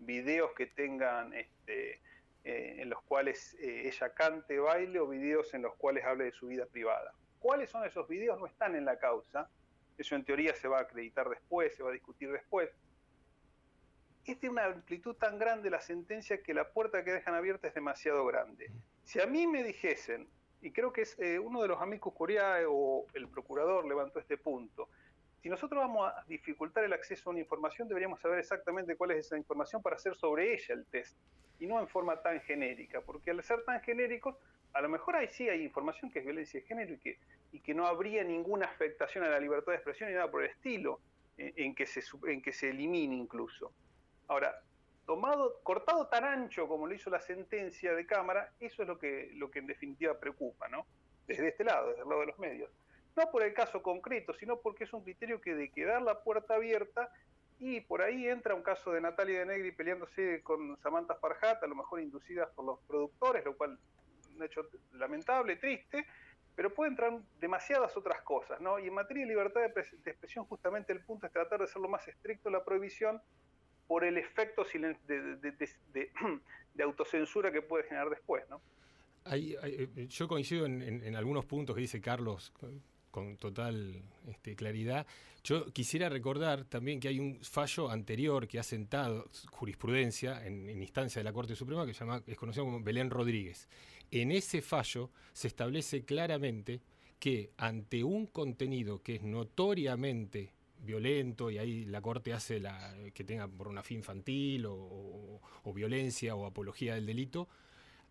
videos 0.07 0.53
que 0.55 0.66
tengan 0.66 1.32
este, 1.34 2.00
eh, 2.44 2.76
en 2.78 2.90
los 2.90 3.00
cuales 3.03 3.55
eh, 3.61 3.88
ella 3.88 4.12
cante, 4.14 4.58
baile 4.58 4.99
o 4.99 5.07
videos 5.07 5.54
en 5.54 5.62
los 5.62 5.74
cuales 5.76 6.04
hable 6.04 6.24
de 6.24 6.33
su 6.33 6.49
vida 6.49 6.66
privada. 6.66 7.14
¿Cuáles 7.38 7.70
son 7.70 7.84
esos 7.84 8.08
videos? 8.08 8.38
No 8.38 8.46
están 8.46 8.74
en 8.74 8.84
la 8.84 8.99
causa. 8.99 9.49
Eso 9.99 10.16
en 10.16 10.24
teoría 10.24 10.54
se 10.54 10.68
va 10.68 10.79
a 10.79 10.83
acreditar 10.83 11.29
después, 11.29 11.74
se 11.74 11.83
va 11.83 11.91
a 11.91 11.92
discutir 11.92 12.33
después. 12.33 12.70
Es 14.24 14.41
de 14.41 14.49
una 14.49 14.64
amplitud 14.64 15.14
tan 15.16 15.38
grande 15.38 15.70
la 15.70 15.80
sentencia 15.80 16.42
que 16.42 16.54
la 16.54 16.68
puerta 16.70 17.04
que 17.04 17.12
dejan 17.12 17.34
abierta 17.34 17.68
es 17.68 17.74
demasiado 17.74 18.24
grande. 18.24 18.70
Si 19.04 19.20
a 19.20 19.26
mí 19.26 19.46
me 19.46 19.62
dijesen, 19.62 20.29
y 20.62 20.70
creo 20.70 20.92
que 20.92 21.03
es 21.03 21.18
eh, 21.18 21.38
uno 21.38 21.61
de 21.62 21.68
los 21.68 21.80
amigos 21.80 22.14
Curiae 22.14 22.64
o 22.68 23.07
el 23.14 23.29
procurador 23.29 23.84
levantó 23.87 24.20
este 24.20 24.37
punto, 24.37 24.88
si 25.43 25.49
nosotros 25.49 25.81
vamos 25.81 26.09
a 26.09 26.25
dificultar 26.29 26.85
el 26.85 26.93
acceso 26.93 27.29
a 27.29 27.33
una 27.33 27.41
información, 27.41 27.89
deberíamos 27.89 28.21
saber 28.21 28.39
exactamente 28.39 28.95
cuál 28.95 29.11
es 29.11 29.27
esa 29.27 29.37
información 29.37 29.83
para 29.83 29.97
hacer 29.97 30.14
sobre 30.14 30.55
ella 30.55 30.75
el 30.75 30.87
test, 30.87 31.19
y 31.59 31.67
no 31.67 31.81
en 31.81 31.89
forma 31.89 32.23
tan 32.23 32.41
genérica, 32.43 33.01
porque 33.01 33.33
al 33.33 33.43
ser 33.43 33.64
tan 33.64 33.81
genéricos, 33.81 34.37
a 34.73 34.81
lo 34.81 34.89
mejor 34.89 35.17
ahí 35.17 35.27
sí 35.29 35.49
hay 35.49 35.64
información 35.64 36.13
que 36.13 36.21
es 36.21 36.25
violencia 36.25 36.61
de 36.61 36.67
género 36.67 36.95
y 36.95 36.99
que, 36.99 37.19
y 37.51 37.59
que 37.59 37.75
no 37.75 37.87
habría 37.87 38.23
ninguna 38.23 38.67
afectación 38.67 39.25
a 39.25 39.29
la 39.31 39.41
libertad 39.41 39.73
de 39.73 39.77
expresión 39.77 40.11
ni 40.11 40.14
nada 40.14 40.31
por 40.31 40.45
el 40.45 40.51
estilo, 40.51 41.01
en, 41.37 41.53
en, 41.57 41.75
que, 41.75 41.87
se, 41.87 42.03
en 42.29 42.41
que 42.41 42.53
se 42.53 42.71
elimine 42.71 43.17
incluso. 43.17 43.73
Ahora, 44.29 44.63
tomado, 45.07 45.61
cortado 45.64 46.07
tan 46.07 46.25
ancho 46.25 46.69
como 46.69 46.87
lo 46.87 46.95
hizo 46.95 47.11
la 47.11 47.21
sentencia 47.21 47.95
de 47.95 48.07
Cámara, 48.07 48.53
eso 48.61 48.83
es 48.83 48.89
lo 48.89 48.97
que, 48.97 49.31
lo 49.35 49.51
que 49.51 49.59
en 49.59 49.67
definitiva 49.67 50.19
preocupa, 50.19 50.69
¿no? 50.69 50.87
Desde 51.27 51.49
este 51.49 51.64
lado, 51.64 51.89
desde 51.89 52.03
el 52.03 52.09
lado 52.09 52.21
de 52.21 52.27
los 52.29 52.39
medios. 52.39 52.71
No 53.17 53.30
por 53.30 53.43
el 53.43 53.53
caso 53.55 53.83
concreto, 53.83 54.33
sino 54.34 54.59
porque 54.61 54.84
es 54.84 54.93
un 54.93 55.03
criterio 55.05 55.41
que 55.41 55.55
de 55.55 55.71
quedar 55.71 56.03
la 56.03 56.22
puerta 56.22 56.55
abierta 56.55 57.11
y 57.59 57.80
por 57.80 58.03
ahí 58.03 58.26
entra 58.26 58.55
un 58.55 58.63
caso 58.63 58.91
de 58.93 59.01
Natalia 59.01 59.41
de 59.41 59.47
Negri 59.47 59.72
peleándose 59.72 60.41
con 60.43 60.76
Samantha 60.83 61.14
Farhat, 61.17 61.63
a 61.63 61.67
lo 61.67 61.75
mejor 61.76 62.01
inducidas 62.01 62.49
por 62.55 62.64
los 62.64 62.80
productores, 62.87 63.45
lo 63.45 63.57
cual 63.57 63.79
un 64.34 64.43
hecho 64.43 64.63
lamentable, 64.93 65.57
triste, 65.57 66.07
pero 66.57 66.72
puede 66.75 66.91
entrar 66.91 67.18
demasiadas 67.39 67.97
otras 67.97 68.22
cosas, 68.22 68.61
¿no? 68.61 68.79
Y 68.79 68.89
en 68.89 68.95
materia 68.95 69.25
de 69.25 69.29
libertad 69.30 69.61
de, 69.61 69.72
pres- 69.72 70.03
de 70.03 70.11
expresión, 70.11 70.45
justamente 70.47 70.93
el 70.93 71.05
punto 71.05 71.26
es 71.26 71.33
tratar 71.33 71.61
de 71.61 71.67
ser 71.67 71.80
lo 71.80 71.89
más 71.89 72.07
estricto 72.09 72.51
la 72.51 72.64
prohibición 72.64 73.21
por 73.87 74.05
el 74.05 74.17
efecto 74.18 74.64
de, 74.72 75.37
de- 75.37 75.53
de- 76.75 76.83
autocensura 76.83 77.53
que 77.53 77.63
puede 77.63 77.84
generar 77.84 78.09
después, 78.11 78.49
¿no? 78.49 78.61
Eh, 79.95 80.07
yo 80.09 80.26
coincido 80.26 80.67
en- 80.67 80.83
en 81.05 81.14
algunos 81.14 81.45
puntos 81.45 81.76
que 81.76 81.83
dice 81.83 82.01
Carlos 82.01 82.53
con, 83.13 83.37
total 83.37 84.03
este, 84.26 84.57
claridad. 84.57 85.07
Yo 85.45 85.67
quisiera 85.72 86.09
recordar 86.09 86.64
también 86.64 86.99
que 86.99 87.09
hay 87.09 87.21
un 87.21 87.39
fallo 87.43 87.89
anterior 87.91 88.49
que 88.49 88.59
ha 88.59 88.63
sentado 88.64 89.29
jurisprudencia 89.53 90.45
en, 90.45 90.68
instancia 90.83 91.21
de 91.21 91.25
la 91.25 91.33
Corte 91.33 91.55
Suprema 91.55 91.87
que 91.87 91.95
se 91.95 92.01
llama, 92.01 92.22
es 92.26 92.37
conocido 92.37 92.64
como 92.64 92.80
Belén 92.83 93.11
Rodríguez. 93.11 93.68
En 94.11 94.33
ese 94.33 94.63
fallo 94.63 95.11
se 95.33 95.47
establece 95.49 96.05
claramente 96.05 96.80
que 97.21 97.51
ante 97.57 98.03
un 98.03 98.26
contenido 98.26 99.01
que 99.03 99.17
es 99.17 99.22
notoriamente 99.22 100.53
violento 100.84 101.51
y 101.51 101.59
ahí 101.59 101.84
la 101.84 102.01
corte 102.01 102.33
hace 102.33 102.59
la 102.59 102.95
que 103.14 103.22
tenga 103.22 103.47
por 103.47 103.68
una 103.68 103.83
fin 103.84 103.99
infantil 103.99 104.67
o- 104.67 105.41
o 105.63 105.72
violencia 105.72 106.34
o 106.34 106.45
apología 106.45 106.95
del 106.95 107.07
delito, 107.07 107.49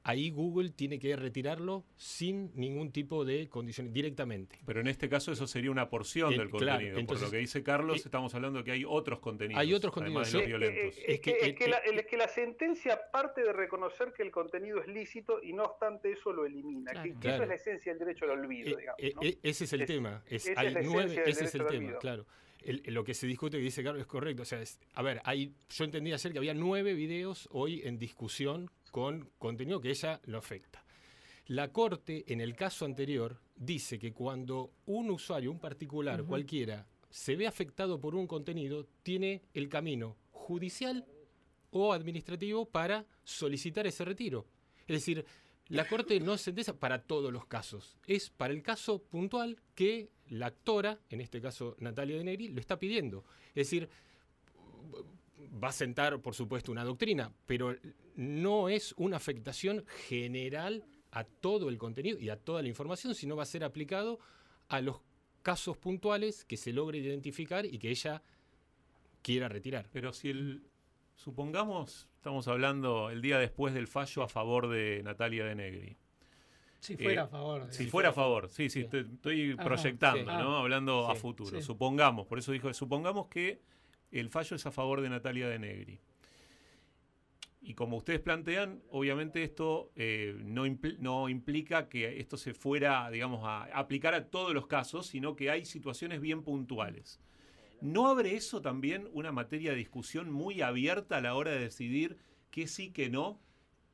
ahí 0.04 0.32
Google 0.32 0.70
tiene 0.72 0.98
que 1.00 1.16
retirarlo 1.16 1.84
sin 1.96 2.52
ningún 2.56 2.92
tipo 2.92 3.24
de 3.26 3.48
condiciones 3.50 3.94
directamente. 3.94 4.60
Pero 4.66 4.82
en 4.82 4.88
este 4.88 5.08
caso 5.10 5.32
eso 5.32 5.46
sería 5.48 5.70
una 5.72 5.90
porción 5.90 6.34
Eh, 6.34 6.38
del 6.40 6.50
claro, 6.50 6.66
contenido. 6.72 7.00
entonces, 7.00 7.24
Por 7.24 7.28
lo 7.28 7.32
que 7.32 7.38
dice 7.38 7.64
Carlos, 7.64 7.98
eh, 7.98 8.02
estamos 8.06 8.34
hablando 8.36 8.60
de 8.60 8.66
que 8.66 8.72
hay 8.72 8.84
otros 8.86 9.20
contenidos. 9.20 9.60
Hay 9.62 9.74
otros 9.74 9.94
además 9.98 10.32
contenidos. 10.32 10.32
de 10.32 10.40
los 10.40 10.48
violentos. 10.72 11.00
Es 11.08 11.20
que, 11.20 11.32
es 11.42 11.54
que 11.56 11.68
la, 11.68 11.78
es 11.78 12.06
que 12.08 12.18
la 12.18 12.28
sentencia 12.28 13.00
parte 13.12 13.42
de 13.44 13.54
reconocer 13.54 14.12
que 14.14 14.24
el 14.24 14.32
contenido 14.32 14.82
es 14.82 14.88
lícito 14.88 15.42
y 15.44 15.54
no 15.54 15.64
obstante 15.64 16.12
eso 16.12 16.34
lo 16.34 16.46
elimina. 16.46 16.92
que, 17.04 17.14
que 17.14 17.20
Claro. 17.20 17.36
Eso 17.36 17.44
es 17.44 17.50
la 17.50 17.56
esencia 17.56 17.92
del 17.94 18.00
derecho 18.00 18.26
al 18.26 18.32
olvido, 18.32 18.78
digamos. 18.78 19.00
Eh, 19.02 19.14
¿no? 19.16 19.22
eh, 19.22 19.38
ese 19.44 19.64
es 19.66 19.74
el 19.74 19.82
Es- 19.82 19.88
tema. 19.88 20.24
Es, 20.28 20.48
esa 20.48 20.60
hay 20.62 20.74
nueve, 20.84 21.22
ese 21.26 21.46
es 21.46 21.56
el 21.56 21.66
tema, 21.68 21.78
olvido. 21.86 22.00
claro. 22.00 22.26
El- 22.64 22.84
lo 22.88 23.04
que 23.04 23.14
se 23.16 23.26
discute 23.26 23.58
que 23.58 23.64
dice 23.64 23.84
Carlos 23.84 24.02
es 24.02 24.08
correcto. 24.08 24.44
O 24.44 24.46
sea, 24.46 24.62
es- 24.62 24.80
a 24.94 25.02
ver, 25.02 25.20
hay, 25.24 25.54
yo 25.70 25.84
entendí 25.84 26.14
ayer 26.14 26.32
que 26.32 26.38
había 26.38 26.54
nueve 26.54 26.94
videos 26.94 27.48
hoy 27.52 27.82
en 27.86 27.98
discusión 27.98 28.70
con 28.92 29.30
contenido 29.38 29.82
que 29.82 29.90
ella 29.90 30.22
lo 30.26 30.38
afecta. 30.38 30.84
La 31.48 31.72
Corte, 31.72 32.24
en 32.32 32.40
el 32.40 32.56
caso 32.56 32.86
anterior, 32.86 33.40
dice 33.56 33.98
que 33.98 34.14
cuando 34.14 34.72
un 34.86 35.10
usuario, 35.10 35.52
un 35.52 35.60
particular, 35.60 36.24
cualquiera, 36.24 36.86
se 37.10 37.36
ve 37.36 37.48
afectado 37.48 38.00
por 38.00 38.16
un 38.16 38.28
contenido, 38.28 38.88
tiene 39.04 39.42
el 39.54 39.68
camino 39.68 40.18
judicial 40.32 41.06
o 41.72 41.94
administrativo 41.94 42.66
para 42.66 43.06
solicitar 43.24 43.88
ese 43.88 44.06
retiro. 44.06 44.46
Es 44.88 44.98
decir, 44.98 45.26
la 45.68 45.88
Corte 45.88 46.20
no 46.20 46.38
sentencia 46.38 46.74
para 46.74 47.02
todos 47.04 47.32
los 47.32 47.46
casos, 47.46 47.98
es 48.06 48.30
para 48.30 48.54
el 48.54 48.62
caso 48.62 49.02
puntual 49.02 49.58
que 49.74 50.10
la 50.28 50.48
actora, 50.48 51.00
en 51.10 51.22
este 51.22 51.42
caso 51.42 51.76
Natalia 51.80 52.18
De 52.18 52.24
Negri, 52.24 52.50
lo 52.50 52.60
está 52.60 52.78
pidiendo. 52.78 53.24
Es 53.50 53.68
decir, 53.68 53.90
va 55.64 55.70
a 55.70 55.74
sentar, 55.74 56.20
por 56.22 56.36
supuesto, 56.36 56.72
una 56.72 56.84
doctrina, 56.84 57.32
pero 57.46 57.76
no 58.22 58.70
es 58.70 58.94
una 58.98 59.18
afectación 59.18 59.84
general 60.08 60.86
a 61.12 61.24
todo 61.24 61.70
el 61.70 61.78
contenido 61.78 62.20
y 62.20 62.30
a 62.30 62.38
toda 62.38 62.62
la 62.62 62.68
información, 62.68 63.16
sino 63.16 63.36
va 63.36 63.44
a 63.44 63.48
ser 63.48 63.64
aplicado 63.64 64.20
a 64.70 64.80
los 64.80 65.02
casos 65.42 65.76
puntuales 65.78 66.46
que 66.46 66.56
se 66.56 66.72
logre 66.72 67.00
identificar 67.00 67.66
y 67.66 67.80
que 67.80 67.90
ella 67.90 68.22
quiera 69.22 69.50
retirar. 69.50 69.90
Pero 69.92 70.14
si 70.14 70.30
el. 70.30 70.62
Supongamos, 71.16 72.08
estamos 72.16 72.48
hablando 72.48 73.10
el 73.12 73.22
día 73.22 73.38
después 73.38 73.74
del 73.76 73.88
fallo 73.88 74.24
a 74.24 74.28
favor 74.28 74.70
de 74.70 75.02
Natalia 75.04 75.46
de 75.46 75.56
Negri. 75.56 75.98
Si 76.80 76.98
fuera 76.98 77.22
Eh, 77.22 77.26
a 77.26 77.28
favor. 77.28 77.68
Si 77.72 77.86
fuera 77.88 78.10
a 78.10 78.14
favor, 78.14 78.50
sí, 78.50 78.70
sí, 78.72 78.82
estoy, 78.82 79.02
estoy 79.14 79.52
Ajá, 79.52 79.64
proyectando, 79.64 80.20
sí. 80.32 80.38
¿no? 80.38 80.58
Ah, 80.58 80.62
Hablando 80.62 81.10
a 81.12 81.16
sí, 81.16 81.22
futuro. 81.22 81.52
sí. 81.60 81.62
Supongamos, 81.64 82.26
por 82.26 82.40
eso 82.40 82.52
dijo, 82.52 82.74
supongamos 82.74 83.28
que 83.28 83.62
el 84.12 84.30
fallo 84.30 84.56
es 84.56 84.66
a 84.66 84.72
favor 84.72 85.02
de 85.02 85.10
Natalia 85.10 85.48
de 85.48 85.60
Negri. 85.60 86.00
Y 87.64 87.76
como 87.76 87.98
ustedes 87.98 88.20
plantean, 88.20 88.82
obviamente 88.90 89.44
esto 89.44 89.92
eh, 89.96 90.36
no, 90.44 90.64
no 91.00 91.30
implica 91.30 91.90
que 91.90 92.20
esto 92.20 92.36
se 92.36 92.56
fuera, 92.56 93.10
digamos, 93.12 93.42
a 93.46 93.66
aplicar 93.78 94.16
a 94.16 94.30
todos 94.30 94.54
los 94.54 94.66
casos, 94.66 95.06
sino 95.06 95.36
que 95.36 95.52
hay 95.52 95.66
situaciones 95.66 96.22
bien 96.22 96.44
puntuales. 96.44 97.22
¿No 97.80 98.08
abre 98.08 98.36
eso 98.36 98.62
también 98.62 99.08
una 99.14 99.32
materia 99.32 99.72
de 99.72 99.78
discusión 99.78 100.32
muy 100.32 100.62
abierta 100.62 101.18
a 101.18 101.22
la 101.22 101.36
hora 101.36 101.52
de 101.52 101.60
decidir 101.60 102.18
qué 102.50 102.68
sí, 102.68 102.92
qué 102.92 103.10
no? 103.10 103.40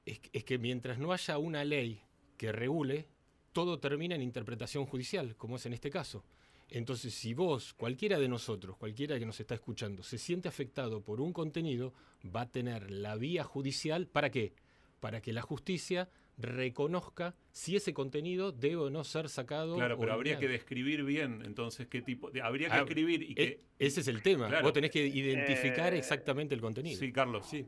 Es, 0.05 0.21
es 0.31 0.45
que 0.45 0.57
mientras 0.57 0.97
no 0.97 1.11
haya 1.11 1.37
una 1.37 1.65
ley 1.65 2.01
que 2.37 2.53
regule, 2.53 3.09
todo 3.51 3.79
termina 3.79 4.15
en 4.15 4.21
interpretación 4.21 4.85
judicial, 4.85 5.35
como 5.35 5.57
es 5.57 5.65
en 5.65 5.73
este 5.73 5.89
caso. 5.89 6.23
Entonces, 6.69 7.13
si 7.13 7.33
vos, 7.33 7.73
cualquiera 7.73 8.19
de 8.19 8.27
nosotros, 8.27 8.75
cualquiera 8.77 9.17
que 9.17 9.25
nos 9.25 9.39
está 9.39 9.55
escuchando, 9.55 10.03
se 10.03 10.17
siente 10.17 10.49
afectado 10.49 11.01
por 11.01 11.21
un 11.21 11.31
contenido, 11.31 11.93
va 12.25 12.41
a 12.41 12.51
tener 12.51 12.91
la 12.91 13.15
vía 13.15 13.43
judicial, 13.45 14.07
¿para 14.07 14.29
qué? 14.31 14.53
Para 14.99 15.21
que 15.21 15.31
la 15.31 15.41
justicia 15.41 16.09
reconozca 16.37 17.35
si 17.51 17.75
ese 17.77 17.93
contenido 17.93 18.51
debe 18.51 18.75
o 18.75 18.89
no 18.89 19.03
ser 19.03 19.29
sacado. 19.29 19.75
Claro, 19.75 19.97
pero 19.97 20.13
habría 20.13 20.37
que 20.39 20.47
describir 20.47 21.03
bien, 21.03 21.41
entonces, 21.45 21.87
qué 21.87 22.01
tipo. 22.01 22.29
de- 22.31 22.41
habría 22.41 22.67
que 22.69 22.75
Ah, 22.75 22.79
escribir 22.81 23.23
y 23.23 23.31
e- 23.31 23.35
que. 23.35 23.59
Ese 23.79 24.01
es 24.01 24.07
el 24.07 24.21
tema. 24.21 24.47
Claro. 24.47 24.63
Vos 24.63 24.73
tenés 24.73 24.91
que 24.91 25.05
identificar 25.07 25.93
Eh, 25.93 25.99
exactamente 25.99 26.53
el 26.53 26.61
contenido. 26.61 26.99
Sí, 26.99 27.11
Carlos. 27.11 27.47
Sí. 27.49 27.65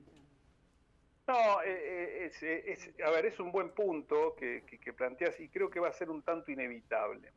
No, 1.27 1.61
eh, 1.61 1.67
eh, 1.69 2.26
es, 2.26 2.43
eh, 2.43 2.63
es- 2.67 2.89
a 3.05 3.09
ver, 3.11 3.27
es 3.27 3.39
un 3.39 3.51
buen 3.51 3.69
punto 3.71 4.35
que, 4.38 4.63
que- 4.67 4.80
que 4.80 4.93
planteas 4.93 5.39
y 5.39 5.47
creo 5.47 5.69
que 5.69 5.80
va 5.80 5.88
a 5.89 5.93
ser 5.93 6.09
un 6.09 6.21
tanto 6.23 6.51
inevitable. 6.51 7.31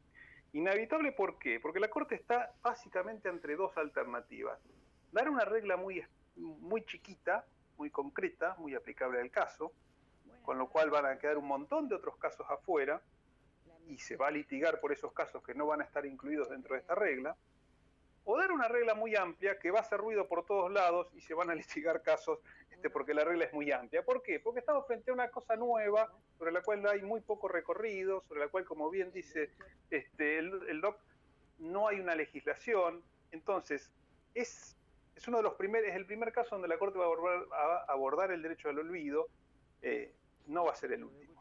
Inevitable 0.53 1.13
¿por 1.13 1.39
qué? 1.39 1.61
Porque 1.61 1.81
la 1.81 1.89
Corte 1.89 2.15
está 2.15 2.55
básicamente 2.63 3.29
entre 3.29 3.57
dos 3.57 3.77
alternativas. 3.77 4.61
Dar 5.11 5.29
una 5.31 5.45
regla 5.45 5.77
muy, 5.77 6.05
muy 6.37 6.85
chiquita, 6.85 7.47
muy 7.79 7.91
concreta, 7.91 8.55
muy 8.59 8.75
aplicable 8.75 9.21
al 9.21 9.31
caso, 9.31 9.73
con 10.43 10.59
lo 10.59 10.69
cual 10.69 10.91
van 10.91 11.07
a 11.07 11.19
quedar 11.19 11.39
un 11.39 11.47
montón 11.47 11.89
de 11.89 11.95
otros 11.95 12.17
casos 12.17 12.47
afuera 12.51 13.01
y 13.87 13.99
se 13.99 14.17
va 14.17 14.29
a 14.29 14.31
litigar 14.31 14.81
por 14.81 14.93
esos 14.93 15.13
casos 15.13 15.43
que 15.43 15.55
no 15.55 15.67
van 15.67 15.81
a 15.81 15.85
estar 15.85 16.05
incluidos 16.05 16.51
dentro 16.51 16.75
de 16.75 16.81
esta 16.81 16.95
regla, 16.95 17.37
o 18.25 18.39
dar 18.39 18.53
una 18.53 18.69
regla 18.69 18.95
muy 18.95 19.17
amplia 19.17 19.59
que 19.59 19.71
va 19.71 19.81
a 19.81 19.83
hacer 19.83 19.99
ruido 19.99 20.29
por 20.29 20.45
todos 20.45 20.71
lados 20.71 21.09
y 21.15 21.21
se 21.21 21.35
van 21.35 21.51
a 21.51 21.55
litigar 21.57 22.03
casos 22.03 22.41
este, 22.83 22.91
porque 22.91 23.15
la 23.15 23.23
regla 23.23 23.45
es 23.45 23.53
muy 23.53 23.71
amplia. 23.71 24.05
¿Por 24.05 24.25
qué? 24.25 24.41
Porque 24.41 24.59
estamos 24.59 24.85
frente 24.89 25.13
a 25.13 25.15
una 25.15 25.31
cosa 25.31 25.55
nueva 25.55 26.13
sobre 26.37 26.51
la 26.51 26.63
cual 26.63 26.85
hay 26.89 27.01
muy 27.03 27.21
poco 27.21 27.47
recorrido, 27.47 28.25
sobre 28.27 28.41
la 28.41 28.49
cual, 28.49 28.65
como 28.65 28.91
bien 28.91 29.13
dice 29.13 29.51
este, 29.91 30.39
el, 30.39 30.69
el 30.69 30.81
doc, 30.81 30.99
no 31.61 31.87
hay 31.87 32.01
una 32.01 32.17
legislación. 32.17 33.01
Entonces, 33.31 33.93
es, 34.35 34.77
es 35.15 35.29
uno 35.29 35.37
de 35.37 35.45
los 35.45 35.55
primeros, 35.55 35.91
es 35.91 35.95
el 35.95 36.07
primer 36.07 36.33
caso 36.33 36.57
donde 36.57 36.67
la 36.67 36.77
Corte 36.77 36.99
va 36.99 37.07
a 37.07 37.85
abordar, 37.87 38.33
el 38.33 38.43
derecho 38.43 38.69
al 38.69 38.81
olvido, 38.81 39.29
eh, 39.81 40.13
no 40.49 40.65
va 40.65 40.73
a 40.73 40.77
ser 40.77 40.93
el 40.93 41.05
último. 41.05 41.32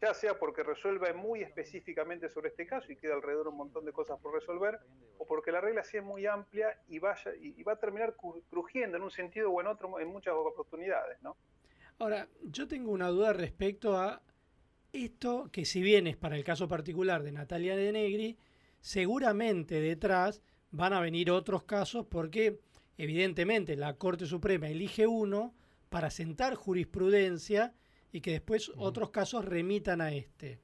Ya 0.00 0.14
sea 0.14 0.38
porque 0.38 0.62
resuelva 0.62 1.12
muy 1.12 1.42
específicamente 1.42 2.28
sobre 2.28 2.50
este 2.50 2.66
caso 2.66 2.92
y 2.92 2.96
queda 2.96 3.14
alrededor 3.14 3.48
un 3.48 3.56
montón 3.56 3.84
de 3.84 3.92
cosas 3.92 4.20
por 4.20 4.32
resolver, 4.32 4.78
o 5.18 5.26
porque 5.26 5.50
la 5.50 5.60
regla 5.60 5.82
sea 5.82 6.02
muy 6.02 6.24
amplia 6.24 6.80
y 6.88 7.00
vaya 7.00 7.34
y, 7.34 7.58
y 7.58 7.62
va 7.64 7.72
a 7.72 7.76
terminar 7.76 8.14
cru- 8.16 8.40
crujiendo 8.48 8.96
en 8.96 9.02
un 9.02 9.10
sentido 9.10 9.50
o 9.50 9.60
en 9.60 9.66
otro 9.66 9.98
en 9.98 10.08
muchas 10.08 10.34
oportunidades, 10.34 11.20
¿no? 11.22 11.36
Ahora, 11.98 12.28
yo 12.42 12.68
tengo 12.68 12.92
una 12.92 13.08
duda 13.08 13.32
respecto 13.32 13.96
a 13.96 14.22
esto 14.92 15.50
que 15.50 15.64
si 15.64 15.82
bien 15.82 16.06
es 16.06 16.16
para 16.16 16.36
el 16.36 16.44
caso 16.44 16.68
particular 16.68 17.24
de 17.24 17.32
Natalia 17.32 17.74
de 17.74 17.90
Negri, 17.90 18.38
seguramente 18.80 19.80
detrás 19.80 20.40
van 20.70 20.92
a 20.92 21.00
venir 21.00 21.30
otros 21.32 21.64
casos 21.64 22.06
porque 22.06 22.60
evidentemente 22.98 23.74
la 23.74 23.96
Corte 23.96 24.26
Suprema 24.26 24.68
elige 24.68 25.08
uno 25.08 25.54
para 25.88 26.10
sentar 26.10 26.54
jurisprudencia 26.54 27.74
y 28.12 28.20
que 28.20 28.32
después 28.32 28.70
otros 28.76 29.10
casos 29.10 29.44
remitan 29.44 30.00
a 30.00 30.12
este. 30.14 30.60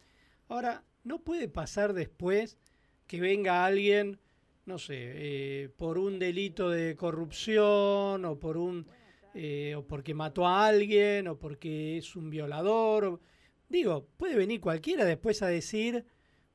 Ahora, 0.49 0.85
¿no 1.05 1.21
puede 1.23 1.49
pasar 1.49 1.93
después 1.93 2.59
que 3.07 3.21
venga 3.21 3.65
alguien, 3.67 4.19
no 4.67 4.79
sé, 4.79 4.95
eh, 4.99 5.69
por 5.77 5.99
un 5.99 6.19
delito 6.19 6.71
de 6.71 6.97
corrupción 6.97 8.25
o 8.25 8.39
por 8.39 8.57
un 8.57 8.87
eh, 9.35 9.75
o 9.77 9.85
porque 9.87 10.15
mató 10.15 10.47
a 10.47 10.67
alguien 10.67 11.27
o 11.29 11.39
porque 11.39 11.99
es 11.99 12.17
un 12.17 12.31
violador? 12.31 13.05
o- 13.05 13.21
digo, 13.69 14.07
puede 14.17 14.37
venir 14.37 14.61
cualquiera 14.61 15.05
después 15.05 15.43
a 15.43 15.49
decir, 15.49 16.05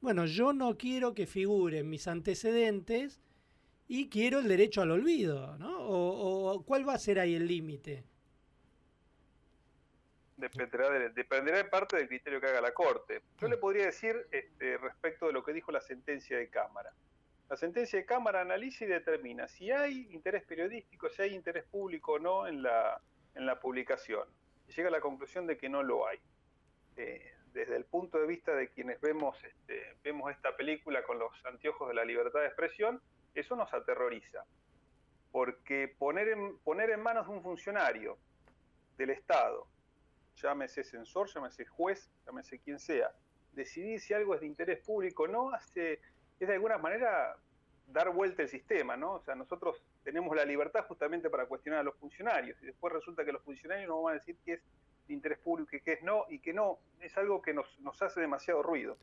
bueno, 0.01 0.25
yo 0.25 0.53
no 0.53 0.77
quiero 0.77 1.13
que 1.13 1.25
figuren 1.27 1.89
mis 1.89 2.07
antecedentes 2.07 3.19
y 3.87 4.07
quiero 4.09 4.39
el 4.39 4.47
derecho 4.47 4.81
al 4.81 4.91
olvido, 4.91 5.57
¿no? 5.57 5.77
O, 5.79 6.51
o 6.53 6.63
cuál 6.63 6.87
va 6.87 6.93
a 6.93 6.99
ser 6.99 7.19
ahí 7.19 7.35
el 7.35 7.47
límite? 7.47 8.05
Dependerá, 10.39 10.89
de- 10.89 11.59
en 11.59 11.69
parte 11.69 11.97
del 11.97 12.07
criterio 12.07 12.39
que 12.39 12.47
haga 12.47 12.61
la 12.61 12.73
Corte. 12.73 13.21
Yo 13.39 13.47
le 13.47 13.57
podría 13.57 13.85
decir 13.85 14.27
este, 14.31 14.77
respecto 14.77 15.27
de 15.27 15.33
lo 15.33 15.43
que 15.43 15.53
dijo 15.53 15.71
la 15.71 15.81
sentencia 15.81 16.37
de 16.37 16.49
Cámara. 16.49 16.93
La 17.49 17.57
sentencia 17.57 17.99
de 17.99 18.05
Cámara 18.05 18.41
analiza 18.41 18.85
y 18.85 18.87
determina 18.87 19.47
si 19.47 19.71
hay 19.71 20.07
interés 20.11 20.43
periodístico, 20.43 21.09
si 21.09 21.21
hay 21.23 21.33
interés 21.35 21.65
público 21.65 22.13
o 22.13 22.19
no 22.19 22.47
en 22.47 22.61
la, 22.63 23.01
en 23.35 23.45
la 23.45 23.59
publicación. 23.59 24.27
Y 24.67 24.71
llega 24.73 24.87
a 24.89 24.91
la 24.91 25.01
conclusión 25.01 25.47
de 25.47 25.57
que 25.57 25.67
no 25.67 25.83
lo 25.83 26.07
hay. 26.07 26.19
Eh, 26.95 27.33
desde 27.53 27.75
el 27.75 27.85
punto 27.85 28.19
de 28.19 28.27
vista 28.27 28.53
de 28.55 28.69
quienes 28.69 29.01
vemos, 29.01 29.43
este, 29.43 29.95
vemos 30.03 30.31
esta 30.31 30.55
película 30.55 31.01
con 31.03 31.17
los 31.17 31.31
anteojos 31.45 31.87
de 31.89 31.95
la 31.95 32.05
libertad 32.05 32.41
de 32.41 32.45
expresión, 32.47 33.01
eso 33.33 33.55
nos 33.55 33.73
aterroriza. 33.73 34.45
Porque 35.31 35.87
poner 35.97 36.35
poner 36.63 36.91
en 36.91 37.01
manos 37.01 37.27
de 37.27 37.33
un 37.33 37.41
funcionario 37.43 38.17
del 38.97 39.09
Estado, 39.11 39.67
llámese 40.41 40.83
censor, 40.83 41.27
llámese 41.33 41.65
juez, 41.65 42.09
llámese 42.25 42.59
quien 42.59 42.79
sea, 42.79 43.11
decidir 43.53 43.99
si 43.99 44.13
algo 44.13 44.35
es 44.35 44.41
de 44.41 44.47
interés 44.47 44.79
público 44.79 45.23
o 45.23 45.27
no, 45.27 45.51
hace, 45.51 45.99
es 46.39 46.47
de 46.47 46.53
alguna 46.53 46.77
manera 46.77 47.35
dar 47.87 48.11
vuelta 48.13 48.43
el 48.43 48.49
sistema, 48.49 48.95
¿no? 48.95 49.13
O 49.13 49.21
sea, 49.21 49.35
nosotros 49.35 49.83
tenemos 50.03 50.35
la 50.35 50.45
libertad 50.45 50.85
justamente 50.87 51.29
para 51.29 51.47
cuestionar 51.47 51.81
a 51.81 51.83
los 51.83 51.95
funcionarios 51.95 52.61
y 52.61 52.67
después 52.67 52.93
resulta 52.93 53.25
que 53.25 53.31
los 53.31 53.41
funcionarios 53.41 53.89
nos 53.89 54.03
van 54.03 54.11
a 54.11 54.19
decir 54.19 54.37
que 54.45 54.53
es 54.53 54.61
de 55.07 55.13
interés 55.13 55.39
público 55.39 55.75
y 55.75 55.81
que 55.81 55.93
es 55.93 56.03
no, 56.03 56.25
y 56.29 56.39
que 56.39 56.53
no, 56.53 56.79
es 57.01 57.17
algo 57.17 57.41
que 57.41 57.53
nos, 57.53 57.79
nos 57.79 57.99
hace 58.01 58.21
demasiado 58.21 58.61
ruido. 58.61 58.97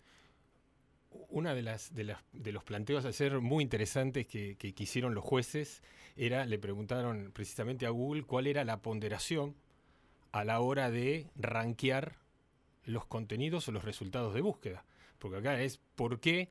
Una 1.28 1.54
de 1.54 1.62
las, 1.62 1.94
de 1.94 2.04
las 2.04 2.22
de 2.32 2.52
los 2.52 2.62
planteos 2.62 3.04
a 3.06 3.12
ser 3.12 3.40
muy 3.40 3.64
interesantes 3.64 4.26
que, 4.26 4.56
que 4.56 4.74
hicieron 4.76 5.14
los 5.14 5.24
jueces 5.24 5.82
era, 6.14 6.44
le 6.44 6.58
preguntaron 6.58 7.32
precisamente 7.32 7.86
a 7.86 7.90
Google 7.90 8.24
cuál 8.24 8.46
era 8.46 8.64
la 8.64 8.82
ponderación 8.82 9.56
a 10.36 10.44
la 10.44 10.60
hora 10.60 10.90
de 10.90 11.30
rankear 11.34 12.16
los 12.84 13.06
contenidos 13.06 13.68
o 13.68 13.72
los 13.72 13.84
resultados 13.84 14.34
de 14.34 14.42
búsqueda. 14.42 14.84
Porque 15.18 15.38
acá 15.38 15.62
es 15.62 15.80
por 15.94 16.20
qué 16.20 16.50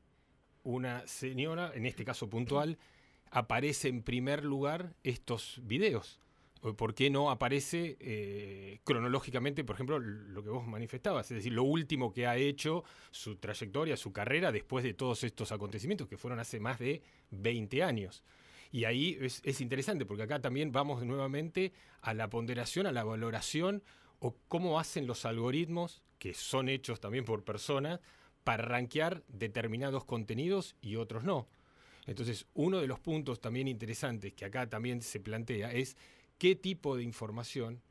una 0.64 1.06
señora, 1.08 1.72
en 1.76 1.86
este 1.86 2.04
caso 2.04 2.28
puntual, 2.28 2.80
aparece 3.30 3.90
en 3.90 4.02
primer 4.02 4.44
lugar 4.44 4.96
estos 5.04 5.62
videos. 5.64 6.20
O 6.62 6.74
¿Por 6.74 6.96
qué 6.96 7.12
no 7.12 7.30
aparece 7.30 7.96
eh, 8.00 8.80
cronológicamente, 8.84 9.64
por 9.64 9.76
ejemplo, 9.76 10.00
lo 10.00 10.42
que 10.42 10.50
vos 10.50 10.66
manifestabas? 10.66 11.30
Es 11.30 11.38
decir, 11.38 11.54
lo 11.54 11.62
último 11.62 12.12
que 12.12 12.26
ha 12.26 12.38
hecho 12.38 12.84
su 13.12 13.36
trayectoria, 13.36 13.98
su 13.98 14.12
carrera, 14.12 14.52
después 14.52 14.84
de 14.84 14.96
todos 14.96 15.24
estos 15.24 15.52
acontecimientos 15.52 16.08
que 16.08 16.18
fueron 16.18 16.40
hace 16.40 16.60
más 16.60 16.80
de 16.80 17.04
20 17.30 17.84
años. 17.84 18.24
Y 18.76 18.84
ahí 18.84 19.18
es, 19.22 19.40
es 19.46 19.62
interesante, 19.62 20.06
porque 20.06 20.24
acá 20.24 20.42
también 20.42 20.74
vamos 20.74 21.06
nuevamente 21.06 21.72
a 22.02 22.14
la 22.14 22.30
ponderación, 22.30 22.86
a 22.86 22.92
la 22.92 23.06
valoración, 23.06 23.82
o 24.20 24.36
cómo 24.50 24.82
hacen 24.82 25.08
los 25.08 25.24
algoritmos, 25.24 26.04
que 26.20 26.34
son 26.34 26.68
hechos 26.68 27.00
también 27.00 27.24
por 27.24 27.46
personas, 27.46 28.02
para 28.44 28.66
rankear 28.66 29.24
determinados 29.30 30.04
contenidos 30.04 30.76
y 30.82 30.98
otros 30.98 31.24
no. 31.24 31.48
Entonces, 32.06 32.48
uno 32.54 32.82
de 32.82 32.88
los 32.88 33.00
puntos 33.00 33.40
también 33.40 33.70
interesantes 33.70 34.34
que 34.34 34.44
acá 34.44 34.68
también 34.70 35.02
se 35.02 35.22
plantea 35.22 35.72
es 35.72 35.96
qué 36.38 36.58
tipo 36.58 36.98
de 36.98 37.04
información 37.04 37.82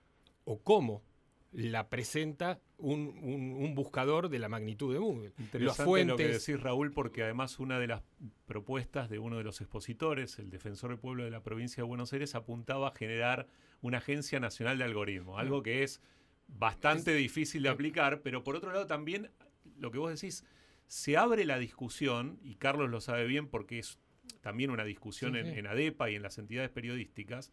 o 0.45 0.59
cómo 0.59 1.03
la 1.51 1.89
presenta 1.89 2.61
un, 2.79 3.17
un- 3.23 3.57
un 3.65 3.75
buscador 3.75 4.29
de 4.29 4.39
la 4.39 4.49
magnitud 4.49 4.93
de 4.93 4.99
Google. 4.99 5.31
Las 5.31 5.41
Interesante 5.41 6.05
lo 6.05 6.17
que 6.17 6.29
decís, 6.29 6.61
Raúl, 6.61 6.93
porque 6.93 7.23
además 7.23 7.59
una 7.61 7.79
de 7.79 7.87
las 7.87 8.03
propuestas 8.47 9.09
de 9.09 9.19
uno 9.19 9.39
de 9.39 9.45
los 9.45 9.61
expositores, 9.61 10.39
el 10.39 10.51
defensor 10.51 10.91
del 10.91 10.99
pueblo 10.99 11.25
de 11.25 11.31
la 11.31 11.43
provincia 11.43 11.83
de 11.83 11.87
Buenos 11.89 12.13
Aires, 12.13 12.35
apuntaba 12.35 12.89
a 12.89 12.95
generar 12.95 13.47
una 13.81 13.99
agencia 13.99 14.41
nacional 14.41 14.79
de 14.79 14.85
algoritmos, 14.85 15.39
algo 15.39 15.63
que 15.63 15.83
es 15.83 16.01
bastante 16.49 17.15
difícil 17.15 17.63
de 17.63 17.69
aplicar, 17.71 18.21
pero 18.23 18.43
por 18.45 18.57
otro 18.57 18.73
lado 18.73 18.87
también 18.87 19.31
lo 19.79 19.91
que 19.91 19.99
vos 19.99 20.13
decís, 20.13 20.45
se 20.87 21.17
abre 21.17 21.45
la 21.47 21.59
discusión, 21.59 22.39
y 22.43 22.57
Carlos 22.57 22.91
lo 22.91 23.01
sabe 23.01 23.27
bien 23.27 23.49
porque 23.49 23.79
es 23.79 23.99
también 24.41 24.71
una 24.71 24.85
discusión 24.85 25.33
Sí, 25.35 25.39
en, 25.39 25.47
sí. 25.53 25.59
en 25.59 25.67
ADEPA 25.67 26.11
y 26.11 26.17
en 26.17 26.23
las 26.23 26.37
entidades 26.39 26.71
periodísticas, 26.71 27.51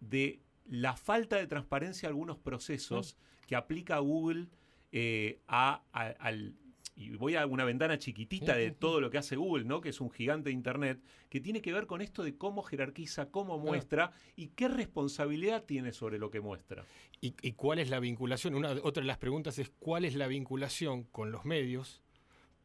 de 0.00 0.40
la 0.66 0.96
falta 0.96 1.36
de 1.36 1.46
transparencia 1.46 2.08
de 2.08 2.10
algunos 2.12 2.38
procesos 2.38 3.16
que 3.46 3.54
aplica 3.56 3.98
Google 3.98 4.46
eh, 4.92 5.40
a, 5.48 5.82
a- 5.92 6.14
al... 6.20 6.54
Y 6.94 7.08
voy 7.16 7.36
a 7.36 7.46
una 7.46 7.64
ventana 7.64 7.98
chiquitita 7.98 8.54
de 8.54 8.70
todo 8.70 9.00
lo 9.00 9.10
que 9.10 9.16
hace 9.16 9.34
Google, 9.34 9.64
¿no? 9.64 9.80
Que 9.80 9.88
es 9.88 10.00
un 10.02 10.10
gigante 10.10 10.50
de 10.50 10.52
Internet, 10.52 11.00
que 11.30 11.40
tiene 11.40 11.62
que 11.62 11.72
ver 11.72 11.86
con 11.86 12.02
esto 12.02 12.22
de 12.22 12.36
cómo 12.36 12.62
jerarquiza, 12.62 13.30
cómo 13.30 13.58
muestra 13.58 14.12
y 14.36 14.48
qué 14.48 14.68
responsabilidad 14.68 15.64
tiene 15.64 15.92
sobre 15.92 16.18
lo 16.18 16.30
que 16.30 16.40
muestra. 16.42 16.84
¿Y, 17.22 17.34
y 17.40 17.52
cuál 17.52 17.78
es 17.78 17.88
la 17.88 17.98
vinculación? 17.98 18.54
Una, 18.54 18.72
otra 18.82 19.00
de 19.00 19.06
las 19.06 19.16
preguntas 19.16 19.58
es 19.58 19.70
cuál 19.78 20.04
es 20.04 20.14
la 20.14 20.26
vinculación 20.26 21.04
con 21.04 21.32
los 21.32 21.46
medios 21.46 22.02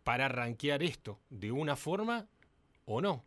para 0.04 0.28
rankear 0.28 0.84
esto 0.84 1.22
de 1.30 1.54
una 1.54 1.78
forma 1.78 2.28
o 2.86 3.00
no, 3.02 3.24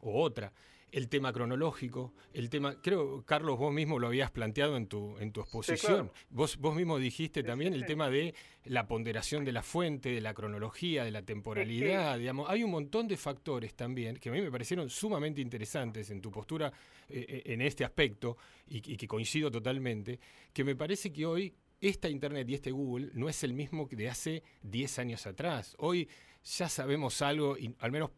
o 0.00 0.22
otra. 0.22 0.52
El 0.94 1.08
tema 1.08 1.32
cronológico, 1.32 2.14
el 2.32 2.48
tema, 2.48 2.80
creo, 2.80 3.24
Carlos, 3.26 3.58
vos 3.58 3.72
mismo 3.72 3.98
lo 3.98 4.06
habías 4.06 4.30
planteado 4.30 4.76
en 4.76 4.86
tu, 4.86 5.18
en 5.18 5.32
tu 5.32 5.40
exposición. 5.40 6.08
claro. 6.08 6.12
vos, 6.30 6.56
vos 6.56 6.76
mismo 6.76 7.00
dijiste 7.00 7.42
también 7.42 7.74
el 7.74 7.84
tema 7.84 8.08
de 8.08 8.32
la 8.62 8.86
ponderación 8.86 9.44
de 9.44 9.50
la 9.50 9.64
fuente, 9.64 10.10
de 10.10 10.20
la 10.20 10.34
cronología, 10.34 11.02
de 11.02 11.10
la 11.10 11.22
temporalidad, 11.22 12.16
digamos. 12.16 12.48
Hay 12.48 12.62
un 12.62 12.70
montón 12.70 13.08
de 13.08 13.16
factores 13.16 13.74
también 13.74 14.18
que 14.18 14.28
a 14.28 14.32
mí 14.32 14.40
me 14.40 14.52
parecieron 14.52 14.88
sumamente 14.88 15.40
interesantes 15.40 16.10
en 16.10 16.20
tu 16.20 16.30
postura 16.30 16.72
eh, 17.08 17.26
eh, 17.28 17.42
en 17.46 17.60
este 17.62 17.84
aspecto 17.84 18.36
y, 18.68 18.76
y 18.76 18.96
que 18.96 19.08
coincido 19.08 19.50
totalmente, 19.50 20.20
que 20.52 20.62
me 20.62 20.76
parece 20.76 21.12
que 21.12 21.26
hoy 21.26 21.52
esta 21.80 22.08
Internet 22.08 22.48
y 22.48 22.54
este 22.54 22.70
Google 22.70 23.10
no 23.14 23.28
es 23.28 23.42
el 23.42 23.52
mismo 23.52 23.88
que 23.88 23.96
de 23.96 24.08
hace 24.08 24.44
10 24.62 25.00
años 25.00 25.26
atrás. 25.26 25.74
Hoy 25.80 26.08
ya 26.44 26.68
sabemos 26.68 27.20
algo 27.20 27.58
y 27.58 27.74
al 27.80 27.90
menos 27.90 28.10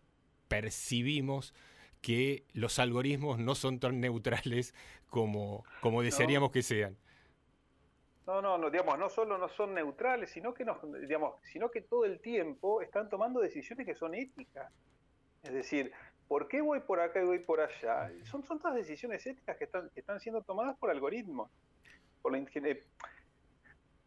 percibimos 0.46 1.54
que 2.00 2.44
los 2.52 2.78
algoritmos 2.78 3.38
no 3.38 3.54
son 3.54 3.80
tan 3.80 4.00
neutrales 4.00 4.74
como, 5.10 5.64
como 5.80 6.02
desearíamos 6.02 6.50
que 6.50 6.62
sean. 6.62 6.96
No, 8.26 8.42
no, 8.42 8.58
no, 8.58 8.70
digamos, 8.70 8.98
no 8.98 9.08
solo 9.08 9.38
no 9.38 9.48
son 9.48 9.74
neutrales, 9.74 10.30
sino 10.30 10.52
que 10.52 10.64
nos, 10.64 10.78
digamos, 11.02 11.36
sino 11.52 11.70
que 11.70 11.80
todo 11.80 12.04
el 12.04 12.20
tiempo 12.20 12.82
están 12.82 13.08
tomando 13.08 13.40
decisiones 13.40 13.86
que 13.86 13.94
son 13.94 14.14
éticas. 14.14 14.72
Es 15.44 15.52
decir, 15.52 15.92
¿por 16.26 16.48
qué 16.48 16.60
voy 16.60 16.80
por 16.80 16.98
acá 16.98 17.22
y 17.22 17.24
voy 17.24 17.38
por 17.38 17.60
allá? 17.60 18.10
Son, 18.24 18.42
son 18.44 18.58
todas 18.58 18.74
decisiones 18.74 19.24
éticas 19.26 19.56
que 19.56 19.64
están, 19.64 19.90
que 19.90 20.00
están 20.00 20.18
siendo 20.18 20.42
tomadas 20.42 20.76
por 20.76 20.90
algoritmos. 20.90 21.50
Por 22.20 22.32
la 22.32 22.38
eh, 22.38 22.84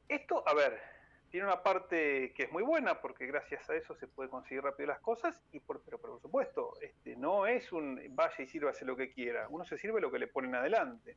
Esto, 0.09 0.43
a 0.45 0.53
ver, 0.53 0.81
tiene 1.29 1.45
una 1.45 1.61
parte 1.63 2.33
que 2.33 2.43
es 2.43 2.51
muy 2.51 2.63
buena 2.63 3.01
porque 3.01 3.25
gracias 3.27 3.69
a 3.69 3.75
eso 3.75 3.95
se 3.95 4.07
puede 4.07 4.29
conseguir 4.29 4.63
rápido 4.63 4.87
las 4.87 4.99
cosas, 4.99 5.41
y 5.51 5.59
por, 5.59 5.81
pero 5.81 5.97
por 5.99 6.19
supuesto, 6.21 6.73
este, 6.81 7.15
no 7.15 7.45
es 7.45 7.71
un 7.71 8.01
vaya 8.11 8.35
y 8.43 8.47
sírvase 8.47 8.83
lo 8.85 8.95
que 8.95 9.11
quiera. 9.11 9.47
Uno 9.49 9.63
se 9.65 9.77
sirve 9.77 10.01
lo 10.01 10.11
que 10.11 10.19
le 10.19 10.27
ponen 10.27 10.55
adelante 10.55 11.15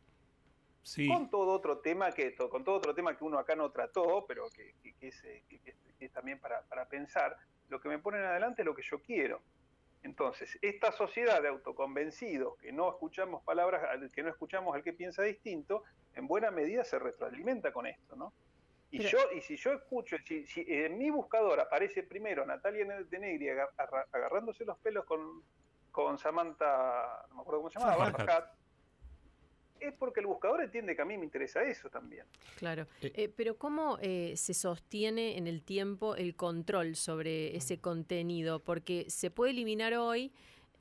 Sí. 0.82 1.06
con 1.06 1.30
todo 1.30 1.52
otro 1.52 1.78
tema 1.78 2.10
que 2.10 2.32
to- 2.32 2.50
con 2.50 2.64
todo 2.64 2.74
otro 2.74 2.92
tema 2.94 3.16
que 3.16 3.22
uno 3.24 3.38
acá 3.38 3.54
no 3.54 3.70
trató 3.70 4.24
pero 4.26 4.48
que, 4.50 4.74
que- 4.82 4.92
que 4.94 5.08
es, 5.08 5.24
eh, 5.24 5.44
que- 5.48 5.60
que 5.60 5.74
es- 6.00 6.12
también 6.12 6.40
para, 6.40 6.62
para 6.62 6.86
pensar 6.88 7.36
lo 7.68 7.80
que 7.80 7.88
me 7.88 8.00
ponen 8.00 8.24
adelante 8.24 8.62
es 8.62 8.66
lo 8.66 8.74
que 8.74 8.82
yo 8.82 9.00
quiero 9.00 9.40
entonces 10.02 10.58
esta 10.60 10.90
sociedad 10.90 11.40
de 11.40 11.46
autoconvencidos 11.46 12.58
que 12.58 12.72
no 12.72 12.88
escuchamos 12.90 13.44
palabras 13.44 13.84
al- 13.84 14.10
que 14.10 14.24
no 14.24 14.28
escuchamos 14.30 14.74
al 14.74 14.82
que 14.82 14.92
piensa 14.92 15.22
distinto 15.22 15.84
en 16.16 16.26
buena 16.26 16.50
medida 16.50 16.82
se 16.84 16.98
retroalimenta 16.98 17.72
con 17.72 17.86
esto 17.86 18.16
no 18.16 18.32
y 18.92 18.98
Pero- 18.98 19.08
yo 19.10 19.18
y 19.36 19.40
si 19.40 19.56
yo 19.56 19.72
escucho 19.72 20.16
si, 20.24 20.46
si 20.46 20.64
en 20.68 20.96
mi 20.98 21.10
buscador 21.10 21.58
aparece 21.58 22.04
primero 22.04 22.46
Natalia 22.46 22.84
de 22.84 23.18
Negri 23.18 23.48
agar- 23.48 23.70
agarrándose 24.12 24.64
los 24.64 24.78
pelos 24.78 25.04
con 25.04 25.42
con 25.90 26.18
Samantha 26.18 27.24
no 27.30 27.34
me 27.36 27.40
acuerdo 27.42 27.60
cómo 27.60 27.70
se 27.70 27.78
llamaba. 27.80 28.10
Farhat, 28.12 28.46
es 29.80 29.92
porque 29.94 30.20
el 30.20 30.26
buscador 30.26 30.62
entiende 30.62 30.94
que 30.94 31.02
a 31.02 31.04
mí 31.04 31.18
me 31.18 31.24
interesa 31.24 31.62
eso 31.64 31.90
también. 31.90 32.24
Claro. 32.56 32.86
Eh, 33.02 33.28
pero 33.36 33.58
¿cómo 33.58 33.98
eh, 34.00 34.34
se 34.36 34.54
sostiene 34.54 35.36
en 35.36 35.46
el 35.48 35.62
tiempo 35.62 36.14
el 36.14 36.36
control 36.36 36.94
sobre 36.96 37.56
ese 37.56 37.80
contenido? 37.80 38.60
Porque 38.60 39.10
se 39.10 39.30
puede 39.30 39.50
eliminar 39.50 39.92
hoy, 39.94 40.32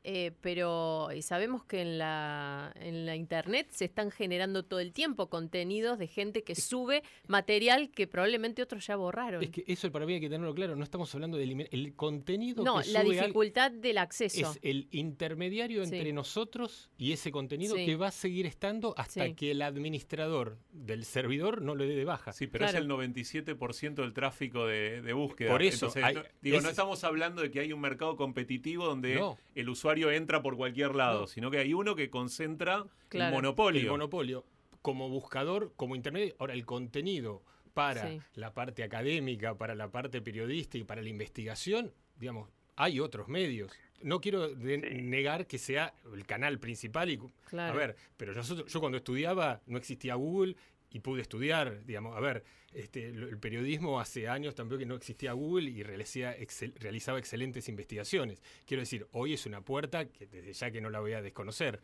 eh, 0.04 0.32
pero 0.42 1.10
sabemos 1.22 1.64
que 1.64 1.82
en 1.82 1.98
la, 1.98 2.72
en 2.76 3.06
la 3.06 3.16
internet 3.16 3.68
se 3.72 3.86
están 3.86 4.10
generando 4.12 4.64
todo 4.64 4.80
el 4.80 4.94
tiempo 4.94 5.30
contenidos 5.30 6.00
de 6.00 6.08
gente 6.08 6.44
que 6.44 6.56
sube 6.56 7.04
material 7.28 7.90
que 7.92 8.08
probablemente 8.08 8.62
otros 8.64 8.86
ya 8.88 8.96
borraron. 8.96 9.44
Es 9.44 9.50
que 9.52 9.64
eso 9.68 9.92
para 9.92 10.06
mí 10.06 10.14
hay 10.16 10.20
que 10.22 10.30
tenerlo 10.30 10.54
claro. 10.56 10.76
No 10.76 10.84
estamos 10.84 11.14
hablando 11.14 11.38
de 11.38 11.44
eliminar 11.44 11.70
el 11.72 11.94
contenido. 11.96 12.64
no, 12.64 12.82
que 12.82 12.90
la 12.92 13.02
sube 13.02 13.20
al- 13.20 13.26
dificultad 13.26 13.72
del 13.72 13.98
acceso. 13.98 14.52
es 14.52 14.60
el 14.62 14.88
intermediario 14.92 15.86
Sí. 15.86 15.96
entre 15.96 16.14
nosotros 16.14 16.90
y 16.98 17.12
ese 17.14 17.32
contenido 17.32 17.76
Sí. 17.76 17.86
que 17.86 17.96
va 17.96 18.08
a 18.08 18.12
seguir 18.12 18.46
estando 18.46 18.94
hasta 18.98 19.26
Sí. 19.26 19.34
que 19.36 19.52
el 19.52 19.62
administrador 19.62 20.58
del 20.72 21.06
servidor 21.06 21.62
no 21.62 21.76
le 21.76 21.86
dé 21.86 21.96
de 21.96 22.06
baja. 22.06 22.32
Sí, 22.34 22.48
pero 22.48 22.66
es 22.66 22.74
el 22.74 22.88
97% 22.88 24.02
del 24.02 24.14
tráfico 24.14 24.66
de, 24.66 25.02
de 25.02 25.14
búsqueda. 25.14 25.52
Por 25.52 25.62
eso, 25.62 25.86
Entonces, 25.88 26.04
hay- 26.04 26.16
no, 26.16 26.24
digo, 26.42 26.58
no 26.62 26.64
es- 26.68 26.72
estamos 26.72 27.04
hablando 27.04 27.42
de 27.42 27.52
que 27.52 27.60
hay 27.60 27.72
un 27.74 27.82
mercado 27.82 28.16
competitivo 28.16 28.86
donde 28.86 29.16
No. 29.16 29.38
el 29.56 29.70
usuario 29.70 29.91
entra 30.00 30.42
por 30.42 30.56
cualquier 30.56 30.96
lado, 30.96 31.22
No. 31.22 31.28
sino 31.28 31.52
que 31.52 31.58
hay 31.58 31.74
uno 31.74 31.96
que 31.96 32.10
concentra 32.10 32.86
Claro, 33.10 33.30
el 33.30 33.34
monopolio. 33.36 33.82
El 33.82 33.90
monopolio. 33.90 34.46
Como 34.82 35.10
buscador, 35.10 35.74
como 35.76 35.96
intermedio. 35.96 36.36
Ahora, 36.40 36.54
el 36.54 36.66
contenido 36.66 37.44
para 37.74 38.08
Sí. 38.10 38.20
la 38.36 38.54
parte 38.54 38.84
académica, 38.84 39.56
para 39.58 39.76
la 39.76 39.90
parte 39.92 40.22
periodística 40.22 40.78
y 40.82 40.84
para 40.84 41.02
la 41.02 41.10
investigación, 41.10 41.94
digamos, 42.18 42.50
hay 42.76 43.00
otros 43.00 43.28
medios. 43.28 43.72
No 44.02 44.20
quiero 44.20 44.48
de- 44.50 44.78
negar 44.80 45.46
que 45.46 45.60
sea 45.60 45.94
el 46.14 46.26
canal 46.26 46.58
principal. 46.60 47.10
Y, 47.12 47.20
Claro. 47.46 47.74
A 47.74 47.76
ver, 47.78 47.96
pero 48.18 48.34
nosotros, 48.34 48.72
yo 48.72 48.80
cuando 48.80 48.98
estudiaba 48.98 49.62
no 49.68 49.78
existía 49.78 50.16
Google 50.16 50.56
y 50.92 51.00
pude 51.00 51.22
estudiar, 51.22 51.86
digamos, 51.86 52.16
a 52.18 52.20
ver, 52.20 52.44
este, 52.74 53.08
el 53.08 53.38
periodismo 53.38 54.00
hace 54.00 54.28
años 54.28 54.56
también 54.56 54.80
que 54.80 54.86
no 54.86 54.96
existía 54.96 55.34
Google 55.34 55.70
y 55.70 55.84
realizaba, 55.84 56.36
excel- 56.38 56.74
realizaba 56.80 57.18
excelentes 57.20 57.68
investigaciones. 57.70 58.42
Quiero 58.66 58.82
decir, 58.82 59.08
hoy 59.12 59.34
es 59.34 59.46
una 59.46 59.62
puerta 59.62 60.06
que 60.06 60.26
desde 60.28 60.54
ya 60.54 60.72
que 60.72 60.82
no 60.82 60.90
la 60.90 61.00
voy 61.00 61.14
a 61.14 61.22
desconocer, 61.22 61.82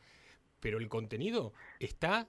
pero 0.59 0.77
el 0.77 0.88
contenido 0.89 1.53
está 1.79 2.27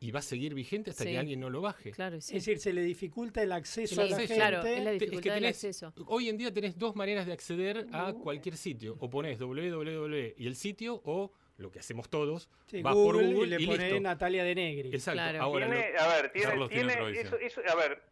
y 0.00 0.10
va 0.12 0.20
a 0.20 0.22
seguir 0.22 0.54
vigente 0.54 0.90
hasta 0.90 1.02
Sí. 1.04 1.10
que 1.10 1.18
alguien 1.18 1.40
no 1.40 1.50
lo 1.50 1.60
baje. 1.60 1.90
Claro, 1.90 2.16
Es 2.18 2.28
decir, 2.30 2.58
se 2.60 2.72
le 2.72 2.82
dificulta 2.82 3.42
el 3.42 3.50
acceso 3.52 4.00
a 4.00 4.04
la 4.04 4.16
gente. 4.16 4.34
Claro, 4.34 4.62
es 4.64 4.84
la 4.84 4.92
tenés- 4.92 5.48
acceso. 5.48 5.92
Hoy 6.06 6.28
en 6.28 6.36
día 6.38 6.52
tenés 6.52 6.78
dos 6.78 6.94
maneras 6.94 7.26
de 7.26 7.32
acceder 7.32 7.86
a 7.92 8.12
cualquier 8.12 8.56
sitio. 8.56 8.96
O 9.00 9.10
pones 9.10 9.38
www 9.38 10.34
y 10.36 10.46
el 10.46 10.54
sitio, 10.54 11.00
o 11.04 11.32
lo 11.58 11.70
que 11.70 11.80
hacemos 11.80 12.08
todos, 12.08 12.48
Sí, 12.66 12.82
vas 12.82 12.94
Google, 12.94 13.12
por 13.24 13.32
Google 13.34 13.46
y 13.46 13.50
le 13.50 13.62
y, 13.62 13.66
pone 13.66 13.84
listo. 13.90 14.00
Natalia 14.00 14.44
de 14.44 14.54
Negri. 14.54 14.88
Exacto. 14.94 15.20
Claro. 15.20 15.42
Ahora, 15.42 15.66
Tiene- 15.66 15.92
lo- 15.92 16.00
a 16.00 16.08
ver, 16.08 16.32
tiene, 16.32 16.48
Carlos 16.48 16.68
tiene 16.70 16.92
tiene- 16.96 17.20
eso, 17.20 17.36
eso- 17.38 17.60
a 17.68 17.74
ver, 17.74 18.02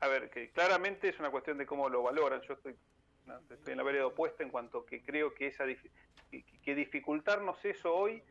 a 0.00 0.08
ver, 0.08 0.30
que 0.30 0.50
claramente 0.50 1.08
es 1.10 1.18
una 1.18 1.30
cuestión 1.30 1.58
de 1.58 1.66
cómo 1.66 1.88
lo 1.90 2.02
valoran. 2.02 2.40
Yo 2.42 2.54
estoy, 2.54 2.74
no, 3.26 3.38
estoy 3.38 3.72
en 3.72 3.76
la 3.76 3.82
vereda 3.84 4.06
opuesta 4.06 4.42
en 4.42 4.48
cuanto 4.50 4.84
que 4.86 5.02
creo 5.02 5.34
que 5.34 5.46
esa 5.48 5.64
que, 6.30 6.42
que 6.64 6.74
dificultarnos 6.74 7.62
eso 7.64 7.94
hoy, 7.94 8.22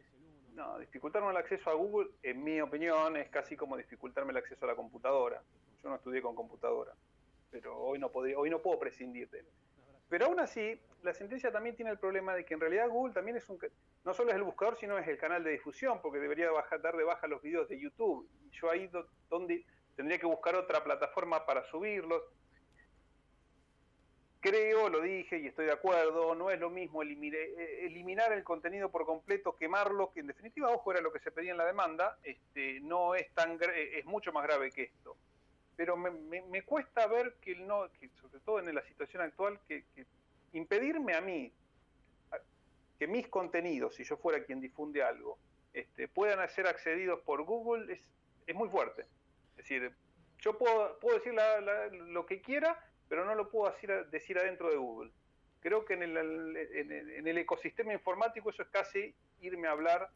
no, 0.55 0.77
dificultarnos 0.79 1.31
el 1.31 1.37
acceso 1.37 1.69
a 1.69 1.73
Google, 1.73 2.09
en 2.23 2.43
mi 2.43 2.59
opinión, 2.59 3.15
es 3.15 3.29
casi 3.29 3.55
como 3.55 3.77
dificultarme 3.77 4.31
el 4.31 4.37
acceso 4.37 4.65
a 4.65 4.69
la 4.69 4.75
computadora. 4.75 5.41
Yo 5.83 5.89
no 5.89 5.95
estudié 5.95 6.21
con 6.21 6.35
computadora, 6.35 6.93
pero 7.51 7.77
hoy 7.77 7.99
no 7.99 8.09
podría, 8.11 8.37
hoy 8.39 8.49
no 8.49 8.59
puedo 8.59 8.79
prescindir 8.79 9.29
de 9.29 9.39
él. 9.39 9.45
Pero 10.13 10.27
aún 10.27 10.39
así, 10.39 10.79
la 11.01 11.11
sentencia 11.11 11.51
también 11.51 11.75
tiene 11.75 11.89
el 11.89 11.97
problema 11.97 12.35
de 12.35 12.45
que 12.45 12.53
en 12.53 12.59
realidad 12.59 12.87
Google 12.87 13.15
también 13.15 13.35
es 13.35 13.49
un 13.49 13.57
no 14.05 14.13
solo 14.13 14.29
es 14.29 14.35
el 14.35 14.43
buscador, 14.43 14.77
sino 14.77 14.95
es 14.99 15.07
el 15.07 15.17
canal 15.17 15.43
de 15.43 15.49
difusión, 15.49 16.03
porque 16.03 16.19
debería 16.19 16.51
bajar, 16.51 16.83
dar 16.83 16.95
de 16.95 17.03
baja 17.03 17.25
los 17.25 17.41
videos 17.41 17.67
de 17.67 17.79
YouTube. 17.79 18.29
Y 18.45 18.51
yo 18.51 18.69
ahí 18.69 18.85
do- 18.89 19.07
donde 19.27 19.65
tendría 19.95 20.19
que 20.19 20.27
buscar 20.27 20.55
otra 20.55 20.83
plataforma 20.83 21.43
para 21.47 21.63
subirlos. 21.63 22.21
Creo, 24.39 24.87
lo 24.87 25.01
dije 25.01 25.39
y 25.39 25.47
estoy 25.47 25.65
de 25.65 25.71
acuerdo, 25.71 26.35
no 26.35 26.51
es 26.51 26.59
lo 26.59 26.69
mismo 26.69 27.01
eh, 27.01 27.85
eliminar 27.87 28.33
el 28.33 28.43
contenido 28.43 28.91
por 28.91 29.07
completo, 29.07 29.55
quemarlo, 29.55 30.11
que 30.13 30.19
en 30.19 30.27
definitiva, 30.27 30.69
ojo, 30.69 30.91
era 30.91 31.01
lo 31.01 31.11
que 31.11 31.21
se 31.21 31.31
pedía 31.31 31.53
en 31.53 31.57
la 31.57 31.65
demanda, 31.65 32.19
este, 32.21 32.79
no 32.81 33.15
es 33.15 33.33
tan 33.33 33.53
eh, 33.53 33.97
es 33.97 34.05
mucho 34.05 34.31
más 34.31 34.43
grave 34.43 34.69
que 34.69 34.83
esto. 34.83 35.17
Pero 35.75 35.97
me, 35.97 36.11
me- 36.11 36.41
me 36.43 36.63
cuesta 36.63 37.07
ver 37.07 37.35
que 37.41 37.53
el 37.53 37.65
no, 37.67 37.89
que 37.99 38.09
sobre 38.21 38.39
todo 38.41 38.59
en 38.59 38.73
la 38.75 38.83
situación 38.83 39.21
actual, 39.23 39.59
que, 39.67 39.83
que 39.95 40.05
impedirme 40.53 41.15
a 41.15 41.21
mí 41.21 41.51
que 42.99 43.07
mis 43.07 43.27
contenidos, 43.27 43.95
si 43.95 44.03
yo 44.03 44.17
fuera 44.17 44.43
quien 44.45 44.61
difunde 44.61 45.01
algo, 45.03 45.37
este, 45.73 46.07
puedan 46.07 46.47
ser 46.49 46.67
accedidos 46.67 47.19
por 47.21 47.43
Google 47.43 47.91
es, 47.91 47.99
es 48.45 48.55
muy 48.55 48.69
fuerte. 48.69 49.01
Es 49.51 49.57
decir, 49.57 49.91
yo 50.39 50.57
puedo, 50.57 50.99
puedo 50.99 51.17
decir 51.17 51.33
la- 51.33 51.59
la- 51.59 51.87
lo 51.87 52.25
que 52.25 52.41
quiera, 52.41 52.79
pero 53.09 53.25
no 53.25 53.33
lo 53.35 53.49
puedo 53.49 53.71
decir, 53.71 53.89
decir 54.11 54.37
adentro 54.37 54.69
de 54.69 54.77
Google. 54.77 55.11
Creo 55.59 55.85
que 55.85 55.93
en 55.95 56.03
el, 56.03 56.17
en 56.17 57.27
el- 57.27 57.37
ecosistema 57.37 57.93
informático 57.93 58.49
eso 58.51 58.61
es 58.61 58.69
casi 58.69 59.15
irme 59.41 59.67
a 59.67 59.71
hablar 59.71 60.09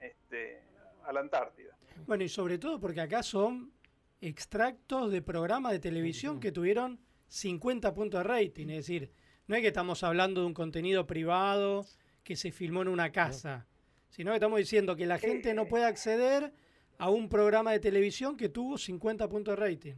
este, 0.00 0.62
a 1.04 1.12
la 1.12 1.20
Antártida. 1.20 1.76
Bueno, 2.06 2.24
y 2.24 2.28
sobre 2.28 2.56
todo 2.58 2.80
porque 2.80 3.00
acá 3.00 3.22
extractos 4.22 5.10
de 5.10 5.20
programas 5.20 5.72
de 5.72 5.80
televisión 5.80 6.38
que 6.40 6.52
tuvieron 6.52 7.00
50 7.26 7.92
puntos 7.92 8.20
de 8.20 8.24
rating. 8.24 8.68
Es 8.68 8.86
decir, 8.86 9.12
no 9.48 9.56
es 9.56 9.60
que 9.60 9.68
estamos 9.68 10.02
hablando 10.04 10.40
de 10.40 10.46
un 10.46 10.54
contenido 10.54 11.06
privado 11.06 11.84
que 12.22 12.36
se 12.36 12.52
filmó 12.52 12.82
en 12.82 12.88
una 12.88 13.10
casa, 13.10 13.66
sino 14.08 14.30
que 14.30 14.36
estamos 14.36 14.60
diciendo 14.60 14.94
que 14.94 15.06
la 15.06 15.18
gente 15.18 15.52
no 15.54 15.66
puede 15.66 15.84
acceder 15.84 16.54
a 16.98 17.10
un 17.10 17.28
programa 17.28 17.72
de 17.72 17.80
televisión 17.80 18.36
que 18.36 18.48
tuvo 18.48 18.78
50 18.78 19.28
puntos 19.28 19.58
de 19.58 19.66
rating. 19.68 19.94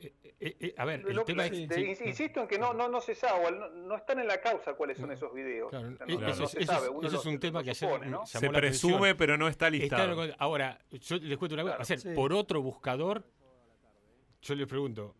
Eh, 0.00 0.12
eh, 0.60 0.74
a 0.76 0.84
ver, 0.84 1.00
el 1.08 1.16
Lo- 1.16 1.24
tema 1.24 1.44
de- 1.44 1.64
es... 1.64 1.74
sí. 1.74 1.80
ins- 1.82 2.06
Insisto 2.06 2.40
en 2.42 2.48
que 2.48 2.58
no, 2.58 2.74
no, 2.74 2.88
no 2.88 3.00
se 3.00 3.14
sabe, 3.14 3.50
no, 3.52 3.68
no 3.70 3.96
están 3.96 4.18
en 4.18 4.26
la 4.26 4.40
causa 4.40 4.74
cuáles 4.74 4.98
son 4.98 5.10
esos 5.12 5.32
videos. 5.32 5.70
Claro, 5.70 5.88
eh, 5.88 5.96
no- 5.98 6.28
eso, 6.28 6.40
no 6.40 6.44
es, 6.44 6.50
se 6.50 6.62
eso 6.62 6.72
sabe, 6.72 6.88
eso 7.06 7.16
es 7.20 7.26
un 7.26 7.38
tema 7.38 7.62
que 7.62 7.70
ayer 7.70 7.88
supone, 7.88 8.06
¿no? 8.06 8.18
llamó 8.18 8.26
Se 8.26 8.40
la 8.40 8.58
atención. 8.58 8.92
presume, 8.92 9.14
pero 9.14 9.38
no 9.38 9.48
está 9.48 9.70
listado. 9.70 10.24
Está- 10.24 10.36
ahora, 10.38 10.78
yo 10.90 11.16
les 11.16 11.38
cuento 11.38 11.54
una 11.54 11.62
cosa. 11.62 11.72
Claro. 11.76 11.82
hacer 11.82 12.00
Sí. 12.00 12.08
por 12.14 12.32
otro 12.34 12.60
buscador, 12.60 13.24
yo 14.42 14.54
les 14.54 14.66
pregunto. 14.66 15.14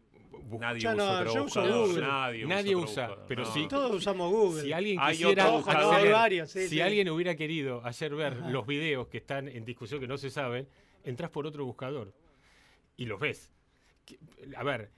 Nadie 0.51 0.80
Yo 0.80 0.90
usa 0.90 0.94
no, 0.94 1.12
otro 1.20 1.24
yo 1.34 1.44
uso 1.44 1.60
buscador, 1.62 1.88
Google. 1.88 2.01
Nadie, 2.06 2.44
Nadie 2.46 2.74
otro 2.74 2.84
usa, 2.90 3.06
buscador, 3.06 3.28
pero 3.28 3.42
no. 3.44 3.51
sí. 3.52 3.68
Todos 3.68 3.92
usamos 3.94 4.30
Google. 4.30 4.62
Si 4.62 4.72
alguien 4.72 4.98
Hay 5.01 5.12
quisiera 5.16 5.44
otro 5.46 5.56
buscador. 5.59 5.94
acceder- 5.94 6.06
Hay 6.06 6.12
varios, 6.12 6.51
sí, 6.51 6.60
si 6.62 6.68
sí. 6.68 6.80
alguien 6.82 7.09
hubiera 7.09 7.34
querido 7.36 7.80
ayer 7.84 8.14
ver 8.14 8.36
los 8.51 8.66
videos 8.66 9.06
que 9.09 9.18
están 9.18 9.48
en 9.48 9.64
discusión 9.64 10.01
que 10.01 10.06
no 10.09 10.18
se 10.18 10.28
saben, 10.30 10.68
entras 11.05 11.30
por 11.30 11.46
otro 11.46 11.64
buscador 11.64 12.12
y 12.96 13.06
los 13.06 13.18
ves. 13.20 13.51
A 14.56 14.62
ver, 14.64 14.90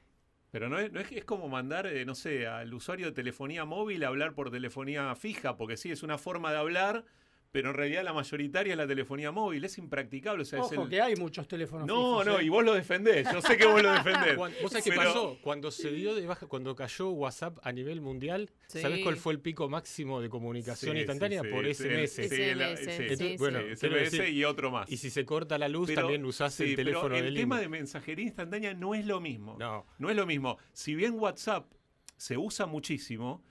Pero 0.53 0.69
no 0.71 0.79
es, 0.81 0.93
no 0.93 1.01
es, 1.01 1.13
es 1.13 1.25
como 1.27 1.49
mandar, 1.49 1.87
eh, 1.89 2.07
no 2.07 2.15
sé, 2.17 2.49
al 2.49 2.75
usuario 2.75 3.07
de 3.09 3.13
telefonía 3.13 3.65
móvil 3.67 4.05
a 4.05 4.09
hablar 4.09 4.35
por 4.35 4.51
telefonía 4.51 5.15
fija, 5.17 5.57
porque 5.59 5.77
sí, 5.79 5.93
es 5.93 6.03
una 6.05 6.19
forma 6.19 6.53
de 6.53 6.59
hablar, 6.59 7.07
pero 7.53 7.71
en 7.71 7.77
realidad 7.77 8.05
la 8.05 8.13
mayoritaria 8.13 8.73
es 8.73 8.77
la 8.77 8.87
telefonía 8.87 9.31
móvil, 9.33 9.65
es 9.65 9.79
impracticable. 9.79 10.43
O 10.43 10.45
sea, 10.45 10.59
es 10.61 10.67
Ojo 10.67 10.83
el- 10.83 10.89
que 10.91 11.01
hay 11.01 11.17
muchos 11.17 11.49
teléfonos 11.49 11.87
No, 11.87 11.95
fijos, 12.21 12.27
no, 12.27 12.39
¿eh? 12.41 12.45
y 12.45 12.49
vos 12.49 12.65
lo 12.65 12.75
defendés, 12.75 13.27
yo 13.33 13.41
sé 13.41 13.57
que 13.57 13.67
vos 13.67 13.83
lo 13.83 13.93
defendés. 13.93 14.37
¿Vos 14.37 14.53
sabés 14.71 14.85
qué 14.85 14.91
Pero- 14.91 15.03
pasó? 15.05 15.39
Cuando 15.43 15.71
se 15.71 15.91
dio 15.93 16.15
de 16.15 16.27
baja, 16.27 16.47
cuando 16.47 16.75
cayó 16.77 17.11
WhatsApp 17.11 17.59
a 17.63 17.73
nivel 17.73 18.01
mundial, 18.01 18.51
¿sabés 18.67 18.99
Sí. 18.99 19.03
cuál 19.03 19.17
fue 19.17 19.33
el 19.33 19.41
pico 19.41 19.69
máximo 19.69 20.21
de 20.21 20.29
comunicación 20.29 20.93
Sí, 20.95 20.99
instantánea? 20.99 21.43
sí, 21.43 21.49
por 21.49 21.65
sí, 21.65 21.71
SMS. 21.75 22.29
sí, 22.29 22.55
la- 22.55 22.71
SMS, 22.73 22.79
sí. 22.79 22.85
sí, 22.85 23.03
Entonces, 23.03 23.29
sí. 23.31 23.37
bueno, 23.39 23.59
SMS 23.61 24.11
decir, 24.19 24.29
y 24.35 24.45
otro 24.45 24.71
más. 24.71 24.91
Y 24.93 24.97
si 24.99 25.11
se 25.11 25.25
corta 25.25 25.57
la 25.59 25.69
luz, 25.69 25.87
Pero- 25.89 26.03
también 26.03 26.25
usás 26.25 26.55
sí, 26.55 26.65
el 26.65 26.77
pero 26.77 26.87
teléfono 26.91 27.15
de 27.15 27.29
el 27.29 27.35
tema 27.35 27.61
de 27.61 27.69
mensajería 27.69 28.25
instantánea 28.27 28.75
no 28.75 28.95
es 28.95 29.07
lo 29.07 29.21
mismo. 29.21 29.57
No. 29.59 29.87
No 29.99 30.11
es 30.11 30.17
lo 30.17 30.27
mismo. 30.27 30.59
Si 30.73 30.95
bien 30.95 31.15
WhatsApp 31.19 31.73
se 32.17 32.37
usa 32.37 32.67
muchísimo, 32.67 33.43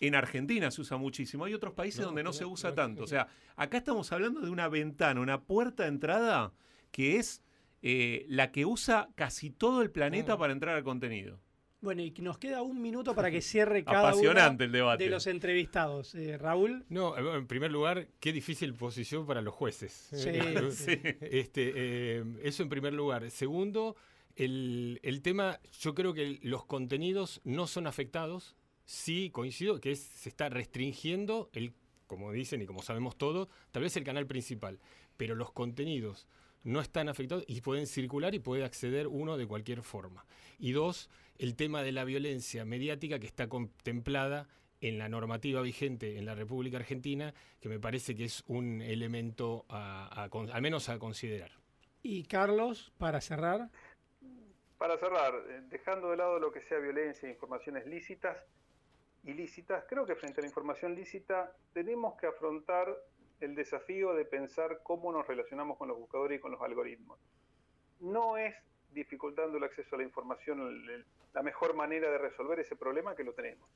en 0.00 0.14
Argentina 0.14 0.70
se 0.70 0.80
usa 0.80 0.96
muchísimo, 0.96 1.44
hay 1.44 1.54
otros 1.54 1.74
países 1.74 2.00
No, 2.00 2.06
donde 2.06 2.22
no 2.22 2.30
no, 2.30 2.32
se 2.34 2.44
usa 2.44 2.70
no, 2.70 2.76
tanto. 2.76 3.00
no. 3.00 3.04
O 3.04 3.08
sea, 3.08 3.28
acá 3.56 3.78
estamos 3.78 4.10
hablando 4.12 4.40
de 4.40 4.50
una 4.50 4.68
ventana, 4.68 5.20
una 5.20 5.42
puerta 5.42 5.84
de 5.84 5.90
entrada 5.90 6.52
que 6.90 7.16
es 7.18 7.42
eh, 7.82 8.24
la 8.28 8.50
que 8.52 8.64
usa 8.66 9.08
casi 9.14 9.50
todo 9.50 9.82
el 9.82 9.90
planeta 9.90 10.32
No. 10.32 10.38
para 10.38 10.52
entrar 10.52 10.74
al 10.76 10.84
contenido. 10.84 11.40
Bueno, 11.80 12.00
y 12.00 12.10
nos 12.22 12.38
queda 12.38 12.62
un 12.62 12.80
minuto 12.80 13.14
para 13.14 13.30
que 13.30 13.42
cierre 13.42 13.84
cada 13.84 14.08
Apasionante 14.08 14.64
uno 14.64 14.68
el 14.68 14.72
debate. 14.72 15.04
de 15.04 15.10
los 15.10 15.26
entrevistados. 15.26 16.14
Eh, 16.14 16.38
Raúl. 16.38 16.86
No, 16.88 17.14
eh, 17.18 17.36
en 17.36 17.46
primer 17.46 17.70
lugar, 17.70 18.08
qué 18.20 18.32
difícil 18.32 18.72
posición 18.72 19.26
para 19.26 19.42
los 19.42 19.52
jueces. 19.52 19.92
Sí, 20.12 20.30
sí. 20.70 20.98
Este, 21.20 21.72
eh, 21.76 22.24
eso 22.42 22.62
en 22.62 22.70
primer 22.70 22.94
lugar. 22.94 23.30
Segundo, 23.30 23.96
el, 24.34 24.98
el 25.02 25.20
tema, 25.20 25.60
yo 25.78 25.94
creo 25.94 26.14
que 26.14 26.38
los 26.42 26.64
contenidos 26.64 27.42
no 27.44 27.66
son 27.66 27.86
afectados. 27.86 28.56
Sí, 28.84 29.30
coincido 29.30 29.80
que 29.80 29.92
es- 29.92 30.00
se 30.02 30.28
está 30.28 30.48
restringiendo 30.48 31.48
el, 31.52 31.72
como 32.06 32.32
dicen 32.32 32.60
y 32.62 32.66
como 32.66 32.82
sabemos 32.82 33.16
todos, 33.16 33.48
tal 33.70 33.82
vez 33.82 33.96
el 33.96 34.04
canal 34.04 34.26
principal, 34.26 34.78
pero 35.16 35.34
los 35.34 35.52
contenidos 35.52 36.26
no 36.64 36.80
están 36.80 37.08
afectados 37.08 37.44
y 37.46 37.60
pueden 37.60 37.86
circular 37.86 38.34
y 38.34 38.38
puede 38.38 38.64
acceder 38.64 39.06
uno 39.06 39.36
de 39.36 39.46
cualquier 39.46 39.82
forma. 39.82 40.24
Y 40.58 40.72
dos, 40.72 41.10
el 41.38 41.56
tema 41.56 41.82
de 41.82 41.92
la 41.92 42.04
violencia 42.04 42.64
mediática 42.64 43.18
que 43.18 43.26
está 43.26 43.48
contemplada 43.48 44.48
en 44.80 44.98
la 44.98 45.08
normativa 45.08 45.62
vigente 45.62 46.18
en 46.18 46.26
la 46.26 46.34
República 46.34 46.76
Argentina, 46.76 47.32
que 47.60 47.68
me 47.70 47.78
parece 47.80 48.14
que 48.14 48.24
es 48.24 48.42
un 48.46 48.82
elemento 48.82 49.64
a- 49.68 50.24
a 50.24 50.28
con- 50.28 50.50
al 50.50 50.60
menos 50.62 50.88
a 50.90 50.98
considerar. 50.98 51.52
Y 52.02 52.24
Carlos, 52.24 52.92
para 52.98 53.20
cerrar. 53.22 53.70
Para 54.76 54.98
cerrar, 54.98 55.34
eh, 55.48 55.62
dejando 55.70 56.10
de 56.10 56.18
lado 56.18 56.38
lo 56.38 56.52
que 56.52 56.60
sea 56.62 56.78
violencia 56.78 57.26
e 57.28 57.32
informaciones 57.32 57.86
lícitas, 57.86 58.36
ilícitas, 59.24 59.84
creo 59.88 60.04
que 60.06 60.14
frente 60.14 60.40
a 60.40 60.42
la 60.42 60.48
información 60.48 60.94
lícita 60.94 61.52
tenemos 61.72 62.14
que 62.18 62.26
afrontar 62.26 62.94
el 63.40 63.54
desafío 63.54 64.14
de 64.14 64.24
pensar 64.24 64.80
cómo 64.82 65.12
nos 65.12 65.26
relacionamos 65.26 65.76
con 65.78 65.88
los 65.88 65.98
buscadores 65.98 66.38
y 66.38 66.40
con 66.40 66.52
los 66.52 66.60
algoritmos. 66.60 67.18
No 68.00 68.36
es 68.36 68.54
dificultando 68.92 69.56
el 69.58 69.64
acceso 69.64 69.96
a 69.96 69.98
la 69.98 70.04
información 70.04 70.60
el- 70.60 70.88
el- 70.90 71.04
la 71.32 71.42
mejor 71.42 71.74
manera 71.74 72.10
de 72.10 72.18
resolver 72.18 72.60
ese 72.60 72.76
problema 72.76 73.16
que 73.16 73.24
lo 73.24 73.32
tenemos. 73.32 73.68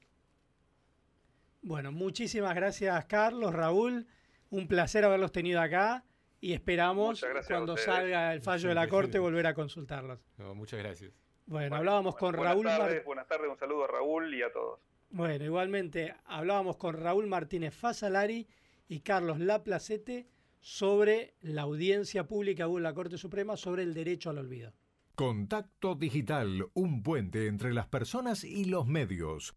Bueno, 1.63 1.91
muchísimas 1.93 2.55
gracias, 2.55 3.05
Carlos, 3.07 3.53
Raúl. 3.53 4.07
Un 4.51 4.69
placer 4.69 5.05
haberlos 5.05 5.33
tenido 5.33 5.61
acá 5.61 6.05
y 6.41 6.53
esperamos 6.55 7.21
cuando 7.49 7.77
salga 7.77 8.33
el 8.33 8.41
fallo 8.43 8.69
de 8.69 8.75
la 8.75 8.89
Corte 8.89 9.19
volver 9.19 9.47
a 9.47 9.55
consultarlos. 9.55 10.21
No, 10.39 10.55
muchas 10.55 10.79
gracias. 10.79 11.13
Bueno, 11.47 11.77
hablábamos 11.77 12.15
con 12.17 12.33
buenas 12.33 12.55
Raúl 12.55 12.65
Mar- 12.67 13.03
buenas 13.05 13.27
tardes, 13.27 13.51
un 13.51 13.59
saludo 13.59 13.85
a 13.85 13.89
Raúl 13.89 14.33
y 14.35 14.43
a 14.43 14.53
todos. 14.53 14.79
Bueno, 15.11 15.45
igualmente 15.45 16.15
hablábamos 16.27 16.77
con 16.77 16.95
Raúl 16.95 17.27
Martínez 17.27 17.75
Fasalari 17.75 18.47
y 18.89 19.01
Carlos 19.01 19.41
Laplacete 19.41 20.29
sobre 20.61 21.35
la 21.41 21.63
audiencia 21.63 22.27
pública 22.27 22.65
en 22.65 22.83
la 22.83 22.95
Corte 22.95 23.17
Suprema 23.17 23.57
sobre 23.57 23.85
el 23.85 23.95
derecho 23.95 24.31
al 24.31 24.39
olvido. 24.39 24.73
Contacto 25.15 25.95
Digital, 25.95 26.67
un 26.75 27.03
puente 27.03 27.47
entre 27.47 27.73
las 27.73 27.87
personas 27.89 28.45
y 28.45 28.67
los 28.67 28.87
medios. 28.87 29.57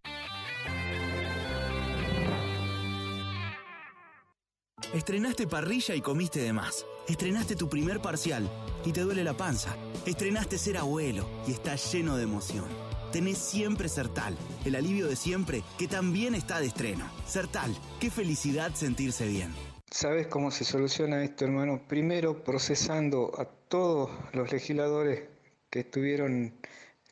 Estrenaste 4.94 5.48
parrilla 5.48 5.96
y 5.96 6.02
comiste 6.02 6.42
de 6.42 6.52
más. 6.52 6.86
Estrenaste 7.08 7.56
tu 7.56 7.70
primer 7.70 8.02
parcial 8.02 8.50
y 8.86 8.92
te 8.92 9.02
duele 9.02 9.24
la 9.24 9.34
panza. 9.34 9.76
Estrenaste 10.06 10.58
ser 10.58 10.78
abuelo 10.78 11.30
y 11.48 11.52
estás 11.52 11.94
lleno 11.94 12.18
de 12.18 12.24
emoción. 12.24 12.91
Tenés 13.12 13.40
siempre 13.40 13.90
Sertal, 13.90 14.38
el 14.64 14.74
alivio 14.74 15.06
de 15.08 15.18
siempre 15.18 15.64
que 15.78 15.90
también 15.90 16.34
está 16.34 16.62
de 16.62 16.68
estreno. 16.68 17.12
Sertal, 17.26 17.76
qué 18.00 18.10
felicidad 18.10 18.74
sentirse 18.74 19.28
bien. 19.28 19.52
¿Sabes 19.90 20.28
cómo 20.28 20.50
se 20.50 20.64
soluciona 20.64 21.22
esto, 21.22 21.44
hermano? 21.44 21.82
Primero, 21.90 22.42
procesando 22.42 23.34
a 23.38 23.44
todos 23.44 24.10
los 24.32 24.50
legisladores 24.54 25.24
que 25.70 25.82
estuvieron 25.82 26.54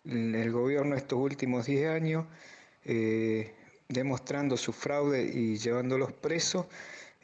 en 0.05 0.35
el 0.35 0.51
gobierno 0.53 0.95
estos 0.95 1.19
últimos 1.19 1.65
10 1.65 1.89
años, 1.89 2.25
eh, 2.85 3.53
demostrando 3.89 4.55
su 4.55 4.71
fraude 4.71 5.23
y 5.23 5.57
llevándolos 5.57 6.13
presos. 6.13 6.67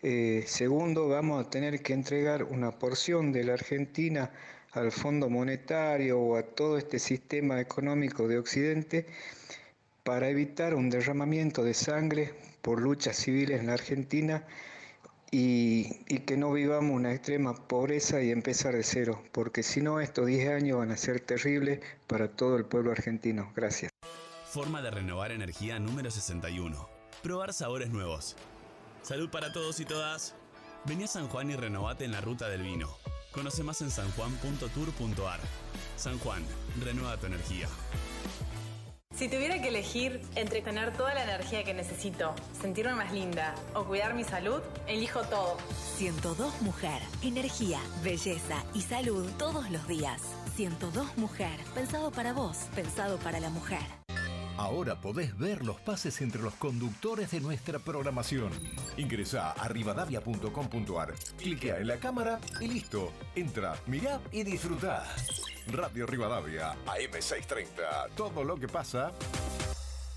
Eh, 0.02 0.43
segundo, 0.47 1.07
vamos 1.07 1.45
a 1.45 1.49
tener 1.49 1.81
que 1.81 1.93
entregar 1.93 2.43
una 2.43 2.72
porción 2.72 3.31
de 3.31 3.45
la 3.45 3.53
Argentina 3.53 4.31
al 4.76 4.91
Fondo 4.91 5.30
Monetario 5.30 6.19
o 6.19 6.35
a 6.38 6.43
todo 6.43 6.77
este 6.77 6.99
sistema 6.99 7.60
económico 7.60 8.27
de 8.27 8.38
Occidente 8.38 9.06
para 10.03 10.30
evitar 10.30 10.76
un 10.76 10.89
derramamiento 10.89 11.64
de 11.64 11.73
sangre 11.73 12.34
por 12.61 12.81
luchas 12.81 13.18
civiles 13.18 13.60
en 13.60 13.68
la 13.68 13.73
Argentina 13.73 14.45
y, 15.31 16.02
y 16.07 16.19
que 16.19 16.38
no 16.38 16.52
vivamos 16.53 16.95
una 16.95 17.14
extrema 17.14 17.56
pobreza 17.56 18.22
y 18.22 18.31
empezar 18.31 18.76
de 18.76 18.84
cero, 18.84 19.22
porque 19.31 19.64
si 19.64 19.81
no 19.81 19.99
estos 19.99 20.27
10 20.27 20.49
años 20.49 20.77
van 20.77 20.91
a 20.91 20.97
ser 20.97 21.19
terribles 21.19 21.80
para 22.07 22.30
todo 22.30 22.57
el 22.57 22.65
pueblo 22.65 22.91
argentino. 22.91 23.52
Gracias. 23.56 23.91
Forma 24.45 24.81
de 24.81 24.91
renovar 24.91 25.31
energía 25.31 25.80
número 25.80 26.11
61. 26.11 26.88
Probar 27.23 27.53
sabores 27.53 27.89
nuevos. 27.89 28.35
Salud 29.02 29.30
para 29.30 29.52
todos 29.52 29.80
y 29.80 29.85
todas. 29.85 30.35
Vení 30.85 31.03
a 31.03 31.07
San 31.07 31.27
Juan 31.27 31.49
y 31.49 31.56
renovate 31.56 32.06
en 32.06 32.11
la 32.11 32.22
ruta 32.22 32.47
del 32.47 32.61
vino. 32.61 32.95
Conoce 33.35 33.63
más 33.63 33.81
en 33.81 33.91
sanjuan.tour.ar. 33.91 35.41
San 35.97 36.17
Juan, 36.19 36.41
renueva 36.81 37.17
tu 37.17 37.25
energía. 37.25 37.67
Si 39.13 39.27
tuviera 39.27 39.61
que 39.61 39.67
elegir 39.67 40.21
entre 40.35 40.61
tener 40.61 40.93
toda 40.93 41.13
la 41.13 41.23
energía 41.23 41.63
que 41.63 41.73
necesito, 41.73 42.33
sentirme 42.59 42.95
más 42.95 43.13
linda 43.13 43.53
o 43.73 43.83
cuidar 43.85 44.13
mi 44.13 44.23
salud, 44.23 44.61
elijo 44.87 45.21
todo. 45.23 45.57
102 45.97 46.61
Mujer. 46.61 47.01
Energía, 47.23 47.79
belleza 48.03 48.63
y 48.73 48.81
salud 48.81 49.29
todos 49.37 49.69
los 49.69 49.85
días. 49.87 50.21
102 50.55 51.17
Mujer. 51.17 51.59
Pensado 51.73 52.11
para 52.11 52.31
vos, 52.31 52.57
pensado 52.73 53.17
para 53.17 53.41
la 53.41 53.49
mujer. 53.49 54.05
Ahora 54.57 54.95
podés 54.95 55.38
ver 55.38 55.65
los 55.65 55.82
pases 55.82 56.22
entre 56.22 56.41
los 56.41 56.53
conductores 56.56 57.32
de 57.32 57.41
nuestra 57.41 57.77
programación. 57.77 58.52
Ingresa 58.95 59.52
a 59.52 59.68
rivadavia.com.ar, 59.68 61.14
cliquea 61.38 61.80
en 61.80 61.88
la 61.88 61.98
cámara 61.98 62.40
y 62.61 62.68
listo. 62.69 63.11
Entra, 63.36 63.73
mirá 63.86 64.22
y 64.32 64.44
disfrutá. 64.44 65.03
Radio 65.68 66.06
Rivadavia, 66.06 66.72
AM630. 66.86 68.15
Todo 68.15 68.45
lo 68.45 68.56
que 68.56 68.68
pasa, 68.68 69.11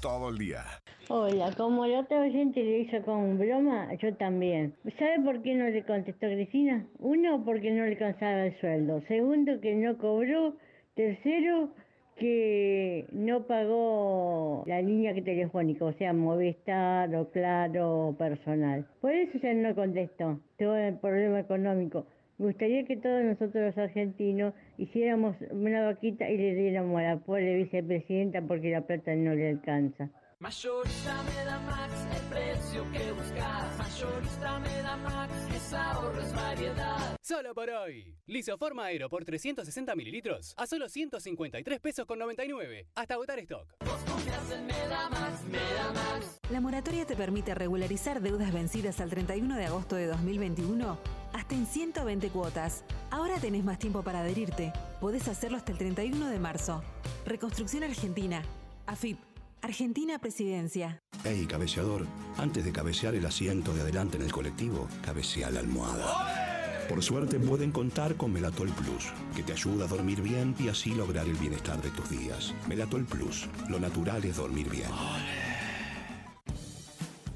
todo 0.01 0.29
el 0.29 0.39
día. 0.39 0.63
Hola, 1.09 1.53
como 1.57 1.87
la 1.87 2.01
otra 2.01 2.21
oyente 2.21 2.63
le 2.63 2.81
hizo 2.81 3.03
con 3.03 3.39
broma, 3.39 3.93
yo 3.95 4.15
también. 4.17 4.77
¿Sabe 4.99 5.21
por 5.25 5.43
qué 5.43 5.55
no 5.55 5.69
le 5.69 5.85
contestó 5.85 6.27
Cristina? 6.27 6.87
Uno, 6.99 7.43
porque 7.45 7.71
no 7.71 7.85
le 7.85 7.93
alcanzaba 7.93 8.47
el 8.47 8.61
sueldo. 8.61 9.03
Segundo, 9.09 9.61
que 9.61 9.75
no 9.75 9.97
cobró. 9.99 10.55
Tercero, 10.95 11.71
que 12.19 13.07
no 13.13 13.47
pagó 13.47 14.65
la 14.67 14.83
línea 14.83 15.15
telefónica, 15.15 15.85
o 15.85 15.93
sea, 15.93 16.13
Movistar 16.13 17.15
o 17.15 17.31
Claro 17.31 18.15
personal. 18.19 18.87
Por 19.01 19.13
eso 19.13 19.39
ya 19.39 19.55
no 19.55 19.75
contestó. 19.75 20.41
Todo 20.59 20.77
el 20.77 20.97
problema 20.99 21.41
económico. 21.41 22.07
Me 22.39 22.47
gustaría 22.47 22.85
que 22.85 22.97
todos 22.97 23.25
nosotros 23.25 23.65
los 23.65 23.79
argentinos 23.79 24.55
hiciéramos 24.77 25.37
una 25.51 25.85
vaquita 25.85 26.31
y 26.31 26.37
le 26.37 26.55
diéramos 26.55 27.01
a 27.01 27.03
la 27.03 27.17
pobre 27.17 27.57
vicepresidenta 27.57 28.43
porque 28.43 28.71
la 28.71 28.83
plata 28.83 29.15
no 29.17 29.35
le 29.35 29.51
alcanza. 29.51 30.11
Mayorista 30.41 31.21
me 31.25 31.45
da 31.45 31.59
Max, 31.59 31.93
el 32.15 32.23
precio 32.29 32.93
que 32.93 33.11
buscas. 33.11 33.77
Mayorista 33.77 34.59
me 34.61 34.83
da 34.83 34.97
Max, 34.97 35.33
es 35.53 35.73
ahorro, 35.73 36.21
es 36.21 36.33
variedad. 36.33 37.17
Solo 37.21 37.53
por 37.57 37.69
hoy. 37.69 38.15
Lisoforma 38.27 38.85
Aero 38.85 39.09
por 39.09 39.25
360 39.25 39.97
mililitros 39.97 40.55
a 40.57 40.69
solo 40.69 40.89
153 40.89 41.81
pesos 41.81 42.07
con 42.07 42.21
99. 42.21 42.87
Hasta 42.95 43.15
agotar 43.15 43.41
stock. 43.41 43.67
Confías 43.85 44.51
en 44.53 44.67
Medamax, 44.67 45.43
Medamax. 45.51 46.39
La 46.53 46.61
moratoria 46.61 47.05
te 47.05 47.17
permite 47.17 47.57
regularizar 47.57 48.21
deudas 48.23 48.53
vencidas 48.53 49.01
al 49.01 49.11
31 49.11 49.57
de 49.57 49.67
agosto 49.67 49.97
de 49.97 50.07
2021 50.07 50.99
hasta 51.33 51.55
en 51.57 51.67
120 51.67 52.29
cuotas. 52.29 52.85
Ahora 53.11 53.41
tenés 53.41 53.65
más 53.65 53.81
tiempo 53.81 54.05
para 54.05 54.21
adherirte. 54.21 54.73
Podés 55.01 55.27
hacerlo 55.27 55.57
hasta 55.57 55.73
el 55.73 55.79
31 55.79 56.29
de 56.29 56.39
marzo. 56.39 56.85
Reconstrucción 57.27 57.83
Argentina. 57.83 58.41
AFIP. 58.87 59.28
Argentina 59.63 60.19
Presidencia. 60.19 61.03
Hey, 61.25 61.47
cabeceador, 61.49 62.07
antes 62.37 62.65
de 62.65 62.73
cabecear 62.73 63.15
el 63.15 63.27
asiento 63.27 63.75
de 63.75 63.83
adelante 63.83 64.17
en 64.17 64.23
el 64.23 64.33
colectivo, 64.33 64.89
cabecea 65.03 65.51
la 65.51 65.61
almohada. 65.61 66.87
Por 66.89 67.03
suerte 67.03 67.39
pueden 67.39 67.71
contar 67.71 68.15
con 68.15 68.33
Melatol 68.33 68.71
Plus, 68.71 69.13
que 69.37 69.43
te 69.43 69.53
ayuda 69.53 69.85
a 69.85 69.89
dormir 69.89 70.23
bien 70.23 70.55
y 70.59 70.69
así 70.69 70.95
lograr 70.95 71.27
el 71.27 71.35
bienestar 71.35 71.83
de 71.83 71.91
tus 71.91 72.09
días. 72.09 72.55
Melatol 72.67 73.05
Plus, 73.05 73.49
lo 73.69 73.79
natural 73.79 74.25
es 74.25 74.37
dormir 74.37 74.71
bien. 74.71 74.89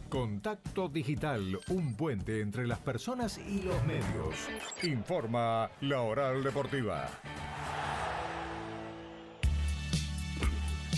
Contacto 0.09 0.89
Digital, 0.89 1.59
un 1.69 1.94
puente 1.97 2.40
entre 2.40 2.66
las 2.66 2.78
personas 2.78 3.39
y 3.39 3.62
los 3.62 3.85
medios. 3.85 4.36
Informa 4.82 5.70
la 5.81 6.03
Oral 6.03 6.43
Deportiva. 6.43 7.09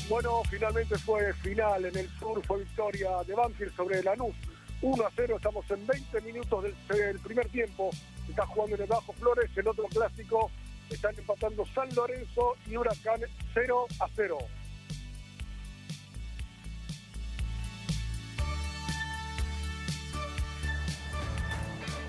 Bueno, 0.08 0.42
finalmente 0.50 0.98
fue 0.98 1.32
final 1.34 1.86
en 1.86 1.96
el 1.96 2.08
sur, 2.18 2.44
fue 2.44 2.58
victoria 2.58 3.22
de 3.26 3.34
Banfield 3.34 3.74
sobre 3.74 4.02
Lanús. 4.02 4.34
1 4.82 5.06
a 5.06 5.10
0, 5.16 5.36
estamos 5.36 5.70
en 5.70 5.86
20 5.86 6.20
minutos 6.20 6.62
del, 6.62 6.74
del 6.88 7.18
primer 7.20 7.48
tiempo. 7.48 7.90
Está 8.28 8.44
jugando 8.46 8.76
en 8.76 8.82
el 8.82 8.88
Bajo 8.88 9.14
Flores, 9.14 9.50
el 9.56 9.66
otro 9.66 9.84
clásico. 9.84 10.50
Están 10.90 11.14
empatando 11.16 11.64
San 11.74 11.88
Lorenzo 11.94 12.54
y 12.66 12.76
Huracán 12.76 13.20
0 13.54 13.86
a 14.00 14.08
0. 14.14 14.38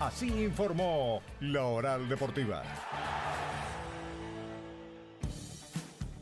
Así 0.02 0.28
informó 0.28 1.22
la 1.40 1.64
Oral 1.64 2.10
Deportiva. 2.10 2.62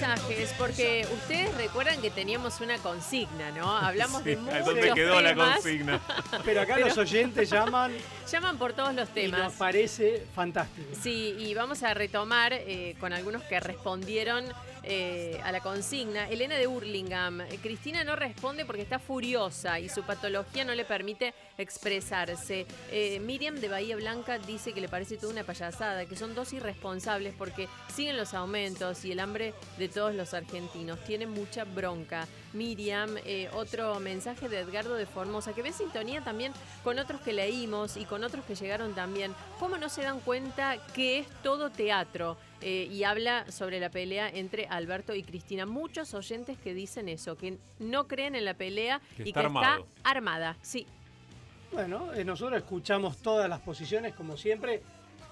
Mensajes, 0.00 0.54
porque 0.58 1.06
ustedes 1.12 1.54
recuerdan 1.56 2.00
que 2.00 2.10
teníamos 2.10 2.60
una 2.60 2.78
consigna, 2.78 3.50
¿no? 3.52 3.70
Hablamos 3.76 4.22
de 4.24 4.34
Sí, 4.34 4.40
muchos 4.40 4.54
¿a 4.60 4.62
dónde 4.62 4.92
quedó 4.92 5.20
la 5.20 5.34
consigna? 5.34 6.00
Pero 6.44 6.60
acá 6.60 6.78
los 6.78 6.96
oyentes 6.98 7.50
llaman 7.50 7.92
Llaman 8.30 8.58
por 8.58 8.72
todos 8.72 8.94
los 8.94 9.08
y 9.10 9.12
temas. 9.12 9.40
nos 9.40 9.52
parece 9.54 10.26
fantástico. 10.34 10.88
Sí, 11.00 11.34
y 11.38 11.54
vamos 11.54 11.82
a 11.82 11.94
retomar 11.94 12.52
eh, 12.52 12.96
con 12.98 13.12
algunos 13.12 13.42
que 13.44 13.60
respondieron 13.60 14.44
eh, 14.86 15.40
a 15.42 15.52
la 15.52 15.60
consigna. 15.60 16.28
Elena 16.28 16.56
de 16.56 16.66
Hurlingham. 16.66 17.42
Cristina 17.62 18.04
no 18.04 18.14
responde 18.14 18.64
porque 18.64 18.82
está 18.82 18.98
furiosa 18.98 19.80
y 19.80 19.88
su 19.88 20.04
patología 20.04 20.64
no 20.64 20.74
le 20.74 20.84
permite 20.84 21.34
expresarse. 21.58 22.66
Eh, 22.90 23.18
Miriam 23.20 23.56
de 23.56 23.68
Bahía 23.68 23.96
Blanca 23.96 24.38
dice 24.38 24.72
que 24.72 24.80
le 24.80 24.88
parece 24.88 25.16
toda 25.16 25.32
una 25.32 25.44
payasada, 25.44 26.06
que 26.06 26.16
son 26.16 26.34
dos 26.34 26.52
irresponsables 26.52 27.34
porque 27.36 27.68
siguen 27.94 28.16
los 28.16 28.32
aumentos 28.34 29.04
y 29.04 29.12
el 29.12 29.20
hambre 29.20 29.54
de 29.78 29.88
todos 29.88 30.14
los 30.14 30.34
argentinos. 30.34 31.02
Tiene 31.04 31.26
mucha 31.26 31.64
bronca. 31.64 32.26
Miriam, 32.52 33.16
eh, 33.24 33.50
otro 33.52 33.98
mensaje 34.00 34.48
de 34.48 34.60
Edgardo 34.60 34.94
de 34.94 35.06
Formosa, 35.06 35.52
que 35.52 35.62
ve 35.62 35.72
sintonía 35.72 36.22
también 36.22 36.52
con 36.82 36.98
otros 36.98 37.20
que 37.20 37.32
leímos 37.32 37.96
y 37.96 38.04
con 38.04 38.24
otros 38.24 38.44
que 38.44 38.54
llegaron 38.54 38.94
también. 38.94 39.34
¿Cómo 39.58 39.76
no 39.76 39.88
se 39.88 40.02
dan 40.02 40.20
cuenta 40.20 40.78
que 40.94 41.18
es 41.18 41.26
todo 41.42 41.70
teatro? 41.70 42.36
Eh, 42.62 42.88
y 42.90 43.04
habla 43.04 43.50
sobre 43.50 43.78
la 43.80 43.90
pelea 43.90 44.28
entre 44.28 44.66
Alberto 44.66 45.14
y 45.14 45.22
Cristina. 45.22 45.66
Muchos 45.66 46.14
oyentes 46.14 46.56
que 46.58 46.72
dicen 46.74 47.08
eso, 47.08 47.36
que 47.36 47.58
no 47.78 48.06
creen 48.08 48.34
en 48.34 48.44
la 48.44 48.54
pelea 48.54 49.00
Que 49.16 49.24
y 49.24 49.28
está 49.28 49.40
que 49.40 49.46
armado. 49.46 49.86
está 49.96 50.10
armada. 50.10 50.56
Sí, 50.62 50.86
Bueno, 51.72 52.12
eh, 52.14 52.24
nosotros 52.24 52.58
escuchamos 52.58 53.18
todas 53.18 53.48
las 53.48 53.60
posiciones, 53.60 54.14
como 54.14 54.36
siempre. 54.36 54.82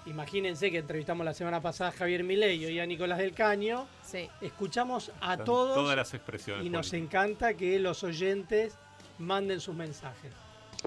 Imagínense 0.05 0.69
que 0.69 0.77
entrevistamos 0.79 1.25
la 1.25 1.33
semana 1.33 1.59
pasada 1.61 1.89
a 1.89 1.93
Javier 1.93 2.23
Milei 2.23 2.63
y 2.63 2.79
a 2.79 2.85
Nicolás 2.85 3.17
del 3.17 3.33
Caño. 3.33 3.87
sí. 4.03 4.29
Escuchamos 4.41 5.09
a 5.19 5.31
Están 5.33 5.45
todos 5.45 5.73
Todas 5.75 5.95
las 5.97 6.13
expresiones. 6.13 6.63
y 6.65 6.69
nos 6.69 6.93
encanta 6.93 7.55
que 7.55 7.79
los 7.79 8.03
oyentes 8.03 8.77
manden 9.17 9.59
sus 9.59 9.73
mensajes. 9.75 10.31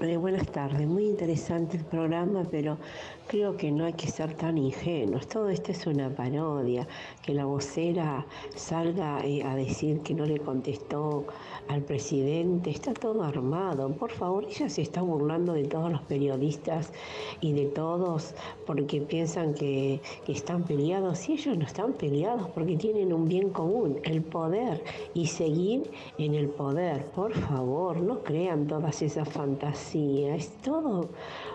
Buenas 0.01 0.47
tardes, 0.47 0.87
muy 0.87 1.07
interesante 1.07 1.75
el 1.75 1.83
programa, 1.83 2.45
pero 2.49 2.77
creo 3.27 3.57
que 3.57 3.69
no 3.69 3.83
hay 3.83 3.91
que 3.91 4.07
ser 4.07 4.33
tan 4.33 4.57
ingenuos. 4.57 5.27
Todo 5.27 5.49
esto 5.49 5.73
es 5.73 5.85
una 5.87 6.09
parodia. 6.09 6.87
Que 7.21 7.33
la 7.33 7.43
vocera 7.43 8.25
salga 8.55 9.19
eh, 9.25 9.43
a 9.43 9.57
decir 9.57 9.99
que 9.99 10.13
no 10.13 10.25
le 10.25 10.39
contestó 10.39 11.25
al 11.67 11.81
presidente, 11.81 12.69
está 12.69 12.93
todo 12.93 13.23
armado. 13.23 13.91
Por 13.91 14.11
favor, 14.11 14.45
ella 14.45 14.69
se 14.69 14.83
está 14.83 15.01
burlando 15.01 15.51
de 15.51 15.65
todos 15.65 15.91
los 15.91 16.01
periodistas 16.03 16.93
y 17.41 17.51
de 17.51 17.65
todos 17.65 18.33
porque 18.65 19.01
piensan 19.01 19.53
que 19.53 19.99
están 20.29 20.63
peleados. 20.63 21.27
Y 21.27 21.33
ellos 21.33 21.57
no 21.57 21.65
están 21.65 21.91
peleados 21.91 22.47
porque 22.51 22.77
tienen 22.77 23.11
un 23.11 23.27
bien 23.27 23.49
común, 23.49 23.99
el 24.03 24.21
poder, 24.21 24.81
y 25.13 25.27
seguir 25.27 25.91
en 26.17 26.35
el 26.35 26.47
poder. 26.47 27.05
Por 27.07 27.33
favor, 27.33 27.97
no 27.97 28.23
crean 28.23 28.65
todas 28.65 29.01
esas 29.01 29.27
fantasías. 29.27 29.88
Es 29.91 30.51
todo 30.61 31.09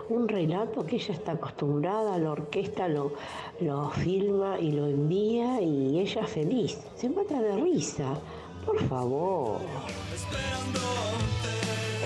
un 0.09 0.27
relato 0.27 0.85
que 0.85 0.97
ella 0.97 1.13
está 1.13 1.31
acostumbrada, 1.33 2.17
la 2.17 2.31
orquesta 2.31 2.89
lo, 2.89 3.13
lo 3.61 3.91
filma 3.91 4.59
y 4.59 4.73
lo 4.73 4.87
envía 4.87 5.61
y 5.61 6.01
ella 6.01 6.25
feliz. 6.27 6.77
Se 6.95 7.07
mata 7.09 7.41
de 7.41 7.55
risa. 7.55 8.13
Por 8.65 8.81
favor. 8.89 9.61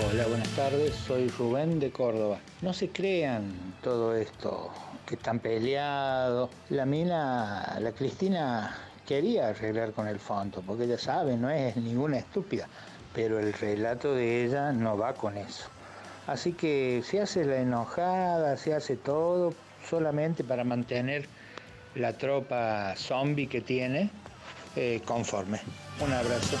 Hola, 0.08 0.26
buenas 0.28 0.48
tardes. 0.50 0.94
Soy 0.94 1.26
Rubén 1.30 1.80
de 1.80 1.90
Córdoba. 1.90 2.38
No 2.62 2.72
se 2.74 2.90
crean 2.90 3.52
todo 3.82 4.14
esto, 4.14 4.70
que 5.06 5.16
están 5.16 5.40
peleados. 5.40 6.48
La 6.68 6.86
mina, 6.86 7.76
la 7.80 7.90
Cristina 7.90 8.76
quería 9.04 9.48
arreglar 9.48 9.92
con 9.94 10.06
el 10.06 10.20
fondo, 10.20 10.62
porque 10.64 10.84
ella 10.84 10.98
sabe, 10.98 11.36
no 11.36 11.50
es 11.50 11.76
ninguna 11.76 12.18
estúpida. 12.18 12.68
Pero 13.12 13.40
el 13.40 13.52
relato 13.52 14.14
de 14.14 14.44
ella 14.44 14.70
no 14.70 14.96
va 14.96 15.14
con 15.14 15.36
eso. 15.36 15.64
Así 16.30 16.52
que 16.52 17.02
se 17.04 17.20
hace 17.20 17.44
la 17.44 17.56
enojada, 17.56 18.56
se 18.56 18.72
hace 18.72 18.94
todo 18.94 19.52
solamente 19.84 20.44
para 20.44 20.62
mantener 20.62 21.26
la 21.96 22.12
tropa 22.12 22.94
zombie 22.96 23.48
que 23.48 23.60
tiene 23.60 24.10
eh, 24.76 25.00
conforme. 25.04 25.58
Un 25.98 26.12
abrazo. 26.12 26.56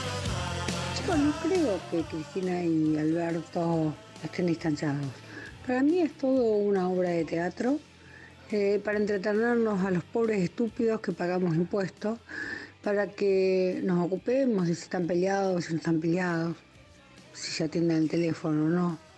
Chicos, 0.96 1.16
no 1.16 1.32
creo 1.44 1.78
que 1.88 2.02
Cristina 2.02 2.64
y 2.64 2.98
Alberto 2.98 3.94
estén 4.24 4.46
distanciados. 4.46 5.06
Para 5.64 5.84
mí 5.84 6.00
es 6.00 6.18
todo 6.18 6.56
una 6.56 6.88
obra 6.88 7.10
de 7.10 7.24
teatro 7.24 7.78
eh, 8.50 8.80
para 8.84 8.98
entretenernos 8.98 9.84
a 9.84 9.92
los 9.92 10.02
pobres 10.02 10.42
estúpidos 10.42 11.00
que 11.00 11.12
pagamos 11.12 11.54
impuestos, 11.54 12.18
para 12.82 13.06
que 13.06 13.80
nos 13.84 14.04
ocupemos 14.04 14.66
de 14.66 14.74
si 14.74 14.82
están 14.82 15.06
peleados, 15.06 15.66
si 15.66 15.74
no 15.74 15.78
están 15.78 16.00
peleados, 16.00 16.56
si 17.32 17.52
se 17.52 17.62
atienden 17.62 17.98
el 17.98 18.10
teléfono 18.10 18.64
o 18.64 18.68
no. 18.68 19.09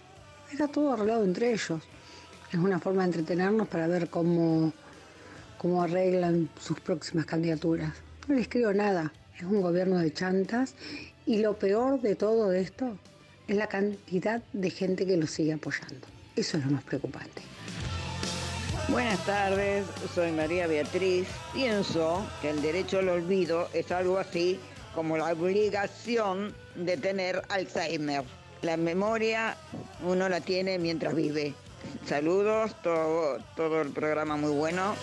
Está 0.52 0.68
todo 0.68 0.92
arreglado 0.92 1.24
entre 1.24 1.50
ellos. 1.50 1.82
Es 2.52 2.58
una 2.58 2.78
forma 2.78 3.02
de 3.02 3.06
entretenernos 3.06 3.68
para 3.68 3.86
ver 3.86 4.10
cómo, 4.10 4.70
cómo 5.56 5.82
arreglan 5.82 6.50
sus 6.60 6.78
próximas 6.78 7.24
candidaturas. 7.24 7.94
No 8.28 8.34
les 8.34 8.48
creo 8.48 8.74
nada. 8.74 9.10
Es 9.34 9.44
un 9.44 9.62
gobierno 9.62 9.96
de 9.96 10.12
chantas 10.12 10.74
y 11.24 11.38
lo 11.38 11.58
peor 11.58 12.02
de 12.02 12.16
todo 12.16 12.52
esto 12.52 12.98
es 13.48 13.56
la 13.56 13.66
cantidad 13.66 14.42
de 14.52 14.68
gente 14.68 15.06
que 15.06 15.16
los 15.16 15.30
sigue 15.30 15.54
apoyando. 15.54 16.06
Eso 16.36 16.58
es 16.58 16.66
lo 16.66 16.72
más 16.72 16.84
preocupante. 16.84 17.40
Buenas 18.88 19.24
tardes, 19.24 19.86
soy 20.14 20.32
María 20.32 20.66
Beatriz. 20.66 21.28
Pienso 21.54 22.26
que 22.42 22.50
el 22.50 22.60
derecho 22.60 22.98
al 22.98 23.08
olvido 23.08 23.70
es 23.72 23.90
algo 23.90 24.18
así 24.18 24.60
como 24.94 25.16
la 25.16 25.32
obligación 25.32 26.54
de 26.76 26.98
tener 26.98 27.40
Alzheimer. 27.48 28.24
La 28.62 28.76
memoria 28.76 29.56
uno 30.04 30.28
la 30.28 30.40
tiene 30.40 30.78
mientras 30.78 31.14
vive. 31.14 31.54
Saludos, 32.06 32.74
todo, 32.82 33.38
todo 33.56 33.82
el 33.82 33.90
programa 33.90 34.36
muy 34.36 34.52
bueno. 34.52 34.94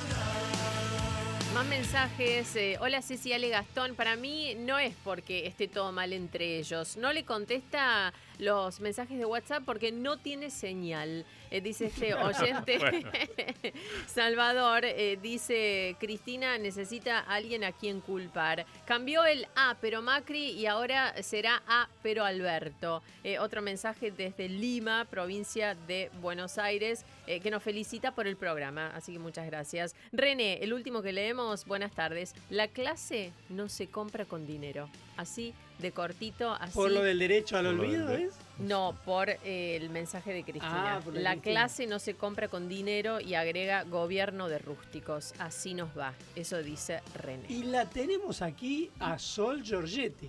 Más 1.53 1.65
mensajes. 1.65 2.56
eh, 2.56 2.77
Hola 2.80 3.02
Ceci 3.02 3.34
Ale 3.34 3.49
Gastón. 3.49 3.95
Para 3.95 4.15
mí 4.15 4.56
no 4.60 4.80
es 4.80 4.94
porque 5.03 5.45
esté 5.45 5.68
todo 5.68 5.91
mal 5.91 6.14
entre 6.14 6.57
ellos. 6.60 6.95
No 6.95 7.11
le 7.11 7.26
contesta 7.26 8.14
los 8.40 8.80
mensajes 8.80 9.18
de 9.20 9.26
WhatsApp 9.26 9.64
porque 9.66 9.91
no 9.91 10.18
tiene 10.18 10.49
señal. 10.49 11.26
Eh, 11.52 11.61
dice 11.61 11.86
este 11.86 12.14
oyente. 12.16 12.78
Bueno. 12.78 13.11
Salvador 14.07 14.86
eh, 14.86 15.20
dice, 15.22 15.95
Cristina 15.99 16.57
necesita 16.57 17.20
a 17.20 17.36
alguien 17.36 17.64
a 17.64 17.72
quien 17.72 18.02
culpar. 18.02 18.66
Cambió 18.86 19.26
el 19.26 19.45
A, 19.56 19.78
pero 19.82 20.02
Macri, 20.02 20.52
y 20.52 20.66
ahora 20.66 21.22
será 21.22 21.61
A, 21.68 21.90
pero 22.02 22.24
Alberto. 22.24 23.03
Eh, 23.24 23.40
otro 23.40 23.61
mensaje 23.61 24.11
desde 24.11 24.48
Lima, 24.48 25.06
provincia 25.06 25.76
de 25.76 26.10
Buenos 26.22 26.57
Aires, 26.57 27.06
que 27.26 27.52
nos 27.52 27.61
felicita 27.61 28.16
por 28.16 28.26
el 28.26 28.38
programa. 28.38 28.88
Así 28.95 29.14
que 29.14 29.20
muchas 29.20 29.45
gracias. 29.45 29.95
René, 30.11 30.64
el 30.64 30.74
último 30.74 31.03
que 31.03 31.11
leemos, 31.11 31.66
buenas 31.66 31.91
tardes. 31.91 32.34
La 32.49 32.68
clase 32.68 33.32
no 33.49 33.70
se 33.70 33.88
compra 33.88 34.26
con 34.26 34.48
dinero. 34.48 34.90
Así 35.16 35.53
de 35.80 35.92
cortito, 35.92 36.52
así. 36.52 36.74
Por 36.74 36.92
lo 36.92 37.02
del 37.02 37.20
derecho 37.20 37.58
al 37.58 37.68
olvido, 37.68 38.12
¿es? 38.12 38.34
No, 38.60 38.96
por 39.06 39.30
eh, 39.30 39.78
el 39.78 39.90
mensaje 39.90 40.34
de 40.34 40.44
Cristina. 40.44 40.96
Ah, 40.98 41.02
la 41.14 41.32
Cristina. 41.32 41.42
clase 41.42 41.88
no 41.88 42.00
se 42.00 42.16
compra 42.16 42.50
con 42.50 42.68
dinero 42.68 43.22
y 43.22 43.36
agrega 43.36 43.84
gobierno 43.84 44.50
de 44.50 44.60
rústicos. 44.60 45.34
Así 45.40 45.74
nos 45.74 45.98
va. 45.98 46.14
Eso 46.36 46.62
dice 46.62 47.02
René. 47.16 47.46
Y 47.48 47.64
la 47.64 47.90
tenemos 47.90 48.42
aquí 48.42 48.92
a 49.00 49.18
Sol 49.18 49.64
Giorgetti. 49.64 50.28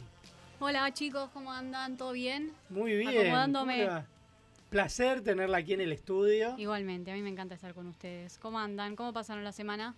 Hola 0.60 0.92
chicos, 0.92 1.30
¿cómo 1.32 1.52
andan? 1.52 1.96
¿Todo 1.96 2.12
bien? 2.12 2.52
Muy 2.68 2.94
bien. 2.94 3.08
Acomodándome. 3.08 3.88
Placer 4.68 5.22
tenerla 5.22 5.58
aquí 5.58 5.72
en 5.72 5.80
el 5.80 5.90
estudio. 5.90 6.54
Igualmente, 6.56 7.10
a 7.10 7.14
mí 7.14 7.22
me 7.22 7.30
encanta 7.30 7.56
estar 7.56 7.74
con 7.74 7.88
ustedes. 7.88 8.38
¿Cómo 8.38 8.60
andan? 8.60 8.94
¿Cómo 8.94 9.12
pasaron 9.12 9.42
la 9.42 9.50
semana? 9.50 9.96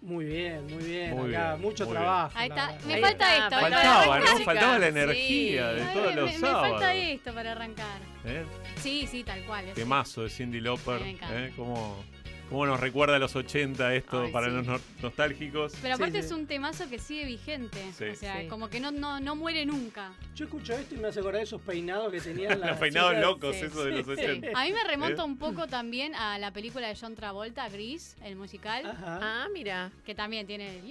Muy 0.00 0.24
bien, 0.26 0.64
muy 0.66 0.84
bien. 0.84 1.10
Muy 1.16 1.34
acá, 1.34 1.54
bien, 1.56 1.60
mucho 1.68 1.84
muy 1.84 1.94
trabajo. 1.94 2.32
Ahí 2.36 2.48
está. 2.48 2.78
Me 2.86 2.94
Ahí 2.94 3.00
falta 3.02 3.34
está, 3.34 3.36
esto. 3.46 3.60
Faltaba, 3.60 4.14
me 4.14 4.20
¿no? 4.20 4.26
falta- 4.26 4.44
Faltaba 4.44 4.78
la 4.78 4.86
Sí. 4.86 4.90
energía 4.98 5.68
de 5.72 5.82
Ay, 5.82 5.94
todos 5.94 6.06
me, 6.14 6.20
los 6.20 6.32
me 6.32 6.38
sábados. 6.38 6.70
falta 6.70 6.94
esto 6.94 7.34
para 7.34 7.52
arrancar. 7.52 8.00
¿eh? 8.24 8.44
Sí, 8.76 9.08
sí, 9.10 9.24
tal 9.24 9.44
cual. 9.44 9.64
Temazo 9.74 10.22
de 10.22 10.30
Cindy. 10.30 10.60
Me 10.60 10.70
encanta. 10.70 11.44
¿eh? 11.46 11.52
¿Cómo, 11.56 11.96
cómo 12.48 12.66
nos 12.66 12.80
recuerda 12.80 13.16
a 13.16 13.18
los 13.18 13.34
80 13.36 13.94
esto 13.94 14.22
Ay, 14.22 14.32
para 14.32 14.46
sí. 14.48 14.52
los 14.52 14.66
no- 14.66 14.80
nostálgicos? 15.02 15.74
Pero 15.82 15.94
aparte 15.94 16.14
Sí, 16.14 16.18
es 16.20 16.28
sí. 16.28 16.34
un 16.34 16.46
temazo 16.46 16.88
que 16.88 16.98
sigue 16.98 17.24
vigente. 17.26 17.78
Sí. 17.96 18.04
O 18.04 18.14
sea, 18.14 18.40
Sí. 18.42 18.48
como 18.48 18.68
que 18.70 18.80
no, 18.80 18.90
no, 18.90 19.20
no 19.20 19.36
muere 19.36 19.66
nunca. 19.66 20.12
Yo 20.34 20.44
escucho 20.46 20.72
esto 20.74 20.94
y 20.94 20.98
me 20.98 21.08
hace 21.08 21.20
acordar 21.20 21.38
de 21.40 21.44
esos 21.44 21.60
peinados 21.62 22.10
que 22.12 22.20
tenían 22.20 22.58
las 22.60 22.70
Los 22.70 22.78
peinados 22.78 23.10
chicas. 23.10 23.24
locos, 23.24 23.56
sí, 23.56 23.64
eso 23.66 23.84
de 23.84 23.90
los 23.92 24.06
sí. 24.06 24.12
80. 24.12 24.48
A 24.60 24.64
mí 24.64 24.72
me 24.72 24.84
remonta 24.84 25.22
¿Eh? 25.22 25.26
un 25.26 25.36
poco 25.38 25.66
también 25.66 26.14
a 26.14 26.38
la 26.38 26.52
película 26.52 26.88
de 26.88 26.96
John 27.00 27.14
Travolta, 27.14 27.68
Gris, 27.68 28.16
el 28.22 28.36
musical, 28.36 28.86
Ajá. 28.86 29.18
Ah, 29.22 29.46
mira. 29.52 29.90
que 30.06 30.14
también 30.14 30.46
tiene 30.46 30.78
el 30.78 30.82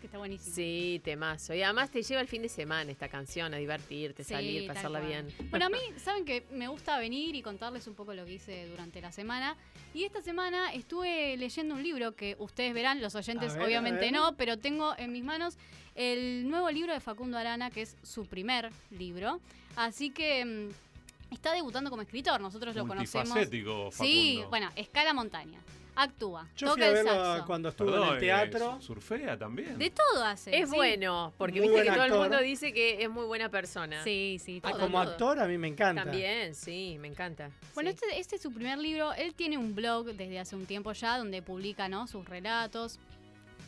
que 0.00 0.06
está 0.06 0.18
buenísimo. 0.18 0.54
Sí, 0.54 1.00
temazo. 1.04 1.54
Y 1.54 1.62
además 1.62 1.90
te 1.90 2.02
lleva 2.02 2.20
el 2.20 2.28
fin 2.28 2.42
de 2.42 2.48
semana 2.48 2.90
esta 2.90 3.08
canción, 3.08 3.52
a 3.54 3.56
divertirte, 3.56 4.24
Sí, 4.24 4.32
salir, 4.34 4.66
pasarla 4.66 5.00
cual. 5.00 5.10
bien. 5.10 5.50
Bueno, 5.50 5.66
a 5.66 5.68
mí, 5.68 5.78
saben 5.96 6.24
que 6.24 6.44
me 6.52 6.68
gusta 6.68 6.98
venir 6.98 7.34
y 7.34 7.42
contarles 7.42 7.86
un 7.86 7.94
poco 7.94 8.14
lo 8.14 8.24
que 8.24 8.34
hice 8.34 8.66
durante 8.68 9.00
la 9.00 9.12
semana. 9.12 9.56
Y 9.94 10.04
esta 10.04 10.22
semana 10.22 10.72
estuve 10.72 11.36
leyendo 11.36 11.74
un 11.74 11.82
libro 11.82 12.12
que 12.16 12.36
ustedes 12.38 12.72
verán, 12.72 13.00
los 13.02 13.14
oyentes 13.14 13.54
ver, 13.54 13.62
obviamente 13.62 14.10
no, 14.10 14.34
pero 14.36 14.58
tengo 14.58 14.94
en 14.96 15.12
mis 15.12 15.22
manos 15.22 15.56
el 15.94 16.48
nuevo 16.48 16.70
libro 16.70 16.92
de 16.94 17.00
Facundo 17.00 17.36
Arana, 17.36 17.70
que 17.70 17.82
es 17.82 17.96
su 18.02 18.24
primer 18.26 18.70
libro. 18.90 19.40
Así 19.76 20.10
que 20.10 20.44
mm, 20.44 21.32
está 21.34 21.52
debutando 21.52 21.90
como 21.90 22.00
escritor, 22.02 22.40
nosotros 22.40 22.74
lo 22.74 22.86
conocemos. 22.86 23.28
Multifacético, 23.28 23.90
Sí, 23.92 24.34
Facundo. 24.36 24.50
bueno, 24.50 24.70
escala 24.76 25.12
montaña. 25.12 25.60
Actúa, 25.94 26.48
Yo 26.56 26.68
fui 26.68 26.76
toca 26.80 26.84
a 26.84 26.88
el 26.88 26.94
verlo 26.94 27.10
saxo. 27.12 27.46
cuando 27.46 27.72
Perdón, 27.72 28.08
en 28.08 28.14
el 28.14 28.20
teatro. 28.20 28.76
eh, 28.78 28.82
surfea 28.82 29.38
también. 29.38 29.76
De 29.78 29.90
todo 29.90 30.24
hace. 30.24 30.56
Es 30.58 30.70
sí. 30.70 30.74
bueno, 30.76 31.32
porque 31.36 31.60
Muy 31.60 31.68
viste 31.68 31.82
que 31.82 31.88
buen 31.90 31.94
todo 31.94 32.04
el 32.06 32.12
actor. 32.12 32.28
mundo 32.30 32.42
dice 32.42 32.72
que 32.72 33.02
es 33.02 33.10
muy 33.10 33.26
buena 33.26 33.48
persona. 33.50 34.02
Sí, 34.02 34.40
sí, 34.42 34.60
Ah, 34.64 34.70
todo. 34.70 34.80
como 34.80 35.02
todo. 35.02 35.10
actor 35.12 35.38
a 35.40 35.46
mí 35.46 35.58
me 35.58 35.68
encanta. 35.68 36.04
También, 36.04 36.54
sí, 36.54 36.96
me 36.98 37.08
encanta. 37.08 37.50
Bueno, 37.74 37.90
sí. 37.90 37.96
este, 38.00 38.18
este 38.20 38.36
es 38.36 38.42
su 38.42 38.52
primer 38.52 38.78
libro. 38.78 39.12
Él 39.12 39.34
tiene 39.34 39.58
un 39.58 39.74
blog 39.74 40.06
desde 40.06 40.38
hace 40.40 40.56
un 40.56 40.64
tiempo 40.64 40.92
ya 40.92 41.18
donde 41.18 41.42
publica 41.42 41.88
¿no? 41.88 42.06
sus 42.06 42.24
relatos 42.26 42.98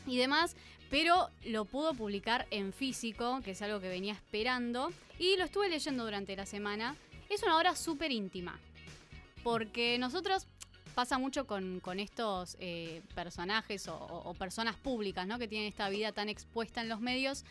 y 0.07 0.17
demás, 0.17 0.57
pero 0.91 1.29
lo 1.45 1.67
pudo 1.67 1.93
publicar 1.95 2.47
en 2.51 2.73
físico, 2.73 3.41
que 3.45 3.51
es 3.51 3.61
algo 3.63 3.81
que 3.81 3.89
venía 3.89 4.15
esperando, 4.15 4.93
y 5.19 5.37
lo 5.37 5.45
estuve 5.45 5.69
leyendo 5.69 6.05
durante 6.05 6.35
la 6.37 6.47
semana. 6.47 6.97
Es 7.29 7.43
una 7.43 7.57
obra 7.59 7.75
súper 7.75 8.13
íntima, 8.13 8.59
porque 9.43 9.99
nosotros 9.99 10.47
pasa 10.95 11.19
mucho 11.19 11.47
con, 11.47 11.81
con 11.81 12.01
estos 12.01 12.57
eh, 12.61 13.03
personajes 13.15 13.89
o, 13.89 13.95
o- 13.97 14.31
o 14.31 14.35
personas 14.35 14.77
públicas, 14.77 15.27
¿no? 15.27 15.39
Que 15.39 15.49
tienen 15.49 15.69
esta 15.69 15.89
vida 15.89 16.13
tan 16.13 16.29
expuesta 16.29 16.81
en 16.81 16.89
los 16.89 17.01
medios 17.01 17.45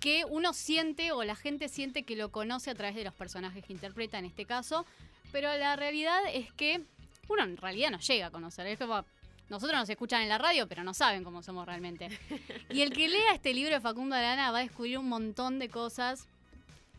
que 0.00 0.24
uno 0.28 0.52
siente 0.52 1.12
o 1.12 1.24
la 1.24 1.34
gente 1.36 1.68
siente 1.68 2.04
que 2.04 2.16
lo 2.16 2.30
conoce 2.30 2.70
a 2.70 2.74
través 2.74 2.94
de 2.96 3.04
los 3.04 3.14
personajes 3.14 3.64
que 3.64 3.72
interpreta 3.72 4.18
en 4.18 4.24
este 4.26 4.44
caso, 4.44 4.86
pero 5.32 5.48
la 5.56 5.76
realidad 5.76 6.20
es 6.32 6.52
que 6.52 6.82
uno 7.28 7.42
en 7.44 7.56
realidad 7.56 7.90
no 7.90 7.98
llega 7.98 8.26
a 8.26 8.30
conocer. 8.30 8.66
Es 8.68 8.78
como, 8.78 9.04
nosotros 9.48 9.78
nos 9.78 9.88
escuchan 9.88 10.22
en 10.22 10.28
la 10.28 10.38
radio, 10.38 10.66
pero 10.68 10.84
no 10.84 10.94
saben 10.94 11.24
cómo 11.24 11.42
somos 11.42 11.66
realmente. 11.66 12.08
Y 12.70 12.82
el 12.82 12.92
que 12.92 13.08
lea 13.08 13.34
este 13.34 13.52
libro 13.54 13.74
de 13.74 13.80
Facundo 13.80 14.14
Arana 14.14 14.50
va 14.50 14.58
a 14.58 14.62
descubrir 14.62 14.98
un 14.98 15.08
montón 15.08 15.58
de 15.58 15.68
cosas 15.68 16.26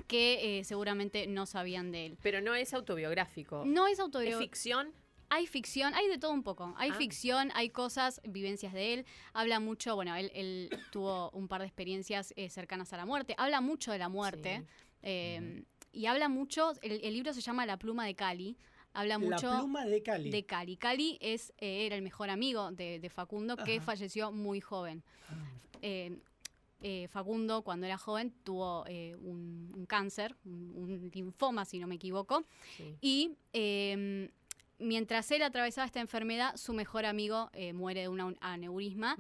que 0.08 0.60
eh, 0.60 0.64
seguramente 0.64 1.28
no 1.28 1.46
sabían 1.46 1.92
de 1.92 2.08
él. 2.08 2.18
Pero 2.24 2.42
no 2.42 2.56
es 2.56 2.74
autobiográfico. 2.74 3.64
No 3.66 3.88
es 3.88 4.00
autobiográfico. 4.00 4.44
¿Es 4.44 4.50
ficción? 4.50 4.92
Hay 5.30 5.46
ficción, 5.48 5.94
hay 5.94 6.08
de 6.08 6.18
todo 6.18 6.32
un 6.32 6.44
poco. 6.44 6.74
Hay 6.78 6.92
Ah. 6.92 6.96
ficción, 6.96 7.52
hay 7.54 7.70
cosas, 7.70 8.20
vivencias 8.28 8.74
de 8.74 8.94
él. 8.94 9.06
Habla 9.34 9.60
mucho, 9.60 9.96
bueno, 9.96 10.16
él, 10.16 10.32
él 10.34 10.70
tuvo 10.92 11.30
un 11.32 11.48
par 11.48 11.62
de 11.62 11.68
experiencias 11.68 12.34
eh, 12.36 12.50
cercanas 12.50 12.92
a 12.94 12.98
la 12.98 13.06
muerte. 13.06 13.36
Habla 13.38 13.62
mucho 13.62 13.92
de 13.92 13.98
la 14.00 14.10
muerte. 14.10 14.64
eh, 15.04 15.64
Y 15.92 16.06
habla 16.06 16.30
mucho, 16.30 16.74
el, 16.82 17.00
el 17.04 17.14
libro 17.14 17.34
se 17.34 17.42
llama 17.42 17.66
La 17.66 17.78
pluma 17.78 18.06
de 18.06 18.14
Cali. 18.16 18.58
Habla 18.94 19.18
La 19.18 19.20
mucho 19.20 19.50
pluma 19.60 19.86
de 19.86 20.02
Cali. 20.02 20.30
de 20.32 20.46
Cali. 20.46 20.78
Cali 20.78 21.18
es, 21.22 21.54
eh, 21.60 21.86
era 21.86 21.96
el 21.96 22.02
mejor 22.02 22.30
amigo 22.30 22.72
de, 22.72 23.00
de 23.00 23.10
Facundo 23.10 23.56
que 23.58 23.76
Ajá. 23.78 23.86
falleció 23.86 24.32
muy 24.32 24.62
joven. 24.62 25.04
Eh, 25.82 26.18
eh, 26.82 27.08
Facundo, 27.10 27.62
cuando 27.62 27.86
era 27.86 27.98
joven, 27.98 28.34
tuvo 28.44 28.84
un, 28.84 29.72
un 29.76 29.86
cáncer, 29.86 30.36
un, 30.46 30.72
un 30.76 31.12
linfoma, 31.14 31.66
si 31.66 31.78
no 31.80 31.88
me 31.88 31.96
equivoco. 31.96 32.44
Y 33.02 33.36
eh, 33.54 34.30
mientras 34.80 35.30
él 35.32 35.42
atravesaba 35.44 35.86
esta 35.86 36.00
enfermedad, 36.00 36.56
su 36.58 36.74
mejor 36.74 37.06
amigo 37.06 37.50
eh, 37.54 37.74
muere 37.74 38.02
de 38.02 38.08
un 38.08 38.20
an- 38.22 38.38
aneurisma. 38.42 39.16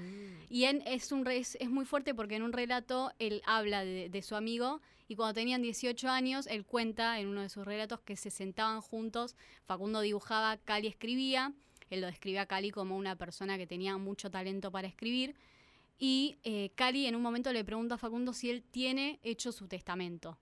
Y 0.49 0.63
en- 0.65 0.81
es, 0.85 1.11
un, 1.11 1.27
es, 1.27 1.55
es 1.59 1.69
muy 1.69 1.85
fuerte 1.85 2.13
porque 2.15 2.35
en 2.35 2.43
un 2.43 2.53
relato 2.53 3.11
él 3.19 3.41
habla 3.45 3.83
de, 3.85 4.09
de 4.09 4.21
su 4.21 4.35
amigo 4.35 4.81
y 5.07 5.15
cuando 5.15 5.33
tenían 5.33 5.61
18 5.61 6.07
años, 6.09 6.47
él 6.47 6.65
cuenta 6.65 7.19
en 7.19 7.27
uno 7.27 7.41
de 7.41 7.49
sus 7.49 7.65
relatos 7.65 7.99
que 8.01 8.15
se 8.15 8.29
sentaban 8.29 8.81
juntos, 8.81 9.35
Facundo 9.65 10.01
dibujaba, 10.01 10.57
Cali 10.57 10.87
escribía, 10.87 11.53
él 11.89 12.01
lo 12.01 12.07
describe 12.07 12.39
a 12.39 12.45
Cali 12.45 12.69
como 12.71 12.95
una 12.95 13.15
persona 13.15 13.57
que 13.57 13.65
tenía 13.65 13.97
mucho 13.97 14.29
talento 14.29 14.71
para 14.71 14.87
escribir. 14.87 15.35
Y 15.97 16.37
eh, 16.43 16.69
Cali 16.75 17.07
en 17.07 17.15
un 17.15 17.21
momento 17.21 17.51
le 17.51 17.63
pregunta 17.65 17.95
a 17.95 17.97
Facundo 17.97 18.31
si 18.33 18.49
él 18.51 18.63
tiene 18.63 19.19
hecho 19.23 19.51
su 19.51 19.67
testamento. 19.67 20.37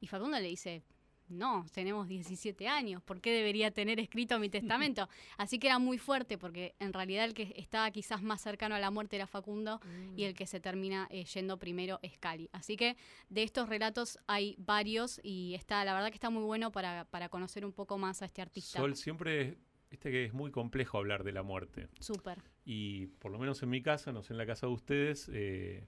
Y 0.00 0.06
Facundo 0.06 0.38
le 0.38 0.48
dice, 0.48 0.82
no, 1.28 1.66
tenemos 1.72 2.08
17 2.08 2.68
años, 2.68 3.02
¿por 3.02 3.20
qué 3.20 3.32
debería 3.32 3.70
tener 3.70 3.98
escrito 4.00 4.38
mi 4.38 4.48
testamento? 4.48 5.08
Así 5.38 5.58
que 5.58 5.68
era 5.68 5.78
muy 5.78 5.98
fuerte 5.98 6.38
porque 6.38 6.74
en 6.78 6.92
realidad 6.92 7.24
el 7.24 7.34
que 7.34 7.54
estaba 7.56 7.90
quizás 7.90 8.22
más 8.22 8.42
cercano 8.42 8.74
a 8.74 8.78
la 8.78 8.90
muerte 8.90 9.16
era 9.16 9.26
Facundo 9.26 9.80
y 10.16 10.24
el 10.24 10.34
que 10.34 10.46
se 10.46 10.60
termina 10.60 11.06
eh, 11.10 11.24
yendo 11.24 11.58
primero 11.58 11.98
es 12.02 12.18
Cali. 12.18 12.48
Así 12.52 12.76
que 12.76 12.96
de 13.28 13.42
estos 13.42 13.68
relatos 13.68 14.18
hay 14.26 14.56
varios 14.58 15.20
y 15.22 15.54
está, 15.54 15.84
la 15.84 15.94
verdad 15.94 16.08
que 16.08 16.16
está 16.16 16.30
muy 16.30 16.42
bueno 16.42 16.72
para, 16.72 17.04
para 17.06 17.28
conocer 17.28 17.64
un 17.64 17.72
poco 17.72 17.98
más 17.98 18.22
a 18.22 18.26
este 18.26 18.42
artista. 18.42 18.78
Sol, 18.78 18.96
siempre, 18.96 19.56
viste 19.90 20.10
que 20.10 20.24
es 20.24 20.32
muy 20.32 20.50
complejo 20.50 20.98
hablar 20.98 21.24
de 21.24 21.32
la 21.32 21.42
muerte. 21.42 21.88
Súper. 22.00 22.42
Y 22.64 23.06
por 23.06 23.32
lo 23.32 23.38
menos 23.38 23.62
en 23.62 23.70
mi 23.70 23.82
casa, 23.82 24.12
no 24.12 24.22
sé 24.22 24.32
en 24.32 24.38
la 24.38 24.46
casa 24.46 24.66
de 24.66 24.72
ustedes, 24.72 25.30
eh, 25.32 25.86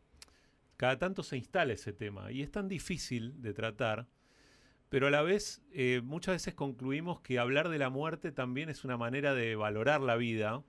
cada 0.76 0.98
tanto 0.98 1.22
se 1.22 1.36
instala 1.36 1.72
ese 1.72 1.92
tema. 1.92 2.30
Y 2.30 2.42
es 2.42 2.50
tan 2.50 2.68
difícil 2.68 3.40
de 3.40 3.54
tratar, 3.54 4.08
pero 4.88 5.08
a 5.08 5.10
la 5.10 5.22
vez 5.22 5.62
eh, 5.72 6.00
muchas 6.04 6.34
veces 6.36 6.54
concluimos 6.54 7.20
que 7.20 7.38
hablar 7.38 7.68
de 7.68 7.78
la 7.78 7.90
muerte 7.90 8.32
también 8.32 8.68
es 8.68 8.84
una 8.84 8.96
manera 8.96 9.34
de 9.34 9.56
valorar 9.56 10.00
la 10.00 10.16
vida. 10.16 10.62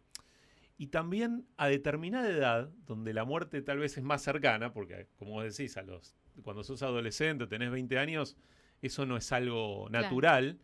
Y 0.79 0.87
también 0.87 1.47
a 1.57 1.67
determinada 1.67 2.29
edad, 2.29 2.69
donde 2.85 3.13
la 3.13 3.25
muerte 3.25 3.61
tal 3.63 3.79
vez 3.79 3.97
es 3.97 4.03
más 4.03 4.21
cercana, 4.21 4.73
porque 4.73 5.07
como 5.17 5.31
vos 5.31 5.43
decís, 5.57 5.75
a 5.77 5.81
los, 5.81 6.15
cuando 6.43 6.63
sos 6.63 6.83
adolescente 6.83 7.45
o 7.45 7.47
tenés 7.47 7.71
20 7.71 7.97
años, 7.97 8.37
eso 8.81 9.05
no 9.07 9.17
es 9.17 9.31
algo 9.31 9.87
Claro. 9.89 10.03
natural. 10.03 10.59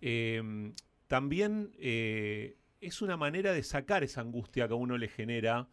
Eh, 0.00 0.72
también 1.08 1.72
eh, 1.78 2.56
es 2.80 3.02
una 3.02 3.16
manera 3.18 3.52
de 3.52 3.62
sacar 3.62 4.02
esa 4.02 4.22
angustia 4.22 4.66
que 4.66 4.72
a 4.72 4.76
uno 4.76 4.96
le 4.96 5.08
genera 5.08 5.68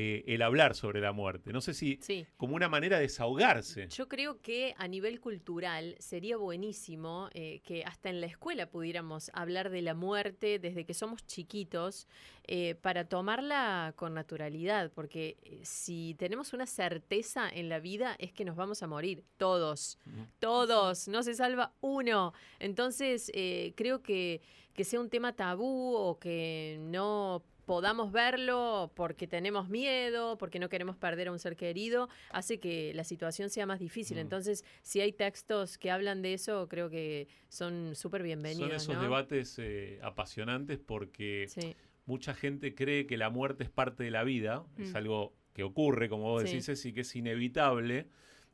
eh, 0.00 0.22
el 0.28 0.42
hablar 0.42 0.76
sobre 0.76 1.00
la 1.00 1.10
muerte. 1.10 1.52
No 1.52 1.60
sé 1.60 1.74
si 1.74 1.98
como 2.36 2.54
una 2.54 2.68
manera 2.68 2.98
de 2.98 3.02
desahogarse. 3.02 3.88
Yo 3.88 4.06
creo 4.06 4.40
que 4.40 4.72
a 4.78 4.86
nivel 4.86 5.18
cultural 5.18 5.96
sería 5.98 6.36
buenísimo 6.36 7.28
eh, 7.34 7.62
que 7.64 7.82
hasta 7.82 8.08
en 8.08 8.20
la 8.20 8.28
escuela 8.28 8.70
pudiéramos 8.70 9.28
hablar 9.34 9.70
de 9.70 9.82
la 9.82 9.94
muerte 9.94 10.60
desde 10.60 10.84
que 10.84 10.94
somos 10.94 11.26
chiquitos 11.26 12.06
eh, 12.44 12.76
para 12.76 13.08
tomarla 13.08 13.92
con 13.96 14.14
naturalidad, 14.14 14.92
porque 14.94 15.36
si 15.64 16.14
tenemos 16.16 16.52
una 16.52 16.66
certeza 16.66 17.50
en 17.50 17.68
la 17.68 17.80
vida 17.80 18.14
es 18.20 18.32
que 18.32 18.44
nos 18.44 18.54
vamos 18.54 18.84
a 18.84 18.86
morir, 18.86 19.24
todos, 19.36 19.98
todos, 20.38 21.08
no 21.08 21.24
se 21.24 21.34
salva 21.34 21.72
uno. 21.80 22.34
Entonces 22.60 23.32
creo 23.74 24.00
que, 24.04 24.42
que 24.74 24.84
sea 24.84 25.00
un 25.00 25.10
tema 25.10 25.32
tabú 25.32 25.92
o 25.96 26.20
que 26.20 26.78
no 26.82 27.42
podamos 27.68 28.10
verlo 28.12 28.90
porque 28.96 29.26
tenemos 29.26 29.68
miedo, 29.68 30.38
porque 30.38 30.58
no 30.58 30.70
queremos 30.70 30.96
perder 30.96 31.28
a 31.28 31.32
un 31.32 31.38
ser 31.38 31.54
querido, 31.54 32.08
hace 32.30 32.58
que 32.58 32.92
la 32.94 33.04
situación 33.04 33.50
sea 33.50 33.66
más 33.66 33.78
difícil. 33.78 34.16
Mm. 34.16 34.20
Entonces, 34.20 34.64
si 34.82 35.00
hay 35.02 35.12
textos 35.12 35.76
que 35.76 35.90
hablan 35.90 36.22
de 36.22 36.32
eso, 36.32 36.66
creo 36.68 36.88
que 36.88 37.28
son 37.48 37.94
súper 37.94 38.22
bienvenidos. 38.22 38.68
Son 38.68 38.76
esos 38.76 38.94
¿no? 38.96 39.02
debates 39.02 39.58
eh, 39.58 40.00
apasionantes 40.02 40.78
porque 40.78 41.44
Sí. 41.48 41.76
mucha 42.06 42.32
gente 42.34 42.74
cree 42.74 43.06
que 43.06 43.18
la 43.18 43.28
muerte 43.28 43.64
es 43.64 43.70
parte 43.70 44.02
de 44.02 44.10
la 44.10 44.24
vida, 44.24 44.64
es 44.78 44.94
Mm. 44.94 44.96
algo 44.96 45.34
que 45.52 45.62
ocurre, 45.62 46.08
como 46.08 46.24
vos 46.30 46.42
Sí. 46.44 46.48
decís, 46.48 46.66
Ceci, 46.66 46.92
que 46.94 47.02
es 47.02 47.14
inevitable. 47.16 48.08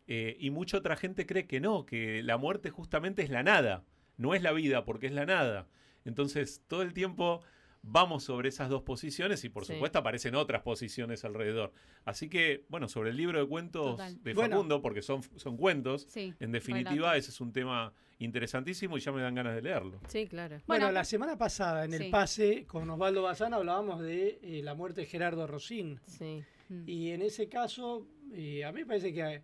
eh, 0.06 0.36
y 0.38 0.50
mucha 0.50 0.76
otra 0.76 0.96
gente 0.96 1.24
cree 1.24 1.46
que 1.46 1.60
no, 1.60 1.86
que 1.86 2.22
la 2.22 2.36
muerte 2.36 2.68
justamente 2.68 3.22
es 3.22 3.30
la 3.30 3.42
nada, 3.42 3.84
no 4.18 4.34
es 4.34 4.42
la 4.42 4.52
vida 4.52 4.84
porque 4.84 5.06
es 5.06 5.12
la 5.14 5.24
nada. 5.24 5.66
Entonces, 6.04 6.62
todo 6.68 6.82
el 6.82 6.92
tiempo 6.92 7.40
vamos 7.86 8.24
sobre 8.24 8.48
esas 8.48 8.70
dos 8.70 8.82
posiciones 8.82 9.44
y 9.44 9.50
por 9.50 9.64
Sí. 9.66 9.74
supuesto 9.74 9.98
aparecen 9.98 10.34
otras 10.34 10.62
posiciones 10.62 11.24
alrededor. 11.24 11.72
Así 12.04 12.28
que, 12.30 12.64
bueno, 12.68 12.88
sobre 12.88 13.10
el 13.10 13.16
libro 13.16 13.38
de 13.38 13.46
cuentos 13.46 13.92
Total. 13.92 14.22
de 14.22 14.32
Bueno. 14.34 14.56
Facundo, 14.56 14.80
porque 14.80 15.02
son, 15.02 15.22
son 15.36 15.56
cuentos, 15.58 16.06
Sí, 16.08 16.32
en 16.40 16.50
definitiva 16.52 17.16
ese 17.16 17.30
es 17.30 17.40
un 17.40 17.52
tema 17.52 17.92
interesantísimo 18.18 18.96
y 18.96 19.00
ya 19.00 19.12
me 19.12 19.20
dan 19.20 19.34
ganas 19.34 19.54
de 19.54 19.60
leerlo. 19.62 20.00
Sí, 20.08 20.26
claro. 20.26 20.60
Bueno, 20.66 20.90
la 20.90 21.04
semana 21.04 21.36
pasada 21.36 21.84
en 21.84 21.92
el 21.92 22.10
pase 22.10 22.64
con 22.66 22.88
Osvaldo 22.88 23.22
Bazán 23.22 23.52
hablábamos 23.52 24.00
de 24.00 24.38
eh, 24.42 24.62
la 24.62 24.74
muerte 24.74 25.02
de 25.02 25.06
Gerardo 25.06 25.46
Rosín. 25.46 26.00
Sí. 26.06 26.42
Y 26.86 27.10
en 27.10 27.20
ese 27.22 27.48
caso, 27.48 28.06
eh, 28.32 28.64
a 28.64 28.72
mí 28.72 28.80
me 28.80 28.86
parece 28.86 29.12
que, 29.12 29.42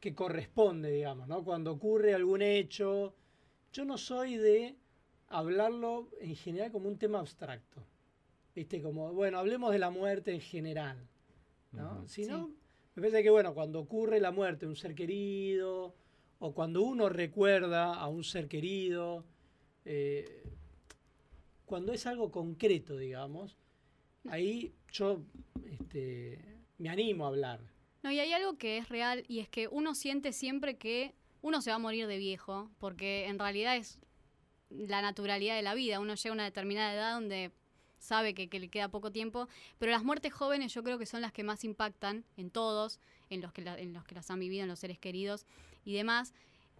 que 0.00 0.14
corresponde, 0.14 0.90
digamos, 0.90 1.28
¿no? 1.28 1.44
Cuando 1.44 1.70
ocurre 1.72 2.12
algún 2.14 2.42
hecho, 2.42 3.14
yo 3.72 3.84
no 3.84 3.96
soy 3.96 4.36
de 4.36 4.74
hablarlo 5.28 6.08
en 6.20 6.36
general 6.36 6.72
como 6.72 6.88
un 6.88 6.98
tema 6.98 7.20
abstracto. 7.20 7.84
¿Viste? 8.54 8.82
Como, 8.82 9.12
bueno, 9.12 9.38
hablemos 9.38 9.72
de 9.72 9.78
la 9.78 9.90
muerte 9.90 10.32
en 10.32 10.40
general. 10.40 11.08
¿no? 11.72 12.06
Sino, 12.08 12.48
me 12.94 13.02
parece 13.02 13.22
que, 13.22 13.30
bueno, 13.30 13.54
cuando 13.54 13.80
ocurre 13.80 14.20
la 14.20 14.32
muerte 14.32 14.66
de 14.66 14.70
un 14.70 14.76
ser 14.76 14.94
querido, 14.94 15.94
o 16.40 16.52
cuando 16.54 16.82
uno 16.82 17.08
recuerda 17.08 17.94
a 17.94 18.08
un 18.08 18.24
ser 18.24 18.48
querido, 18.48 19.24
eh, 19.84 20.42
cuando 21.64 21.92
es 21.92 22.06
algo 22.06 22.30
concreto, 22.30 22.96
digamos, 22.96 23.56
ahí 24.28 24.74
yo 24.90 25.22
este, 25.70 26.38
me 26.78 26.88
animo 26.88 27.24
a 27.24 27.28
hablar. 27.28 27.60
No, 28.02 28.10
y 28.10 28.20
hay 28.20 28.32
algo 28.32 28.56
que 28.56 28.78
es 28.78 28.88
real 28.88 29.24
y 29.28 29.40
es 29.40 29.48
que 29.48 29.68
uno 29.68 29.94
siente 29.94 30.32
siempre 30.32 30.76
que 30.76 31.14
uno 31.42 31.60
se 31.60 31.70
va 31.70 31.76
a 31.76 31.80
morir 31.80 32.06
de 32.06 32.18
viejo, 32.18 32.70
porque 32.78 33.26
en 33.26 33.38
realidad 33.38 33.76
es 33.76 33.98
la 34.70 35.02
naturalidad 35.02 35.56
de 35.56 35.62
la 35.62 35.74
vida. 35.74 36.00
Uno 36.00 36.14
llega 36.14 36.30
a 36.30 36.34
una 36.34 36.44
determinada 36.44 36.92
edad 36.94 37.14
donde 37.14 37.52
sabe 37.98 38.32
que, 38.34 38.48
que 38.48 38.60
le 38.60 38.68
queda 38.68 38.88
poco 38.88 39.10
tiempo, 39.10 39.48
pero 39.78 39.90
las 39.90 40.04
muertes 40.04 40.32
jóvenes 40.32 40.72
yo 40.72 40.82
creo 40.84 40.98
que 40.98 41.06
son 41.06 41.20
las 41.20 41.32
que 41.32 41.42
más 41.42 41.64
impactan 41.64 42.24
en 42.36 42.50
todos, 42.50 43.00
en 43.28 43.40
los 43.40 43.52
que, 43.52 43.62
la- 43.62 43.78
en 43.78 43.92
los 43.92 44.04
que 44.04 44.14
las 44.14 44.30
han 44.30 44.38
vivido, 44.38 44.62
en 44.62 44.68
los 44.68 44.78
seres 44.78 44.98
queridos 44.98 45.46
y 45.84 45.94
demás. 45.94 46.32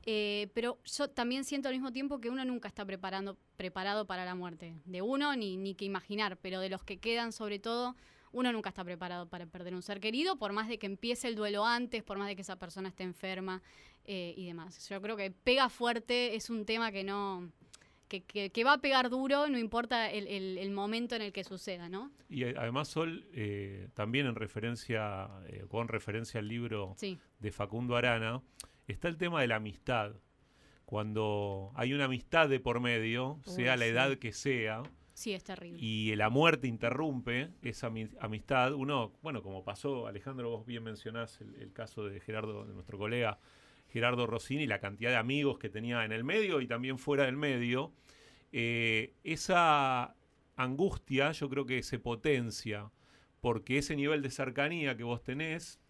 Eh, 0.07 0.49
pero 0.55 0.79
yo 0.85 1.11
también 1.11 1.45
siento 1.45 1.69
al 1.69 1.75
mismo 1.75 1.93
tiempo 1.93 2.21
que 2.21 2.31
uno 2.31 2.45
nunca 2.45 2.69
está 2.69 2.85
preparando, 2.85 3.37
preparado 3.57 4.07
para 4.07 4.25
la 4.25 4.35
muerte 4.35 4.75
de 4.85 5.03
uno, 5.03 5.35
ni, 5.35 5.57
ni 5.57 5.75
que 5.75 5.85
imaginar, 5.85 6.39
pero 6.39 6.61
de 6.61 6.69
los 6.69 6.85
que 6.85 6.99
quedan 6.99 7.33
sobre 7.33 7.59
todo, 7.59 7.97
uno 8.31 8.53
nunca 8.53 8.69
está 8.69 8.85
preparado 8.85 9.29
para 9.29 9.47
perder 9.47 9.75
un 9.75 9.83
ser 9.83 10.01
querido, 10.01 10.37
por 10.37 10.53
más 10.53 10.69
de 10.69 10.79
que 10.79 10.87
empiece 10.87 11.27
el 11.29 11.35
duelo 11.35 11.67
antes, 11.67 12.03
por 12.05 12.17
más 12.17 12.29
de 12.29 12.37
que 12.37 12.43
esa 12.43 12.57
persona 12.57 12.91
esté 12.91 13.03
enferma 13.03 13.61
eh, 14.05 14.35
y 14.37 14.47
demás. 14.47 14.89
Yo 14.89 15.03
creo 15.03 15.17
que 15.17 15.31
pega 15.33 15.69
fuerte, 15.69 16.37
es 16.37 16.49
un 16.49 16.65
tema 16.65 16.93
que 16.93 17.03
no... 17.03 17.51
Que, 18.09 18.23
que- 18.25 18.51
que 18.51 18.65
va 18.65 18.73
a 18.75 18.79
pegar 18.79 19.11
duro, 19.11 19.49
no 19.49 19.59
importa 19.59 20.11
el, 20.11 20.27
el- 20.29 20.57
el 20.59 20.71
momento 20.71 21.15
en 21.15 21.23
el 21.23 21.33
que 21.33 21.45
suceda, 21.45 21.89
¿no? 21.91 22.11
Y 22.31 22.45
eh, 22.45 22.55
además, 22.57 22.89
Sol, 22.89 23.27
eh, 23.35 23.89
también 23.95 24.27
en 24.27 24.35
referencia, 24.35 25.29
eh, 25.49 25.65
con 25.69 25.89
referencia 25.89 26.41
al 26.41 26.49
libro 26.49 26.95
Sí. 26.97 27.19
de 27.39 27.53
Facundo 27.53 27.97
Arana, 27.97 28.41
está 28.87 29.09
el 29.09 29.17
tema 29.19 29.41
de 29.43 29.49
la 29.49 29.57
amistad. 29.57 30.13
Cuando 30.87 31.71
hay 31.75 31.93
una 31.93 32.07
amistad 32.07 32.49
de 32.49 32.61
por 32.61 32.81
medio, 32.81 33.41
Uy, 33.47 33.53
sea 33.53 33.77
la 33.77 33.85
sí. 33.85 33.91
edad 33.91 34.17
que 34.17 34.33
sea, 34.33 34.83
Sí, 35.13 35.35
es 35.35 35.45
terrible. 35.45 35.79
y 35.83 36.15
la 36.17 36.31
muerte 36.31 36.67
interrumpe 36.67 37.51
esa 37.61 37.91
ami- 37.91 38.17
amistad, 38.21 38.73
uno, 38.73 39.13
bueno, 39.21 39.43
como 39.43 39.65
pasó, 39.65 40.07
Alejandro, 40.07 40.49
vos 40.49 40.65
bien 40.65 40.83
mencionás 40.85 41.41
el, 41.43 41.57
el 41.57 41.73
caso 41.75 42.05
de 42.07 42.21
Gerardo, 42.21 42.65
de 42.65 42.73
nuestro 42.73 42.97
colega 42.97 43.39
Gerardo 43.93 44.27
Rossini, 44.27 44.67
la 44.67 44.81
cantidad 44.81 45.11
de 45.11 45.17
amigos 45.17 45.59
que 45.59 45.69
tenía 45.69 46.05
en 46.05 46.13
el 46.13 46.25
medio 46.25 46.61
y 46.61 46.67
también 46.67 46.99
fuera 46.99 47.25
del 47.25 47.37
medio, 47.37 47.93
eh, 48.53 49.15
esa 49.25 50.15
angustia 50.57 51.33
yo 51.33 51.49
creo 51.49 51.67
que 51.67 51.83
se 51.83 51.99
potencia 51.99 52.91
porque 53.41 53.79
ese 53.79 53.95
nivel 53.97 54.21
de 54.23 54.31
cercanía 54.31 54.97
que 54.97 55.05
vos 55.05 55.23
tenés, 55.23 55.81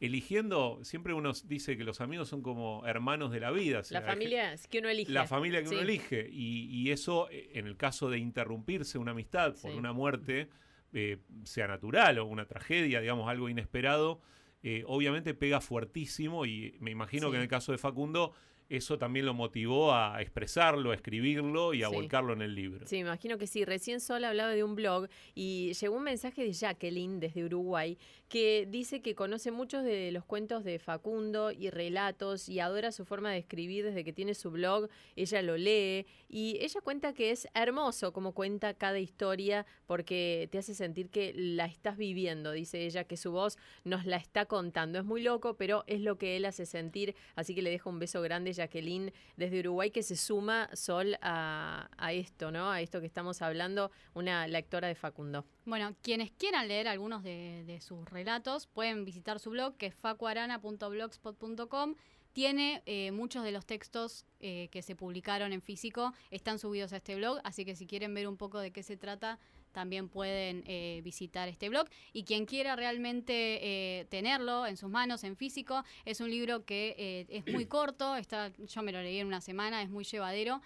eligiendo, 0.00 0.78
siempre 0.82 1.12
uno 1.12 1.32
dice 1.44 1.76
que 1.76 1.84
los 1.84 2.00
amigos 2.00 2.28
son 2.28 2.42
como 2.42 2.84
hermanos 2.86 3.30
de 3.32 3.40
la 3.40 3.50
vida. 3.50 3.80
o 3.80 3.84
sea, 3.84 4.00
La 4.00 4.06
familia 4.06 4.52
es 4.52 4.66
que 4.68 4.78
uno 4.78 4.88
elige. 4.88 5.12
la 5.12 5.26
familia 5.26 5.62
que 5.62 5.68
uno 5.68 5.80
elige. 5.80 6.28
Y, 6.30 6.66
y 6.70 6.90
eso, 6.90 7.28
eh, 7.30 7.50
en 7.54 7.66
el 7.66 7.76
caso 7.76 8.08
de 8.10 8.18
interrumpirse 8.18 8.98
una 8.98 9.12
amistad 9.12 9.52
por 9.60 9.72
Sí. 9.72 9.76
una 9.76 9.92
muerte, 9.92 10.48
eh, 10.92 11.18
sea 11.44 11.66
natural 11.68 12.18
o 12.18 12.26
una 12.26 12.46
tragedia, 12.46 13.00
digamos, 13.00 13.28
algo 13.28 13.48
inesperado, 13.48 14.20
eh, 14.62 14.82
obviamente 14.86 15.34
pega 15.34 15.60
fuertísimo 15.60 16.44
y 16.46 16.76
me 16.80 16.90
imagino 16.90 17.26
Sí. 17.26 17.30
que 17.32 17.36
en 17.36 17.42
el 17.42 17.48
caso 17.48 17.72
de 17.72 17.78
Facundo 17.78 18.32
eso 18.68 18.98
también 18.98 19.24
lo 19.26 19.34
motivó 19.34 19.92
a 19.94 20.20
expresarlo, 20.20 20.90
a 20.90 20.94
escribirlo 20.94 21.72
y 21.74 21.82
a 21.82 21.88
Sí. 21.88 21.94
volcarlo 21.94 22.32
en 22.34 22.42
el 22.42 22.54
libro. 22.54 22.86
Sí, 22.86 22.96
me 22.96 23.00
imagino 23.02 23.38
que 23.38 23.46
sí. 23.46 23.64
Recién 23.64 24.00
Sol 24.00 24.24
hablaba 24.24 24.50
de 24.50 24.62
un 24.64 24.74
blog 24.74 25.08
y 25.34 25.72
llegó 25.72 25.96
un 25.96 26.02
mensaje 26.04 26.42
de 26.44 26.52
Jacqueline 26.52 27.18
desde 27.20 27.44
Uruguay 27.44 27.96
que 28.28 28.66
dice 28.68 29.00
que 29.00 29.14
conoce 29.14 29.50
muchos 29.50 29.84
de 29.84 30.12
los 30.12 30.24
cuentos 30.24 30.62
de 30.64 30.78
Facundo 30.78 31.50
y 31.50 31.70
relatos 31.70 32.48
y 32.50 32.60
adora 32.60 32.92
su 32.92 33.06
forma 33.06 33.30
de 33.32 33.38
escribir 33.38 33.84
desde 33.86 34.04
que 34.04 34.12
tiene 34.12 34.34
su 34.34 34.50
blog. 34.50 34.88
Ella 35.16 35.40
lo 35.40 35.56
lee 35.56 36.04
y 36.28 36.58
ella 36.60 36.80
cuenta 36.82 37.14
que 37.14 37.30
es 37.30 37.48
hermoso 37.54 38.12
como 38.12 38.32
cuenta 38.32 38.74
cada 38.74 38.98
historia 38.98 39.64
porque 39.86 40.48
te 40.52 40.58
hace 40.58 40.74
sentir 40.74 41.08
que 41.08 41.32
la 41.34 41.64
estás 41.64 41.96
viviendo. 41.96 42.52
Dice 42.52 42.84
ella 42.84 43.04
que 43.04 43.16
su 43.16 43.32
voz 43.32 43.56
nos 43.84 44.04
la 44.04 44.16
está 44.18 44.44
contando. 44.44 44.98
Es 44.98 45.04
muy 45.06 45.22
loco, 45.22 45.54
pero 45.56 45.84
es 45.86 46.02
lo 46.02 46.18
que 46.18 46.36
él 46.36 46.44
hace 46.44 46.66
sentir. 46.66 47.14
Así 47.34 47.54
que 47.54 47.62
le 47.62 47.70
dejo 47.70 47.88
un 47.88 47.98
beso 47.98 48.20
grande, 48.20 48.52
Jacqueline, 48.58 49.12
desde 49.36 49.60
Uruguay, 49.60 49.90
que 49.90 50.02
se 50.02 50.16
suma 50.16 50.68
Sol 50.74 51.16
a, 51.22 51.88
a 51.96 52.12
esto, 52.12 52.50
¿no? 52.50 52.70
A 52.70 52.82
esto 52.82 53.00
que 53.00 53.06
estamos 53.06 53.40
hablando, 53.40 53.90
una 54.14 54.46
lectora 54.46 54.88
de 54.88 54.94
Facundo. 54.94 55.44
Bueno, 55.64 55.94
quienes 56.02 56.30
quieran 56.32 56.68
leer 56.68 56.88
algunos 56.88 57.22
de, 57.22 57.64
de 57.66 57.80
sus 57.80 58.08
relatos 58.10 58.66
pueden 58.66 59.04
visitar 59.04 59.40
su 59.40 59.50
blog 59.50 59.76
que 59.76 59.86
es 59.86 59.94
facuarana.blogspot.com. 59.94 61.94
Tiene 62.32 62.82
eh, 62.86 63.10
muchos 63.10 63.42
de 63.42 63.52
los 63.52 63.66
textos 63.66 64.24
eh, 64.40 64.68
que 64.70 64.82
se 64.82 64.94
publicaron 64.94 65.52
en 65.52 65.62
físico, 65.62 66.12
están 66.30 66.58
subidos 66.58 66.92
a 66.92 66.98
este 66.98 67.16
blog, 67.16 67.40
así 67.42 67.64
que 67.64 67.74
si 67.74 67.86
quieren 67.86 68.14
ver 68.14 68.28
un 68.28 68.36
poco 68.36 68.60
de 68.60 68.70
qué 68.70 68.82
se 68.82 68.96
trata, 68.96 69.38
también 69.78 70.08
pueden 70.08 70.64
eh, 70.66 71.00
visitar 71.04 71.48
este 71.48 71.68
blog. 71.68 71.86
Y 72.12 72.24
quien 72.24 72.46
quiera 72.46 72.74
realmente 72.74 73.60
eh, 73.62 74.06
tenerlo 74.06 74.66
en 74.66 74.76
sus 74.76 74.90
manos, 74.90 75.22
en 75.22 75.36
físico, 75.36 75.84
es 76.04 76.20
un 76.20 76.30
libro 76.30 76.64
que 76.64 76.96
eh, 76.98 77.26
es 77.28 77.46
muy 77.54 77.66
corto, 77.76 78.16
está, 78.16 78.50
yo 78.56 78.82
me 78.82 78.90
lo 78.90 79.00
leí 79.00 79.20
en 79.20 79.28
una 79.28 79.40
semana, 79.40 79.80
es 79.80 79.88
muy 79.88 80.02
llevadero. 80.02 80.60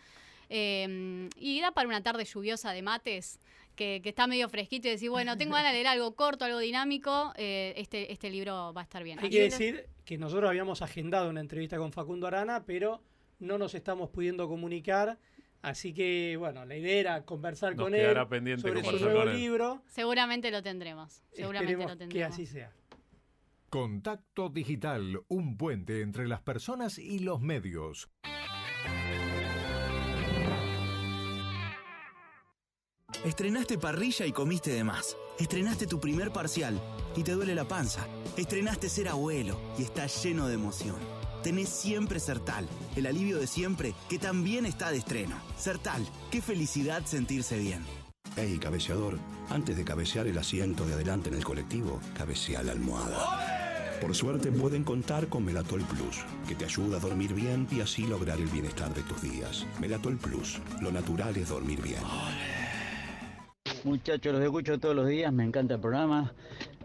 Eh, 0.49 1.29
y 1.37 1.61
da 1.61 1.73
para 1.73 1.87
una 1.87 2.03
tarde 2.03 2.25
lluviosa 2.25 2.73
de 2.73 2.81
mates, 2.81 3.39
que, 3.77 4.01
que 4.03 4.09
está 4.09 4.27
medio 4.27 4.49
fresquito 4.49 4.89
y 4.89 4.93
decir, 4.93 5.11
bueno, 5.11 5.37
tengo 5.37 5.55
ganas 5.55 5.73
de 5.73 5.75
leer 5.75 5.89
algo 5.89 6.15
corto, 6.15 6.47
algo 6.47 6.59
dinámico, 6.59 7.35
eh, 7.37 7.75
este, 7.77 8.13
este 8.13 8.31
libro 8.31 8.73
va 8.73 8.81
a 8.81 8.85
estar 8.85 9.03
bien. 9.03 9.19
Hay 9.19 9.29
que 9.29 9.43
decir 9.43 9.89
que 10.07 10.17
nosotros 10.17 10.49
habíamos 10.49 10.81
agendado 10.81 11.29
una 11.29 11.41
entrevista 11.41 11.77
con 11.77 11.93
Facundo 11.93 12.27
Arana, 12.27 12.65
pero 12.65 13.03
no 13.41 13.59
nos 13.59 13.75
estamos 13.75 14.09
pudiendo 14.09 14.49
comunicar. 14.49 15.19
Así 15.63 15.95
que, 15.95 16.37
bueno, 16.37 16.65
la 16.65 16.77
idea 16.77 16.99
era 16.99 17.25
conversar 17.25 17.77
Nos 17.77 17.85
con 17.85 17.95
él 17.95 18.15
pendiente 18.29 18.63
sobre 18.63 18.83
su 18.83 18.99
nuevo 18.99 19.25
libro. 19.25 19.83
Seguramente 19.87 20.51
lo 20.51 20.61
tendremos. 20.63 21.23
Seguramente 21.33 21.73
Esperemos 21.73 21.93
lo 21.93 21.99
tendremos. 21.99 22.37
que 22.37 22.43
así 22.43 22.47
sea. 22.47 22.73
Contacto 23.71 24.49
Digital, 24.49 25.21
un 25.29 25.57
puente 25.57 26.03
entre 26.03 26.27
las 26.27 26.43
personas 26.43 26.99
y 26.99 27.21
los 27.21 27.41
medios. 27.41 28.11
Estrenaste 33.25 33.79
parrilla 33.79 34.27
y 34.27 34.33
comiste 34.33 34.73
de 34.73 34.83
más. 34.83 35.17
Estrenaste 35.39 35.87
tu 35.87 36.01
primer 36.01 36.33
parcial 36.33 36.79
y 37.17 37.23
te 37.23 37.33
duele 37.33 37.55
la 37.55 37.65
panza. 37.65 38.05
Estrenaste 38.37 38.89
ser 38.89 39.09
abuelo 39.09 39.59
y 39.79 39.83
estás 39.83 40.25
lleno 40.25 40.49
de 40.49 40.55
emoción. 40.55 41.22
Tenés 41.43 41.69
siempre 41.69 42.21
Sertal, 42.21 42.69
el 42.95 43.07
alivio 43.07 43.39
de 43.39 43.49
siempre 43.49 43.95
que 44.09 44.19
también 44.19 44.65
está 44.65 44.91
de 44.91 44.99
estreno. 44.99 45.37
Sertal, 45.57 46.07
qué 46.31 46.41
felicidad 46.41 47.05
sentirse 47.05 47.59
bien. 47.59 47.83
Hey, 48.37 48.59
cabeceador, 48.61 49.19
antes 49.51 49.77
de 49.77 49.85
cabecear 49.85 50.27
el 50.27 50.39
asiento 50.39 50.87
de 50.87 50.95
adelante 50.95 51.29
en 51.31 51.35
el 51.35 51.45
colectivo, 51.45 52.01
cabecea 52.17 52.63
la 52.63 52.73
almohada. 52.73 53.99
Por 54.01 54.15
suerte 54.15 54.51
pueden 54.51 54.85
contar 54.85 55.29
con 55.29 55.45
Melatol 55.45 55.83
Plus, 55.83 56.25
que 56.49 56.55
te 56.55 56.65
ayuda 56.65 56.97
a 56.97 57.01
dormir 57.01 57.35
bien 57.35 57.67
y 57.71 57.81
así 57.81 58.07
lograr 58.07 58.39
el 58.39 58.49
bienestar 58.49 58.95
de 58.95 59.03
tus 59.03 59.21
días. 59.21 59.67
Melatol 59.81 60.17
Plus, 60.17 60.61
lo 60.81 60.93
natural 60.93 61.37
es 61.37 61.49
dormir 61.49 61.83
bien. 61.83 62.01
Muchachos, 63.85 64.33
los 64.33 64.43
escucho 64.43 64.79
todos 64.79 64.95
los 64.95 65.09
días, 65.09 65.33
me 65.33 65.45
encanta 65.45 65.75
el 65.75 65.81
programa, 65.81 66.33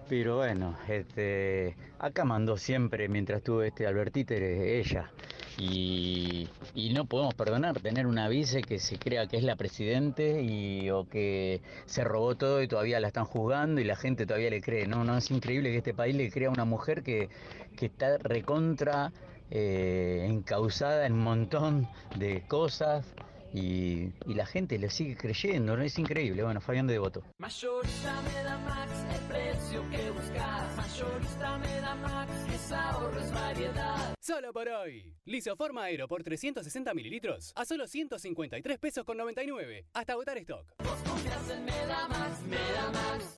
pero 0.09 0.37
bueno, 0.37 0.77
este, 0.87 1.75
acá 1.99 2.25
mandó 2.25 2.57
siempre, 2.57 3.07
mientras 3.09 3.43
tuve 3.43 3.67
este 3.67 3.87
Albertíter, 3.87 4.41
ella. 4.43 5.11
Y, 5.57 6.47
y 6.75 6.93
no 6.93 7.05
podemos 7.05 7.33
perdonar 7.33 7.79
tener 7.79 8.05
una 8.05 8.29
vice 8.29 8.61
que 8.61 8.77
se 8.77 8.99
crea 8.99 9.25
que 9.27 9.37
es 9.37 9.43
la 9.43 9.55
presidente 9.55 10.43
y, 10.43 10.89
o 10.91 11.09
que 11.09 11.61
se 11.85 12.03
robó 12.03 12.35
todo 12.35 12.61
y 12.61 12.67
todavía 12.67 12.99
la 12.99 13.07
están 13.07 13.25
juzgando 13.25 13.81
y 13.81 13.83
la 13.83 13.95
gente 13.95 14.25
todavía 14.27 14.51
le 14.51 14.61
cree. 14.61 14.87
No, 14.87 15.03
no, 15.03 15.17
es 15.17 15.31
increíble 15.31 15.71
que 15.71 15.77
este 15.77 15.93
país 15.95 16.15
le 16.15 16.29
crea 16.29 16.49
a 16.49 16.51
una 16.51 16.65
mujer 16.65 17.01
que, 17.01 17.29
que 17.75 17.87
está 17.87 18.17
recontra 18.19 19.11
eh, 19.49 20.27
encausada 20.29 21.07
en 21.07 21.13
un 21.13 21.23
montón 21.23 21.87
de 22.17 22.43
cosas 22.47 23.05
y, 23.53 24.11
y 24.25 24.33
la 24.33 24.45
gente 24.45 24.77
le 24.77 24.89
sigue 24.89 25.15
creyendo, 25.15 25.75
¿no? 25.75 25.83
es 25.83 25.97
increíble. 25.97 26.43
Bueno, 26.43 26.61
Fabián 26.61 26.87
de 26.87 26.93
Devoto. 26.93 27.23
Mayorista 27.37 28.21
me 28.21 28.43
da 28.43 28.57
Max, 28.57 28.91
el 29.13 29.21
precio 29.27 29.89
que 29.89 30.09
buscas. 30.11 30.75
Mayorista 30.75 31.57
me 31.57 31.81
da 31.81 31.95
Max, 31.95 32.31
es 32.53 32.71
ahorro, 32.71 33.19
es 33.19 33.31
variedad. 33.31 34.15
Solo 34.19 34.53
por 34.53 34.67
hoy. 34.67 35.15
Lisoforma 35.25 35.83
Aero 35.83 36.07
por 36.07 36.23
360 36.23 36.93
mililitros 36.93 37.53
a 37.55 37.65
solo 37.65 37.87
153 37.87 38.77
pesos 38.79 39.05
con 39.05 39.17
99. 39.17 39.85
Hasta 39.93 40.13
agotar 40.13 40.37
stock. 40.37 40.65
Confías 40.77 41.49
en 41.49 41.65
Medamax, 41.65 42.41
Medamax. 42.41 43.37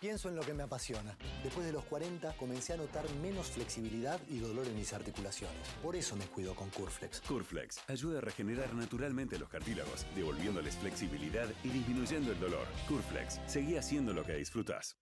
pienso 0.00 0.28
en 0.28 0.36
lo 0.36 0.42
que 0.42 0.54
me 0.54 0.62
apasiona. 0.62 1.16
Después 1.44 1.66
de 1.66 1.72
los 1.72 1.84
40 1.84 2.32
comencé 2.36 2.72
a 2.72 2.76
notar 2.76 3.04
menos 3.22 3.48
flexibilidad 3.48 4.18
y 4.28 4.38
dolor 4.38 4.66
en 4.66 4.76
mis 4.76 4.92
articulaciones. 4.92 5.56
Por 5.82 5.94
eso 5.96 6.16
me 6.16 6.24
cuido 6.26 6.54
con 6.54 6.70
Curflex. 6.70 7.20
Curflex 7.20 7.80
ayuda 7.88 8.18
a 8.18 8.22
regenerar 8.22 8.74
naturalmente 8.74 9.38
los 9.38 9.48
cartílagos, 9.48 10.06
devolviéndoles 10.14 10.76
flexibilidad 10.76 11.48
y 11.62 11.68
disminuyendo 11.68 12.32
el 12.32 12.40
dolor. 12.40 12.66
Curflex, 12.88 13.40
seguí 13.46 13.76
haciendo 13.76 14.12
lo 14.12 14.24
que 14.24 14.34
disfrutas. 14.34 14.96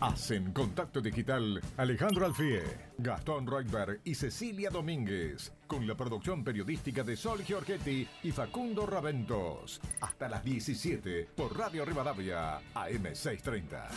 Hacen 0.00 0.52
contacto 0.52 1.02
digital 1.02 1.60
Alejandro 1.76 2.24
Alfie, 2.24 2.62
Gastón 2.96 3.46
Reutberg 3.46 4.00
y 4.02 4.14
Cecilia 4.14 4.70
Domínguez, 4.70 5.52
con 5.66 5.86
la 5.86 5.94
producción 5.94 6.42
periodística 6.42 7.02
de 7.02 7.16
Sol 7.16 7.44
Giorgetti 7.44 8.08
y 8.22 8.32
Facundo 8.32 8.86
Raventos. 8.86 9.78
Hasta 10.00 10.26
las 10.30 10.42
17 10.42 11.28
por 11.36 11.54
Radio 11.54 11.84
Rivadavia, 11.84 12.60
AM630. 12.74 13.88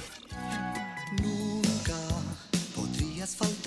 Nunca 1.21 1.97
podrías 2.75 3.37
faltar 3.37 3.62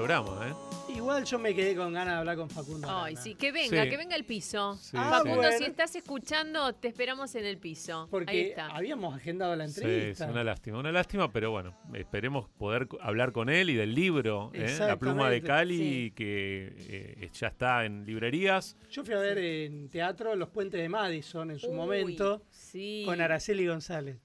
programa, 0.00 0.48
¿eh? 0.48 0.54
Igual 0.96 1.24
yo 1.24 1.38
me 1.38 1.54
quedé 1.54 1.76
con 1.76 1.92
ganas 1.92 2.14
de 2.14 2.18
hablar 2.20 2.36
con 2.36 2.50
Facundo. 2.50 2.88
Ay, 2.90 3.12
Arana. 3.12 3.20
sí, 3.22 3.34
que 3.36 3.52
venga, 3.52 3.84
Sí. 3.84 3.90
que 3.90 3.96
venga 3.96 4.16
el 4.16 4.24
piso. 4.24 4.76
Sí, 4.76 4.96
Ah, 4.98 5.10
Facundo, 5.18 5.36
bueno. 5.36 5.56
si 5.58 5.64
estás 5.64 5.94
escuchando, 5.94 6.74
te 6.74 6.88
esperamos 6.88 7.34
en 7.36 7.44
el 7.46 7.58
piso. 7.58 8.02
Ahí 8.02 8.08
Porque 8.10 8.48
está. 8.50 8.66
habíamos 8.68 9.14
agendado 9.14 9.54
la 9.54 9.68
Sí, 9.68 9.80
entrevista. 9.80 10.24
es 10.24 10.30
una 10.30 10.42
lástima, 10.44 10.78
una 10.78 10.90
lástima, 10.92 11.32
pero 11.32 11.50
bueno, 11.52 11.76
esperemos 11.94 12.48
poder 12.58 12.88
co- 12.88 12.98
hablar 13.00 13.32
con 13.32 13.48
él 13.50 13.70
y 13.70 13.74
del 13.74 13.94
libro, 13.94 14.50
¿eh? 14.52 14.76
La 14.80 14.96
pluma 14.98 15.30
de 15.30 15.36
Exactamente, 15.36 15.46
Cali, 15.46 15.78
sí. 15.78 16.12
que 16.16 16.74
eh, 16.88 17.30
ya 17.32 17.46
está 17.48 17.84
en 17.84 18.04
librerías. 18.04 18.76
Yo 18.90 19.04
fui 19.04 19.14
a 19.14 19.18
ver 19.18 19.38
en 19.38 19.88
teatro 19.90 20.34
Los 20.34 20.48
Puentes 20.48 20.80
de 20.80 20.88
Madison 20.88 21.50
en 21.52 21.58
su 21.58 21.68
Uy, 21.68 21.76
momento 21.76 22.42
sí. 22.50 23.02
con 23.06 23.20
Araceli 23.20 23.66
González. 23.66 24.18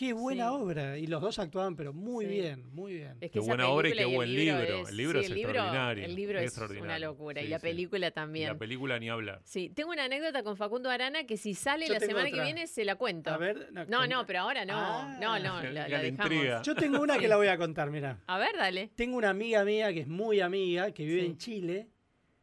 Qué 0.00 0.14
buena 0.14 0.48
Sí. 0.48 0.54
obra. 0.54 0.96
Y 0.96 1.06
los 1.08 1.20
dos 1.20 1.38
actuaban, 1.38 1.76
pero 1.76 1.92
muy 1.92 2.24
Sí. 2.24 2.30
bien, 2.32 2.72
muy 2.74 2.94
bien. 2.94 3.18
Es 3.20 3.30
Qué 3.30 3.38
buena 3.38 3.68
obra 3.68 3.90
y 3.90 3.92
qué 3.92 4.00
el 4.04 4.14
buen 4.14 4.34
libro. 4.34 4.62
es- 4.62 4.88
El 4.88 4.96
libro 4.96 5.20
sí, 5.20 5.26
es 5.26 5.30
extraordinario, 5.32 6.04
El 6.06 6.14
libro 6.16 6.38
es 6.38 6.56
una 6.80 6.98
locura. 6.98 7.42
Sí, 7.42 7.46
y 7.46 7.50
la 7.50 7.58
sí. 7.58 7.62
película 7.66 8.06
Y 8.06 8.10
también. 8.10 8.48
la 8.48 8.56
película 8.58 8.98
ni 8.98 9.10
hablar. 9.10 9.42
Sí, 9.44 9.68
tengo 9.68 9.90
una 9.90 10.04
anécdota 10.04 10.42
con 10.42 10.56
Facundo 10.56 10.88
Arana 10.88 11.24
que 11.24 11.36
si 11.36 11.52
sale 11.52 11.86
Yo 11.86 11.92
la 11.92 12.00
semana 12.00 12.30
que 12.30 12.40
viene 12.40 12.66
se 12.66 12.86
la 12.86 12.96
cuento. 12.96 13.28
A 13.28 13.36
ver, 13.36 13.68
no, 13.72 13.84
no, 13.84 14.06
no, 14.06 14.24
pero 14.24 14.38
ahora 14.40 14.64
no. 14.64 14.72
Ah. 14.74 15.18
no, 15.20 15.38
no, 15.38 15.60
la, 15.64 15.70
La 15.70 15.88
la 15.88 15.98
dejamos. 16.00 16.32
intriga. 16.32 16.62
Yo 16.62 16.74
tengo 16.74 17.02
una 17.02 17.18
que 17.18 17.28
la 17.28 17.36
voy 17.36 17.48
a 17.48 17.58
contar, 17.58 17.90
mira. 17.90 18.20
A 18.26 18.38
ver, 18.38 18.56
dale. 18.56 18.92
Tengo 18.94 19.18
una 19.18 19.28
amiga 19.28 19.66
mía 19.66 19.92
que 19.92 20.00
es 20.00 20.08
muy 20.08 20.40
amiga, 20.40 20.92
que 20.92 21.04
vive 21.04 21.20
Sí. 21.20 21.26
en 21.26 21.36
Chile, 21.36 21.88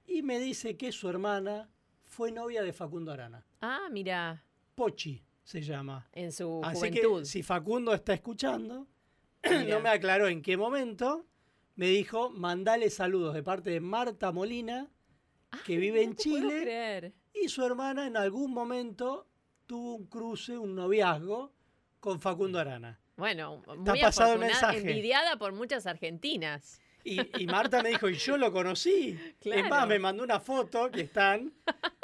y 0.06 0.22
me 0.22 0.38
dice 0.38 0.78
que 0.78 0.92
su 0.92 1.10
hermana 1.10 1.72
fue 2.06 2.32
novia 2.32 2.62
de 2.62 2.72
Facundo 2.72 3.12
Arana. 3.12 3.44
Ah, 3.62 3.88
mira, 3.92 4.44
Pochi 4.76 5.24
se 5.48 5.62
llama. 5.62 6.06
en 6.12 6.32
su 6.34 6.62
Así 6.64 6.78
juventud. 6.90 7.20
que 7.22 7.26
si 7.26 7.42
Facundo 7.42 7.94
está 7.94 8.14
escuchando, 8.14 8.86
no 9.70 9.80
me 9.80 9.90
aclaró 9.90 10.28
en 10.28 10.42
qué 10.42 10.58
momento, 10.58 11.26
me 11.76 11.88
dijo, 11.88 12.30
mandale 12.30 12.90
saludos 12.90 13.34
de 13.34 13.44
parte 13.44 13.70
de 13.70 13.80
Marta 13.80 14.32
Molina, 14.34 14.90
que 15.66 15.78
vive 15.78 16.04
en 16.04 16.10
No 16.12 16.16
puedo 16.18 16.40
Chile, 16.50 16.62
creer. 16.64 17.14
y 17.34 17.48
su 17.48 17.64
hermana 17.64 18.08
en 18.08 18.18
algún 18.18 18.52
momento 18.54 19.26
tuvo 19.66 19.96
un 19.96 20.08
cruce, 20.08 20.58
un 20.58 20.76
noviazgo 20.76 21.54
con 22.02 22.20
Facundo 22.20 22.60
Arana. 22.60 23.00
Bueno, 23.16 23.62
Está 23.66 23.92
muy 23.94 24.02
pasado 24.02 24.34
el 24.34 24.40
mensaje. 24.40 24.80
envidiada 24.80 25.38
por 25.38 25.54
muchas 25.54 25.86
argentinas. 25.88 26.82
Y, 27.06 27.22
y 27.42 27.48
Marta 27.48 27.82
me 27.82 27.90
dijo, 27.90 28.10
y 28.10 28.16
yo 28.16 28.38
lo 28.38 28.52
conocí. 28.52 29.18
Claro. 29.40 29.62
Es 29.64 29.70
más, 29.70 29.88
me 29.88 29.98
mandó 29.98 30.24
una 30.26 30.42
foto 30.42 30.92
que 30.92 31.02
están 31.02 31.54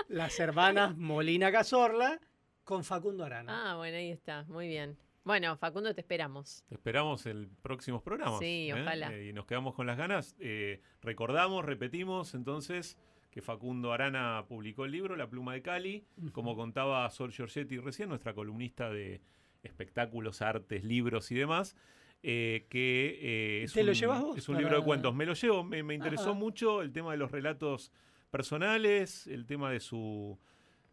las 0.07 0.39
hermanas 0.39 0.95
Molina 0.95 1.51
Cazorla 1.51 2.21
con 2.63 2.83
Facundo 2.83 3.23
Arana. 3.25 3.71
Ah, 3.71 3.75
bueno, 3.77 3.97
ahí 3.97 4.11
está, 4.11 4.43
muy 4.47 4.67
bien. 4.67 4.97
Bueno, 5.23 5.55
Facundo, 5.57 5.93
te 5.95 6.01
esperamos. 6.01 6.65
Te 6.67 6.75
esperamos 6.75 7.25
en 7.25 7.49
próximos 7.61 8.01
programas. 8.03 8.39
Sí, 8.39 8.69
¿eh? 8.69 8.73
ojalá. 8.73 9.13
Eh, 9.13 9.29
y 9.29 9.33
nos 9.33 9.45
quedamos 9.45 9.73
con 9.73 9.87
las 9.87 9.97
ganas. 9.97 10.35
Eh, 10.39 10.81
recordamos, 11.01 11.63
repetimos 11.63 12.33
entonces 12.33 12.97
que 13.31 13.41
Facundo 13.41 13.93
Arana 13.93 14.45
publicó 14.47 14.85
el 14.85 14.91
libro 14.91 15.15
La 15.15 15.29
pluma 15.29 15.53
de 15.53 15.61
Cali, 15.61 16.05
como 16.33 16.55
contaba 16.55 17.09
Sol 17.09 17.31
Giorgetti 17.31 17.77
recién, 17.79 18.09
nuestra 18.09 18.33
columnista 18.33 18.89
de 18.91 19.21
espectáculos, 19.63 20.41
artes, 20.41 20.83
libros 20.83 21.31
y 21.31 21.35
demás. 21.35 21.75
eh, 22.21 22.67
que 22.69 23.19
eh, 23.21 23.63
es, 23.63 23.73
¿Te 23.73 23.83
lo 23.83 23.91
llevas 23.93 24.21
vos 24.21 24.37
es 24.37 24.47
un 24.49 24.55
para- 24.55 24.65
libro 24.65 24.79
de 24.79 24.85
cuentos. 24.85 25.13
Me 25.15 25.25
lo 25.25 25.33
llevo, 25.33 25.63
me, 25.63 25.83
me 25.83 25.93
interesó 25.93 26.31
Ajá. 26.31 26.33
mucho 26.39 26.81
el 26.81 26.91
tema 26.93 27.11
de 27.11 27.17
los 27.17 27.31
relatos 27.31 27.91
personales, 28.29 29.27
el 29.27 29.45
tema 29.45 29.71
de 29.71 29.79
su, 29.79 30.37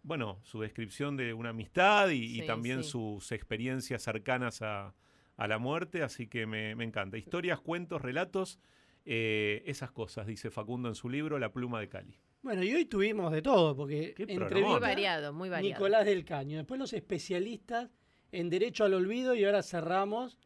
bueno, 0.02 0.40
su 0.42 0.60
descripción 0.60 1.16
de 1.16 1.34
una 1.34 1.50
amistad 1.50 2.10
y, 2.10 2.46
también 2.46 2.82
sí. 2.82 2.90
sus 2.90 3.32
experiencias 3.32 4.02
cercanas 4.02 4.62
a, 4.62 4.94
a 5.36 5.48
la 5.48 5.58
muerte, 5.58 6.02
así 6.02 6.26
que 6.26 6.46
me, 6.46 6.74
me 6.74 6.84
encanta. 6.84 7.16
Historias, 7.18 7.60
cuentos, 7.60 8.02
relatos, 8.02 8.58
eh, 9.04 9.62
esas 9.66 9.90
cosas, 9.90 10.26
dice 10.26 10.50
Facundo 10.50 10.88
en 10.88 10.94
su 10.94 11.08
libro 11.08 11.38
La 11.38 11.52
pluma 11.52 11.80
de 11.80 11.88
Cali. 11.88 12.20
Bueno, 12.42 12.62
y 12.62 12.72
hoy 12.74 12.86
tuvimos 12.86 13.32
de 13.32 13.42
todo, 13.42 13.76
porque 13.76 14.14
programón. 14.16 14.72
Muy 14.72 14.80
variado, 14.80 15.32
muy 15.32 15.48
variado. 15.48 15.74
Nicolás 15.74 16.06
del 16.06 16.24
Caño, 16.24 16.58
después 16.58 16.78
los 16.78 16.92
especialistas 16.92 17.90
en 18.32 18.48
Derecho 18.50 18.84
al 18.84 18.94
Olvido 18.94 19.34
y 19.34 19.44
ahora 19.44 19.62
cerramos 19.62 20.38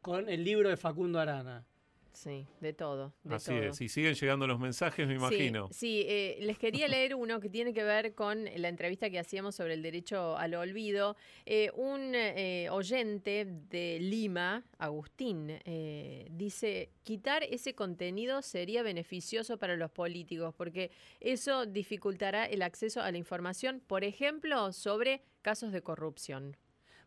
con 0.00 0.28
el 0.28 0.44
libro 0.44 0.68
de 0.68 0.76
Facundo 0.76 1.20
Arana. 1.20 1.66
Sí, 2.12 2.46
de 2.60 2.72
todo. 2.72 3.14
De 3.24 3.34
Así 3.34 3.50
todo. 3.50 3.62
es, 3.70 3.80
y 3.80 3.88
siguen 3.88 4.14
llegando 4.14 4.46
los 4.46 4.60
mensajes, 4.60 5.06
me 5.06 5.14
Sí, 5.14 5.18
imagino. 5.18 5.68
Sí, 5.72 6.04
eh, 6.06 6.38
les 6.42 6.58
quería 6.58 6.86
leer 6.86 7.14
uno 7.14 7.40
que 7.40 7.48
tiene 7.48 7.72
que 7.72 7.82
ver 7.82 8.14
con 8.14 8.44
la 8.44 8.68
entrevista 8.68 9.08
que 9.10 9.18
hacíamos 9.18 9.54
sobre 9.54 9.74
el 9.74 9.82
derecho 9.82 10.36
al 10.36 10.54
olvido. 10.54 11.16
Eh, 11.46 11.70
un 11.74 12.12
eh, 12.14 12.68
oyente 12.70 13.46
de 13.46 13.98
Lima, 14.00 14.62
Agustín, 14.78 15.58
eh, 15.64 16.28
dice, 16.30 16.90
quitar 17.02 17.42
ese 17.44 17.74
contenido 17.74 18.42
sería 18.42 18.82
beneficioso 18.82 19.58
para 19.58 19.76
los 19.76 19.90
políticos 19.90 20.54
porque 20.56 20.90
eso 21.20 21.66
dificultará 21.66 22.44
el 22.44 22.62
acceso 22.62 23.00
a 23.00 23.10
la 23.10 23.18
información, 23.18 23.80
por 23.86 24.04
ejemplo, 24.04 24.72
sobre 24.72 25.22
casos 25.40 25.72
de 25.72 25.82
corrupción. 25.82 26.56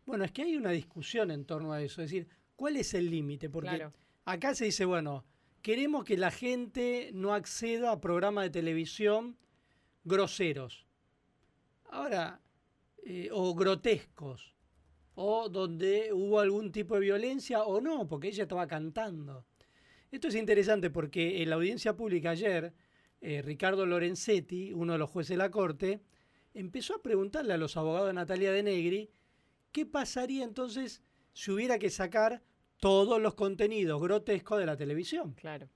Bueno, 0.04 0.24
es 0.24 0.32
que 0.32 0.42
hay 0.42 0.56
una 0.56 0.70
discusión 0.70 1.30
en 1.30 1.44
torno 1.44 1.72
a 1.72 1.80
eso, 1.82 2.02
es 2.02 2.10
decir, 2.10 2.28
¿cuál 2.54 2.76
es 2.76 2.92
el 2.94 3.10
límite? 3.10 3.48
Porque 3.48 3.70
Claro. 3.70 3.92
Acá 4.26 4.54
se 4.54 4.66
dice, 4.66 4.84
bueno, 4.84 5.24
queremos 5.62 6.04
que 6.04 6.18
la 6.18 6.30
gente 6.30 7.10
no 7.14 7.32
acceda 7.32 7.92
a 7.92 8.00
programas 8.00 8.44
de 8.44 8.50
televisión 8.50 9.38
groseros. 10.04 10.86
Ahora, 11.90 12.40
eh, 13.04 13.28
o 13.32 13.54
grotescos, 13.54 14.54
o 15.14 15.48
donde 15.48 16.12
hubo 16.12 16.40
algún 16.40 16.72
tipo 16.72 16.94
de 16.94 17.00
violencia 17.00 17.62
o 17.62 17.80
no, 17.80 18.06
porque 18.06 18.28
ella 18.28 18.42
estaba 18.42 18.66
cantando. 18.66 19.46
Esto 20.10 20.28
es 20.28 20.34
interesante 20.34 20.90
porque 20.90 21.42
en 21.42 21.50
la 21.50 21.56
audiencia 21.56 21.96
pública 21.96 22.30
ayer, 22.30 22.74
eh, 23.20 23.42
Ricardo 23.42 23.86
Lorenzetti, 23.86 24.72
uno 24.72 24.92
de 24.92 24.98
los 24.98 25.10
jueces 25.10 25.30
de 25.30 25.38
la 25.38 25.50
Corte, 25.50 26.02
empezó 26.52 26.96
a 26.96 27.02
preguntarle 27.02 27.54
a 27.54 27.58
los 27.58 27.76
abogados 27.76 28.08
de 28.08 28.14
Natalia 28.14 28.50
de 28.52 28.62
Negri 28.62 29.10
qué 29.72 29.86
pasaría 29.86 30.44
entonces 30.44 31.02
si 31.32 31.50
hubiera 31.50 31.78
que 31.78 31.90
sacar 31.90 32.42
todos 32.80 33.20
los 33.20 33.34
contenidos 33.34 34.00
grotescos 34.00 34.58
de 34.58 34.66
la 34.66 34.76
televisión. 34.76 35.32
Claro. 35.34 35.68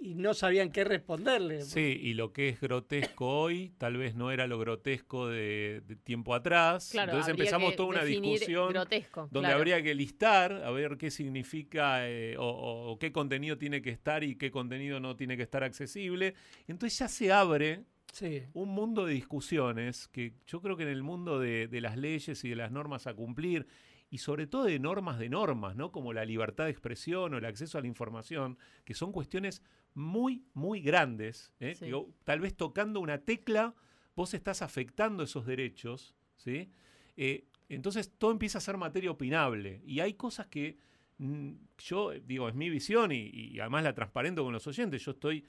Y 0.00 0.14
no 0.14 0.32
sabían 0.32 0.70
qué 0.70 0.84
responderle. 0.84 1.62
Sí, 1.62 1.98
y 2.00 2.14
lo 2.14 2.32
que 2.32 2.48
es 2.48 2.60
grotesco 2.60 3.26
hoy 3.40 3.72
tal 3.78 3.96
vez 3.96 4.14
no 4.14 4.30
era 4.30 4.46
lo 4.46 4.56
grotesco 4.56 5.26
de, 5.26 5.82
de 5.88 5.96
tiempo 5.96 6.34
atrás. 6.36 6.90
Claro, 6.92 7.10
Entonces 7.10 7.32
empezamos 7.32 7.74
toda 7.74 7.88
una 7.88 8.04
discusión 8.04 8.68
grotesco, 8.68 9.22
donde 9.32 9.48
claro. 9.48 9.56
habría 9.58 9.82
que 9.82 9.96
listar 9.96 10.52
a 10.52 10.70
ver 10.70 10.98
qué 10.98 11.10
significa 11.10 12.08
eh, 12.08 12.36
o, 12.38 12.44
o- 12.46 12.92
o 12.92 12.98
qué 13.00 13.10
contenido 13.10 13.58
tiene 13.58 13.82
que 13.82 13.90
estar 13.90 14.22
y 14.22 14.36
qué 14.36 14.52
contenido 14.52 15.00
no 15.00 15.16
tiene 15.16 15.36
que 15.36 15.42
estar 15.42 15.64
accesible. 15.64 16.34
Entonces 16.68 16.96
ya 16.96 17.08
se 17.08 17.32
abre 17.32 17.82
Sí. 18.12 18.44
un 18.54 18.70
mundo 18.70 19.04
de 19.04 19.12
discusiones 19.14 20.08
que 20.08 20.32
yo 20.46 20.62
creo 20.62 20.76
que 20.76 20.84
en 20.84 20.88
el 20.88 21.02
mundo 21.02 21.38
de, 21.40 21.68
de 21.68 21.80
las 21.80 21.96
leyes 21.98 22.42
y 22.44 22.48
de 22.48 22.56
las 22.56 22.70
normas 22.72 23.06
a 23.06 23.14
cumplir 23.14 23.66
y 24.10 24.18
sobre 24.18 24.46
todo 24.46 24.64
de 24.64 24.78
normas 24.78 25.18
de 25.18 25.28
normas, 25.28 25.76
¿no? 25.76 25.92
Como 25.92 26.12
la 26.12 26.24
libertad 26.24 26.64
de 26.64 26.70
expresión 26.70 27.34
o 27.34 27.38
el 27.38 27.44
acceso 27.44 27.78
a 27.78 27.80
la 27.80 27.86
información, 27.86 28.58
que 28.84 28.94
son 28.94 29.12
cuestiones 29.12 29.62
muy, 29.94 30.44
muy 30.54 30.80
grandes, 30.80 31.52
¿eh? 31.60 31.74
Sí. 31.74 31.90
tal 32.24 32.40
vez 32.40 32.56
tocando 32.56 33.00
una 33.00 33.18
tecla 33.18 33.74
vos 34.14 34.34
estás 34.34 34.62
afectando 34.62 35.22
esos 35.22 35.46
derechos, 35.46 36.14
¿sí? 36.36 36.70
Eh, 37.16 37.46
entonces 37.68 38.12
todo 38.16 38.30
empieza 38.30 38.58
a 38.58 38.62
ser 38.62 38.76
materia 38.76 39.10
opinable 39.10 39.82
y 39.84 40.00
hay 40.00 40.14
cosas 40.14 40.46
que 40.46 40.78
mm, 41.18 41.52
yo, 41.78 42.12
digo, 42.12 42.48
es 42.48 42.54
mi 42.54 42.70
visión 42.70 43.12
y, 43.12 43.30
y 43.32 43.60
además 43.60 43.84
la 43.84 43.94
transparento 43.94 44.42
con 44.42 44.52
los 44.52 44.66
oyentes, 44.66 45.04
yo 45.04 45.12
estoy 45.12 45.46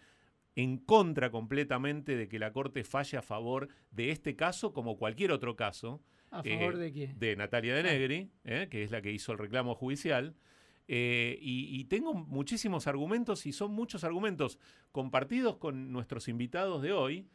en 0.56 0.78
contra 0.78 1.32
completamente 1.32 2.16
de 2.18 2.28
que 2.28 2.40
la 2.40 2.52
Corte 2.52 2.84
falle 2.84 3.18
a 3.18 3.22
favor 3.22 3.70
de 3.92 4.12
este 4.12 4.36
caso 4.36 4.74
como 4.74 4.98
cualquier 4.98 5.32
otro 5.32 5.56
caso. 5.56 6.02
¿A 6.32 6.42
eh, 6.44 6.58
favor 6.58 6.78
de 6.78 6.94
qué? 6.94 7.14
De 7.18 7.36
Natalia 7.36 7.76
de 7.76 7.84
Negri, 7.84 8.32
eh, 8.44 8.68
que 8.70 8.84
es 8.84 8.92
la 8.92 9.02
que 9.02 9.12
hizo 9.12 9.32
el 9.32 9.38
reclamo 9.38 9.76
judicial. 9.76 10.36
Eh, 10.88 11.38
y, 11.42 11.80
y 11.80 11.86
tengo 11.86 12.14
muchísimos 12.14 12.88
argumentos 12.88 13.46
y 13.46 13.52
son 13.52 13.72
muchos 13.72 14.04
argumentos 14.04 14.58
compartidos 14.92 15.58
con 15.58 15.92
nuestros 15.92 16.28
invitados 16.28 16.82
de 16.82 16.94
hoy 16.94 17.28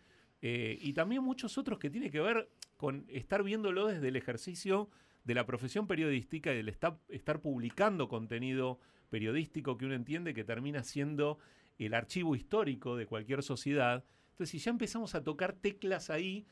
eh, 0.46 0.78
y 0.82 0.92
también 0.92 1.24
muchos 1.24 1.56
otros 1.56 1.78
que 1.78 1.88
tienen 1.88 2.10
que 2.10 2.20
ver 2.20 2.50
con 2.76 3.06
estar 3.08 3.42
viéndolo 3.42 3.86
desde 3.86 4.08
el 4.08 4.16
ejercicio 4.16 4.90
de 5.24 5.34
la 5.34 5.46
profesión 5.46 5.86
periodística 5.86 6.52
y 6.52 6.56
del 6.56 6.68
estar, 6.68 6.98
estar 7.08 7.40
publicando 7.40 8.08
contenido 8.08 8.78
periodístico 9.08 9.78
que 9.78 9.86
uno 9.86 9.94
entiende 9.94 10.34
que 10.34 10.44
termina 10.44 10.82
siendo 10.82 11.38
el 11.78 11.94
archivo 11.94 12.36
histórico 12.36 12.94
de 12.94 13.06
cualquier 13.06 13.42
sociedad. 13.42 14.04
Entonces, 14.32 14.50
si 14.50 14.58
ya 14.58 14.70
empezamos 14.70 15.14
a 15.14 15.24
tocar 15.24 15.54
teclas 15.54 16.10
ahí, 16.10 16.44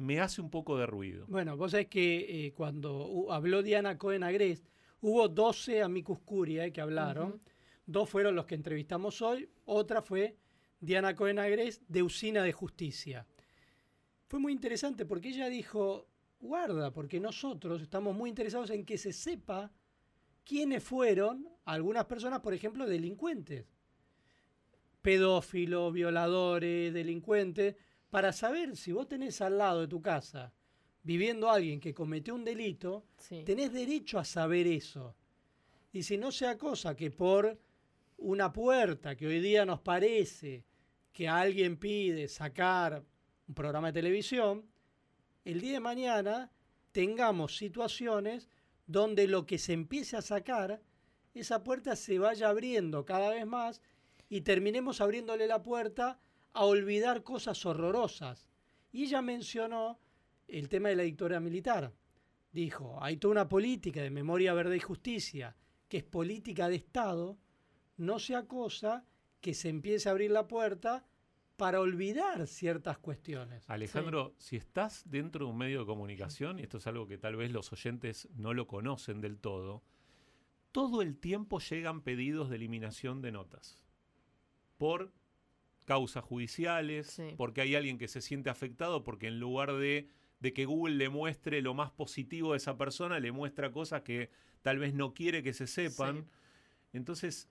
me 0.00 0.18
hace 0.18 0.40
un 0.40 0.50
poco 0.50 0.78
de 0.78 0.86
ruido. 0.86 1.26
Bueno, 1.28 1.56
vos 1.56 1.72
sabés 1.72 1.88
que 1.88 2.46
eh, 2.46 2.52
cuando 2.54 3.26
habló 3.30 3.62
Diana 3.62 3.98
Cohen 3.98 4.22
Agrest, 4.22 4.66
hubo 5.02 5.28
12 5.28 5.82
amicus 5.82 6.18
curiae 6.20 6.72
que 6.72 6.80
hablaron. 6.80 7.40
Dos 7.86 8.08
fueron 8.08 8.34
los 8.34 8.46
que 8.46 8.54
entrevistamos 8.54 9.20
hoy, 9.20 9.48
otra 9.66 10.00
fue 10.00 10.36
Diana 10.80 11.14
Cohen 11.14 11.38
Agrest 11.38 11.82
de 11.88 12.02
Usina 12.02 12.42
de 12.42 12.52
Justicia. 12.52 13.26
Fue 14.26 14.38
muy 14.38 14.52
interesante 14.52 15.04
porque 15.04 15.28
ella 15.28 15.48
dijo, 15.48 16.08
guarda, 16.40 16.92
porque 16.92 17.20
nosotros 17.20 17.82
estamos 17.82 18.16
muy 18.16 18.30
interesados 18.30 18.70
en 18.70 18.84
que 18.86 18.96
se 18.96 19.12
sepa 19.12 19.72
quiénes 20.44 20.82
fueron 20.82 21.48
algunas 21.64 22.06
personas, 22.06 22.40
por 22.40 22.54
ejemplo, 22.54 22.86
delincuentes. 22.86 23.66
pedófilos, 25.02 25.92
violadores, 25.92 26.92
delincuentes, 26.92 27.74
para 28.10 28.32
saber 28.32 28.76
si 28.76 28.92
vos 28.92 29.08
tenés 29.08 29.40
al 29.40 29.58
lado 29.58 29.80
de 29.82 29.88
tu 29.88 30.02
casa 30.02 30.52
viviendo 31.02 31.48
a 31.48 31.54
alguien 31.54 31.80
que 31.80 31.94
cometió 31.94 32.34
un 32.34 32.44
delito, 32.44 33.04
Sí. 33.16 33.42
tenés 33.44 33.72
derecho 33.72 34.18
a 34.18 34.24
saber 34.24 34.66
eso. 34.66 35.14
Y 35.92 36.02
si 36.02 36.18
no 36.18 36.30
sea 36.30 36.58
cosa 36.58 36.94
que 36.94 37.10
por 37.10 37.58
una 38.18 38.52
puerta 38.52 39.16
que 39.16 39.26
hoy 39.26 39.40
día 39.40 39.64
nos 39.64 39.80
parece 39.80 40.64
que 41.12 41.26
alguien 41.26 41.78
pide 41.78 42.28
sacar 42.28 43.02
un 43.48 43.54
programa 43.54 43.88
de 43.88 43.94
televisión, 44.00 44.66
el 45.44 45.60
día 45.60 45.72
de 45.74 45.80
mañana 45.80 46.52
tengamos 46.92 47.56
situaciones 47.56 48.48
donde 48.86 49.26
lo 49.26 49.46
que 49.46 49.58
se 49.58 49.72
empiece 49.72 50.16
a 50.16 50.22
sacar, 50.22 50.82
esa 51.32 51.64
puerta 51.64 51.96
se 51.96 52.18
vaya 52.18 52.48
abriendo 52.50 53.04
cada 53.04 53.30
vez 53.30 53.46
más 53.46 53.80
y 54.28 54.42
terminemos 54.42 55.00
abriéndole 55.00 55.46
la 55.46 55.62
puerta 55.62 56.20
a 56.52 56.64
olvidar 56.64 57.22
cosas 57.22 57.64
horrorosas. 57.66 58.48
Y 58.92 59.04
ella 59.04 59.22
mencionó 59.22 59.98
el 60.48 60.68
tema 60.68 60.88
de 60.88 60.96
la 60.96 61.02
dictadura 61.04 61.40
militar. 61.40 61.92
Dijo, 62.52 62.98
hay 63.00 63.16
toda 63.16 63.32
una 63.32 63.48
política 63.48 64.02
de 64.02 64.10
memoria, 64.10 64.54
verdad 64.54 64.74
y 64.74 64.80
justicia, 64.80 65.56
que 65.88 65.98
es 65.98 66.04
política 66.04 66.68
de 66.68 66.76
Estado, 66.76 67.38
no 67.96 68.18
sea 68.18 68.46
cosa 68.46 69.04
que 69.40 69.54
se 69.54 69.68
empiece 69.68 70.08
a 70.08 70.12
abrir 70.12 70.30
la 70.30 70.48
puerta 70.48 71.06
para 71.56 71.80
olvidar 71.80 72.46
ciertas 72.46 72.98
cuestiones. 72.98 73.68
Alejandro, 73.68 74.34
si 74.38 74.56
estás 74.56 75.02
dentro 75.04 75.44
de 75.44 75.52
un 75.52 75.58
medio 75.58 75.80
de 75.80 75.86
comunicación, 75.86 76.58
y 76.58 76.62
esto 76.62 76.78
es 76.78 76.86
algo 76.86 77.06
que 77.06 77.18
tal 77.18 77.36
vez 77.36 77.52
los 77.52 77.70
oyentes 77.72 78.28
no 78.34 78.54
lo 78.54 78.66
conocen 78.66 79.20
del 79.20 79.38
todo, 79.38 79.82
todo 80.72 81.02
el 81.02 81.18
tiempo 81.18 81.60
llegan 81.60 82.00
pedidos 82.00 82.48
de 82.48 82.56
eliminación 82.56 83.20
de 83.20 83.32
notas. 83.32 83.84
Por 84.78 85.12
causas 85.84 86.24
judiciales, 86.24 87.20
porque 87.36 87.60
hay 87.60 87.74
alguien 87.74 87.98
que 87.98 88.08
se 88.08 88.20
siente 88.20 88.50
afectado, 88.50 89.02
porque 89.04 89.26
en 89.28 89.40
lugar 89.40 89.74
de, 89.74 90.08
de 90.38 90.52
que 90.52 90.64
Google 90.64 90.96
le 90.96 91.08
muestre 91.08 91.62
lo 91.62 91.74
más 91.74 91.90
positivo 91.90 92.52
de 92.52 92.58
esa 92.58 92.76
persona, 92.76 93.18
le 93.20 93.32
muestra 93.32 93.72
cosas 93.72 94.02
que 94.02 94.30
tal 94.62 94.78
vez 94.78 94.94
no 94.94 95.14
quiere 95.14 95.42
que 95.42 95.52
se 95.52 95.66
sepan. 95.66 96.28
Entonces, 96.92 97.48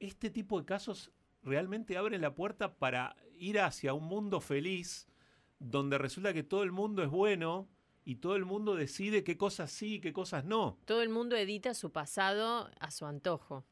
este 0.00 0.30
tipo 0.30 0.58
de 0.58 0.66
casos 0.66 1.12
realmente 1.42 1.96
abren 1.96 2.20
la 2.20 2.34
puerta 2.34 2.76
para 2.76 3.16
ir 3.36 3.60
hacia 3.60 3.94
un 3.94 4.04
mundo 4.04 4.40
feliz, 4.40 5.08
donde 5.58 5.98
resulta 5.98 6.32
que 6.32 6.42
todo 6.42 6.62
el 6.62 6.72
mundo 6.72 7.02
es 7.02 7.10
bueno 7.10 7.68
y 8.04 8.16
todo 8.16 8.36
el 8.36 8.44
mundo 8.44 8.74
decide 8.74 9.24
qué 9.24 9.36
cosas 9.36 9.70
sí 9.70 9.94
y 9.94 10.00
qué 10.00 10.12
cosas 10.12 10.44
no. 10.44 10.78
Todo 10.84 11.02
el 11.02 11.08
mundo 11.08 11.36
edita 11.36 11.74
su 11.74 11.92
pasado 11.92 12.70
a 12.80 12.90
su 12.90 13.06
antojo. 13.06 13.64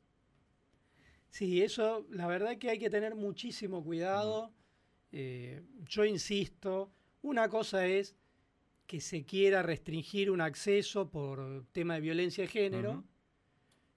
Sí, 1.31 1.63
eso, 1.63 2.07
la 2.11 2.27
verdad 2.27 2.59
que 2.59 2.71
hay 2.71 2.79
que 2.79 2.91
tener 2.91 3.15
muchísimo 3.15 3.83
cuidado. 3.85 4.53
Eh, 5.13 5.63
yo 5.89 6.05
insisto, 6.05 6.93
una 7.23 7.49
cosa 7.49 7.87
es 7.87 8.17
que 8.87 9.01
se 9.01 9.25
quiera 9.25 9.63
restringir 9.63 10.31
un 10.31 10.41
acceso 10.41 11.09
por 11.11 11.65
tema 11.73 11.95
de 11.95 12.01
violencia 12.01 12.43
de 12.43 12.49
género. 12.49 13.05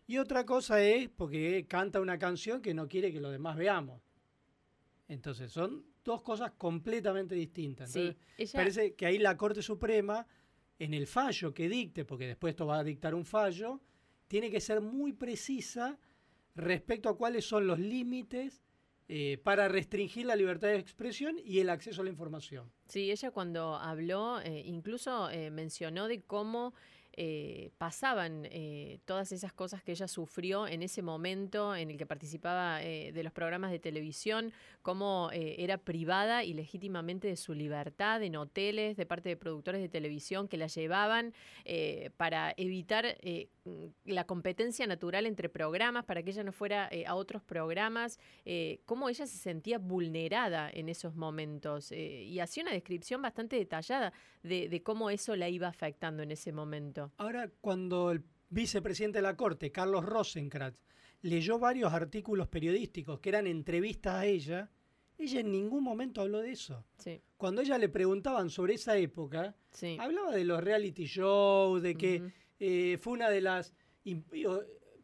Y 0.05 0.17
otra 0.17 0.45
cosa 0.45 0.81
es 0.83 1.09
porque 1.09 1.65
canta 1.67 1.99
una 2.01 2.19
canción 2.19 2.61
que 2.61 2.73
no 2.73 2.87
quiere 2.87 3.11
que 3.11 3.19
los 3.19 3.31
demás 3.31 3.55
veamos. 3.57 4.01
Entonces, 5.07 5.51
son 5.51 5.85
dos 6.03 6.21
cosas 6.21 6.51
completamente 6.57 7.35
distintas. 7.35 7.91
Sí, 7.91 7.99
Entonces, 7.99 8.25
ella- 8.37 8.51
Parece 8.59 8.93
que 8.95 9.05
ahí 9.05 9.17
la 9.19 9.37
Corte 9.37 9.61
Suprema, 9.61 10.27
en 10.79 10.93
el 10.93 11.07
fallo 11.07 11.53
que 11.53 11.69
dicte, 11.69 12.05
porque 12.05 12.27
después 12.27 12.51
esto 12.51 12.65
va 12.67 12.79
a 12.79 12.83
dictar 12.83 13.15
un 13.15 13.25
fallo, 13.25 13.79
tiene 14.27 14.51
que 14.51 14.59
ser 14.59 14.81
muy 14.81 15.13
precisa 15.13 15.97
respecto 16.55 17.09
a 17.09 17.17
cuáles 17.17 17.45
son 17.45 17.67
los 17.67 17.79
límites 17.79 18.63
eh, 19.09 19.37
para 19.43 19.67
restringir 19.67 20.25
la 20.25 20.35
libertad 20.35 20.69
de 20.69 20.77
expresión 20.77 21.35
y 21.43 21.59
el 21.59 21.69
acceso 21.69 22.01
a 22.01 22.05
la 22.05 22.09
información. 22.09 22.71
Sí, 22.87 23.11
ella 23.11 23.31
cuando 23.31 23.75
habló 23.75 24.39
eh, 24.39 24.63
incluso 24.65 25.29
eh, 25.29 25.51
mencionó 25.51 26.07
de 26.07 26.21
cómo 26.21 26.73
eh, 27.15 27.69
pasaban 27.77 28.47
eh, 28.49 28.99
todas 29.05 29.31
esas 29.31 29.53
cosas 29.53 29.83
que 29.83 29.91
ella 29.91 30.07
sufrió 30.07 30.65
en 30.67 30.81
ese 30.81 31.03
momento 31.03 31.75
en 31.75 31.91
el 31.91 31.97
que 31.97 32.07
participaba 32.07 32.81
eh, 32.81 33.11
de 33.11 33.23
los 33.23 33.31
programas 33.31 33.69
de 33.69 33.77
televisión, 33.77 34.51
cómo 34.81 35.29
era 35.31 35.77
privada 35.77 36.43
y 36.43 36.53
legítimamente 36.53 37.27
de 37.27 37.37
su 37.37 37.53
libertad 37.53 38.23
en 38.23 38.35
hoteles 38.35 38.97
de 38.97 39.05
parte 39.05 39.29
de 39.29 39.37
productores 39.37 39.81
de 39.81 39.89
televisión 39.89 40.47
que 40.47 40.57
la 40.57 40.67
llevaban 40.67 41.33
para 42.17 42.53
evitar 42.57 43.17
la 44.03 44.23
competencia 44.25 44.85
natural 44.87 45.25
entre 45.25 45.49
programas, 45.49 46.03
para 46.05 46.21
que 46.23 46.31
ella 46.31 46.43
no 46.43 46.51
fuera 46.51 46.89
a 47.07 47.15
otros 47.15 47.43
programas, 47.43 48.19
cómo 48.85 49.07
ella 49.07 49.25
se 49.25 49.37
sentía 49.37 49.77
vulnerada 49.77 50.69
en 50.69 50.89
esos 50.89 51.15
momentos 51.15 51.91
y 51.91 52.39
hacía 52.39 52.63
una 52.63 52.73
descripción 52.73 53.21
bastante 53.21 53.55
detallada 53.55 54.11
de, 54.41 54.67
de 54.67 54.83
cómo 54.83 55.09
eso 55.09 55.35
la 55.35 55.47
iba 55.47 55.67
afectando 55.67 56.23
en 56.23 56.31
ese 56.31 56.51
momento. 56.51 57.02
Ahora, 57.17 57.49
cuando 57.61 58.11
el 58.11 58.23
vicepresidente 58.49 59.17
de 59.19 59.23
la 59.23 59.35
Corte, 59.35 59.71
Carlos 59.71 60.05
Rosenkrantz, 60.05 60.77
leyó 61.21 61.57
varios 61.59 61.93
artículos 61.93 62.47
periodísticos 62.47 63.19
que 63.19 63.29
eran 63.29 63.47
entrevistas 63.47 64.15
a 64.15 64.25
ella, 64.25 64.69
ella 65.17 65.39
en 65.39 65.51
ningún 65.51 65.83
momento 65.83 66.21
habló 66.21 66.39
de 66.41 66.51
eso. 66.51 66.85
Sí. 66.97 67.21
Cuando 67.37 67.61
ella 67.61 67.77
le 67.77 67.89
preguntaban 67.89 68.49
sobre 68.49 68.73
esa 68.75 68.97
época, 68.97 69.55
hablaba 69.99 70.31
de 70.35 70.43
los 70.43 70.61
reality 70.63 71.05
shows, 71.05 71.81
de 71.81 71.95
que 71.95 72.23
eh, 72.59 72.97
fue 72.99 73.13
una 73.13 73.29
de 73.29 73.41
las 73.41 73.73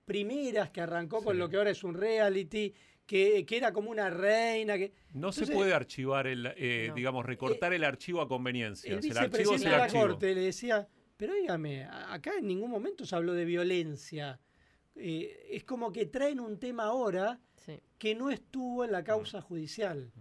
primeras 0.05 0.71
que 0.71 0.81
arrancó 0.81 1.23
con 1.23 1.37
lo 1.37 1.49
que 1.49 1.57
ahora 1.57 1.69
es 1.69 1.83
un 1.83 1.93
reality, 1.93 2.73
que, 3.05 3.45
que 3.45 3.57
era 3.57 3.71
como 3.73 3.89
una 3.89 4.09
reina. 4.09 4.77
Que, 4.77 4.91
No 5.13 5.31
se 5.31 5.47
puede 5.47 5.73
archivar, 5.73 6.27
el, 6.27 6.53
eh, 6.57 6.87
No. 6.89 6.95
digamos, 6.95 7.25
recortar 7.25 7.73
el 7.73 7.83
archivo 7.83 8.21
a 8.21 8.27
conveniencia. 8.27 8.93
El 8.93 9.03
el 9.05 9.17
archivo 9.17 9.53
es 9.55 9.61
vicepresidente 9.61 9.65
el 9.65 9.71
de 9.71 9.77
la 9.77 9.83
archivo. 9.85 10.01
Corte 10.03 10.35
le 10.35 10.41
decía, 10.41 10.87
pero 11.19 11.33
dígame, 11.33 11.83
acá 11.83 12.31
en 12.39 12.47
ningún 12.47 12.71
momento 12.71 13.05
se 13.05 13.13
habló 13.13 13.33
de 13.33 13.43
violencia. 13.43 14.39
Eh, 14.95 15.47
es 15.51 15.65
como 15.65 15.91
que 15.91 16.05
traen 16.05 16.39
un 16.39 16.57
tema 16.57 16.83
ahora 16.85 17.37
que 17.97 18.15
no 18.15 18.29
estuvo 18.31 18.85
en 18.85 18.93
la 18.93 19.03
causa 19.03 19.41
judicial. 19.41 20.13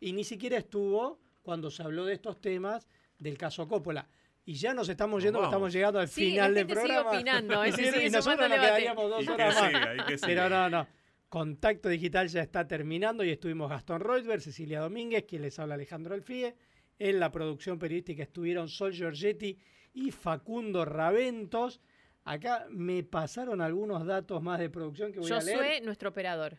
Y 0.00 0.12
ni 0.12 0.24
siquiera 0.24 0.58
estuvo 0.58 1.20
cuando 1.42 1.70
se 1.70 1.84
habló 1.84 2.04
de 2.04 2.14
estos 2.14 2.40
temas 2.40 2.88
del 3.16 3.38
caso 3.38 3.68
Coppola. 3.68 4.08
Y 4.44 4.54
ya 4.54 4.74
nos 4.74 4.88
estamos 4.88 5.22
yendo, 5.22 5.38
que 5.38 5.42
vamos. 5.42 5.52
estamos 5.54 5.72
llegando 5.72 6.00
al 6.00 6.08
Sí, 6.08 6.30
final 6.30 6.52
del 6.54 6.66
programa. 6.66 7.10
opinando, 7.12 7.64
sigue 7.66 8.06
y 8.06 8.10
nosotros 8.10 8.48
nos 8.48 8.58
quedaríamos 8.58 9.08
dos 9.10 9.22
Y 9.22 9.26
que 9.26 9.32
horas 9.32 9.54
más. 9.54 9.66
siga, 9.70 10.06
que 10.06 10.18
Pero 10.18 10.48
no, 10.48 10.68
no. 10.68 10.86
Contacto 11.28 11.88
Digital 11.88 12.26
ya 12.26 12.42
está 12.42 12.66
terminando 12.66 13.22
y 13.22 13.30
estuvimos 13.30 13.70
Gastón 13.70 14.00
Reutberg, 14.00 14.40
Cecilia 14.42 14.80
Domínguez, 14.80 15.26
quien 15.28 15.42
les 15.42 15.56
habla 15.60 15.74
Alejandro 15.74 16.14
Alfie. 16.16 16.56
En 16.98 17.20
la 17.20 17.30
producción 17.30 17.78
periodística 17.78 18.24
estuvieron 18.24 18.68
Sol 18.68 18.92
Giorgetti 18.92 19.56
y 19.92 20.10
Facundo 20.10 20.84
Raventos. 20.84 21.80
Acá 22.24 22.66
me 22.70 23.02
pasaron 23.02 23.60
algunos 23.60 24.06
datos 24.06 24.42
más 24.42 24.58
de 24.58 24.70
producción 24.70 25.12
que 25.12 25.20
voy 25.20 25.30
a 25.30 25.40
leer. 25.40 25.58
Josué, 25.58 25.80
nuestro 25.80 26.10
operador. 26.10 26.58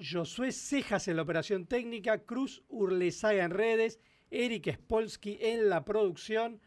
Josué 0.00 0.52
Cejas 0.52 1.08
en 1.08 1.16
la 1.16 1.22
operación 1.22 1.66
técnica, 1.66 2.18
Cruz 2.24 2.62
Urlezaga 2.68 3.44
en 3.44 3.50
redes, 3.50 4.00
Eric 4.30 4.72
Spolsky 4.74 5.38
en 5.40 5.68
la 5.68 5.84
producción. 5.84 6.60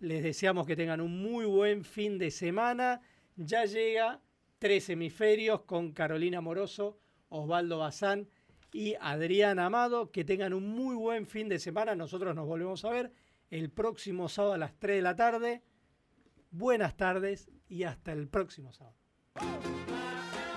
Les 0.00 0.22
deseamos 0.22 0.66
que 0.66 0.76
tengan 0.76 1.00
un 1.00 1.22
muy 1.22 1.44
buen 1.44 1.84
fin 1.84 2.18
de 2.18 2.30
semana. 2.30 3.00
Ya 3.36 3.64
llega 3.64 4.20
Tres 4.58 4.88
Hemisferios 4.90 5.62
con 5.62 5.92
Carolina 5.92 6.40
Moroso, 6.40 6.98
Osvaldo 7.28 7.78
Bazán 7.78 8.28
y 8.72 8.94
Adrián 9.00 9.58
Amado. 9.58 10.10
Que 10.10 10.24
tengan 10.24 10.52
un 10.52 10.68
muy 10.68 10.94
buen 10.94 11.26
fin 11.26 11.48
de 11.48 11.58
semana. 11.58 11.94
Nosotros 11.94 12.34
nos 12.34 12.46
volvemos 12.46 12.84
a 12.84 12.90
ver 12.90 13.12
el 13.50 13.70
próximo 13.70 14.28
sábado 14.28 14.54
a 14.54 14.58
las 14.58 14.78
3 14.78 14.96
de 14.96 15.02
la 15.02 15.16
tarde. 15.16 15.62
Buenas 16.50 16.96
tardes 16.96 17.50
y 17.68 17.84
hasta 17.84 18.12
el 18.12 18.28
próximo 18.28 18.72
sábado. 18.72 18.96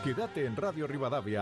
Quédate 0.03 0.45
en 0.45 0.55
Radio 0.55 0.87
Rivadavia 0.87 1.39